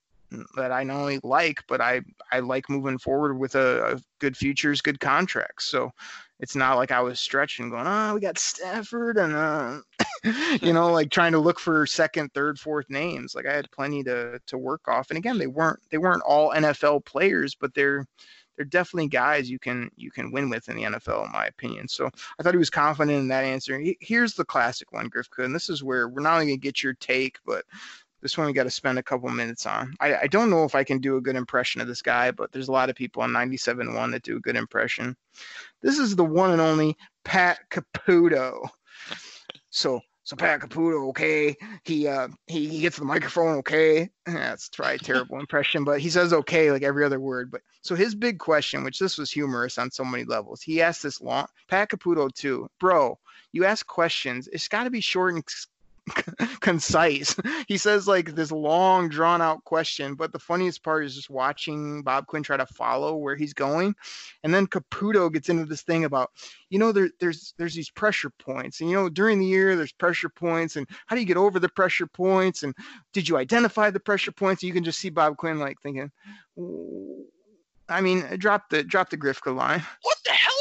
that 0.56 0.72
I 0.72 0.84
not 0.84 0.96
only 1.00 1.20
like, 1.22 1.62
but 1.68 1.80
I 1.80 2.02
I 2.32 2.40
like 2.40 2.68
moving 2.68 2.98
forward 2.98 3.38
with 3.38 3.54
a, 3.54 3.94
a 3.94 4.00
good 4.18 4.36
futures, 4.36 4.80
good 4.80 5.00
contracts. 5.00 5.66
So 5.66 5.92
it's 6.40 6.56
not 6.56 6.76
like 6.76 6.92
I 6.92 7.00
was 7.00 7.20
stretching, 7.20 7.70
going, 7.70 7.86
oh, 7.86 8.14
we 8.14 8.20
got 8.20 8.38
Stafford 8.38 9.16
and 9.16 9.34
uh, 9.34 9.80
you 10.60 10.72
know, 10.72 10.92
like 10.92 11.10
trying 11.10 11.32
to 11.32 11.38
look 11.38 11.58
for 11.58 11.86
second, 11.86 12.32
third, 12.34 12.58
fourth 12.58 12.88
names. 12.88 13.34
Like 13.34 13.46
I 13.46 13.54
had 13.54 13.70
plenty 13.70 14.02
to 14.04 14.40
to 14.46 14.58
work 14.58 14.88
off. 14.88 15.10
And 15.10 15.18
again, 15.18 15.38
they 15.38 15.46
weren't 15.46 15.80
they 15.90 15.98
weren't 15.98 16.22
all 16.22 16.52
NFL 16.52 17.04
players, 17.04 17.54
but 17.54 17.74
they're 17.74 18.06
they're 18.56 18.64
definitely 18.64 19.08
guys 19.08 19.48
you 19.48 19.58
can 19.58 19.90
you 19.96 20.10
can 20.10 20.32
win 20.32 20.50
with 20.50 20.68
in 20.68 20.76
the 20.76 20.82
NFL, 20.82 21.26
in 21.26 21.32
my 21.32 21.46
opinion. 21.46 21.88
So 21.88 22.10
I 22.38 22.42
thought 22.42 22.54
he 22.54 22.58
was 22.58 22.70
confident 22.70 23.18
in 23.18 23.28
that 23.28 23.44
answer. 23.44 23.80
Here's 24.00 24.34
the 24.34 24.44
classic 24.44 24.92
one, 24.92 25.08
Griff 25.08 25.28
and 25.38 25.54
this 25.54 25.68
is 25.68 25.82
where 25.84 26.08
we're 26.08 26.22
not 26.22 26.34
only 26.34 26.46
gonna 26.46 26.56
get 26.56 26.82
your 26.82 26.94
take, 26.94 27.38
but 27.46 27.64
this 28.20 28.36
one 28.36 28.46
we 28.46 28.52
got 28.52 28.64
to 28.64 28.70
spend 28.70 28.98
a 28.98 29.02
couple 29.02 29.28
minutes 29.28 29.66
on. 29.66 29.94
I, 30.00 30.16
I 30.16 30.26
don't 30.26 30.50
know 30.50 30.64
if 30.64 30.74
I 30.74 30.84
can 30.84 30.98
do 30.98 31.16
a 31.16 31.20
good 31.20 31.36
impression 31.36 31.80
of 31.80 31.86
this 31.86 32.02
guy, 32.02 32.30
but 32.30 32.52
there's 32.52 32.68
a 32.68 32.72
lot 32.72 32.90
of 32.90 32.96
people 32.96 33.22
on 33.22 33.30
97.1 33.30 34.12
that 34.12 34.22
do 34.22 34.36
a 34.36 34.40
good 34.40 34.56
impression. 34.56 35.16
This 35.82 35.98
is 35.98 36.16
the 36.16 36.24
one 36.24 36.50
and 36.50 36.60
only 36.60 36.96
Pat 37.24 37.58
Caputo. 37.70 38.68
So 39.70 40.00
so 40.24 40.36
Pat 40.36 40.60
Caputo, 40.60 41.08
okay, 41.08 41.56
he 41.84 42.06
uh 42.06 42.28
he, 42.48 42.68
he 42.68 42.80
gets 42.80 42.98
the 42.98 43.04
microphone, 43.06 43.56
okay. 43.60 44.10
That's 44.26 44.68
probably 44.68 44.96
a 44.96 44.98
terrible 44.98 45.40
impression, 45.40 45.84
but 45.84 46.00
he 46.00 46.10
says 46.10 46.34
okay 46.34 46.70
like 46.70 46.82
every 46.82 47.04
other 47.04 47.18
word. 47.18 47.50
But 47.50 47.62
so 47.80 47.94
his 47.94 48.14
big 48.14 48.38
question, 48.38 48.84
which 48.84 48.98
this 48.98 49.16
was 49.16 49.30
humorous 49.30 49.78
on 49.78 49.90
so 49.90 50.04
many 50.04 50.24
levels, 50.24 50.60
he 50.60 50.82
asked 50.82 51.02
this 51.02 51.22
long 51.22 51.46
Pat 51.68 51.88
Caputo 51.88 52.30
too, 52.34 52.68
bro. 52.78 53.18
You 53.52 53.64
ask 53.64 53.86
questions, 53.86 54.48
it's 54.52 54.68
got 54.68 54.84
to 54.84 54.90
be 54.90 55.00
short 55.00 55.32
and 55.34 55.42
concise. 56.60 57.36
he 57.66 57.76
says 57.76 58.06
like 58.06 58.34
this 58.34 58.52
long 58.52 59.08
drawn 59.08 59.40
out 59.42 59.64
question, 59.64 60.14
but 60.14 60.32
the 60.32 60.38
funniest 60.38 60.82
part 60.82 61.04
is 61.04 61.14
just 61.14 61.30
watching 61.30 62.02
Bob 62.02 62.26
Quinn 62.26 62.42
try 62.42 62.56
to 62.56 62.66
follow 62.66 63.16
where 63.16 63.36
he's 63.36 63.54
going. 63.54 63.94
And 64.42 64.52
then 64.52 64.66
Caputo 64.66 65.32
gets 65.32 65.48
into 65.48 65.64
this 65.64 65.82
thing 65.82 66.04
about, 66.04 66.30
you 66.70 66.78
know, 66.78 66.92
there, 66.92 67.10
there's 67.20 67.54
there's 67.58 67.74
these 67.74 67.90
pressure 67.90 68.30
points. 68.30 68.80
And 68.80 68.90
you 68.90 68.96
know, 68.96 69.08
during 69.08 69.38
the 69.38 69.46
year 69.46 69.76
there's 69.76 69.92
pressure 69.92 70.28
points 70.28 70.76
and 70.76 70.86
how 71.06 71.16
do 71.16 71.20
you 71.20 71.26
get 71.26 71.36
over 71.36 71.58
the 71.58 71.68
pressure 71.68 72.06
points? 72.06 72.62
And 72.62 72.74
did 73.12 73.28
you 73.28 73.36
identify 73.36 73.90
the 73.90 74.00
pressure 74.00 74.32
points? 74.32 74.62
You 74.62 74.72
can 74.72 74.84
just 74.84 74.98
see 74.98 75.10
Bob 75.10 75.36
Quinn 75.36 75.58
like 75.58 75.80
thinking, 75.80 76.10
I 77.88 78.00
mean, 78.00 78.24
drop 78.38 78.68
the 78.70 78.82
drop 78.84 79.10
the 79.10 79.16
Grifka 79.16 79.54
line. 79.54 79.82
What 80.02 80.18
the 80.24 80.30
hell 80.30 80.57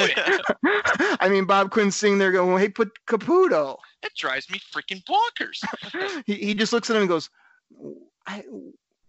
I 1.20 1.28
mean, 1.28 1.44
Bob 1.44 1.70
Quinn's 1.70 1.96
sitting 1.96 2.18
there 2.18 2.32
going, 2.32 2.58
"Hey, 2.58 2.68
put 2.68 2.90
Caputo." 3.06 3.76
That 4.02 4.14
drives 4.16 4.50
me 4.50 4.60
freaking 4.72 5.02
bonkers. 5.04 5.64
he, 6.26 6.34
he 6.34 6.54
just 6.54 6.72
looks 6.72 6.90
at 6.90 6.96
him 6.96 7.02
and 7.02 7.08
goes, 7.08 7.30
I, 8.26 8.44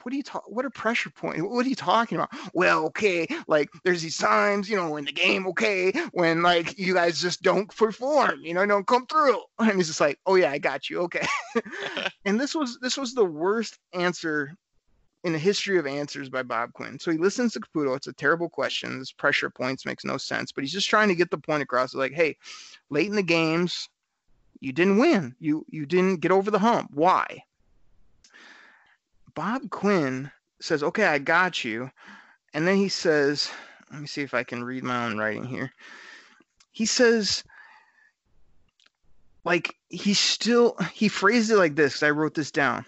what 0.05 0.13
are 0.13 0.17
you 0.17 0.23
talking? 0.23 0.53
What 0.53 0.65
are 0.65 0.69
pressure 0.69 1.09
points? 1.09 1.41
What 1.41 1.65
are 1.65 1.69
you 1.69 1.75
talking 1.75 2.17
about? 2.17 2.29
Well, 2.53 2.85
okay, 2.85 3.27
like 3.47 3.69
there's 3.83 4.03
these 4.03 4.17
times, 4.19 4.69
you 4.69 4.75
know, 4.75 4.97
in 4.97 5.05
the 5.05 5.11
game, 5.11 5.47
okay, 5.47 5.91
when 6.11 6.43
like 6.43 6.77
you 6.77 6.93
guys 6.93 7.19
just 7.19 7.41
don't 7.41 7.75
perform, 7.75 8.41
you 8.43 8.53
know, 8.53 8.65
don't 8.67 8.85
come 8.85 9.07
through. 9.07 9.41
And 9.57 9.77
he's 9.77 9.87
just 9.87 9.99
like, 9.99 10.19
oh 10.27 10.35
yeah, 10.35 10.51
I 10.51 10.59
got 10.59 10.89
you, 10.89 11.01
okay. 11.01 11.25
and 12.25 12.39
this 12.39 12.53
was 12.53 12.77
this 12.81 12.97
was 12.97 13.13
the 13.15 13.25
worst 13.25 13.79
answer 13.93 14.55
in 15.25 15.33
the 15.33 15.39
history 15.39 15.79
of 15.79 15.87
answers 15.87 16.29
by 16.29 16.43
Bob 16.43 16.71
Quinn. 16.73 16.99
So 16.99 17.09
he 17.09 17.17
listens 17.17 17.53
to 17.53 17.59
Caputo. 17.59 17.95
It's 17.95 18.05
a 18.05 18.13
terrible 18.13 18.47
question. 18.47 18.99
This 18.99 19.11
pressure 19.11 19.49
points 19.49 19.83
makes 19.83 20.05
no 20.05 20.17
sense, 20.17 20.51
but 20.51 20.63
he's 20.63 20.71
just 20.71 20.87
trying 20.87 21.07
to 21.07 21.15
get 21.15 21.31
the 21.31 21.37
point 21.39 21.63
across. 21.63 21.95
Like, 21.95 22.13
hey, 22.13 22.37
late 22.91 23.07
in 23.07 23.15
the 23.15 23.23
games, 23.23 23.89
you 24.59 24.71
didn't 24.71 24.99
win. 24.99 25.35
You 25.39 25.65
you 25.67 25.87
didn't 25.87 26.21
get 26.21 26.31
over 26.31 26.51
the 26.51 26.59
hump. 26.59 26.91
Why? 26.93 27.43
Bob 29.33 29.67
Quinn 29.71 30.31
says, 30.61 30.83
"Okay, 30.83 31.05
I 31.05 31.17
got 31.17 31.63
you," 31.63 31.89
and 32.53 32.67
then 32.67 32.77
he 32.77 32.87
says, 32.87 33.49
"Let 33.91 34.01
me 34.01 34.07
see 34.07 34.21
if 34.21 34.35
I 34.35 34.43
can 34.43 34.63
read 34.63 34.83
my 34.83 35.05
own 35.05 35.17
writing 35.17 35.43
here." 35.43 35.71
He 36.71 36.85
says, 36.85 37.43
like 39.43 39.75
he 39.89 40.13
still 40.13 40.77
he 40.93 41.07
phrased 41.07 41.49
it 41.49 41.57
like 41.57 41.75
this. 41.75 42.03
I 42.03 42.11
wrote 42.11 42.35
this 42.35 42.51
down. 42.51 42.85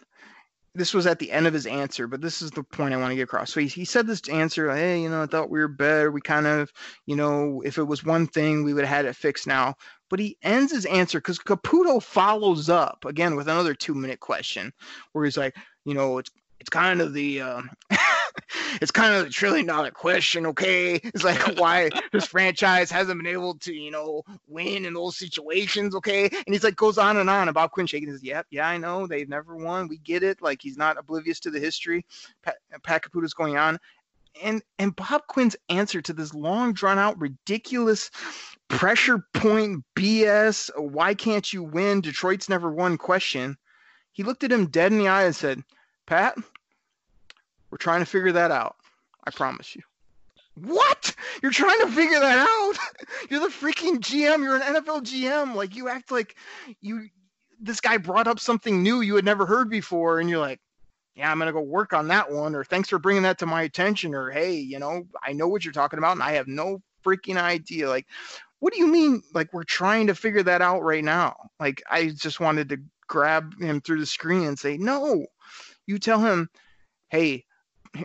This 0.77 0.93
was 0.93 1.07
at 1.07 1.19
the 1.19 1.31
end 1.31 1.47
of 1.47 1.53
his 1.53 1.65
answer, 1.65 2.07
but 2.07 2.21
this 2.21 2.41
is 2.41 2.51
the 2.51 2.63
point 2.63 2.93
I 2.93 2.97
want 2.97 3.11
to 3.11 3.15
get 3.15 3.23
across. 3.23 3.51
So 3.51 3.59
he, 3.59 3.67
he 3.67 3.85
said 3.85 4.07
this 4.07 4.21
answer, 4.29 4.73
hey, 4.73 5.01
you 5.01 5.09
know, 5.09 5.23
I 5.23 5.25
thought 5.25 5.49
we 5.49 5.59
were 5.59 5.67
better. 5.67 6.11
We 6.11 6.21
kind 6.21 6.47
of, 6.47 6.71
you 7.05 7.15
know, 7.15 7.61
if 7.65 7.77
it 7.77 7.83
was 7.83 8.03
one 8.03 8.27
thing, 8.27 8.63
we 8.63 8.73
would 8.73 8.85
have 8.85 8.95
had 8.95 9.05
it 9.05 9.15
fixed 9.15 9.47
now 9.47 9.75
but 10.09 10.19
he 10.19 10.37
ends 10.41 10.71
his 10.71 10.85
answer 10.85 11.19
because 11.19 11.39
Caputo 11.39 12.01
follows 12.01 12.69
up 12.69 13.03
again 13.05 13.35
with 13.35 13.47
another 13.47 13.73
two 13.73 13.93
minute 13.93 14.19
question 14.19 14.71
where 15.11 15.25
he's 15.25 15.37
like, 15.37 15.55
you 15.85 15.93
know, 15.93 16.17
it's 16.17 16.31
it's 16.59 16.69
kind 16.69 17.01
of 17.01 17.13
the 17.13 17.41
um, 17.41 17.69
it's 18.81 18.91
kind 18.91 19.13
of 19.13 19.25
the 19.25 19.29
trillion 19.29 19.65
dollar 19.65 19.91
question, 19.91 20.45
okay? 20.47 20.95
It's 21.03 21.23
like 21.23 21.57
why 21.57 21.89
this 22.11 22.27
franchise 22.27 22.91
hasn't 22.91 23.21
been 23.21 23.31
able 23.31 23.55
to, 23.59 23.73
you 23.73 23.91
know, 23.91 24.23
win 24.47 24.85
in 24.85 24.93
those 24.93 25.17
situations, 25.17 25.95
okay? 25.95 26.25
And 26.25 26.53
he's 26.53 26.63
like 26.63 26.75
goes 26.75 26.97
on 26.97 27.17
and 27.17 27.29
on. 27.29 27.49
about 27.49 27.71
Quinn 27.71 27.87
shaking 27.87 28.09
his, 28.09 28.23
yep, 28.23 28.45
yeah, 28.49 28.67
I 28.67 28.77
know 28.77 29.07
they've 29.07 29.29
never 29.29 29.55
won. 29.55 29.87
We 29.87 29.97
get 29.97 30.23
it. 30.23 30.41
Like 30.41 30.61
he's 30.61 30.77
not 30.77 30.97
oblivious 30.97 31.39
to 31.41 31.51
the 31.51 31.59
history. 31.59 32.05
Pat, 32.43 32.57
Pat 32.83 33.03
Caputo's 33.03 33.33
going 33.33 33.57
on, 33.57 33.79
and 34.41 34.61
and 34.79 34.95
Bob 34.95 35.27
Quinn's 35.27 35.55
answer 35.69 36.01
to 36.01 36.13
this 36.13 36.33
long 36.33 36.73
drawn 36.73 36.99
out 36.99 37.19
ridiculous 37.19 38.11
pressure 38.67 39.25
point 39.33 39.83
BS 39.95 40.69
why 40.77 41.13
can't 41.13 41.51
you 41.51 41.63
win 41.63 42.01
Detroit's 42.01 42.49
never 42.49 42.71
won 42.71 42.97
question 42.97 43.57
he 44.11 44.23
looked 44.23 44.43
at 44.43 44.51
him 44.51 44.67
dead 44.67 44.91
in 44.91 44.97
the 44.97 45.07
eye 45.07 45.23
and 45.23 45.35
said 45.35 45.63
Pat 46.05 46.37
we're 47.71 47.77
trying 47.77 47.99
to 47.99 48.05
figure 48.05 48.31
that 48.31 48.51
out 48.51 48.75
I 49.25 49.31
promise 49.31 49.75
you 49.75 49.81
what 50.55 51.13
you're 51.43 51.51
trying 51.51 51.79
to 51.81 51.91
figure 51.91 52.19
that 52.19 52.39
out 52.39 52.77
you're 53.29 53.41
the 53.41 53.47
freaking 53.47 53.99
GM 53.99 54.43
you're 54.43 54.55
an 54.55 54.61
NFL 54.61 55.03
GM 55.03 55.55
like 55.55 55.75
you 55.75 55.89
act 55.89 56.11
like 56.11 56.35
you 56.81 57.07
this 57.59 57.81
guy 57.81 57.97
brought 57.97 58.27
up 58.27 58.39
something 58.39 58.81
new 58.81 59.01
you 59.01 59.15
had 59.15 59.25
never 59.25 59.45
heard 59.45 59.69
before 59.69 60.19
and 60.19 60.29
you're 60.29 60.39
like 60.39 60.59
yeah, 61.17 61.31
I'm 61.31 61.39
going 61.39 61.47
to 61.47 61.53
go 61.53 61.61
work 61.61 61.93
on 61.93 62.07
that 62.09 62.31
one, 62.31 62.53
or 62.53 62.63
thanks 62.63 62.89
for 62.89 62.99
bringing 62.99 63.23
that 63.23 63.39
to 63.39 63.47
my 63.47 63.63
attention, 63.63 64.13
or 64.13 64.29
hey, 64.29 64.53
you 64.53 64.77
know, 64.77 65.03
I 65.23 65.33
know 65.33 65.47
what 65.47 65.65
you're 65.65 65.73
talking 65.73 65.97
about 65.97 66.11
and 66.11 66.21
I 66.21 66.33
have 66.33 66.47
no 66.47 66.79
freaking 67.03 67.37
idea. 67.37 67.89
Like, 67.89 68.05
what 68.59 68.71
do 68.71 68.79
you 68.79 68.85
mean? 68.85 69.23
Like, 69.33 69.51
we're 69.51 69.63
trying 69.63 70.07
to 70.07 70.15
figure 70.15 70.43
that 70.43 70.61
out 70.61 70.83
right 70.83 71.03
now. 71.03 71.35
Like, 71.59 71.81
I 71.89 72.09
just 72.09 72.39
wanted 72.39 72.69
to 72.69 72.77
grab 73.07 73.59
him 73.59 73.81
through 73.81 73.99
the 73.99 74.05
screen 74.05 74.43
and 74.43 74.59
say, 74.59 74.77
no, 74.77 75.25
you 75.87 75.97
tell 75.97 76.19
him, 76.19 76.49
hey, 77.09 77.45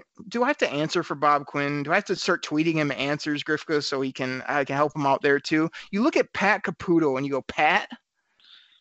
do 0.28 0.42
I 0.42 0.48
have 0.48 0.58
to 0.58 0.70
answer 0.70 1.02
for 1.02 1.14
Bob 1.14 1.46
Quinn? 1.46 1.82
Do 1.82 1.92
I 1.92 1.96
have 1.96 2.04
to 2.06 2.16
start 2.16 2.44
tweeting 2.44 2.74
him 2.74 2.92
answers, 2.92 3.44
Grifka, 3.44 3.82
so 3.82 4.00
he 4.00 4.12
can 4.12 4.42
I 4.48 4.64
can 4.64 4.76
help 4.76 4.96
him 4.96 5.06
out 5.06 5.22
there 5.22 5.40
too? 5.40 5.70
You 5.90 6.02
look 6.02 6.16
at 6.16 6.32
Pat 6.32 6.64
Caputo 6.64 7.16
and 7.16 7.26
you 7.26 7.32
go, 7.32 7.42
Pat, 7.42 7.88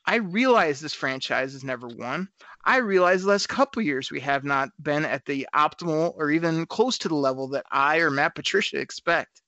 I 0.06 0.16
realize 0.16 0.80
this 0.80 0.94
franchise 0.94 1.54
has 1.54 1.64
never 1.64 1.88
won. 1.88 2.28
I 2.66 2.78
realize 2.78 3.24
the 3.24 3.30
last 3.30 3.50
couple 3.50 3.82
years 3.82 4.12
we 4.12 4.20
have 4.22 4.44
not 4.44 4.70
been 4.82 5.06
at 5.06 5.26
the 5.26 5.48
optimal 5.56 6.14
or 6.16 6.32
even 6.32 6.66
close 6.66 6.98
to 7.00 7.08
the 7.08 7.16
level 7.16 7.48
that 7.50 7.66
I 7.72 7.98
or 7.98 8.10
Matt 8.10 8.36
Patricia 8.36 8.80
expect. 8.80 9.42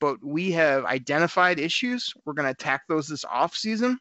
But 0.00 0.18
we 0.22 0.52
have 0.52 0.84
identified 0.84 1.58
issues. 1.58 2.12
We're 2.24 2.34
going 2.34 2.46
to 2.46 2.52
attack 2.52 2.82
those 2.88 3.08
this 3.08 3.24
offseason. 3.24 3.96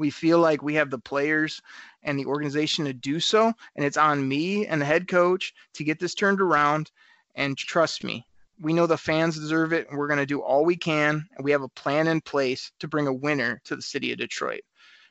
We 0.00 0.10
feel 0.10 0.38
like 0.40 0.62
we 0.62 0.74
have 0.74 0.90
the 0.90 0.98
players 0.98 1.60
and 2.02 2.18
the 2.18 2.26
organization 2.26 2.86
to 2.86 2.92
do 2.92 3.20
so. 3.20 3.52
And 3.76 3.84
it's 3.84 3.96
on 3.96 4.26
me 4.26 4.66
and 4.66 4.80
the 4.80 4.86
head 4.86 5.06
coach 5.06 5.52
to 5.74 5.84
get 5.84 6.00
this 6.00 6.14
turned 6.14 6.40
around. 6.40 6.90
And 7.34 7.56
trust 7.56 8.02
me, 8.02 8.26
we 8.58 8.72
know 8.72 8.86
the 8.86 8.96
fans 8.96 9.38
deserve 9.38 9.72
it. 9.72 9.88
And 9.88 9.98
we're 9.98 10.08
going 10.08 10.18
to 10.18 10.26
do 10.26 10.40
all 10.40 10.64
we 10.64 10.76
can. 10.76 11.28
And 11.36 11.44
we 11.44 11.52
have 11.52 11.62
a 11.62 11.68
plan 11.68 12.08
in 12.08 12.22
place 12.22 12.72
to 12.80 12.88
bring 12.88 13.06
a 13.06 13.12
winner 13.12 13.60
to 13.66 13.76
the 13.76 13.82
city 13.82 14.10
of 14.10 14.18
Detroit. 14.18 14.62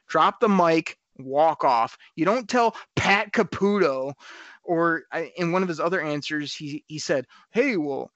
Drop 0.08 0.40
the 0.40 0.50
mic 0.50 0.98
walk 1.20 1.64
off. 1.64 1.98
You 2.16 2.26
don't 2.26 2.50
tell 2.50 2.76
Pat 2.96 3.32
Caputo, 3.32 4.14
or 4.64 5.04
in 5.36 5.52
one 5.52 5.62
of 5.62 5.70
his 5.70 5.80
other 5.80 6.02
answers, 6.02 6.54
he 6.54 6.84
he 6.88 7.00
said, 7.00 7.26
"Hey, 7.52 7.78
well." 7.78 8.12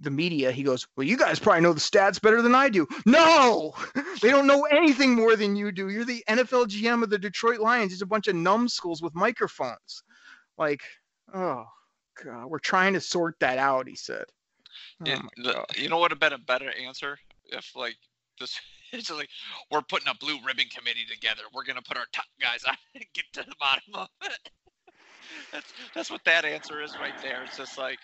The 0.00 0.10
media, 0.10 0.52
he 0.52 0.62
goes, 0.62 0.86
Well, 0.96 1.06
you 1.06 1.16
guys 1.16 1.38
probably 1.38 1.62
know 1.62 1.72
the 1.72 1.80
stats 1.80 2.20
better 2.20 2.40
than 2.40 2.54
I 2.54 2.68
do. 2.68 2.86
No, 3.04 3.74
they 4.22 4.30
don't 4.30 4.46
know 4.46 4.64
anything 4.64 5.14
more 5.14 5.34
than 5.34 5.56
you 5.56 5.72
do. 5.72 5.88
You're 5.88 6.04
the 6.04 6.24
NFL 6.28 6.68
GM 6.68 7.02
of 7.02 7.10
the 7.10 7.18
Detroit 7.18 7.58
Lions. 7.58 7.92
It's 7.92 8.02
a 8.02 8.06
bunch 8.06 8.28
of 8.28 8.36
numbskulls 8.36 9.02
with 9.02 9.14
microphones. 9.14 10.02
Like, 10.56 10.82
oh, 11.34 11.64
God, 12.24 12.46
we're 12.46 12.58
trying 12.58 12.92
to 12.94 13.00
sort 13.00 13.36
that 13.40 13.58
out, 13.58 13.88
he 13.88 13.96
said. 13.96 14.24
Oh 15.00 15.20
the, 15.36 15.64
you 15.76 15.88
know 15.88 15.96
what 15.96 16.02
would 16.02 16.10
have 16.12 16.20
been 16.20 16.32
a 16.32 16.38
better 16.38 16.70
answer 16.80 17.18
if, 17.46 17.74
like, 17.74 17.96
this 18.38 18.58
it's 18.92 19.10
like 19.10 19.28
we're 19.70 19.82
putting 19.82 20.08
a 20.08 20.14
blue 20.14 20.38
ribbon 20.46 20.66
committee 20.74 21.04
together. 21.10 21.42
We're 21.54 21.64
gonna 21.64 21.82
put 21.82 21.96
our 21.96 22.06
top 22.12 22.26
guys 22.40 22.64
on 22.66 22.76
and 22.94 23.04
get 23.14 23.24
to 23.34 23.42
the 23.42 23.54
bottom 23.60 23.94
of 23.94 24.08
it. 24.22 24.50
that's 25.52 25.72
that's 25.94 26.10
what 26.10 26.24
that 26.24 26.44
answer 26.44 26.82
is 26.82 26.94
right 26.98 27.20
there. 27.22 27.44
It's 27.44 27.56
just 27.56 27.78
like, 27.78 27.98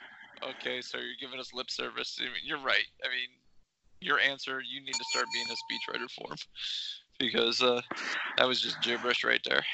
okay, 0.51 0.81
so 0.81 0.99
you're 0.99 1.17
giving 1.21 1.41
us 1.41 1.53
lip 1.53 1.71
service. 1.71 2.19
I 2.21 2.25
mean, 2.25 2.43
you're 2.45 2.63
right. 2.63 2.87
I 3.05 3.09
mean, 3.09 3.29
your 4.01 4.19
answer, 4.19 4.61
you 4.61 4.81
need 4.81 4.95
to 4.95 5.05
start 5.11 5.27
being 5.33 5.47
a 5.47 5.53
speechwriter 5.53 6.11
for 6.11 6.33
him 6.33 6.39
because 7.19 7.63
uh, 7.63 7.81
that 8.39 8.47
was 8.47 8.61
just 8.61 8.81
gibberish 8.83 9.25
right 9.25 9.41
there. 9.45 9.65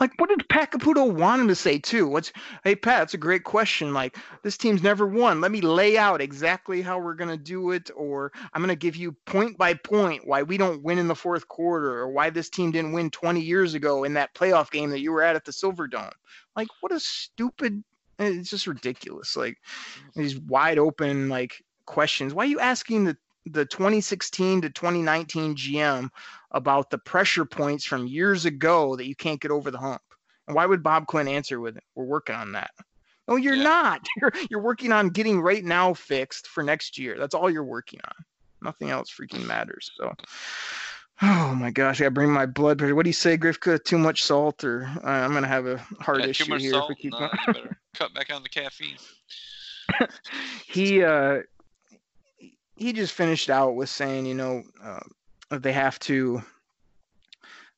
Like, 0.00 0.12
what 0.18 0.28
did 0.28 0.48
Pat 0.48 0.72
Caputo 0.72 1.10
want 1.10 1.40
him 1.40 1.48
to 1.48 1.54
say 1.54 1.78
too? 1.78 2.08
What's, 2.08 2.32
hey 2.64 2.74
Pat, 2.74 3.00
that's 3.00 3.14
a 3.14 3.18
great 3.18 3.44
question. 3.44 3.94
Like, 3.94 4.18
this 4.42 4.56
team's 4.56 4.82
never 4.82 5.06
won. 5.06 5.40
Let 5.40 5.52
me 5.52 5.60
lay 5.60 5.96
out 5.96 6.20
exactly 6.20 6.82
how 6.82 6.98
we're 6.98 7.14
gonna 7.14 7.36
do 7.36 7.70
it, 7.70 7.90
or 7.94 8.32
I'm 8.52 8.60
gonna 8.60 8.74
give 8.74 8.96
you 8.96 9.12
point 9.26 9.56
by 9.56 9.74
point 9.74 10.26
why 10.26 10.42
we 10.42 10.56
don't 10.56 10.82
win 10.82 10.98
in 10.98 11.08
the 11.08 11.14
fourth 11.14 11.48
quarter, 11.48 11.98
or 11.98 12.10
why 12.10 12.30
this 12.30 12.50
team 12.50 12.72
didn't 12.72 12.92
win 12.92 13.10
20 13.10 13.40
years 13.40 13.74
ago 13.74 14.04
in 14.04 14.14
that 14.14 14.34
playoff 14.34 14.70
game 14.70 14.90
that 14.90 15.00
you 15.00 15.12
were 15.12 15.22
at 15.22 15.36
at 15.36 15.44
the 15.44 15.52
Silverdome. 15.52 16.12
Like, 16.56 16.68
what 16.80 16.92
a 16.92 17.00
stupid. 17.00 17.84
It's 18.22 18.50
just 18.50 18.66
ridiculous. 18.66 19.36
Like, 19.36 19.56
mm-hmm. 19.56 20.20
these 20.20 20.38
wide 20.38 20.78
open 20.78 21.28
like 21.28 21.62
questions. 21.86 22.34
Why 22.34 22.44
are 22.44 22.48
you 22.48 22.60
asking 22.60 23.04
the 23.04 23.16
the 23.46 23.64
2016 23.64 24.62
to 24.62 24.70
2019 24.70 25.56
GM 25.56 26.08
about 26.52 26.90
the 26.90 26.98
pressure 26.98 27.44
points 27.44 27.84
from 27.84 28.06
years 28.06 28.44
ago 28.44 28.96
that 28.96 29.06
you 29.06 29.16
can't 29.16 29.40
get 29.40 29.50
over 29.50 29.70
the 29.70 29.78
hump. 29.78 30.02
And 30.46 30.54
why 30.54 30.66
would 30.66 30.82
Bob 30.82 31.06
Quinn 31.06 31.28
answer 31.28 31.60
with 31.60 31.76
it? 31.76 31.84
We're 31.94 32.04
working 32.04 32.36
on 32.36 32.52
that. 32.52 32.70
No, 33.28 33.36
you're 33.36 33.54
yeah. 33.54 33.62
not. 33.62 34.06
You're 34.20 34.32
you're 34.50 34.62
working 34.62 34.90
on 34.90 35.10
getting 35.10 35.40
right 35.40 35.64
now 35.64 35.94
fixed 35.94 36.48
for 36.48 36.64
next 36.64 36.98
year. 36.98 37.16
That's 37.16 37.36
all 37.36 37.48
you're 37.48 37.62
working 37.62 38.00
on. 38.04 38.24
Nothing 38.60 38.90
else 38.90 39.12
freaking 39.12 39.46
matters. 39.46 39.92
So 39.96 40.12
Oh 41.24 41.54
my 41.54 41.70
gosh, 41.70 42.00
I 42.00 42.08
bring 42.08 42.30
my 42.30 42.46
blood 42.46 42.78
pressure. 42.78 42.96
What 42.96 43.04
do 43.04 43.08
you 43.08 43.14
say, 43.14 43.38
Grifka? 43.38 43.82
Too 43.82 43.98
much 43.98 44.24
salt, 44.24 44.64
or 44.64 44.90
uh, 45.04 45.08
I'm 45.08 45.32
gonna 45.32 45.46
have 45.46 45.66
a 45.66 45.78
heart 46.00 46.20
yeah, 46.20 46.26
issue 46.26 46.56
here 46.56 46.72
salt, 46.72 46.90
if 46.90 46.96
we 46.96 47.02
keep 47.02 47.12
no, 47.12 47.30
cut 47.94 48.12
back 48.12 48.32
on 48.34 48.42
the 48.42 48.48
caffeine. 48.48 48.96
he 50.66 51.04
uh, 51.04 51.42
he 52.76 52.92
just 52.92 53.12
finished 53.12 53.50
out 53.50 53.76
with 53.76 53.88
saying, 53.88 54.26
you 54.26 54.34
know, 54.34 54.64
uh, 54.82 55.58
they 55.58 55.72
have 55.72 55.98
to. 56.00 56.42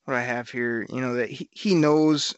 What 0.07 0.17
I 0.17 0.23
have 0.23 0.51
here, 0.51 0.87
you 0.91 1.01
know, 1.01 1.15
that 1.15 1.31
he, 1.31 1.49
he 1.51 1.75
knows 1.75 2.35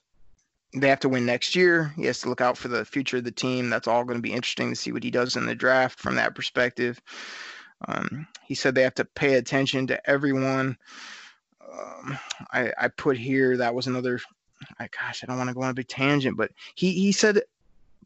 they 0.75 0.89
have 0.89 1.01
to 1.01 1.09
win 1.09 1.27
next 1.27 1.57
year. 1.57 1.93
He 1.97 2.05
has 2.05 2.21
to 2.21 2.29
look 2.29 2.41
out 2.41 2.57
for 2.57 2.69
the 2.69 2.85
future 2.85 3.17
of 3.17 3.25
the 3.25 3.33
team. 3.33 3.71
That's 3.71 3.89
all 3.89 4.05
going 4.05 4.19
to 4.19 4.23
be 4.23 4.33
interesting 4.33 4.71
to 4.71 4.77
see 4.77 4.93
what 4.93 5.03
he 5.03 5.11
does 5.11 5.37
in 5.37 5.47
the 5.47 5.55
draft 5.55 5.99
from 5.99 6.15
that 6.15 6.35
perspective. 6.35 7.01
Um, 7.87 8.27
he 8.45 8.55
said 8.55 8.75
they 8.75 8.83
have 8.83 8.95
to 8.97 9.05
pay 9.05 9.35
attention 9.35 9.87
to 9.89 10.11
everyone. 10.11 10.77
Um, 11.61 12.19
I, 12.53 12.73
I 12.79 12.89
put 12.89 13.17
here 13.17 13.57
that 13.57 13.75
was 13.75 13.87
another. 13.87 14.21
I, 14.79 14.89
gosh, 14.89 15.23
I 15.23 15.27
don't 15.27 15.37
want 15.37 15.49
to 15.49 15.55
go 15.55 15.63
on 15.63 15.71
a 15.71 15.75
big 15.75 15.89
tangent, 15.89 16.37
but 16.37 16.51
he 16.75 16.93
he 16.93 17.13
said 17.13 17.43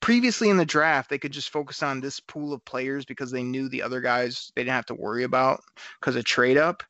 previously 0.00 0.48
in 0.48 0.56
the 0.56 0.64
draft 0.64 1.10
they 1.10 1.18
could 1.18 1.32
just 1.32 1.50
focus 1.50 1.82
on 1.82 2.00
this 2.00 2.20
pool 2.20 2.52
of 2.52 2.64
players 2.64 3.04
because 3.04 3.30
they 3.30 3.42
knew 3.42 3.68
the 3.68 3.82
other 3.82 4.00
guys 4.00 4.50
they 4.54 4.62
didn't 4.62 4.74
have 4.74 4.86
to 4.86 4.94
worry 4.94 5.24
about 5.24 5.62
because 6.00 6.16
of 6.16 6.24
trade 6.24 6.56
up. 6.56 6.82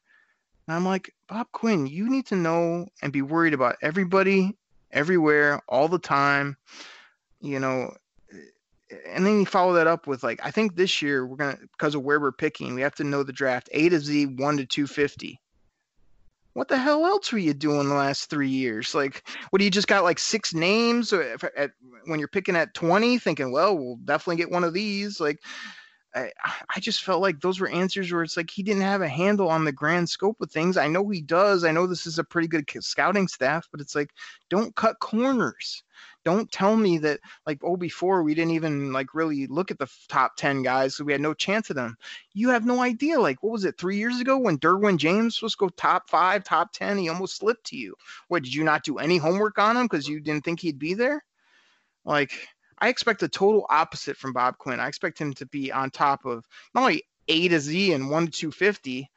And 0.67 0.77
I'm 0.77 0.85
like, 0.85 1.15
Bob 1.29 1.49
Quinn, 1.53 1.87
you 1.87 2.09
need 2.09 2.27
to 2.27 2.37
know 2.37 2.87
and 3.03 3.13
be 3.13 3.23
worried 3.23 3.55
about 3.55 3.77
everybody, 3.83 4.57
everywhere, 4.93 5.61
all 5.69 5.89
the 5.89 5.99
time. 5.99 6.57
You 7.41 7.59
know, 7.59 7.95
and 9.07 9.25
then 9.25 9.41
you 9.41 9.47
follow 9.47 9.73
that 9.75 9.87
up 9.87 10.07
with 10.07 10.23
like, 10.23 10.41
I 10.45 10.51
think 10.51 10.75
this 10.75 11.01
year 11.03 11.27
we're 11.27 11.37
gonna 11.37 11.59
because 11.73 11.95
of 11.95 12.03
where 12.03 12.21
we're 12.21 12.33
picking, 12.33 12.75
we 12.75 12.81
have 12.81 12.95
to 12.97 13.05
know 13.05 13.23
the 13.23 13.33
draft 13.33 13.69
A 13.73 13.89
to 13.89 14.01
Z, 14.01 14.27
one 14.27 14.57
to 14.57 14.67
two 14.67 14.87
fifty. 14.87 15.41
What 16.55 16.67
the 16.67 16.79
hell 16.79 17.07
else 17.07 17.31
were 17.31 17.39
you 17.39 17.55
doing 17.55 17.89
the 17.89 17.95
last 17.95 18.29
three 18.29 18.49
years? 18.49 18.93
Like, 18.93 19.29
what 19.51 19.61
do 19.61 19.65
you 19.65 19.71
just 19.71 19.87
got 19.87 20.03
like 20.03 20.19
six 20.19 20.53
names 20.53 21.13
uh, 21.13 21.37
at, 21.41 21.55
at 21.57 21.71
when 22.07 22.19
you're 22.19 22.29
picking 22.29 22.57
at 22.57 22.75
twenty, 22.75 23.19
thinking, 23.19 23.53
well, 23.53 23.79
we'll 23.79 23.97
definitely 24.05 24.37
get 24.37 24.51
one 24.51 24.65
of 24.65 24.75
these. 24.75 25.21
Like, 25.21 25.39
I, 26.13 26.33
I 26.75 26.81
just 26.81 27.05
felt 27.05 27.23
like 27.23 27.41
those 27.41 27.61
were 27.61 27.69
answers 27.69 28.11
where 28.11 28.25
it's 28.25 28.37
like 28.37 28.51
he 28.51 28.65
didn't 28.65 28.83
have 28.83 29.01
a 29.01 29.09
handle 29.09 29.49
on 29.49 29.65
the 29.65 29.71
grand 29.71 30.09
scope 30.09 30.41
of 30.41 30.51
things. 30.51 30.77
I 30.77 30.89
know 30.89 31.09
he 31.09 31.21
does. 31.21 31.63
I 31.63 31.71
know 31.71 31.87
this 31.87 32.05
is 32.05 32.19
a 32.19 32.25
pretty 32.25 32.49
good 32.49 32.69
scouting 32.81 33.29
staff, 33.29 33.69
but 33.71 33.81
it's 33.81 33.95
like, 33.95 34.11
don't 34.49 34.75
cut 34.75 34.99
corners. 34.99 35.85
Don't 36.25 36.51
tell 36.53 36.77
me 36.77 36.99
that 36.99 37.21
like 37.47 37.61
oh 37.63 37.77
before 37.77 38.23
we 38.23 38.35
didn't 38.35 38.53
even 38.53 38.93
like 38.93 39.15
really 39.15 39.47
look 39.47 39.71
at 39.71 39.79
the 39.79 39.89
top 40.09 40.37
10 40.37 40.63
guys 40.63 40.97
so 40.97 41.05
we 41.05 41.13
had 41.13 41.21
no 41.21 41.35
chance 41.35 41.71
of 41.71 41.77
them. 41.77 41.97
You 42.35 42.51
have 42.51 42.67
no 42.67 42.83
idea 42.83 43.19
like 43.19 43.43
what 43.43 43.53
was 43.53 43.65
it 43.65 43.79
3 43.79 43.97
years 43.97 44.21
ago 44.21 44.39
when 44.39 44.59
Derwin 44.59 44.99
James 44.99 45.41
was 45.41 45.55
go 45.55 45.69
top 45.69 46.11
5, 46.11 46.45
top 46.45 46.73
10, 46.73 46.99
he 46.99 47.09
almost 47.09 47.37
slipped 47.37 47.67
to 47.67 47.77
you. 47.77 47.95
What 48.29 48.43
did 48.43 48.55
you 48.55 48.65
not 48.65 48.85
do 48.85 48.99
any 48.99 49.17
homework 49.17 49.59
on 49.59 49.77
him 49.77 49.89
cuz 49.89 50.09
you 50.09 50.21
didn't 50.21 50.45
think 50.45 50.61
he'd 50.61 50.79
be 50.79 50.95
there? 50.95 51.25
Like 52.05 52.49
I 52.79 52.89
expect 52.89 53.21
the 53.21 53.29
total 53.29 53.67
opposite 53.69 54.17
from 54.17 54.33
Bob 54.33 54.59
Quinn. 54.59 54.81
I 54.81 54.89
expect 54.89 55.19
him 55.19 55.33
to 55.35 55.47
be 55.47 55.73
on 55.73 55.91
top 55.91 56.25
of 56.25 56.47
not 56.75 56.83
only 56.83 57.05
A 57.29 57.49
to 57.49 57.61
Z 57.61 57.93
and 57.93 58.11
1 58.11 58.27
to 58.27 58.33
250 58.33 59.11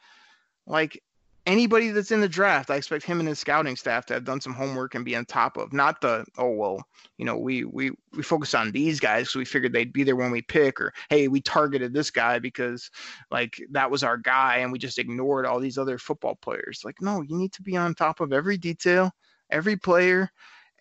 like 0.66 1.02
anybody 1.46 1.90
that's 1.90 2.12
in 2.12 2.22
the 2.22 2.30
draft, 2.30 2.70
I 2.70 2.76
expect 2.76 3.06
him 3.06 3.20
and 3.20 3.28
his 3.28 3.40
scouting 3.40 3.76
staff 3.76 4.06
to 4.08 4.14
have 4.14 4.24
done 4.24 4.42
some 4.42 4.54
homework 4.54 4.96
and 4.96 5.06
be 5.06 5.16
on 5.16 5.26
top 5.26 5.58
of. 5.58 5.74
Not 5.74 6.02
the 6.02 6.26
oh 6.38 6.52
well, 6.52 6.84
you 7.18 7.26
know, 7.26 7.38
we 7.38 7.64
we 7.66 7.92
we 8.14 8.24
focus 8.24 8.54
on 8.54 8.72
these 8.72 9.00
guys, 9.00 9.30
so 9.30 9.40
we 9.40 9.46
figured 9.46 9.74
they'd 9.74 9.94
be 9.94 10.04
there 10.04 10.16
when 10.16 10.32
we 10.32 10.42
pick, 10.42 10.80
or 10.80 10.94
hey, 11.10 11.28
we 11.28 11.42
targeted 11.42 11.94
this 11.94 12.12
guy 12.12 12.40
because 12.40 12.90
like 13.32 13.62
that 13.72 13.92
was 13.92 14.04
our 14.04 14.18
guy, 14.18 14.58
and 14.58 14.72
we 14.72 14.80
just 14.80 15.00
ignored 15.00 15.46
all 15.46 15.60
these 15.60 15.78
other 15.78 15.98
football 15.98 16.36
players. 16.36 16.82
Like, 16.84 17.02
no, 17.02 17.22
you 17.22 17.38
need 17.38 17.54
to 17.54 17.62
be 17.62 17.76
on 17.76 17.94
top 17.96 18.20
of 18.20 18.34
every 18.34 18.58
detail, 18.58 19.12
every 19.50 19.76
player, 19.76 20.30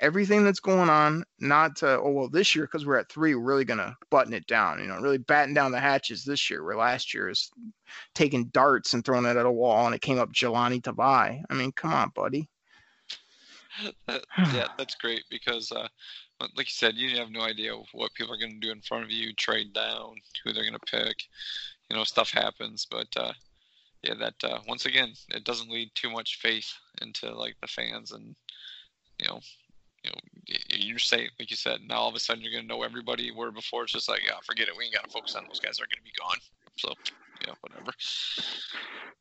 everything 0.02 0.44
that's 0.44 0.60
going 0.60 0.90
on, 0.90 1.24
not 1.38 1.76
to, 1.76 2.00
oh, 2.00 2.10
well, 2.10 2.28
this 2.28 2.54
year, 2.54 2.64
because 2.64 2.84
we're 2.84 2.98
at 2.98 3.08
three, 3.08 3.34
we're 3.34 3.42
really 3.42 3.64
going 3.64 3.78
to 3.78 3.96
button 4.10 4.34
it 4.34 4.46
down, 4.46 4.80
you 4.80 4.86
know, 4.86 4.96
really 4.96 5.18
batten 5.18 5.54
down 5.54 5.70
the 5.70 5.80
hatches 5.80 6.24
this 6.24 6.50
year, 6.50 6.64
where 6.64 6.76
last 6.76 7.14
year 7.14 7.30
is 7.30 7.50
taking 8.14 8.46
darts 8.46 8.92
and 8.92 9.04
throwing 9.04 9.24
it 9.24 9.36
at 9.36 9.46
a 9.46 9.50
wall 9.50 9.86
and 9.86 9.94
it 9.94 10.02
came 10.02 10.18
up 10.18 10.32
Jahlani 10.32 10.82
Tavai. 10.82 11.42
I 11.48 11.54
mean, 11.54 11.72
come 11.72 11.94
on, 11.94 12.10
buddy. 12.14 12.48
yeah, 14.52 14.66
that's 14.76 14.96
great 14.96 15.22
because, 15.30 15.72
uh, 15.72 15.88
like 16.40 16.66
you 16.66 16.72
said, 16.72 16.96
you 16.96 17.16
have 17.18 17.30
no 17.30 17.40
idea 17.40 17.72
what 17.92 18.12
people 18.14 18.34
are 18.34 18.38
going 18.38 18.60
to 18.60 18.66
do 18.66 18.72
in 18.72 18.82
front 18.82 19.04
of 19.04 19.10
you, 19.10 19.32
trade 19.34 19.72
down, 19.72 20.16
who 20.44 20.52
they're 20.52 20.68
going 20.68 20.74
to 20.74 20.80
pick. 20.80 21.16
You 21.88 21.96
know, 21.96 22.04
stuff 22.04 22.30
happens, 22.30 22.86
but 22.90 23.06
uh, 23.16 23.32
yeah, 24.02 24.14
that 24.18 24.34
uh, 24.42 24.58
once 24.66 24.84
again, 24.84 25.12
it 25.30 25.44
doesn't 25.44 25.70
lead 25.70 25.90
too 25.94 26.10
much 26.10 26.40
faith 26.40 26.70
into 27.00 27.32
like 27.34 27.56
the 27.60 27.68
fans 27.68 28.12
and 28.12 28.34
you 29.20 29.28
know 29.28 29.40
you 30.04 30.10
know, 30.10 30.56
you're 30.70 30.98
safe, 30.98 31.30
like 31.38 31.50
you 31.50 31.56
said. 31.56 31.80
Now 31.86 31.96
all 31.96 32.08
of 32.08 32.14
a 32.14 32.20
sudden 32.20 32.42
you're 32.42 32.52
going 32.52 32.64
to 32.64 32.68
know 32.68 32.82
everybody. 32.82 33.30
Where 33.30 33.50
before 33.50 33.84
it's 33.84 33.92
just 33.92 34.08
like, 34.08 34.22
yeah, 34.24 34.36
forget 34.42 34.68
it. 34.68 34.76
We 34.76 34.84
ain't 34.84 34.94
got 34.94 35.04
to 35.04 35.10
focus 35.10 35.34
on 35.34 35.44
those 35.46 35.60
guys. 35.60 35.76
That 35.76 35.84
are 35.84 35.86
going 35.86 35.98
to 35.98 36.04
be 36.04 36.12
gone. 36.18 36.38
So, 36.76 36.92
yeah, 37.46 37.54
whatever. 37.60 37.92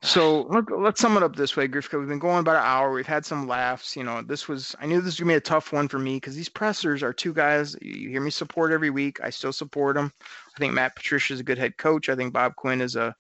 So 0.04 0.48
look, 0.48 0.72
let's 0.76 1.00
sum 1.00 1.16
it 1.16 1.22
up 1.22 1.36
this 1.36 1.56
way, 1.56 1.68
Griff. 1.68 1.94
We've 1.94 2.08
been 2.08 2.18
going 2.18 2.40
about 2.40 2.56
an 2.56 2.64
hour. 2.66 2.92
We've 2.92 3.06
had 3.06 3.24
some 3.24 3.48
laughs. 3.48 3.96
You 3.96 4.04
know, 4.04 4.24
this 4.24 4.48
was 4.48 4.76
I 4.82 4.88
knew 4.88 4.98
this 4.98 5.14
was 5.14 5.20
gonna 5.20 5.34
be 5.34 5.36
a 5.36 5.40
tough 5.40 5.72
one 5.72 5.88
for 5.88 6.00
me 6.00 6.16
because 6.16 6.36
these 6.36 6.50
pressers 6.50 7.04
are 7.04 7.14
two 7.14 7.34
guys 7.34 7.76
you 7.84 8.10
hear 8.10 8.20
me 8.20 8.32
support 8.32 8.72
every 8.72 8.90
week. 8.90 9.20
I 9.22 9.30
still 9.30 9.54
support 9.54 9.96
them. 9.96 10.12
I 10.56 10.58
think 10.58 10.74
Matt 10.74 10.96
Patricia 10.96 11.36
is 11.36 11.40
a 11.40 11.44
good 11.44 11.60
head 11.60 11.78
coach. 11.78 12.10
I 12.10 12.16
think 12.16 12.34
Bob 12.34 12.56
Quinn 12.56 12.82
is 12.82 12.96
a 12.96 13.16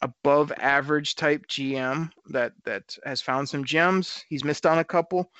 above 0.00 0.52
average 0.58 1.16
type 1.16 1.44
GM 1.48 2.10
that 2.28 2.52
that 2.64 2.96
has 3.04 3.20
found 3.20 3.48
some 3.48 3.64
gems. 3.64 4.24
He's 4.28 4.44
missed 4.44 4.66
on 4.66 4.78
a 4.78 4.84
couple, 4.84 5.32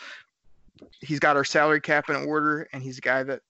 he's 1.00 1.20
got 1.20 1.36
our 1.36 1.44
salary 1.44 1.80
cap 1.80 2.08
in 2.08 2.16
order, 2.16 2.68
and 2.72 2.82
he's 2.82 2.98
a 2.98 3.02
guy 3.02 3.22
that 3.22 3.42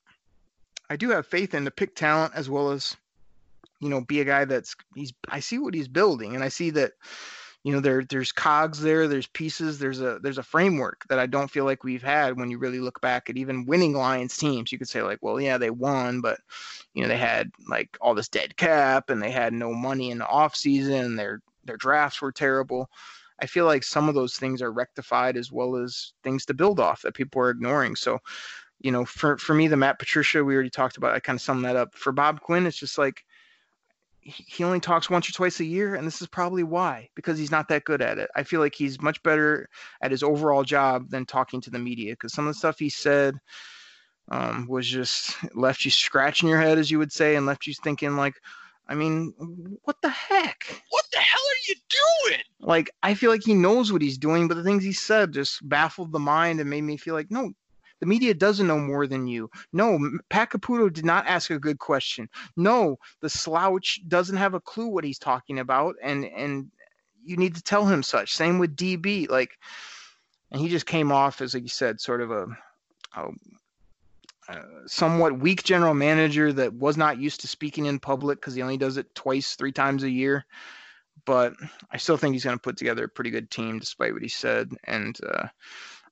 I 0.91 0.97
do 0.97 1.11
have 1.11 1.27
faith 1.27 1.55
in 1.55 1.65
to 1.65 1.71
pick 1.71 1.95
talent 1.95 2.33
as 2.35 2.51
well 2.51 2.71
as 2.71 2.97
you 3.81 3.89
know 3.89 4.03
be 4.03 4.21
a 4.21 4.25
guy 4.25 4.45
that's 4.45 4.75
he's 4.95 5.13
I 5.29 5.41
see 5.41 5.59
what 5.59 5.75
he's 5.75 5.89
building, 5.89 6.35
and 6.35 6.45
I 6.45 6.49
see 6.49 6.71
that 6.71 6.93
you 7.63 7.73
know 7.73 7.81
there 7.81 8.05
there's 8.05 8.33
cogs 8.33 8.81
there, 8.81 9.09
there's 9.09 9.27
pieces, 9.27 9.79
there's 9.79 10.01
a 10.01 10.19
there's 10.23 10.39
a 10.39 10.43
framework 10.43 11.05
that 11.09 11.19
I 11.19 11.27
don't 11.27 11.51
feel 11.51 11.65
like 11.65 11.85
we've 11.85 12.03
had 12.03 12.39
when 12.39 12.51
you 12.51 12.59
really 12.59 12.81
look 12.81 13.01
back 13.01 13.31
at 13.31 13.37
even 13.37 13.67
winning 13.67 13.95
Lions 13.95 14.37
teams. 14.37 14.71
You 14.71 14.79
could 14.79 14.89
say 14.89 15.03
like, 15.03 15.19
well, 15.23 15.41
yeah, 15.41 15.59
they 15.59 15.71
won, 15.71 16.21
but 16.21 16.41
you 16.93 17.03
know 17.03 17.09
they 17.09 17.17
had 17.17 17.51
like 17.69 17.97
all 18.01 18.15
this 18.15 18.29
dead 18.29 18.57
cap 18.57 19.11
and 19.11 19.23
they 19.23 19.31
had 19.31 19.53
no 19.53 19.73
money 19.73 20.11
in 20.11 20.19
the 20.19 20.27
off 20.27 20.55
season. 20.55 21.17
Their 21.17 21.41
their 21.65 21.79
drafts 21.79 22.21
were 22.21 22.33
terrible. 22.33 22.91
I 23.41 23.47
feel 23.47 23.67
like 23.67 23.83
some 23.83 24.09
of 24.09 24.15
those 24.15 24.37
things 24.37 24.63
are 24.63 24.73
rectified 24.73 25.37
as 25.37 25.51
well 25.51 25.77
as 25.77 26.13
things 26.23 26.45
to 26.47 26.55
build 26.55 26.81
off 26.81 27.03
that 27.03 27.15
people 27.15 27.41
are 27.43 27.51
ignoring. 27.51 27.97
So, 27.97 28.19
you 28.81 28.93
know, 28.93 29.05
for 29.05 29.39
for 29.39 29.55
me, 29.55 29.69
the 29.69 29.77
Matt 29.77 29.99
Patricia 29.99 30.45
we 30.45 30.55
already 30.55 30.71
talked 30.71 30.97
about, 30.97 31.15
I 31.15 31.21
kind 31.21 31.37
of 31.37 31.43
summed 31.43 31.65
that 31.65 31.77
up. 31.77 31.95
For 31.95 32.13
Bob 32.13 32.41
Quinn, 32.41 32.67
it's 32.67 32.79
just 32.79 32.99
like 32.99 33.25
he 34.25 34.65
only 34.65 34.81
talks 34.81 35.11
once 35.11 35.29
or 35.29 35.33
twice 35.33 35.61
a 35.61 35.65
year, 35.65 35.97
and 35.97 36.07
this 36.07 36.23
is 36.23 36.29
probably 36.29 36.63
why 36.63 37.09
because 37.15 37.39
he's 37.39 37.51
not 37.51 37.69
that 37.69 37.85
good 37.85 38.01
at 38.01 38.19
it. 38.19 38.31
I 38.35 38.43
feel 38.43 38.61
like 38.61 38.75
he's 38.75 39.01
much 39.03 39.23
better 39.23 39.69
at 40.01 40.11
his 40.11 40.23
overall 40.23 40.65
job 40.65 41.11
than 41.11 41.27
talking 41.27 41.61
to 41.63 41.71
the 41.71 41.79
media 41.79 42.13
because 42.13 42.33
some 42.33 42.47
of 42.47 42.55
the 42.55 42.59
stuff 42.59 42.79
he 42.79 42.89
said 42.89 43.35
um, 44.31 44.67
was 44.69 44.87
just 44.87 45.37
left 45.55 45.85
you 45.85 45.91
scratching 45.91 46.49
your 46.49 46.61
head, 46.61 46.79
as 46.79 46.91
you 46.91 46.99
would 46.99 47.13
say, 47.13 47.37
and 47.37 47.47
left 47.47 47.67
you 47.67 47.75
thinking 47.83 48.17
like 48.17 48.35
I 48.87 48.95
mean, 48.95 49.33
what 49.85 50.01
the 50.03 50.11
heck? 50.11 50.83
What 50.91 51.05
the 51.11 51.19
hell 51.19 51.41
are 51.41 51.69
you 51.69 51.75
doing? 52.29 52.43
Like, 52.61 52.91
I 53.03 53.15
feel 53.15 53.31
like 53.31 53.45
he 53.45 53.55
knows 53.55 53.93
what 53.93 54.03
he's 54.03 54.19
doing, 54.19 54.47
but 54.47 54.57
the 54.57 54.63
things 54.63 54.85
he 54.85 54.93
said 54.93 55.33
just 55.33 55.67
baffled 55.67 56.13
the 56.13 56.19
mind 56.19 56.61
and 56.61 56.69
made 56.69 56.83
me 56.83 56.97
feel 56.97 57.15
like, 57.15 57.31
no, 57.31 57.53
the 58.01 58.07
media 58.07 58.35
doesn't 58.35 58.67
know 58.67 58.79
more 58.79 59.07
than 59.07 59.27
you. 59.27 59.51
No, 59.73 59.99
Pat 60.29 60.51
Caputo 60.51 60.93
did 60.93 61.07
not 61.07 61.27
ask 61.27 61.51
a 61.51 61.59
good 61.59 61.79
question. 61.79 62.29
No, 62.57 62.99
the 63.21 63.31
slouch 63.31 64.01
doesn't 64.09 64.37
have 64.37 64.53
a 64.53 64.61
clue 64.61 64.89
what 64.89 65.05
he's 65.05 65.19
talking 65.19 65.59
about, 65.59 65.95
and 66.03 66.27
and 66.27 66.71
you 67.25 67.37
need 67.39 67.55
to 67.55 67.63
tell 67.63 67.87
him 67.87 68.03
such. 68.03 68.35
Same 68.35 68.59
with 68.59 68.77
DB, 68.77 69.31
like, 69.31 69.59
and 70.51 70.61
he 70.61 70.69
just 70.69 70.85
came 70.85 71.11
off 71.11 71.41
as, 71.41 71.55
like 71.55 71.63
you 71.63 71.69
said, 71.71 72.01
sort 72.01 72.21
of 72.21 72.31
a, 72.31 72.47
a 73.17 73.29
somewhat 74.87 75.39
weak 75.39 75.63
general 75.63 75.95
manager 75.95 76.53
that 76.53 76.75
was 76.75 76.97
not 76.97 77.19
used 77.19 77.41
to 77.41 77.49
speaking 77.49 77.87
in 77.87 77.99
public 77.99 78.41
because 78.41 78.55
he 78.55 78.63
only 78.63 78.77
does 78.77 78.97
it 78.97 79.15
twice, 79.15 79.55
three 79.55 79.73
times 79.73 80.03
a 80.03 80.11
year. 80.11 80.45
But 81.25 81.55
I 81.91 81.97
still 81.97 82.17
think 82.17 82.35
he's 82.35 82.45
going 82.45 82.57
to 82.57 82.63
put 82.63 82.77
together 82.77 83.05
a 83.05 83.09
pretty 83.09 83.31
good 83.31 83.51
team, 83.51 83.79
despite 83.79 84.13
what 84.13 84.23
he 84.23 84.29
said. 84.29 84.71
And 84.85 85.17
uh, 85.27 85.47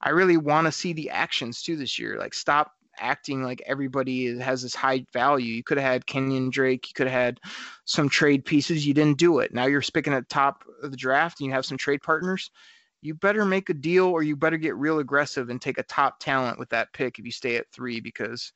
I 0.01 0.11
really 0.11 0.37
want 0.37 0.67
to 0.67 0.73
see 0.73 0.93
the 0.93 1.11
actions 1.11 1.63
too 1.63 1.77
this 1.77 1.99
year. 1.99 2.19
Like, 2.19 2.35
stop 2.35 2.73
acting 2.99 3.43
like 3.43 3.63
everybody 3.67 4.39
has 4.39 4.63
this 4.63 4.75
high 4.75 5.05
value. 5.13 5.55
You 5.55 5.63
could 5.63 5.79
have 5.79 5.93
had 5.93 6.07
Kenyan 6.07 6.51
Drake. 6.51 6.89
You 6.89 6.95
could 6.95 7.09
have 7.09 7.21
had 7.21 7.41
some 7.85 8.09
trade 8.09 8.45
pieces. 8.45 8.87
You 8.87 8.95
didn't 8.95 9.19
do 9.19 9.41
it. 9.41 9.53
Now 9.53 9.67
you're 9.67 9.83
picking 9.83 10.15
at 10.15 10.29
the 10.29 10.35
top 10.35 10.65
of 10.83 10.91
the 10.91 10.97
draft 10.97 11.41
and 11.41 11.47
you 11.47 11.53
have 11.53 11.67
some 11.67 11.79
trade 11.79 12.03
partners 12.03 12.51
you 13.03 13.15
better 13.15 13.45
make 13.45 13.69
a 13.69 13.75
deal 13.75 14.07
or 14.07 14.23
you 14.23 14.37
better 14.37 14.57
get 14.57 14.77
real 14.77 15.01
aggressive 15.01 15.51
and 15.51 15.61
take 15.61 15.79
a 15.79 15.83
top 15.85 16.19
talent 16.21 16.59
with 16.59 16.71
that 16.71 16.93
pick 16.93 17.19
if 17.19 17.25
you 17.25 17.33
stay 17.33 17.57
at 17.57 17.71
three 17.71 18.01
because 18.01 18.53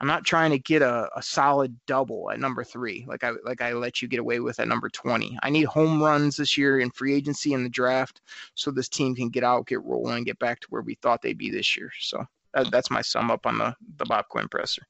I'm 0.00 0.06
not 0.06 0.24
trying 0.24 0.50
to 0.50 0.58
get 0.58 0.80
a, 0.82 1.08
a 1.16 1.22
solid 1.22 1.76
double 1.86 2.30
at 2.30 2.40
number 2.40 2.62
three 2.62 3.04
like 3.08 3.24
I 3.24 3.32
like 3.44 3.60
I 3.60 3.72
let 3.72 4.00
you 4.00 4.08
get 4.08 4.20
away 4.20 4.40
with 4.40 4.60
at 4.60 4.68
number 4.68 4.88
20. 4.88 5.38
I 5.42 5.50
need 5.50 5.64
home 5.64 6.02
runs 6.02 6.36
this 6.36 6.56
year 6.56 6.80
in 6.80 6.90
free 6.90 7.14
agency 7.14 7.52
in 7.54 7.62
the 7.62 7.68
draft 7.68 8.20
so 8.54 8.70
this 8.70 8.88
team 8.88 9.14
can 9.14 9.30
get 9.30 9.44
out, 9.44 9.66
get 9.66 9.82
rolling, 9.82 10.18
and 10.18 10.26
get 10.26 10.38
back 10.38 10.60
to 10.60 10.66
where 10.68 10.82
we 10.82 10.94
thought 10.94 11.22
they'd 11.22 11.36
be 11.36 11.50
this 11.50 11.76
year. 11.76 11.90
So 12.00 12.24
that, 12.54 12.70
that's 12.70 12.90
my 12.90 13.02
sum 13.02 13.30
up 13.30 13.46
on 13.46 13.58
the 13.58 13.74
the 13.96 14.04
Bob 14.04 14.28
Quinn 14.28 14.48
presser. 14.48 14.82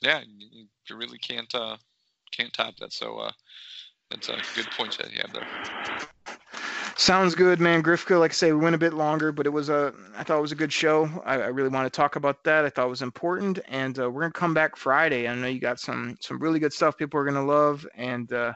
Yeah, 0.00 0.22
you 0.38 0.96
really 0.96 1.18
can't 1.18 1.52
uh, 1.54 1.76
can't 2.32 2.52
top 2.52 2.76
that. 2.76 2.92
So 2.92 3.16
uh, 3.16 3.32
that's 4.10 4.28
a 4.28 4.40
good 4.54 4.70
point 4.76 4.96
that 4.98 5.12
you 5.12 5.20
have 5.20 5.32
there. 5.32 5.46
Sounds 6.98 7.34
good, 7.34 7.60
man. 7.60 7.82
Grifka, 7.82 8.18
like 8.18 8.30
I 8.30 8.34
say, 8.34 8.52
we 8.52 8.58
went 8.58 8.74
a 8.74 8.78
bit 8.78 8.94
longer, 8.94 9.30
but 9.30 9.44
it 9.44 9.50
was 9.50 9.68
a. 9.68 9.92
I 10.16 10.22
thought 10.22 10.38
it 10.38 10.42
was 10.42 10.52
a 10.52 10.56
good 10.56 10.72
show. 10.72 11.10
I, 11.26 11.34
I 11.34 11.46
really 11.48 11.68
want 11.68 11.84
to 11.84 11.94
talk 11.94 12.16
about 12.16 12.42
that. 12.44 12.64
I 12.64 12.70
thought 12.70 12.86
it 12.86 12.90
was 12.90 13.02
important, 13.02 13.58
and 13.68 13.98
uh, 13.98 14.10
we're 14.10 14.22
gonna 14.22 14.32
come 14.32 14.54
back 14.54 14.76
Friday. 14.76 15.28
I 15.28 15.34
know 15.34 15.46
you 15.46 15.60
got 15.60 15.78
some 15.78 16.16
some 16.20 16.38
really 16.38 16.58
good 16.58 16.72
stuff 16.72 16.96
people 16.96 17.20
are 17.20 17.24
gonna 17.26 17.44
love, 17.44 17.86
and 17.94 18.32
uh, 18.32 18.54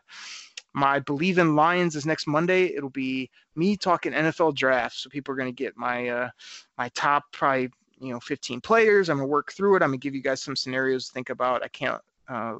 my 0.72 1.00
believe 1.00 1.36
in 1.36 1.54
Lions 1.54 1.96
is 1.96 2.06
next 2.06 2.26
Monday. 2.26 2.74
It'll 2.74 2.88
be 2.88 3.30
me 3.56 3.76
talking 3.76 4.12
NFL 4.12 4.54
draft, 4.54 4.96
so 4.96 5.10
people 5.10 5.34
are 5.34 5.36
gonna 5.36 5.52
get 5.52 5.76
my 5.76 6.08
uh, 6.08 6.30
my 6.78 6.88
top 6.94 7.24
probably 7.32 7.68
you 8.00 8.12
know 8.14 8.20
15 8.20 8.62
players. 8.62 9.10
I'm 9.10 9.18
gonna 9.18 9.28
work 9.28 9.52
through 9.52 9.76
it. 9.76 9.82
I'm 9.82 9.90
gonna 9.90 9.98
give 9.98 10.14
you 10.14 10.22
guys 10.22 10.42
some 10.42 10.56
scenarios 10.56 11.08
to 11.08 11.12
think 11.12 11.28
about. 11.28 11.62
I 11.62 11.68
can't 11.68 12.00
uh, 12.26 12.54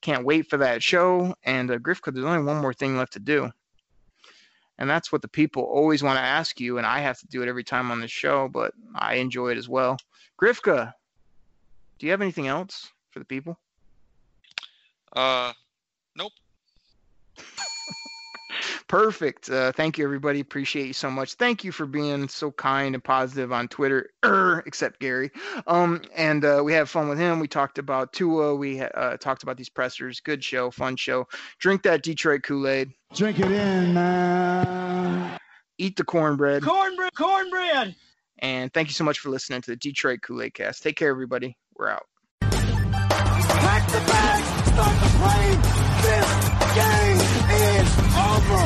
can't 0.00 0.24
wait 0.24 0.48
for 0.48 0.56
that 0.58 0.82
show. 0.82 1.34
And 1.42 1.70
uh, 1.70 1.78
Grifka, 1.78 2.12
there's 2.12 2.26
only 2.26 2.44
one 2.44 2.60
more 2.60 2.74
thing 2.74 2.96
left 2.96 3.14
to 3.14 3.20
do, 3.20 3.50
and 4.78 4.88
that's 4.88 5.12
what 5.12 5.22
the 5.22 5.28
people 5.28 5.62
always 5.62 6.02
want 6.02 6.18
to 6.18 6.24
ask 6.24 6.60
you, 6.60 6.78
and 6.78 6.86
I 6.86 7.00
have 7.00 7.18
to 7.20 7.26
do 7.26 7.42
it 7.42 7.48
every 7.48 7.64
time 7.64 7.90
on 7.90 8.00
the 8.00 8.08
show, 8.08 8.48
but 8.48 8.72
I 8.94 9.14
enjoy 9.14 9.50
it 9.50 9.58
as 9.58 9.68
well. 9.68 9.96
Grifka, 10.40 10.92
do 11.98 12.06
you 12.06 12.12
have 12.12 12.22
anything 12.22 12.48
else 12.48 12.90
for 13.10 13.20
the 13.20 13.24
people? 13.24 13.58
Uh, 15.14 15.52
nope. 16.16 16.32
Perfect. 18.88 19.48
Uh, 19.48 19.72
thank 19.72 19.96
you, 19.96 20.04
everybody. 20.04 20.40
Appreciate 20.40 20.86
you 20.86 20.92
so 20.92 21.10
much. 21.10 21.34
Thank 21.34 21.64
you 21.64 21.72
for 21.72 21.86
being 21.86 22.28
so 22.28 22.50
kind 22.52 22.94
and 22.94 23.02
positive 23.02 23.50
on 23.50 23.68
Twitter, 23.68 24.10
er, 24.24 24.62
except 24.66 25.00
Gary. 25.00 25.30
Um, 25.66 26.02
and 26.14 26.44
uh, 26.44 26.60
we 26.62 26.74
had 26.74 26.88
fun 26.88 27.08
with 27.08 27.18
him. 27.18 27.40
We 27.40 27.48
talked 27.48 27.78
about 27.78 28.12
Tua. 28.12 28.54
We 28.54 28.82
uh, 28.82 29.16
talked 29.16 29.42
about 29.42 29.56
these 29.56 29.70
pressers. 29.70 30.20
Good 30.20 30.44
show, 30.44 30.70
fun 30.70 30.96
show. 30.96 31.26
Drink 31.58 31.82
that 31.84 32.02
Detroit 32.02 32.42
Kool 32.42 32.68
Aid. 32.68 32.92
Drink 33.14 33.40
it 33.40 33.50
in, 33.50 33.94
man. 33.94 35.38
Eat 35.78 35.96
the 35.96 36.04
cornbread. 36.04 36.62
Cornbread, 36.62 37.14
cornbread. 37.14 37.94
And 38.40 38.72
thank 38.74 38.88
you 38.88 38.94
so 38.94 39.04
much 39.04 39.18
for 39.18 39.30
listening 39.30 39.62
to 39.62 39.70
the 39.70 39.76
Detroit 39.76 40.20
Kool 40.22 40.42
Aid 40.42 40.54
Cast. 40.54 40.82
Take 40.82 40.96
care, 40.96 41.08
everybody. 41.08 41.56
We're 41.76 41.88
out. 41.88 42.04
Over. 48.16 48.64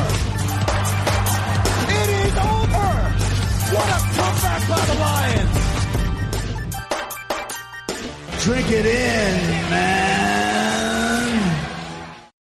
It 2.01 2.09
is 2.23 2.35
over. 2.37 2.89
What 3.75 3.89
a 3.97 4.01
comeback 4.17 4.63
by 4.69 4.81
the 4.91 4.97
Lions. 5.07 5.57
Drink 8.45 8.69
it 8.71 8.87
in, 8.87 9.71
man. 9.71 10.08